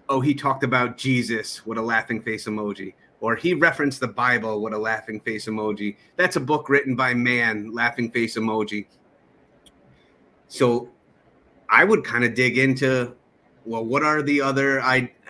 oh 0.08 0.20
he 0.20 0.34
talked 0.34 0.64
about 0.64 0.96
jesus 0.96 1.64
with 1.66 1.78
a 1.78 1.82
laughing 1.82 2.20
face 2.22 2.46
emoji. 2.46 2.94
Or 3.20 3.34
he 3.34 3.52
referenced 3.52 4.00
the 4.00 4.08
bible 4.08 4.62
with 4.62 4.72
a 4.72 4.78
laughing 4.78 5.20
face 5.20 5.46
emoji. 5.46 5.96
That's 6.16 6.36
a 6.36 6.40
book 6.40 6.68
written 6.68 6.94
by 6.94 7.14
man 7.14 7.72
laughing 7.74 8.10
face 8.10 8.36
emoji. 8.36 8.86
So 10.48 10.90
i 11.70 11.84
would 11.84 12.04
kind 12.04 12.24
of 12.24 12.34
dig 12.34 12.58
into 12.58 13.14
well 13.64 13.84
what 13.84 14.02
are 14.02 14.22
the 14.22 14.40
other 14.40 14.82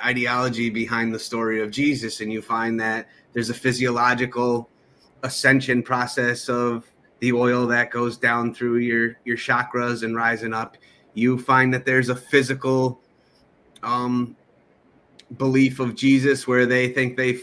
ideology 0.04 0.70
behind 0.70 1.14
the 1.14 1.18
story 1.18 1.62
of 1.62 1.70
jesus? 1.70 2.20
And 2.20 2.32
you 2.32 2.42
find 2.42 2.78
that 2.80 3.08
there's 3.32 3.50
a 3.50 3.54
physiological 3.54 4.68
ascension 5.22 5.82
process 5.82 6.48
of 6.48 6.84
the 7.20 7.32
oil 7.32 7.66
that 7.66 7.90
goes 7.90 8.16
down 8.16 8.54
through 8.54 8.78
your 8.78 9.16
your 9.24 9.36
chakras 9.36 10.02
and 10.02 10.14
rising 10.14 10.54
up. 10.54 10.76
You 11.14 11.38
find 11.38 11.72
that 11.74 11.84
there's 11.84 12.08
a 12.08 12.16
physical 12.16 13.00
um 13.82 14.36
belief 15.36 15.78
of 15.78 15.94
jesus 15.94 16.46
where 16.46 16.64
they 16.64 16.88
think 16.88 17.16
they 17.16 17.38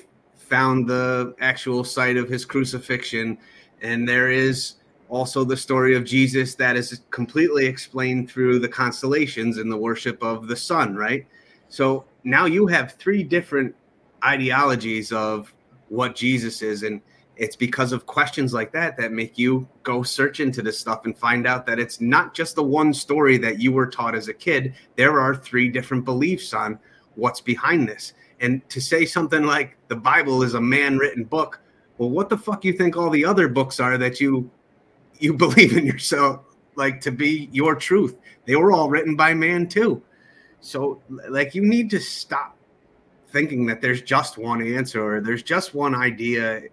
found 0.45 0.87
the 0.87 1.35
actual 1.39 1.83
site 1.83 2.17
of 2.17 2.29
his 2.29 2.45
crucifixion. 2.45 3.37
And 3.81 4.07
there 4.07 4.29
is 4.29 4.75
also 5.09 5.43
the 5.43 5.57
story 5.57 5.95
of 5.95 6.03
jesus 6.03 6.55
that 6.55 6.75
is 6.75 7.01
completely 7.11 7.65
explained 7.65 8.29
through 8.29 8.57
the 8.59 8.67
constellations 8.67 9.57
and 9.57 9.71
the 9.71 9.77
worship 9.77 10.21
of 10.23 10.47
the 10.47 10.55
sun 10.55 10.95
right? 10.95 11.25
So 11.69 12.05
now 12.23 12.45
you 12.45 12.67
have 12.67 12.93
three 12.93 13.23
different 13.23 13.75
ideologies 14.23 15.11
of 15.11 15.53
what 15.89 16.15
jesus 16.15 16.61
is 16.63 16.81
and 16.83 17.01
it's 17.37 17.55
because 17.55 17.91
of 17.91 18.05
questions 18.05 18.53
like 18.53 18.71
that 18.71 18.97
that 18.97 19.11
make 19.11 19.37
you 19.37 19.67
go 19.83 20.01
search 20.03 20.39
into 20.39 20.61
this 20.61 20.79
stuff 20.79 21.01
and 21.05 21.17
find 21.17 21.45
out 21.45 21.65
that 21.65 21.79
it's 21.79 21.99
not 21.99 22.33
just 22.33 22.55
the 22.55 22.63
one 22.63 22.93
story 22.93 23.37
that 23.37 23.59
you 23.59 23.71
were 23.73 23.87
taught 23.87 24.15
as 24.15 24.29
a 24.29 24.33
kid. 24.33 24.73
There 24.95 25.19
are 25.19 25.35
three 25.35 25.67
different 25.67 26.05
beliefs 26.05 26.53
on 26.53 26.79
what's 27.15 27.41
behind 27.41 27.87
this. 27.87 28.13
And 28.39 28.67
to 28.69 28.81
say 28.81 29.05
something 29.05 29.43
like 29.43 29.77
the 29.87 29.95
bible 29.95 30.43
is 30.43 30.53
a 30.53 30.61
man 30.61 30.97
written 30.97 31.23
book 31.23 31.61
well 31.97 32.09
what 32.09 32.27
the 32.29 32.37
fuck 32.37 32.65
you 32.65 32.73
think 32.73 32.97
all 32.97 33.09
the 33.09 33.23
other 33.23 33.47
books 33.47 33.79
are 33.79 33.97
that 33.97 34.19
you 34.19 34.49
you 35.19 35.33
believe 35.45 35.77
in 35.77 35.85
yourself? 35.85 36.41
Like 36.75 36.99
to 37.01 37.11
be 37.11 37.49
your 37.51 37.75
truth. 37.75 38.17
They 38.45 38.55
were 38.55 38.71
all 38.71 38.89
written 38.89 39.15
by 39.15 39.33
man 39.33 39.67
too. 39.67 40.01
So 40.59 41.01
like 41.29 41.55
you 41.55 41.61
need 41.61 41.89
to 41.91 41.99
stop 41.99 42.57
thinking 43.29 43.65
that 43.67 43.81
there's 43.81 44.01
just 44.01 44.37
one 44.37 44.61
answer 44.61 45.15
or 45.15 45.21
there's 45.21 45.43
just 45.43 45.73
one 45.73 45.95
idea. 45.95 46.63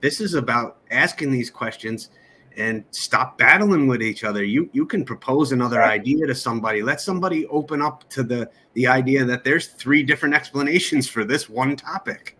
This 0.00 0.20
is 0.20 0.34
about 0.34 0.78
asking 0.90 1.32
these 1.32 1.50
questions 1.50 2.10
and 2.58 2.84
stop 2.90 3.38
battling 3.38 3.86
with 3.86 4.02
each 4.02 4.24
other 4.24 4.44
you 4.44 4.68
you 4.72 4.84
can 4.84 5.04
propose 5.04 5.52
another 5.52 5.82
idea 5.82 6.26
to 6.26 6.34
somebody 6.34 6.82
let 6.82 7.00
somebody 7.00 7.46
open 7.46 7.80
up 7.80 8.08
to 8.10 8.22
the 8.22 8.50
the 8.74 8.86
idea 8.86 9.24
that 9.24 9.44
there's 9.44 9.68
three 9.68 10.02
different 10.02 10.34
explanations 10.34 11.08
for 11.08 11.24
this 11.24 11.48
one 11.48 11.76
topic 11.76 12.38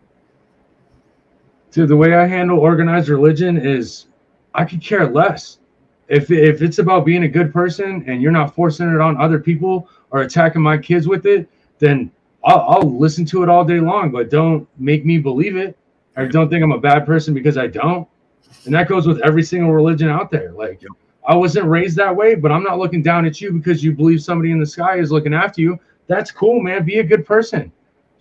Dude, 1.71 1.89
the 1.89 1.97
way 1.97 2.15
I 2.15 2.27
handle 2.27 2.59
organized 2.59 3.09
religion 3.09 3.57
is 3.59 4.07
I 4.55 4.65
could 4.65 4.83
care 4.83 5.07
less. 5.07 5.59
If 6.09 6.31
if 6.31 6.63
it's 6.63 6.79
about 6.79 7.05
being 7.05 7.25
a 7.25 7.29
good 7.29 7.53
person 7.53 8.05
and 8.07 8.23
you're 8.23 8.33
not 8.33 8.55
forcing 8.55 8.89
it 8.89 9.01
on 9.01 9.21
other 9.21 9.39
people 9.39 9.89
or 10.11 10.23
attacking 10.23 10.63
my 10.63 10.79
kids 10.79 11.07
with 11.07 11.27
it, 11.27 11.49
then 11.79 12.11
I'll, 12.45 12.61
I'll 12.61 12.99
listen 12.99 13.27
to 13.27 13.43
it 13.43 13.51
all 13.51 13.65
day 13.65 13.81
long, 13.81 14.11
but 14.11 14.31
don't 14.31 14.67
make 14.79 15.05
me 15.05 15.19
believe 15.19 15.57
it. 15.57 15.77
Or 16.17 16.27
don't 16.27 16.49
think 16.49 16.65
I'm 16.65 16.73
a 16.73 16.81
bad 16.81 17.05
person 17.05 17.35
because 17.35 17.59
I 17.59 17.67
don't. 17.67 18.09
And 18.65 18.75
that 18.75 18.89
goes 18.89 19.07
with 19.07 19.21
every 19.23 19.43
single 19.43 19.73
religion 19.73 20.09
out 20.09 20.31
there. 20.31 20.53
Like 20.53 20.83
I 21.27 21.35
wasn't 21.35 21.67
raised 21.67 21.97
that 21.97 22.15
way, 22.15 22.35
but 22.35 22.51
I'm 22.51 22.63
not 22.63 22.79
looking 22.79 23.03
down 23.03 23.27
at 23.27 23.41
you 23.41 23.53
because 23.53 23.85
you 23.85 23.93
believe 23.93 24.23
somebody 24.23 24.51
in 24.51 24.59
the 24.61 24.67
sky 24.67 24.99
is 24.99 25.13
looking 25.13 25.35
after 25.35 25.61
you. 25.61 25.79
That's 26.07 26.31
cool, 26.31 26.61
man. 26.61 26.85
Be 26.85 26.99
a 26.99 27.05
good 27.05 27.27
person. 27.27 27.71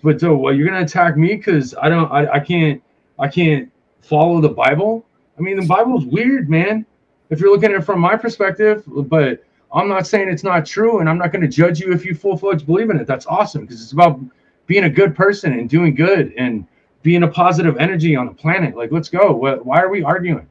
But 0.04 0.20
so, 0.20 0.36
well, 0.36 0.54
you're 0.54 0.68
gonna 0.68 0.84
attack 0.84 1.18
me 1.18 1.36
because 1.36 1.74
I 1.82 1.90
don't, 1.90 2.12
I, 2.12 2.34
I 2.34 2.40
can't, 2.40 2.82
I 3.18 3.28
can't 3.28 3.72
follow 4.02 4.42
the 4.42 4.50
Bible. 4.50 5.06
I 5.38 5.42
mean, 5.42 5.60
the 5.60 5.66
Bible's 5.66 6.06
weird, 6.06 6.50
man. 6.50 6.86
If 7.30 7.40
you're 7.40 7.52
looking 7.52 7.72
at 7.72 7.82
it 7.82 7.84
from 7.84 8.00
my 8.00 8.16
perspective, 8.16 8.84
but 8.86 9.44
I'm 9.74 9.90
not 9.90 10.08
saying 10.08 10.30
it's 10.30 10.44
not 10.44 10.66
true, 10.66 11.00
and 11.00 11.10
I'm 11.10 11.18
not 11.18 11.32
going 11.32 11.42
to 11.42 11.48
judge 11.48 11.80
you 11.80 11.92
if 11.92 12.06
you 12.06 12.16
full 12.16 12.38
fledged 12.38 12.66
believe 12.66 12.90
in 12.90 13.00
it. 13.00 13.06
That's 13.06 13.26
awesome 13.26 13.62
because 13.62 13.82
it's 13.82 13.92
about 13.92 14.20
being 14.66 14.86
a 14.86 14.90
good 14.90 15.16
person 15.16 15.54
and 15.54 15.70
doing 15.70 15.94
good 15.94 16.34
and 16.38 16.66
being 17.08 17.24
a 17.24 17.28
positive 17.30 17.78
energy 17.78 18.18
on 18.18 18.26
the 18.26 18.34
planet. 18.34 18.76
Like, 18.76 18.92
let's 18.92 19.08
go. 19.08 19.32
Why 19.32 19.80
are 19.82 19.88
we 19.88 20.04
arguing? 20.04 20.46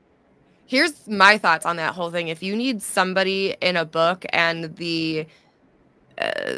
Here's 0.65 1.07
my 1.07 1.37
thoughts 1.37 1.67
on 1.67 1.77
that 1.77 1.93
whole 1.93 2.11
thing. 2.11 2.29
If 2.29 2.43
you 2.43 2.57
need 2.57 2.81
somebody 2.81 3.55
in 3.61 3.77
a 3.77 3.85
book 3.85 4.25
and 4.31 4.75
the 4.77 5.27
uh, 6.17 6.55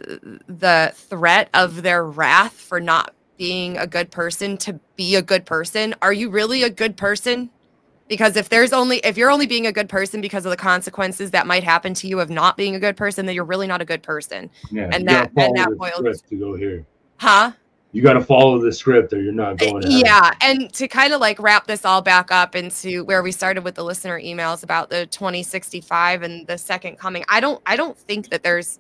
the 0.47 0.93
threat 0.95 1.51
of 1.53 1.83
their 1.83 2.05
wrath 2.05 2.53
for 2.53 2.79
not 2.79 3.13
being 3.39 3.77
a 3.77 3.89
good 3.89 4.13
person 4.13 4.57
to 4.59 4.79
be 4.95 5.17
a 5.17 5.23
good 5.23 5.45
person, 5.45 5.97
are 6.01 6.13
you 6.13 6.31
really 6.31 6.63
a 6.63 6.71
good 6.71 6.97
person? 6.97 7.51
Because 8.07 8.37
if 8.37 8.49
there's 8.51 8.73
only 8.73 8.99
if 8.99 9.17
you're 9.17 9.33
only 9.33 9.49
being 9.49 9.67
a 9.67 9.73
good 9.73 9.89
person 9.89 10.21
because 10.21 10.47
of 10.47 10.51
the 10.51 10.57
consequences 10.57 11.33
that 11.33 11.45
might 11.45 11.65
happen 11.65 11.93
to 11.95 12.07
you 12.07 12.21
of 12.21 12.31
not 12.31 12.57
being 12.57 12.77
a 12.77 12.79
good 12.79 12.97
person, 12.97 13.27
then 13.27 13.35
you're 13.35 13.45
really 13.45 13.67
not 13.67 13.83
a 13.83 13.85
good 13.85 14.05
person. 14.05 14.49
Yeah, 14.71 14.91
And 14.93 15.09
that- 15.09 15.33
and 15.37 15.57
that 15.57 15.77
boils- 15.77 16.23
to 16.23 16.37
go 16.37 16.55
here. 16.55 16.87
Huh? 17.17 17.51
You 17.93 18.03
got 18.03 18.15
to 18.15 18.21
follow 18.21 18.59
the 18.59 18.71
script, 18.71 19.13
or 19.15 19.23
you're 19.23 19.33
not 19.33 19.63
uh, 19.63 19.71
going. 19.71 19.83
to. 19.83 19.91
Yeah, 19.91 20.33
and 20.43 20.73
to 20.75 20.87
kind 20.89 21.15
of 21.15 21.21
like 21.21 21.41
wrap 21.41 21.67
this 21.67 21.85
all 21.85 22.03
back 22.03 22.31
up 22.31 22.55
into 22.55 23.05
where 23.05 23.23
we 23.23 23.33
started 23.33 23.65
with 23.65 23.77
the 23.77 23.85
listener 23.85 24.21
emails 24.21 24.63
about 24.63 24.91
the 24.91 25.07
2065 25.07 26.23
and 26.23 26.47
the 26.47 26.59
second 26.59 26.99
coming. 26.99 27.25
I 27.29 27.41
don't 27.41 27.63
I 27.65 27.77
don't 27.77 27.97
think 27.97 28.29
that 28.29 28.43
there's 28.43 28.79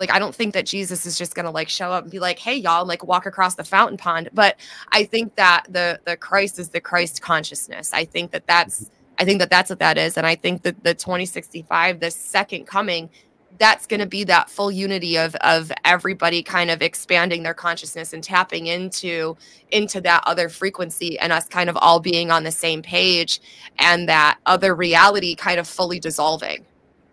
like 0.00 0.10
I 0.10 0.18
don't 0.18 0.34
think 0.34 0.54
that 0.54 0.66
Jesus 0.66 1.06
is 1.06 1.16
just 1.16 1.34
going 1.34 1.44
to 1.44 1.52
like 1.52 1.68
show 1.68 1.92
up 1.92 2.02
and 2.02 2.10
be 2.10 2.18
like, 2.18 2.38
"Hey 2.38 2.56
y'all," 2.56 2.80
and 2.80 2.88
like 2.88 3.04
walk 3.04 3.26
across 3.26 3.54
the 3.54 3.64
fountain 3.64 3.96
pond, 3.96 4.30
but 4.32 4.56
I 4.90 5.04
think 5.04 5.36
that 5.36 5.66
the 5.68 6.00
the 6.04 6.16
Christ 6.16 6.58
is 6.58 6.70
the 6.70 6.80
Christ 6.80 7.22
consciousness. 7.22 7.92
I 7.92 8.04
think 8.04 8.32
that 8.32 8.46
that's 8.48 8.90
I 9.20 9.24
think 9.24 9.38
that 9.38 9.50
that's 9.50 9.70
what 9.70 9.78
that 9.80 9.98
is 9.98 10.16
and 10.16 10.26
I 10.26 10.36
think 10.36 10.62
that 10.62 10.82
the 10.84 10.94
2065 10.94 12.00
the 12.00 12.10
second 12.10 12.66
coming 12.66 13.10
that's 13.58 13.86
going 13.86 14.00
to 14.00 14.06
be 14.06 14.24
that 14.24 14.48
full 14.48 14.70
unity 14.70 15.16
of 15.16 15.34
of 15.36 15.70
everybody 15.84 16.42
kind 16.42 16.70
of 16.70 16.80
expanding 16.80 17.42
their 17.42 17.54
consciousness 17.54 18.12
and 18.12 18.22
tapping 18.22 18.66
into 18.66 19.36
into 19.70 20.00
that 20.00 20.22
other 20.26 20.48
frequency 20.48 21.18
and 21.18 21.32
us 21.32 21.48
kind 21.48 21.68
of 21.68 21.76
all 21.76 22.00
being 22.00 22.30
on 22.30 22.44
the 22.44 22.50
same 22.50 22.82
page 22.82 23.40
and 23.78 24.08
that 24.08 24.38
other 24.46 24.74
reality 24.74 25.34
kind 25.34 25.58
of 25.58 25.66
fully 25.66 25.98
dissolving. 25.98 26.64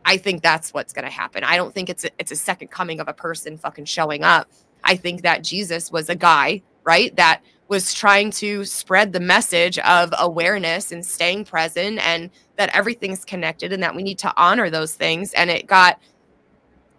I 0.06 0.18
think 0.18 0.44
that's 0.44 0.74
what's 0.74 0.94
going 0.94 1.06
to 1.06 1.12
happen. 1.12 1.44
I 1.44 1.58
don't 1.58 1.74
think 1.74 1.90
it's 1.90 2.06
a, 2.06 2.10
it's 2.20 2.32
a 2.32 2.36
second 2.36 2.70
coming 2.70 3.00
of 3.00 3.08
a 3.08 3.14
person 3.14 3.58
fucking 3.58 3.86
showing 3.86 4.24
up. 4.24 4.48
I 4.84 4.96
think 4.96 5.24
that 5.24 5.44
jesus 5.44 5.92
was 5.92 6.10
a 6.10 6.16
guy 6.16 6.62
right 6.84 7.16
that 7.16 7.42
was 7.68 7.94
trying 7.94 8.30
to 8.30 8.64
spread 8.64 9.12
the 9.12 9.20
message 9.20 9.80
of 9.80 10.14
awareness 10.20 10.92
and 10.92 11.04
staying 11.04 11.46
present 11.46 11.98
and 12.06 12.30
that 12.58 12.70
everything's 12.76 13.26
connected 13.26 13.74
and 13.74 13.82
that 13.82 13.96
we 13.96 14.04
need 14.04 14.20
to 14.20 14.32
honor 14.38 14.70
those 14.70 14.94
things. 14.94 15.34
And 15.34 15.50
it 15.50 15.66
got 15.66 16.00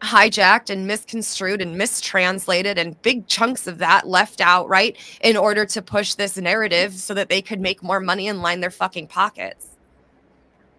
hijacked 0.02 0.70
and 0.70 0.86
misconstrued 0.86 1.62
and 1.62 1.76
mistranslated 1.76 2.78
and 2.78 3.00
big 3.02 3.26
chunks 3.26 3.66
of 3.66 3.78
that 3.78 4.06
left 4.06 4.40
out 4.40 4.68
right 4.68 4.96
in 5.22 5.36
order 5.36 5.64
to 5.64 5.80
push 5.80 6.14
this 6.14 6.36
narrative 6.36 6.92
so 6.92 7.14
that 7.14 7.28
they 7.28 7.40
could 7.40 7.60
make 7.60 7.82
more 7.82 8.00
money 8.00 8.28
and 8.28 8.42
line 8.42 8.60
their 8.60 8.70
fucking 8.70 9.06
pockets 9.06 9.76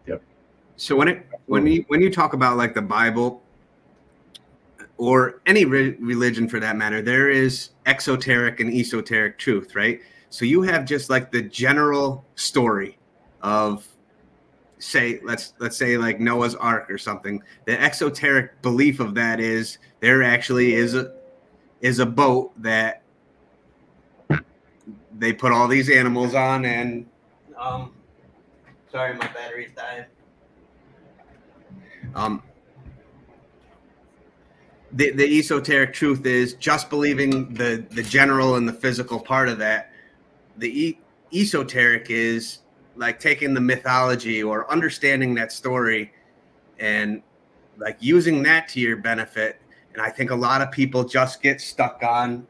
Yep. 0.07 0.22
So 0.77 0.95
when 0.95 1.07
it 1.07 1.27
when 1.45 1.64
hmm. 1.64 1.68
you 1.68 1.85
when 1.88 2.02
you 2.02 2.11
talk 2.11 2.34
about 2.34 2.57
like 2.57 2.73
the 2.73 2.81
Bible 2.81 3.44
or 4.98 5.41
any 5.45 5.65
re- 5.65 5.95
religion 5.99 6.48
for 6.49 6.60
that 6.60 6.76
matter, 6.76 7.02
there 7.02 7.30
is 7.30 7.69
exoteric 7.85 8.60
and 8.60 8.73
esoteric 8.73 9.38
truth, 9.38 9.76
right? 9.76 9.99
So 10.30 10.44
you 10.44 10.61
have 10.64 10.85
just 10.85 11.10
like 11.10 11.31
the 11.31 11.41
general 11.41 12.26
story 12.35 12.98
of 13.41 13.88
say 14.80 15.20
let's 15.24 15.54
let's 15.60 15.78
say 15.78 15.98
like 15.98 16.20
Noah's 16.20 16.56
Ark 16.56 16.90
or 16.90 16.98
something. 16.98 17.41
The 17.66 17.80
exoteric 17.82 18.62
belief 18.62 18.99
of 18.99 19.16
that 19.16 19.40
is 19.40 19.78
there 19.99 20.24
actually 20.24 20.74
is 20.74 20.94
a 20.94 21.14
is 21.82 21.99
a 21.99 22.06
boat 22.06 22.52
that 22.62 23.04
they 25.18 25.34
put 25.34 25.52
all 25.52 25.68
these 25.68 25.90
animals 25.90 26.36
on 26.36 26.66
and 26.66 27.06
um 27.58 27.91
sorry 28.91 29.14
my 29.16 29.28
battery's 29.28 29.72
dying. 29.76 30.06
Um, 32.16 32.41
the, 34.94 35.12
the 35.12 35.40
esoteric 35.40 35.94
truth 35.94 36.26
is 36.26 36.54
just 36.56 36.90
believing 36.90 37.54
the, 37.54 37.86
the 37.91 38.04
general 38.04 38.56
and 38.56 38.68
the 38.68 38.74
physical 38.74 39.20
part 39.20 39.49
of 39.49 39.58
that. 39.60 39.91
The 40.58 40.88
e- 40.88 40.99
esoteric 41.34 42.10
is 42.10 42.60
like 42.98 43.19
taking 43.19 43.53
the 43.53 43.61
mythology 43.61 44.44
or 44.44 44.69
understanding 44.72 45.34
that 45.36 45.52
story 45.52 46.11
and 46.80 47.22
like 47.78 47.98
using 47.99 48.44
that 48.44 48.68
to 48.69 48.80
your 48.80 48.98
benefit. 48.98 49.61
And 49.94 50.02
I 50.02 50.10
think 50.10 50.32
a 50.32 50.36
lot 50.36 50.61
of 50.61 50.72
people 50.72 51.03
just 51.03 51.41
get 51.41 51.61
stuck 51.61 52.03
on 52.03 52.45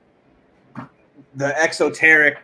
the 1.35 1.59
exoteric 1.61 2.39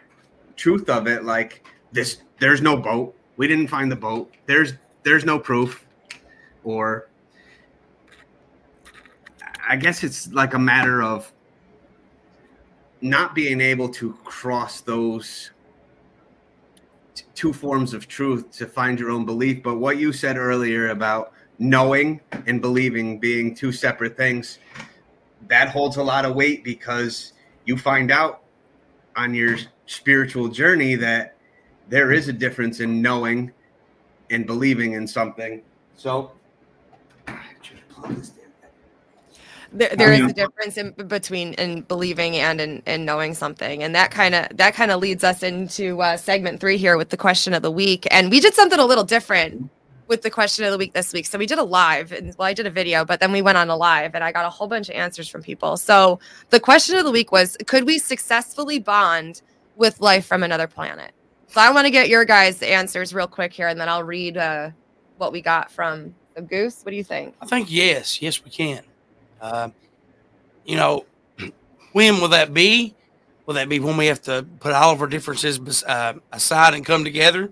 truth 0.55 0.89
of 0.89 1.07
it. 1.07 1.23
Like 1.23 1.65
this, 1.91 2.17
there's 2.39 2.61
no 2.61 2.77
boat. 2.77 3.15
We 3.37 3.47
didn't 3.47 3.67
find 3.67 3.91
the 3.91 3.95
boat. 3.95 4.33
There's 4.45 4.73
there's 5.03 5.25
no 5.25 5.39
proof 5.39 5.85
or 6.63 7.09
I 9.67 9.75
guess 9.75 10.03
it's 10.03 10.31
like 10.31 10.53
a 10.53 10.59
matter 10.59 11.01
of 11.01 11.31
not 13.01 13.35
being 13.35 13.59
able 13.59 13.89
to 13.89 14.13
cross 14.23 14.81
those 14.81 15.51
two 17.35 17.53
forms 17.53 17.93
of 17.93 18.07
truth 18.07 18.51
to 18.51 18.65
find 18.65 18.99
your 18.99 19.09
own 19.09 19.25
belief. 19.25 19.63
But 19.63 19.75
what 19.75 19.97
you 19.97 20.13
said 20.13 20.37
earlier 20.37 20.89
about 20.89 21.33
knowing 21.59 22.21
and 22.47 22.61
believing 22.61 23.19
being 23.19 23.55
two 23.55 23.71
separate 23.71 24.17
things, 24.17 24.59
that 25.47 25.69
holds 25.69 25.97
a 25.97 26.03
lot 26.03 26.25
of 26.25 26.35
weight 26.35 26.63
because 26.63 27.33
you 27.65 27.77
find 27.77 28.11
out 28.11 28.43
on 29.15 29.33
your 29.33 29.57
spiritual 29.85 30.47
journey 30.47 30.95
that 30.95 31.35
there 31.89 32.11
is 32.11 32.27
a 32.27 32.33
difference 32.33 32.79
in 32.79 33.01
knowing 33.01 33.51
and 34.29 34.45
believing 34.45 34.93
in 34.93 35.07
something. 35.07 35.61
So, 35.95 36.31
there, 39.73 39.95
there 39.95 40.13
is 40.13 40.21
a 40.21 40.33
difference 40.33 40.77
in 40.77 40.91
between 40.91 41.53
in 41.53 41.81
believing 41.81 42.35
and 42.35 42.61
in, 42.61 42.83
in 42.85 43.05
knowing 43.05 43.33
something. 43.33 43.83
And 43.83 43.93
that 43.95 44.11
kind 44.11 44.35
of 44.35 44.55
that 44.57 44.73
kind 44.73 44.91
of 44.91 44.99
leads 44.99 45.23
us 45.23 45.43
into 45.43 46.01
uh, 46.01 46.17
segment 46.17 46.59
three 46.59 46.77
here 46.77 46.97
with 46.97 47.09
the 47.09 47.17
question 47.17 47.53
of 47.53 47.61
the 47.61 47.71
week. 47.71 48.07
And 48.11 48.29
we 48.29 48.39
did 48.39 48.53
something 48.53 48.79
a 48.79 48.85
little 48.85 49.03
different 49.03 49.69
with 50.07 50.21
the 50.21 50.29
question 50.29 50.65
of 50.65 50.71
the 50.71 50.77
week 50.77 50.93
this 50.93 51.13
week. 51.13 51.25
So 51.25 51.37
we 51.37 51.45
did 51.45 51.57
a 51.57 51.63
live 51.63 52.11
and 52.11 52.35
well 52.37 52.47
i 52.47 52.53
did 52.53 52.67
a 52.67 52.69
video 52.69 53.05
but 53.05 53.19
then 53.19 53.31
we 53.31 53.41
went 53.41 53.57
on 53.57 53.69
a 53.69 53.75
live 53.75 54.15
and 54.15 54.23
i 54.23 54.33
got 54.33 54.45
a 54.45 54.49
whole 54.49 54.67
bunch 54.67 54.89
of 54.89 54.95
answers 54.95 55.27
from 55.27 55.41
people. 55.41 55.77
So 55.77 56.19
the 56.49 56.59
question 56.59 56.97
of 56.97 57.05
the 57.05 57.11
week 57.11 57.31
was 57.31 57.57
could 57.65 57.85
we 57.85 57.97
successfully 57.99 58.79
bond 58.79 59.41
with 59.75 59.99
life 60.01 60.25
from 60.25 60.43
another 60.43 60.67
planet? 60.67 61.13
So 61.47 61.61
i 61.61 61.71
want 61.71 61.85
to 61.85 61.91
get 61.91 62.09
your 62.09 62.25
guys 62.25 62.61
answers 62.61 63.13
real 63.13 63.27
quick 63.27 63.53
here 63.53 63.67
and 63.67 63.79
then 63.79 63.89
i'll 63.89 64.03
read 64.03 64.37
uh, 64.37 64.71
what 65.17 65.31
we 65.31 65.41
got 65.41 65.71
from 65.71 66.13
the 66.35 66.41
goose. 66.41 66.81
What 66.83 66.91
do 66.91 66.97
you 66.97 67.03
think? 67.03 67.35
I 67.41 67.45
think 67.45 67.71
yes, 67.71 68.21
yes, 68.21 68.43
we 68.43 68.51
can. 68.51 68.81
Uh, 69.43 69.69
you 70.65 70.77
know, 70.77 71.05
when 71.91 72.21
will 72.21 72.29
that 72.29 72.53
be? 72.53 72.95
Will 73.45 73.55
that 73.55 73.67
be 73.67 73.81
when 73.81 73.97
we 73.97 74.05
have 74.05 74.21
to 74.21 74.47
put 74.61 74.71
all 74.71 74.93
of 74.93 75.01
our 75.01 75.07
differences 75.07 75.83
uh, 75.83 76.13
aside 76.31 76.73
and 76.73 76.85
come 76.85 77.03
together? 77.03 77.51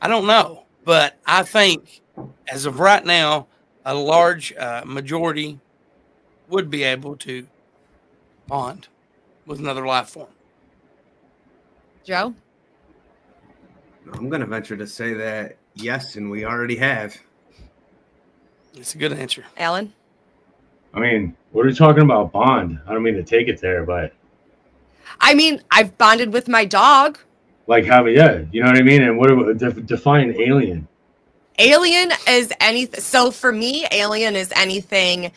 I 0.00 0.08
don't 0.08 0.26
know, 0.26 0.64
but 0.82 1.18
I 1.26 1.42
think 1.42 2.00
as 2.48 2.64
of 2.64 2.80
right 2.80 3.04
now, 3.04 3.48
a 3.84 3.94
large 3.94 4.54
uh, 4.54 4.82
majority 4.86 5.60
would 6.48 6.70
be 6.70 6.84
able 6.84 7.16
to 7.16 7.46
bond 8.46 8.88
with 9.44 9.58
another 9.58 9.86
life 9.86 10.08
form. 10.08 10.28
joe 12.02 12.34
I'm 14.14 14.30
going 14.30 14.40
to 14.40 14.46
venture 14.46 14.76
to 14.76 14.86
say 14.86 15.12
that 15.14 15.56
yes, 15.74 16.16
and 16.16 16.30
we 16.30 16.44
already 16.46 16.76
have. 16.76 17.16
It's 18.74 18.94
a 18.94 18.98
good 18.98 19.12
answer. 19.12 19.44
alan 19.58 19.92
I 20.94 21.00
mean, 21.00 21.36
what 21.52 21.66
are 21.66 21.68
you 21.68 21.74
talking 21.74 22.02
about? 22.02 22.32
Bond. 22.32 22.80
I 22.86 22.92
don't 22.92 23.02
mean 23.02 23.14
to 23.14 23.22
take 23.22 23.48
it 23.48 23.60
there, 23.60 23.84
but 23.84 24.12
I 25.20 25.34
mean, 25.34 25.62
I've 25.70 25.96
bonded 25.98 26.32
with 26.32 26.48
my 26.48 26.64
dog. 26.64 27.18
like 27.66 27.84
having, 27.84 28.16
yeah, 28.16 28.42
you 28.52 28.62
know 28.62 28.68
what 28.68 28.78
I 28.78 28.82
mean. 28.82 29.02
And 29.02 29.18
what 29.18 29.28
do 29.28 29.54
def, 29.54 29.84
define 29.86 30.34
alien? 30.40 30.88
Alien 31.58 32.10
is 32.28 32.52
anything. 32.60 33.00
So 33.00 33.30
for 33.30 33.52
me, 33.52 33.86
alien 33.92 34.34
is 34.34 34.52
anything 34.56 35.32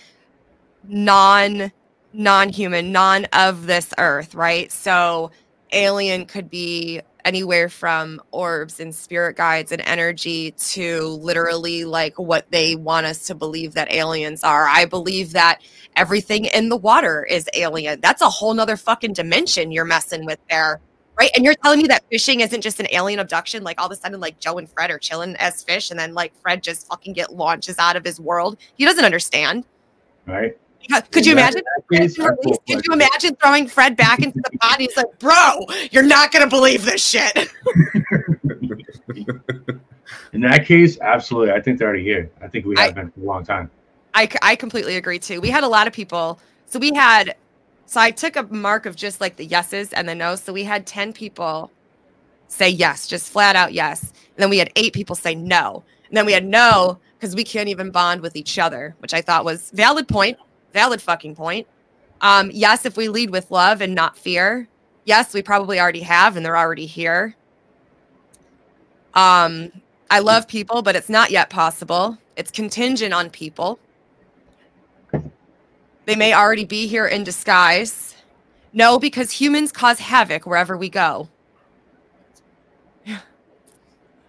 non 0.87 1.71
non-human, 2.13 2.91
non 2.91 3.25
of 3.33 3.65
this 3.65 3.93
earth, 3.97 4.35
right? 4.35 4.71
So 4.71 5.31
alien 5.71 6.25
could 6.25 6.49
be 6.49 7.01
anywhere 7.25 7.69
from 7.69 8.21
orbs 8.31 8.79
and 8.79 8.93
spirit 8.93 9.35
guides 9.35 9.71
and 9.71 9.81
energy 9.85 10.51
to 10.51 11.07
literally 11.21 11.85
like 11.85 12.17
what 12.19 12.49
they 12.51 12.75
want 12.75 13.05
us 13.05 13.25
to 13.27 13.35
believe 13.35 13.73
that 13.73 13.91
aliens 13.91 14.43
are. 14.43 14.67
I 14.67 14.85
believe 14.85 15.31
that 15.33 15.61
everything 15.95 16.45
in 16.45 16.69
the 16.69 16.77
water 16.77 17.23
is 17.23 17.49
alien. 17.53 18.01
That's 18.01 18.21
a 18.21 18.29
whole 18.29 18.53
nother 18.53 18.77
fucking 18.77 19.13
dimension 19.13 19.71
you're 19.71 19.85
messing 19.85 20.25
with 20.25 20.39
there. 20.49 20.79
Right. 21.19 21.29
And 21.35 21.45
you're 21.45 21.53
telling 21.53 21.79
me 21.79 21.87
that 21.89 22.03
fishing 22.09 22.39
isn't 22.39 22.61
just 22.61 22.79
an 22.79 22.87
alien 22.91 23.19
abduction. 23.19 23.63
Like 23.63 23.79
all 23.79 23.85
of 23.85 23.91
a 23.91 23.95
sudden, 23.95 24.19
like 24.19 24.39
Joe 24.39 24.57
and 24.57 24.67
Fred 24.67 24.89
are 24.89 24.97
chilling 24.97 25.35
as 25.35 25.63
fish, 25.63 25.91
and 25.91 25.99
then 25.99 26.15
like 26.15 26.33
Fred 26.41 26.63
just 26.63 26.87
fucking 26.87 27.13
get 27.13 27.31
launches 27.31 27.77
out 27.77 27.95
of 27.95 28.03
his 28.03 28.19
world. 28.19 28.57
He 28.75 28.85
doesn't 28.85 29.05
understand. 29.05 29.63
Right. 30.25 30.57
Because- 30.83 31.03
Could 31.11 31.25
you 31.25 31.31
In 31.33 31.37
imagine? 31.39 31.61
Could 31.89 32.85
you 32.85 32.93
imagine 32.93 33.35
throwing 33.35 33.67
Fred 33.67 33.95
back 33.97 34.19
into 34.19 34.39
the 34.39 34.57
pot? 34.59 34.79
He's 34.79 34.95
like, 34.95 35.17
bro, 35.19 35.65
you're 35.91 36.03
not 36.03 36.31
gonna 36.31 36.47
believe 36.47 36.85
this 36.85 37.05
shit. 37.05 37.33
In 40.33 40.41
that 40.41 40.65
case, 40.65 40.99
absolutely. 40.99 41.51
I 41.53 41.61
think 41.61 41.77
they're 41.77 41.87
already 41.87 42.03
here. 42.03 42.29
I 42.41 42.47
think 42.47 42.65
we 42.65 42.75
have 42.77 42.89
I- 42.89 42.93
been 42.93 43.11
for 43.11 43.21
a 43.21 43.23
long 43.23 43.45
time. 43.45 43.69
I, 44.15 44.29
I 44.43 44.55
completely 44.55 44.95
agree 44.95 45.17
too. 45.17 45.41
We 45.41 45.49
had 45.49 45.63
a 45.63 45.67
lot 45.67 45.87
of 45.87 45.93
people. 45.93 46.39
So 46.67 46.77
we 46.77 46.93
had, 46.93 47.35
so 47.87 47.99
I 47.99 48.11
took 48.11 48.35
a 48.35 48.43
mark 48.43 48.85
of 48.85 48.95
just 48.95 49.19
like 49.19 49.37
the 49.37 49.45
yeses 49.45 49.91
and 49.91 50.07
the 50.07 50.13
nos. 50.13 50.41
So 50.43 50.53
we 50.53 50.63
had 50.63 50.85
10 50.85 51.13
people 51.13 51.71
say 52.47 52.69
yes, 52.69 53.07
just 53.07 53.31
flat 53.31 53.55
out 53.55 53.73
yes. 53.73 54.01
And 54.01 54.37
then 54.37 54.49
we 54.51 54.59
had 54.59 54.71
eight 54.75 54.93
people 54.93 55.15
say 55.15 55.33
no. 55.33 55.83
And 56.07 56.15
then 56.15 56.27
we 56.27 56.31
had 56.31 56.45
no 56.45 56.99
because 57.19 57.35
we 57.35 57.43
can't 57.43 57.69
even 57.69 57.89
bond 57.89 58.21
with 58.21 58.35
each 58.35 58.59
other, 58.59 58.95
which 58.99 59.15
I 59.15 59.21
thought 59.21 59.45
was 59.45 59.71
valid 59.71 60.07
point, 60.07 60.37
valid 60.73 61.01
fucking 61.01 61.35
point. 61.35 61.67
Um, 62.21 62.49
yes, 62.53 62.85
if 62.85 62.97
we 62.97 63.07
lead 63.07 63.29
with 63.29 63.51
love 63.51 63.81
and 63.81 63.93
not 63.93 64.17
fear. 64.17 64.67
Yes, 65.05 65.33
we 65.33 65.41
probably 65.41 65.79
already 65.79 66.01
have 66.01 66.35
and 66.35 66.45
they're 66.45 66.57
already 66.57 66.85
here. 66.85 67.35
Um, 69.13 69.71
I 70.09 70.19
love 70.19 70.47
people, 70.47 70.81
but 70.81 70.95
it's 70.95 71.09
not 71.09 71.31
yet 71.31 71.49
possible. 71.49 72.17
It's 72.35 72.51
contingent 72.51 73.13
on 73.13 73.29
people. 73.29 73.79
They 76.05 76.15
may 76.15 76.33
already 76.33 76.65
be 76.65 76.87
here 76.87 77.07
in 77.07 77.23
disguise. 77.23 78.15
No, 78.73 78.97
because 78.97 79.31
humans 79.31 79.71
cause 79.71 79.99
havoc 79.99 80.45
wherever 80.45 80.75
we 80.77 80.89
go. 80.89 81.29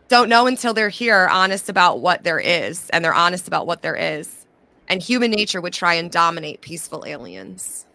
Don't 0.09 0.29
know 0.29 0.47
until 0.47 0.75
they're 0.75 0.91
here, 0.91 1.29
honest 1.29 1.69
about 1.69 2.01
what 2.01 2.25
there 2.25 2.39
is, 2.39 2.91
and 2.91 3.05
they're 3.05 3.15
honest 3.15 3.49
about 3.49 3.67
what 3.67 3.83
there 3.83 3.97
is. 3.97 4.44
And 4.89 5.03
human 5.03 5.31
nature 5.31 5.61
would 5.61 5.73
try 5.73 5.95
and 5.95 6.11
dominate 6.11 6.61
peaceful 6.61 7.05
aliens. 7.07 7.87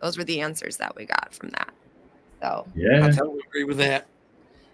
Those 0.00 0.16
were 0.16 0.24
the 0.24 0.40
answers 0.40 0.76
that 0.78 0.94
we 0.96 1.06
got 1.06 1.34
from 1.34 1.50
that. 1.50 1.72
So, 2.40 2.66
yeah, 2.74 3.06
I 3.06 3.10
totally 3.10 3.40
agree 3.48 3.64
with 3.64 3.78
that. 3.78 4.06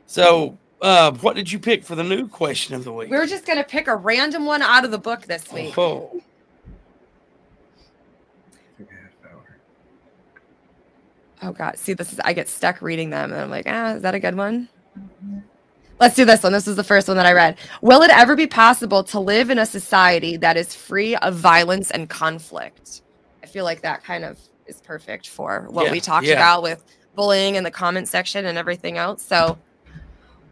So, 0.06 0.56
uh, 0.80 1.12
what 1.12 1.36
did 1.36 1.50
you 1.52 1.58
pick 1.58 1.84
for 1.84 1.94
the 1.94 2.04
new 2.04 2.28
question 2.28 2.74
of 2.74 2.84
the 2.84 2.92
week? 2.92 3.10
we're 3.10 3.26
just 3.26 3.46
going 3.46 3.58
to 3.58 3.64
pick 3.64 3.88
a 3.88 3.96
random 3.96 4.46
one 4.46 4.62
out 4.62 4.84
of 4.84 4.90
the 4.90 4.98
book 4.98 5.22
this 5.22 5.52
week. 5.52 5.76
Oh, 5.76 6.22
Oh 11.40 11.52
god, 11.52 11.78
see 11.78 11.92
this 11.92 12.12
is 12.12 12.20
I 12.24 12.32
get 12.32 12.48
stuck 12.48 12.82
reading 12.82 13.10
them 13.10 13.32
and 13.32 13.40
I'm 13.40 13.50
like, 13.50 13.66
ah, 13.68 13.94
is 13.94 14.02
that 14.02 14.14
a 14.14 14.20
good 14.20 14.34
one? 14.34 14.68
Let's 16.00 16.14
do 16.14 16.24
this 16.24 16.44
one. 16.44 16.52
This 16.52 16.68
is 16.68 16.76
the 16.76 16.84
first 16.84 17.08
one 17.08 17.16
that 17.16 17.26
I 17.26 17.32
read. 17.32 17.58
Will 17.82 18.02
it 18.02 18.10
ever 18.10 18.36
be 18.36 18.46
possible 18.46 19.02
to 19.04 19.18
live 19.18 19.50
in 19.50 19.58
a 19.58 19.66
society 19.66 20.36
that 20.36 20.56
is 20.56 20.74
free 20.74 21.16
of 21.16 21.34
violence 21.34 21.90
and 21.90 22.08
conflict? 22.08 23.02
I 23.42 23.46
feel 23.46 23.64
like 23.64 23.82
that 23.82 24.04
kind 24.04 24.24
of 24.24 24.38
is 24.66 24.80
perfect 24.80 25.28
for 25.28 25.66
what 25.70 25.86
Yeah, 25.86 25.92
we 25.92 26.00
talked 26.00 26.26
yeah. 26.26 26.34
about 26.34 26.62
with 26.62 26.84
bullying 27.16 27.56
in 27.56 27.64
the 27.64 27.70
comment 27.70 28.06
section 28.06 28.46
and 28.46 28.56
everything 28.56 28.96
else. 28.96 29.22
So, 29.22 29.58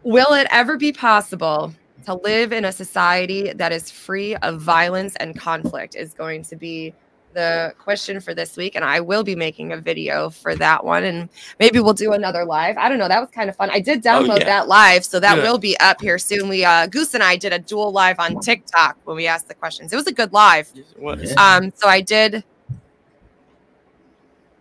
will 0.03 0.33
it 0.33 0.47
ever 0.51 0.75
be 0.75 0.91
possible 0.91 1.73
to 2.05 2.15
live 2.15 2.51
in 2.51 2.65
a 2.65 2.71
society 2.71 3.53
that 3.53 3.71
is 3.71 3.89
free 3.89 4.35
of 4.37 4.59
violence 4.59 5.15
and 5.15 5.39
conflict? 5.39 5.95
Is 5.95 6.13
going 6.13 6.43
to 6.43 6.57
be 6.57 6.93
the 7.37 7.71
question 7.77 8.19
for 8.19 8.33
this 8.33 8.57
week 8.57 8.75
and 8.75 8.83
I 8.83 8.99
will 8.99 9.23
be 9.23 9.35
making 9.35 9.71
a 9.71 9.77
video 9.77 10.31
for 10.31 10.55
that 10.55 10.83
one 10.83 11.03
and 11.03 11.29
maybe 11.59 11.79
we'll 11.79 11.93
do 11.93 12.13
another 12.13 12.43
live. 12.43 12.77
I 12.79 12.89
don't 12.89 12.97
know, 12.97 13.07
that 13.07 13.19
was 13.21 13.29
kind 13.29 13.47
of 13.47 13.55
fun. 13.55 13.69
I 13.69 13.79
did 13.79 14.01
download 14.03 14.29
Oh, 14.29 14.37
yeah. 14.37 14.45
that 14.45 14.67
live 14.67 15.05
so 15.05 15.19
that 15.19 15.35
Good. 15.35 15.43
will 15.43 15.59
be 15.59 15.77
up 15.79 16.01
here 16.01 16.17
soon. 16.17 16.49
We 16.49 16.65
uh 16.65 16.87
Goose 16.87 17.13
and 17.13 17.21
I 17.21 17.35
did 17.35 17.53
a 17.53 17.59
dual 17.59 17.91
live 17.91 18.19
on 18.19 18.39
TikTok 18.39 18.97
when 19.03 19.15
we 19.15 19.27
asked 19.27 19.47
the 19.47 19.53
questions. 19.53 19.93
It 19.93 19.95
was 19.95 20.07
a 20.07 20.11
good 20.11 20.33
live. 20.33 20.67
what 20.97 21.19
is 21.21 21.31
Yeah. 21.31 21.55
Um 21.57 21.71
so 21.75 21.87
I 21.87 22.01
did 22.01 22.43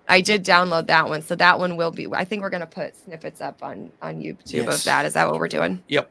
I 0.08 0.20
did 0.20 0.44
download 0.44 0.86
that 0.88 1.08
one. 1.08 1.22
So 1.22 1.34
that 1.36 1.58
one 1.58 1.76
will 1.78 1.90
be 1.90 2.06
I 2.12 2.24
think 2.26 2.42
we're 2.42 2.50
going 2.50 2.60
to 2.60 2.66
put 2.66 2.94
snippets 2.94 3.40
up 3.40 3.62
on 3.62 3.90
on 4.02 4.20
YouTube 4.20 4.66
Yes. 4.66 4.78
of 4.80 4.84
that. 4.84 5.06
Is 5.06 5.14
that 5.14 5.26
what 5.30 5.40
we're 5.40 5.48
doing? 5.48 5.82
Yep. 5.88 6.10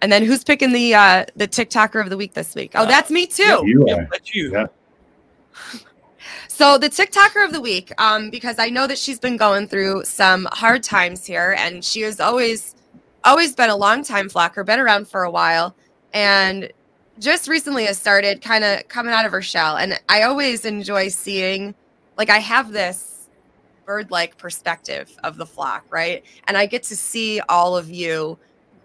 And 0.00 0.12
then 0.12 0.24
who's 0.24 0.44
picking 0.44 0.72
the 0.72 0.94
uh 0.94 1.24
the 1.34 1.48
TikToker 1.48 2.00
of 2.00 2.08
the 2.08 2.16
week 2.16 2.34
this 2.34 2.54
week? 2.54 2.70
Oh, 2.76 2.82
Uh, 2.82 2.84
that's 2.86 3.10
me 3.10 3.26
too. 3.26 3.62
You 3.66 3.84
Yep, 3.88 3.98
are. 3.98 4.08
that's 4.12 4.32
you. 4.34 4.52
Yeah. 4.52 4.66
So 6.48 6.78
the 6.78 6.88
TikToker 6.88 7.44
of 7.44 7.52
the 7.52 7.60
week, 7.60 7.92
um, 7.98 8.30
because 8.30 8.58
I 8.58 8.68
know 8.68 8.86
that 8.86 8.96
she's 8.96 9.18
been 9.18 9.36
going 9.36 9.66
through 9.66 10.04
some 10.04 10.48
hard 10.52 10.82
times 10.82 11.26
here, 11.26 11.56
and 11.58 11.84
she 11.84 12.02
has 12.02 12.20
always, 12.20 12.76
always 13.24 13.54
been 13.54 13.70
a 13.70 13.76
long 13.76 14.04
time 14.04 14.28
flocker, 14.28 14.64
been 14.64 14.78
around 14.78 15.08
for 15.08 15.24
a 15.24 15.30
while, 15.30 15.74
and 16.12 16.72
just 17.18 17.48
recently 17.48 17.84
has 17.86 17.98
started 17.98 18.40
kind 18.40 18.64
of 18.64 18.86
coming 18.88 19.12
out 19.12 19.26
of 19.26 19.32
her 19.32 19.42
shell. 19.42 19.76
And 19.76 20.00
I 20.08 20.22
always 20.22 20.64
enjoy 20.64 21.08
seeing, 21.08 21.74
like, 22.16 22.30
I 22.30 22.38
have 22.38 22.72
this 22.72 23.28
bird-like 23.84 24.38
perspective 24.38 25.14
of 25.24 25.36
the 25.36 25.46
flock, 25.46 25.84
right? 25.90 26.24
And 26.46 26.56
I 26.56 26.66
get 26.66 26.84
to 26.84 26.96
see 26.96 27.40
all 27.48 27.76
of 27.76 27.90
you 27.90 28.38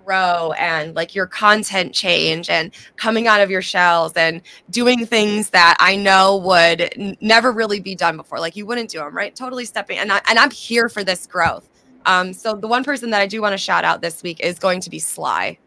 grow 0.09 0.53
and 0.53 0.95
like 0.95 1.13
your 1.13 1.27
content 1.27 1.93
change 1.93 2.49
and 2.49 2.71
coming 2.95 3.27
out 3.27 3.41
of 3.41 3.51
your 3.51 3.61
shells 3.61 4.13
and 4.13 4.41
doing 4.71 5.05
things 5.05 5.51
that 5.51 5.77
I 5.79 5.95
know 5.95 6.37
would 6.37 6.81
n- 6.97 7.15
never 7.21 7.51
really 7.51 7.79
be 7.79 7.93
done 7.93 8.17
before. 8.17 8.39
Like 8.39 8.55
you 8.55 8.65
wouldn't 8.65 8.89
do 8.89 8.97
them, 8.97 9.15
right? 9.15 9.35
Totally 9.35 9.65
stepping 9.65 9.99
and 9.99 10.11
I, 10.11 10.19
and 10.27 10.39
I'm 10.39 10.49
here 10.49 10.89
for 10.89 11.03
this 11.03 11.27
growth. 11.27 11.69
Um, 12.07 12.33
so 12.33 12.55
the 12.55 12.67
one 12.67 12.83
person 12.83 13.11
that 13.11 13.21
I 13.21 13.27
do 13.27 13.39
want 13.39 13.53
to 13.53 13.57
shout 13.59 13.83
out 13.83 14.01
this 14.01 14.23
week 14.23 14.39
is 14.39 14.57
going 14.57 14.81
to 14.81 14.89
be 14.89 14.97
Sly. 14.97 15.59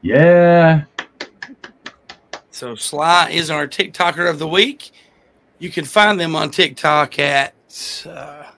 Yeah. 0.00 0.82
So 2.50 2.74
Sly 2.74 3.30
is 3.30 3.48
our 3.48 3.68
TikToker 3.68 4.28
of 4.28 4.40
the 4.40 4.48
week. 4.48 4.90
You 5.60 5.70
can 5.70 5.84
find 5.84 6.18
them 6.18 6.34
on 6.34 6.50
TikTok 6.50 7.20
at 7.20 7.54
uh, 8.08 8.50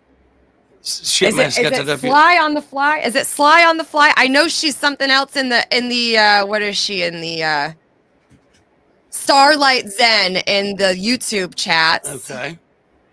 shit 0.84 1.30
Is 1.30 1.38
it, 1.38 1.46
is 1.48 1.58
got 1.58 1.72
it 1.72 1.86
that 1.86 1.88
up 1.88 2.00
here. 2.00 2.10
Sly 2.10 2.38
on 2.38 2.54
the 2.54 2.62
fly? 2.62 2.98
Is 2.98 3.14
it 3.14 3.26
Sly 3.26 3.64
on 3.64 3.78
the 3.78 3.84
fly? 3.84 4.12
I 4.16 4.28
know 4.28 4.48
she's 4.48 4.76
something 4.76 5.10
else 5.10 5.36
in 5.36 5.48
the 5.48 5.66
in 5.76 5.88
the 5.88 6.18
uh, 6.18 6.46
what 6.46 6.62
is 6.62 6.76
she 6.76 7.02
in 7.02 7.20
the 7.20 7.42
uh, 7.42 7.72
Starlight 9.10 9.88
Zen 9.88 10.36
in 10.36 10.76
the 10.76 10.94
YouTube 10.94 11.54
chats. 11.54 12.30
Okay. 12.30 12.58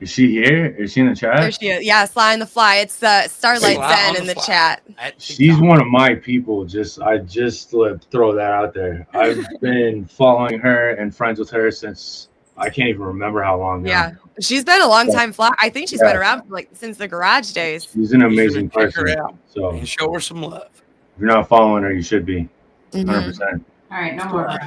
Is 0.02 0.10
she 0.10 0.32
here? 0.32 0.66
Is 0.66 0.94
she 0.94 1.02
in 1.02 1.08
the 1.10 1.16
chat? 1.16 1.38
There 1.38 1.52
chat? 1.52 1.60
she 1.62 1.70
is. 1.70 1.86
Yeah, 1.86 2.06
Sly 2.06 2.34
on 2.34 2.40
the 2.40 2.48
fly. 2.48 2.78
It's 2.78 3.04
uh, 3.04 3.28
Starlight 3.28 3.76
Sly 3.76 3.96
Zen 3.96 4.10
on 4.10 4.16
in 4.18 4.26
the 4.26 4.34
the 4.34 4.34
fly. 4.34 4.46
chat. 4.46 4.84
She's 5.20 5.60
one 5.60 5.80
of 5.80 5.88
my 5.88 6.16
people. 6.16 6.66
Just 6.66 7.00
I 7.00 7.20
just 7.20 7.72
let 7.74 8.04
throw 8.06 8.34
that 8.36 8.52
out 8.52 8.74
there. 8.74 9.08
I've 9.14 9.46
been 9.62 10.06
following 10.06 10.60
her 10.60 10.92
and 10.96 11.16
friends 11.16 11.40
with 11.40 11.52
her 11.52 11.70
since 11.70 12.30
I 12.58 12.70
can't 12.70 12.90
even 12.90 13.02
remember 13.02 13.42
how 13.42 13.58
long. 13.58 13.84
now. 13.84 13.90
Yeah, 13.90 14.12
she's 14.40 14.64
been 14.64 14.82
a 14.82 14.88
long 14.88 15.08
Yeah. 15.08 15.16
time 15.16 15.34
fly. 15.34 15.50
I 15.60 15.70
think 15.70 15.90
she's 15.90 16.00
been 16.02 16.16
around 16.16 16.44
like 16.50 16.70
since 16.74 16.98
the 16.98 17.08
garage 17.08 17.52
days. 17.54 17.88
She's 17.94 18.12
an 18.12 18.22
amazing 18.24 18.70
check 18.70 18.94
her 18.96 19.04
person. 19.04 19.20
out 19.20 19.36
So 19.54 19.70
and 19.72 19.88
show 19.88 20.12
her 20.14 20.20
some 20.20 20.42
love. 20.44 20.68
If 20.74 21.20
you're 21.22 21.30
not 21.30 21.48
following 21.48 21.84
her, 21.84 21.92
you 21.94 22.02
should 22.04 22.26
be. 22.26 22.48
Mhm. 22.92 23.06
100. 23.08 23.24
percent 23.26 23.66
All 23.92 23.98
right, 23.98 24.16
no 24.16 24.26
more. 24.26 24.58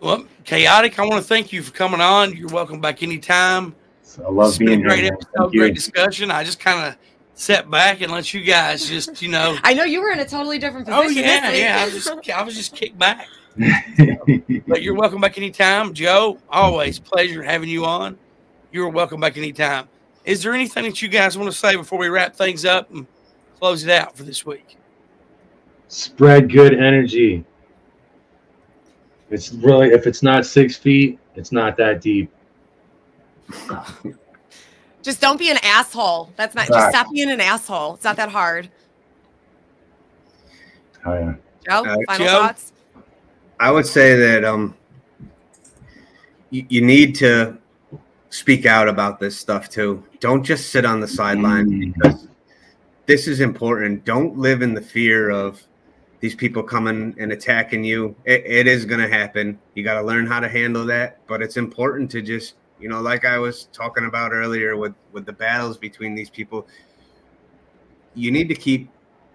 Well, 0.00 0.24
chaotic. 0.44 0.98
I 0.98 1.02
want 1.06 1.14
to 1.22 1.22
thank 1.22 1.52
you 1.52 1.62
for 1.62 1.72
coming 1.72 2.00
on. 2.00 2.36
You're 2.36 2.48
welcome 2.48 2.80
back 2.80 3.02
anytime. 3.02 3.74
I 4.24 4.28
love 4.30 4.48
It's 4.50 4.58
been 4.58 4.66
being 4.66 4.80
a 4.84 4.88
great 4.88 5.04
here. 5.04 5.12
episode, 5.14 5.30
Thank 5.36 5.52
great 5.52 5.68
you. 5.68 5.74
discussion. 5.74 6.30
I 6.30 6.44
just 6.44 6.60
kind 6.60 6.86
of 6.86 6.96
sat 7.34 7.68
back 7.70 8.00
and 8.00 8.12
let 8.12 8.32
you 8.34 8.42
guys 8.42 8.86
just, 8.88 9.22
you 9.22 9.30
know. 9.30 9.56
I 9.64 9.74
know 9.74 9.84
you 9.84 10.00
were 10.02 10.10
in 10.10 10.20
a 10.20 10.24
totally 10.28 10.58
different 10.58 10.86
position. 10.86 11.06
Oh 11.24 11.26
yeah, 11.26 11.50
yeah. 11.50 11.78
I 11.80 11.84
was 11.86 11.94
just, 12.04 12.30
I 12.30 12.42
was 12.42 12.54
just 12.54 12.76
kicked 12.76 12.98
back. 12.98 13.26
But 14.66 14.82
you're 14.82 14.94
welcome 14.94 15.20
back 15.20 15.38
anytime, 15.38 15.94
Joe. 15.94 16.38
Always 16.50 16.98
pleasure 16.98 17.42
having 17.42 17.68
you 17.68 17.84
on. 17.84 18.18
You're 18.72 18.88
welcome 18.88 19.20
back 19.20 19.36
anytime. 19.36 19.88
Is 20.24 20.42
there 20.42 20.52
anything 20.54 20.84
that 20.84 21.00
you 21.02 21.08
guys 21.08 21.36
want 21.38 21.50
to 21.52 21.56
say 21.56 21.76
before 21.76 21.98
we 21.98 22.08
wrap 22.08 22.34
things 22.34 22.64
up 22.64 22.90
and 22.90 23.06
close 23.58 23.84
it 23.84 23.90
out 23.90 24.16
for 24.16 24.24
this 24.24 24.44
week? 24.44 24.76
Spread 25.88 26.50
good 26.50 26.74
energy. 26.74 27.44
It's 29.30 29.52
really 29.52 29.90
if 29.90 30.06
it's 30.06 30.22
not 30.22 30.46
six 30.46 30.76
feet, 30.76 31.18
it's 31.36 31.52
not 31.52 31.76
that 31.76 32.00
deep. 32.00 32.32
Just 35.02 35.20
don't 35.20 35.38
be 35.38 35.50
an 35.50 35.58
asshole. 35.62 36.32
That's 36.36 36.54
not. 36.54 36.66
Just 36.66 36.88
stop 36.88 37.12
being 37.12 37.30
an 37.30 37.40
asshole. 37.40 37.94
It's 37.94 38.04
not 38.04 38.16
that 38.16 38.30
hard. 38.30 38.70
Oh 41.04 41.12
yeah. 41.12 41.34
Joe, 41.68 41.84
Uh, 41.84 41.96
final 42.06 42.26
Joe? 42.26 42.32
thoughts. 42.40 42.72
I 43.60 43.70
would 43.70 43.86
say 43.86 44.16
that 44.16 44.44
um, 44.44 44.76
you, 46.50 46.66
you 46.68 46.80
need 46.80 47.14
to 47.16 47.58
speak 48.30 48.66
out 48.66 48.88
about 48.88 49.20
this 49.20 49.38
stuff 49.38 49.68
too. 49.70 50.04
Don't 50.20 50.42
just 50.42 50.70
sit 50.70 50.84
on 50.84 51.00
the 51.00 51.08
sidelines 51.08 51.70
because 51.94 52.28
this 53.06 53.28
is 53.28 53.40
important. 53.40 54.04
Don't 54.04 54.36
live 54.36 54.62
in 54.62 54.74
the 54.74 54.80
fear 54.80 55.30
of 55.30 55.62
these 56.20 56.34
people 56.34 56.62
coming 56.62 57.14
and 57.18 57.32
attacking 57.32 57.84
you. 57.84 58.16
It, 58.24 58.42
it 58.46 58.66
is 58.66 58.84
going 58.86 59.00
to 59.00 59.08
happen. 59.08 59.58
You 59.74 59.84
got 59.84 60.00
to 60.00 60.02
learn 60.02 60.26
how 60.26 60.40
to 60.40 60.48
handle 60.48 60.84
that. 60.86 61.24
But 61.26 61.42
it's 61.42 61.56
important 61.56 62.10
to 62.12 62.22
just, 62.22 62.54
you 62.80 62.88
know, 62.88 63.00
like 63.00 63.24
I 63.24 63.38
was 63.38 63.66
talking 63.72 64.06
about 64.06 64.32
earlier 64.32 64.76
with 64.76 64.94
with 65.12 65.26
the 65.26 65.32
battles 65.32 65.78
between 65.78 66.14
these 66.14 66.30
people. 66.30 66.66
You 68.14 68.30
need 68.30 68.48
to 68.48 68.54
keep 68.54 68.88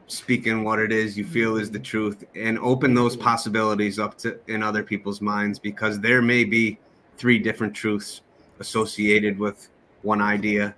speaking 0.09 0.63
what 0.63 0.79
it 0.79 0.91
is 0.91 1.17
you 1.17 1.23
feel 1.23 1.57
is 1.57 1.69
the 1.69 1.79
truth 1.79 2.23
and 2.35 2.57
open 2.59 2.93
those 2.93 3.15
possibilities 3.15 3.99
up 3.99 4.17
to 4.17 4.39
in 4.47 4.63
other 4.63 4.81
people's 4.83 5.21
minds 5.21 5.59
because 5.59 5.99
there 5.99 6.21
may 6.21 6.43
be 6.43 6.77
three 7.17 7.37
different 7.37 7.73
truths 7.75 8.21
associated 8.59 9.37
with 9.37 9.69
one 10.01 10.21
idea 10.21 10.73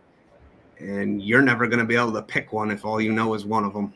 and 0.79 1.21
you're 1.21 1.41
never 1.41 1.65
going 1.67 1.79
to 1.79 1.85
be 1.85 1.95
able 1.95 2.11
to 2.11 2.21
pick 2.21 2.51
one 2.51 2.71
if 2.71 2.83
all 2.85 2.99
you 2.99 3.11
know 3.11 3.33
is 3.33 3.45
one 3.45 3.63
of 3.63 3.73
them 3.73 3.93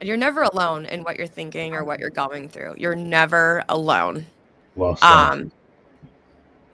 You're 0.00 0.16
never 0.16 0.42
alone 0.42 0.86
in 0.86 1.04
what 1.04 1.16
you're 1.16 1.26
thinking 1.26 1.72
or 1.74 1.84
what 1.84 2.00
you're 2.00 2.10
going 2.10 2.48
through. 2.48 2.74
You're 2.78 2.96
never 2.96 3.62
alone. 3.68 4.24
Well 4.74 4.96
said. 4.96 5.06
Um, 5.06 5.52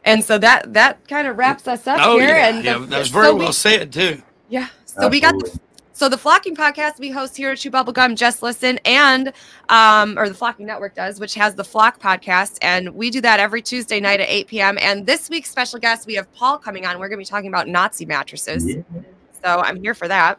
and 0.04 0.22
so 0.22 0.38
that 0.38 0.72
that 0.74 1.06
kind 1.08 1.26
of 1.26 1.36
wraps 1.36 1.66
us 1.66 1.86
up 1.88 1.98
Oh 2.00 2.18
here. 2.18 2.28
yeah, 2.28 2.48
and 2.50 2.64
yeah, 2.64 2.78
the- 2.78 2.86
that 2.86 2.98
was 3.00 3.08
very 3.08 3.26
so 3.26 3.34
we- 3.34 3.40
well 3.40 3.52
said 3.52 3.92
too. 3.92 4.22
Yeah. 4.48 4.68
So 4.84 5.08
we 5.08 5.18
got 5.20 5.32
the, 5.32 5.38
Absolutely. 5.46 5.60
So 5.96 6.10
the 6.10 6.18
Flocking 6.18 6.54
podcast 6.54 6.98
we 6.98 7.10
host 7.10 7.34
here 7.34 7.52
at 7.52 7.56
Chew 7.56 7.70
Bubblegum, 7.70 8.16
Just 8.16 8.42
Listen, 8.42 8.78
and 8.84 9.32
um, 9.70 10.18
or 10.18 10.28
the 10.28 10.34
Flocking 10.34 10.66
Network 10.66 10.94
does, 10.94 11.18
which 11.18 11.32
has 11.36 11.54
the 11.54 11.64
Flock 11.64 11.98
podcast, 11.98 12.58
and 12.60 12.90
we 12.90 13.08
do 13.08 13.22
that 13.22 13.40
every 13.40 13.62
Tuesday 13.62 13.98
night 13.98 14.20
at 14.20 14.28
8 14.28 14.46
p.m. 14.46 14.78
And 14.78 15.06
this 15.06 15.30
week's 15.30 15.48
special 15.48 15.78
guest, 15.78 16.06
we 16.06 16.12
have 16.16 16.30
Paul 16.34 16.58
coming 16.58 16.84
on. 16.84 16.98
We're 16.98 17.08
going 17.08 17.16
to 17.16 17.22
be 17.22 17.24
talking 17.24 17.48
about 17.48 17.66
Nazi 17.66 18.04
mattresses. 18.04 18.66
Yeah. 18.68 18.82
So 19.42 19.60
I'm 19.60 19.80
here 19.80 19.94
for 19.94 20.06
that. 20.06 20.38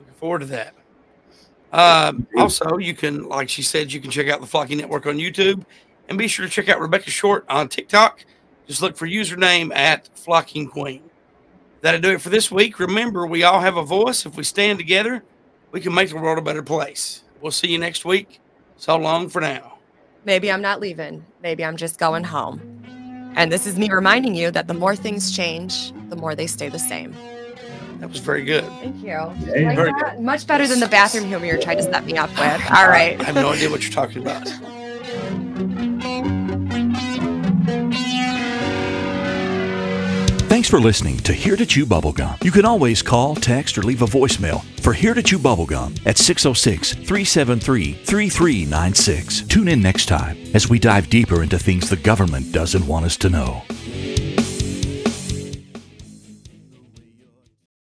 Looking 0.00 0.14
forward 0.14 0.40
to 0.40 0.46
that. 0.46 0.74
Um, 1.72 2.26
also, 2.36 2.78
you 2.78 2.92
can, 2.92 3.28
like 3.28 3.48
she 3.48 3.62
said, 3.62 3.92
you 3.92 4.00
can 4.00 4.10
check 4.10 4.28
out 4.28 4.40
the 4.40 4.46
Flocking 4.48 4.78
Network 4.78 5.06
on 5.06 5.18
YouTube, 5.18 5.64
and 6.08 6.18
be 6.18 6.26
sure 6.26 6.44
to 6.44 6.50
check 6.50 6.68
out 6.68 6.80
Rebecca 6.80 7.10
Short 7.10 7.44
on 7.48 7.68
TikTok. 7.68 8.24
Just 8.66 8.82
look 8.82 8.96
for 8.96 9.06
username 9.06 9.72
at 9.72 10.08
Flocking 10.16 10.66
Queen. 10.66 11.05
That'll 11.82 12.00
do 12.00 12.10
it 12.10 12.20
for 12.20 12.30
this 12.30 12.50
week. 12.50 12.78
Remember, 12.78 13.26
we 13.26 13.44
all 13.44 13.60
have 13.60 13.76
a 13.76 13.84
voice. 13.84 14.26
If 14.26 14.36
we 14.36 14.44
stand 14.44 14.78
together, 14.78 15.22
we 15.72 15.80
can 15.80 15.94
make 15.94 16.08
the 16.10 16.16
world 16.16 16.38
a 16.38 16.42
better 16.42 16.62
place. 16.62 17.22
We'll 17.40 17.52
see 17.52 17.68
you 17.68 17.78
next 17.78 18.04
week. 18.04 18.40
So 18.76 18.96
long 18.96 19.28
for 19.28 19.40
now. 19.40 19.78
Maybe 20.24 20.50
I'm 20.50 20.62
not 20.62 20.80
leaving. 20.80 21.24
Maybe 21.42 21.64
I'm 21.64 21.76
just 21.76 21.98
going 21.98 22.24
home. 22.24 22.60
And 23.36 23.52
this 23.52 23.66
is 23.66 23.78
me 23.78 23.90
reminding 23.90 24.34
you 24.34 24.50
that 24.50 24.66
the 24.66 24.74
more 24.74 24.96
things 24.96 25.34
change, 25.34 25.92
the 26.08 26.16
more 26.16 26.34
they 26.34 26.46
stay 26.46 26.68
the 26.68 26.78
same. 26.78 27.14
That 28.00 28.08
was 28.08 28.18
very 28.18 28.44
good. 28.44 28.64
Thank 28.64 28.96
you. 29.02 29.30
Hey, 29.52 29.66
Like 29.66 29.76
very 29.76 29.92
that? 29.92 30.20
Much 30.20 30.46
better 30.46 30.66
than 30.66 30.80
the 30.80 30.88
bathroom 30.88 31.26
humor 31.26 31.46
you're 31.46 31.58
trying 31.60 31.78
to 31.78 31.82
set 31.82 32.04
me 32.04 32.16
up 32.16 32.30
with. 32.30 32.70
All 32.70 32.88
right. 32.88 33.18
I 33.20 33.24
have 33.24 33.34
no 33.34 33.50
idea 33.50 33.70
what 33.70 33.82
you're 33.82 33.92
talking 33.92 34.22
about. 34.22 34.46
Thanks 40.66 40.82
for 40.82 40.84
listening 40.84 41.18
to 41.18 41.32
Here 41.32 41.54
to 41.54 41.64
Chew 41.64 41.86
Bubblegum. 41.86 42.42
You 42.42 42.50
can 42.50 42.64
always 42.64 43.00
call, 43.00 43.36
text, 43.36 43.78
or 43.78 43.84
leave 43.84 44.02
a 44.02 44.06
voicemail 44.06 44.64
for 44.80 44.92
Here 44.92 45.14
to 45.14 45.22
Chew 45.22 45.38
Bubblegum 45.38 46.04
at 46.04 46.18
606 46.18 46.92
373 46.92 47.92
3396. 47.92 49.42
Tune 49.42 49.68
in 49.68 49.80
next 49.80 50.06
time 50.06 50.36
as 50.54 50.68
we 50.68 50.80
dive 50.80 51.08
deeper 51.08 51.44
into 51.44 51.56
things 51.56 51.88
the 51.88 51.94
government 51.94 52.50
doesn't 52.50 52.84
want 52.84 53.06
us 53.06 53.16
to 53.18 53.30
know. 53.30 53.62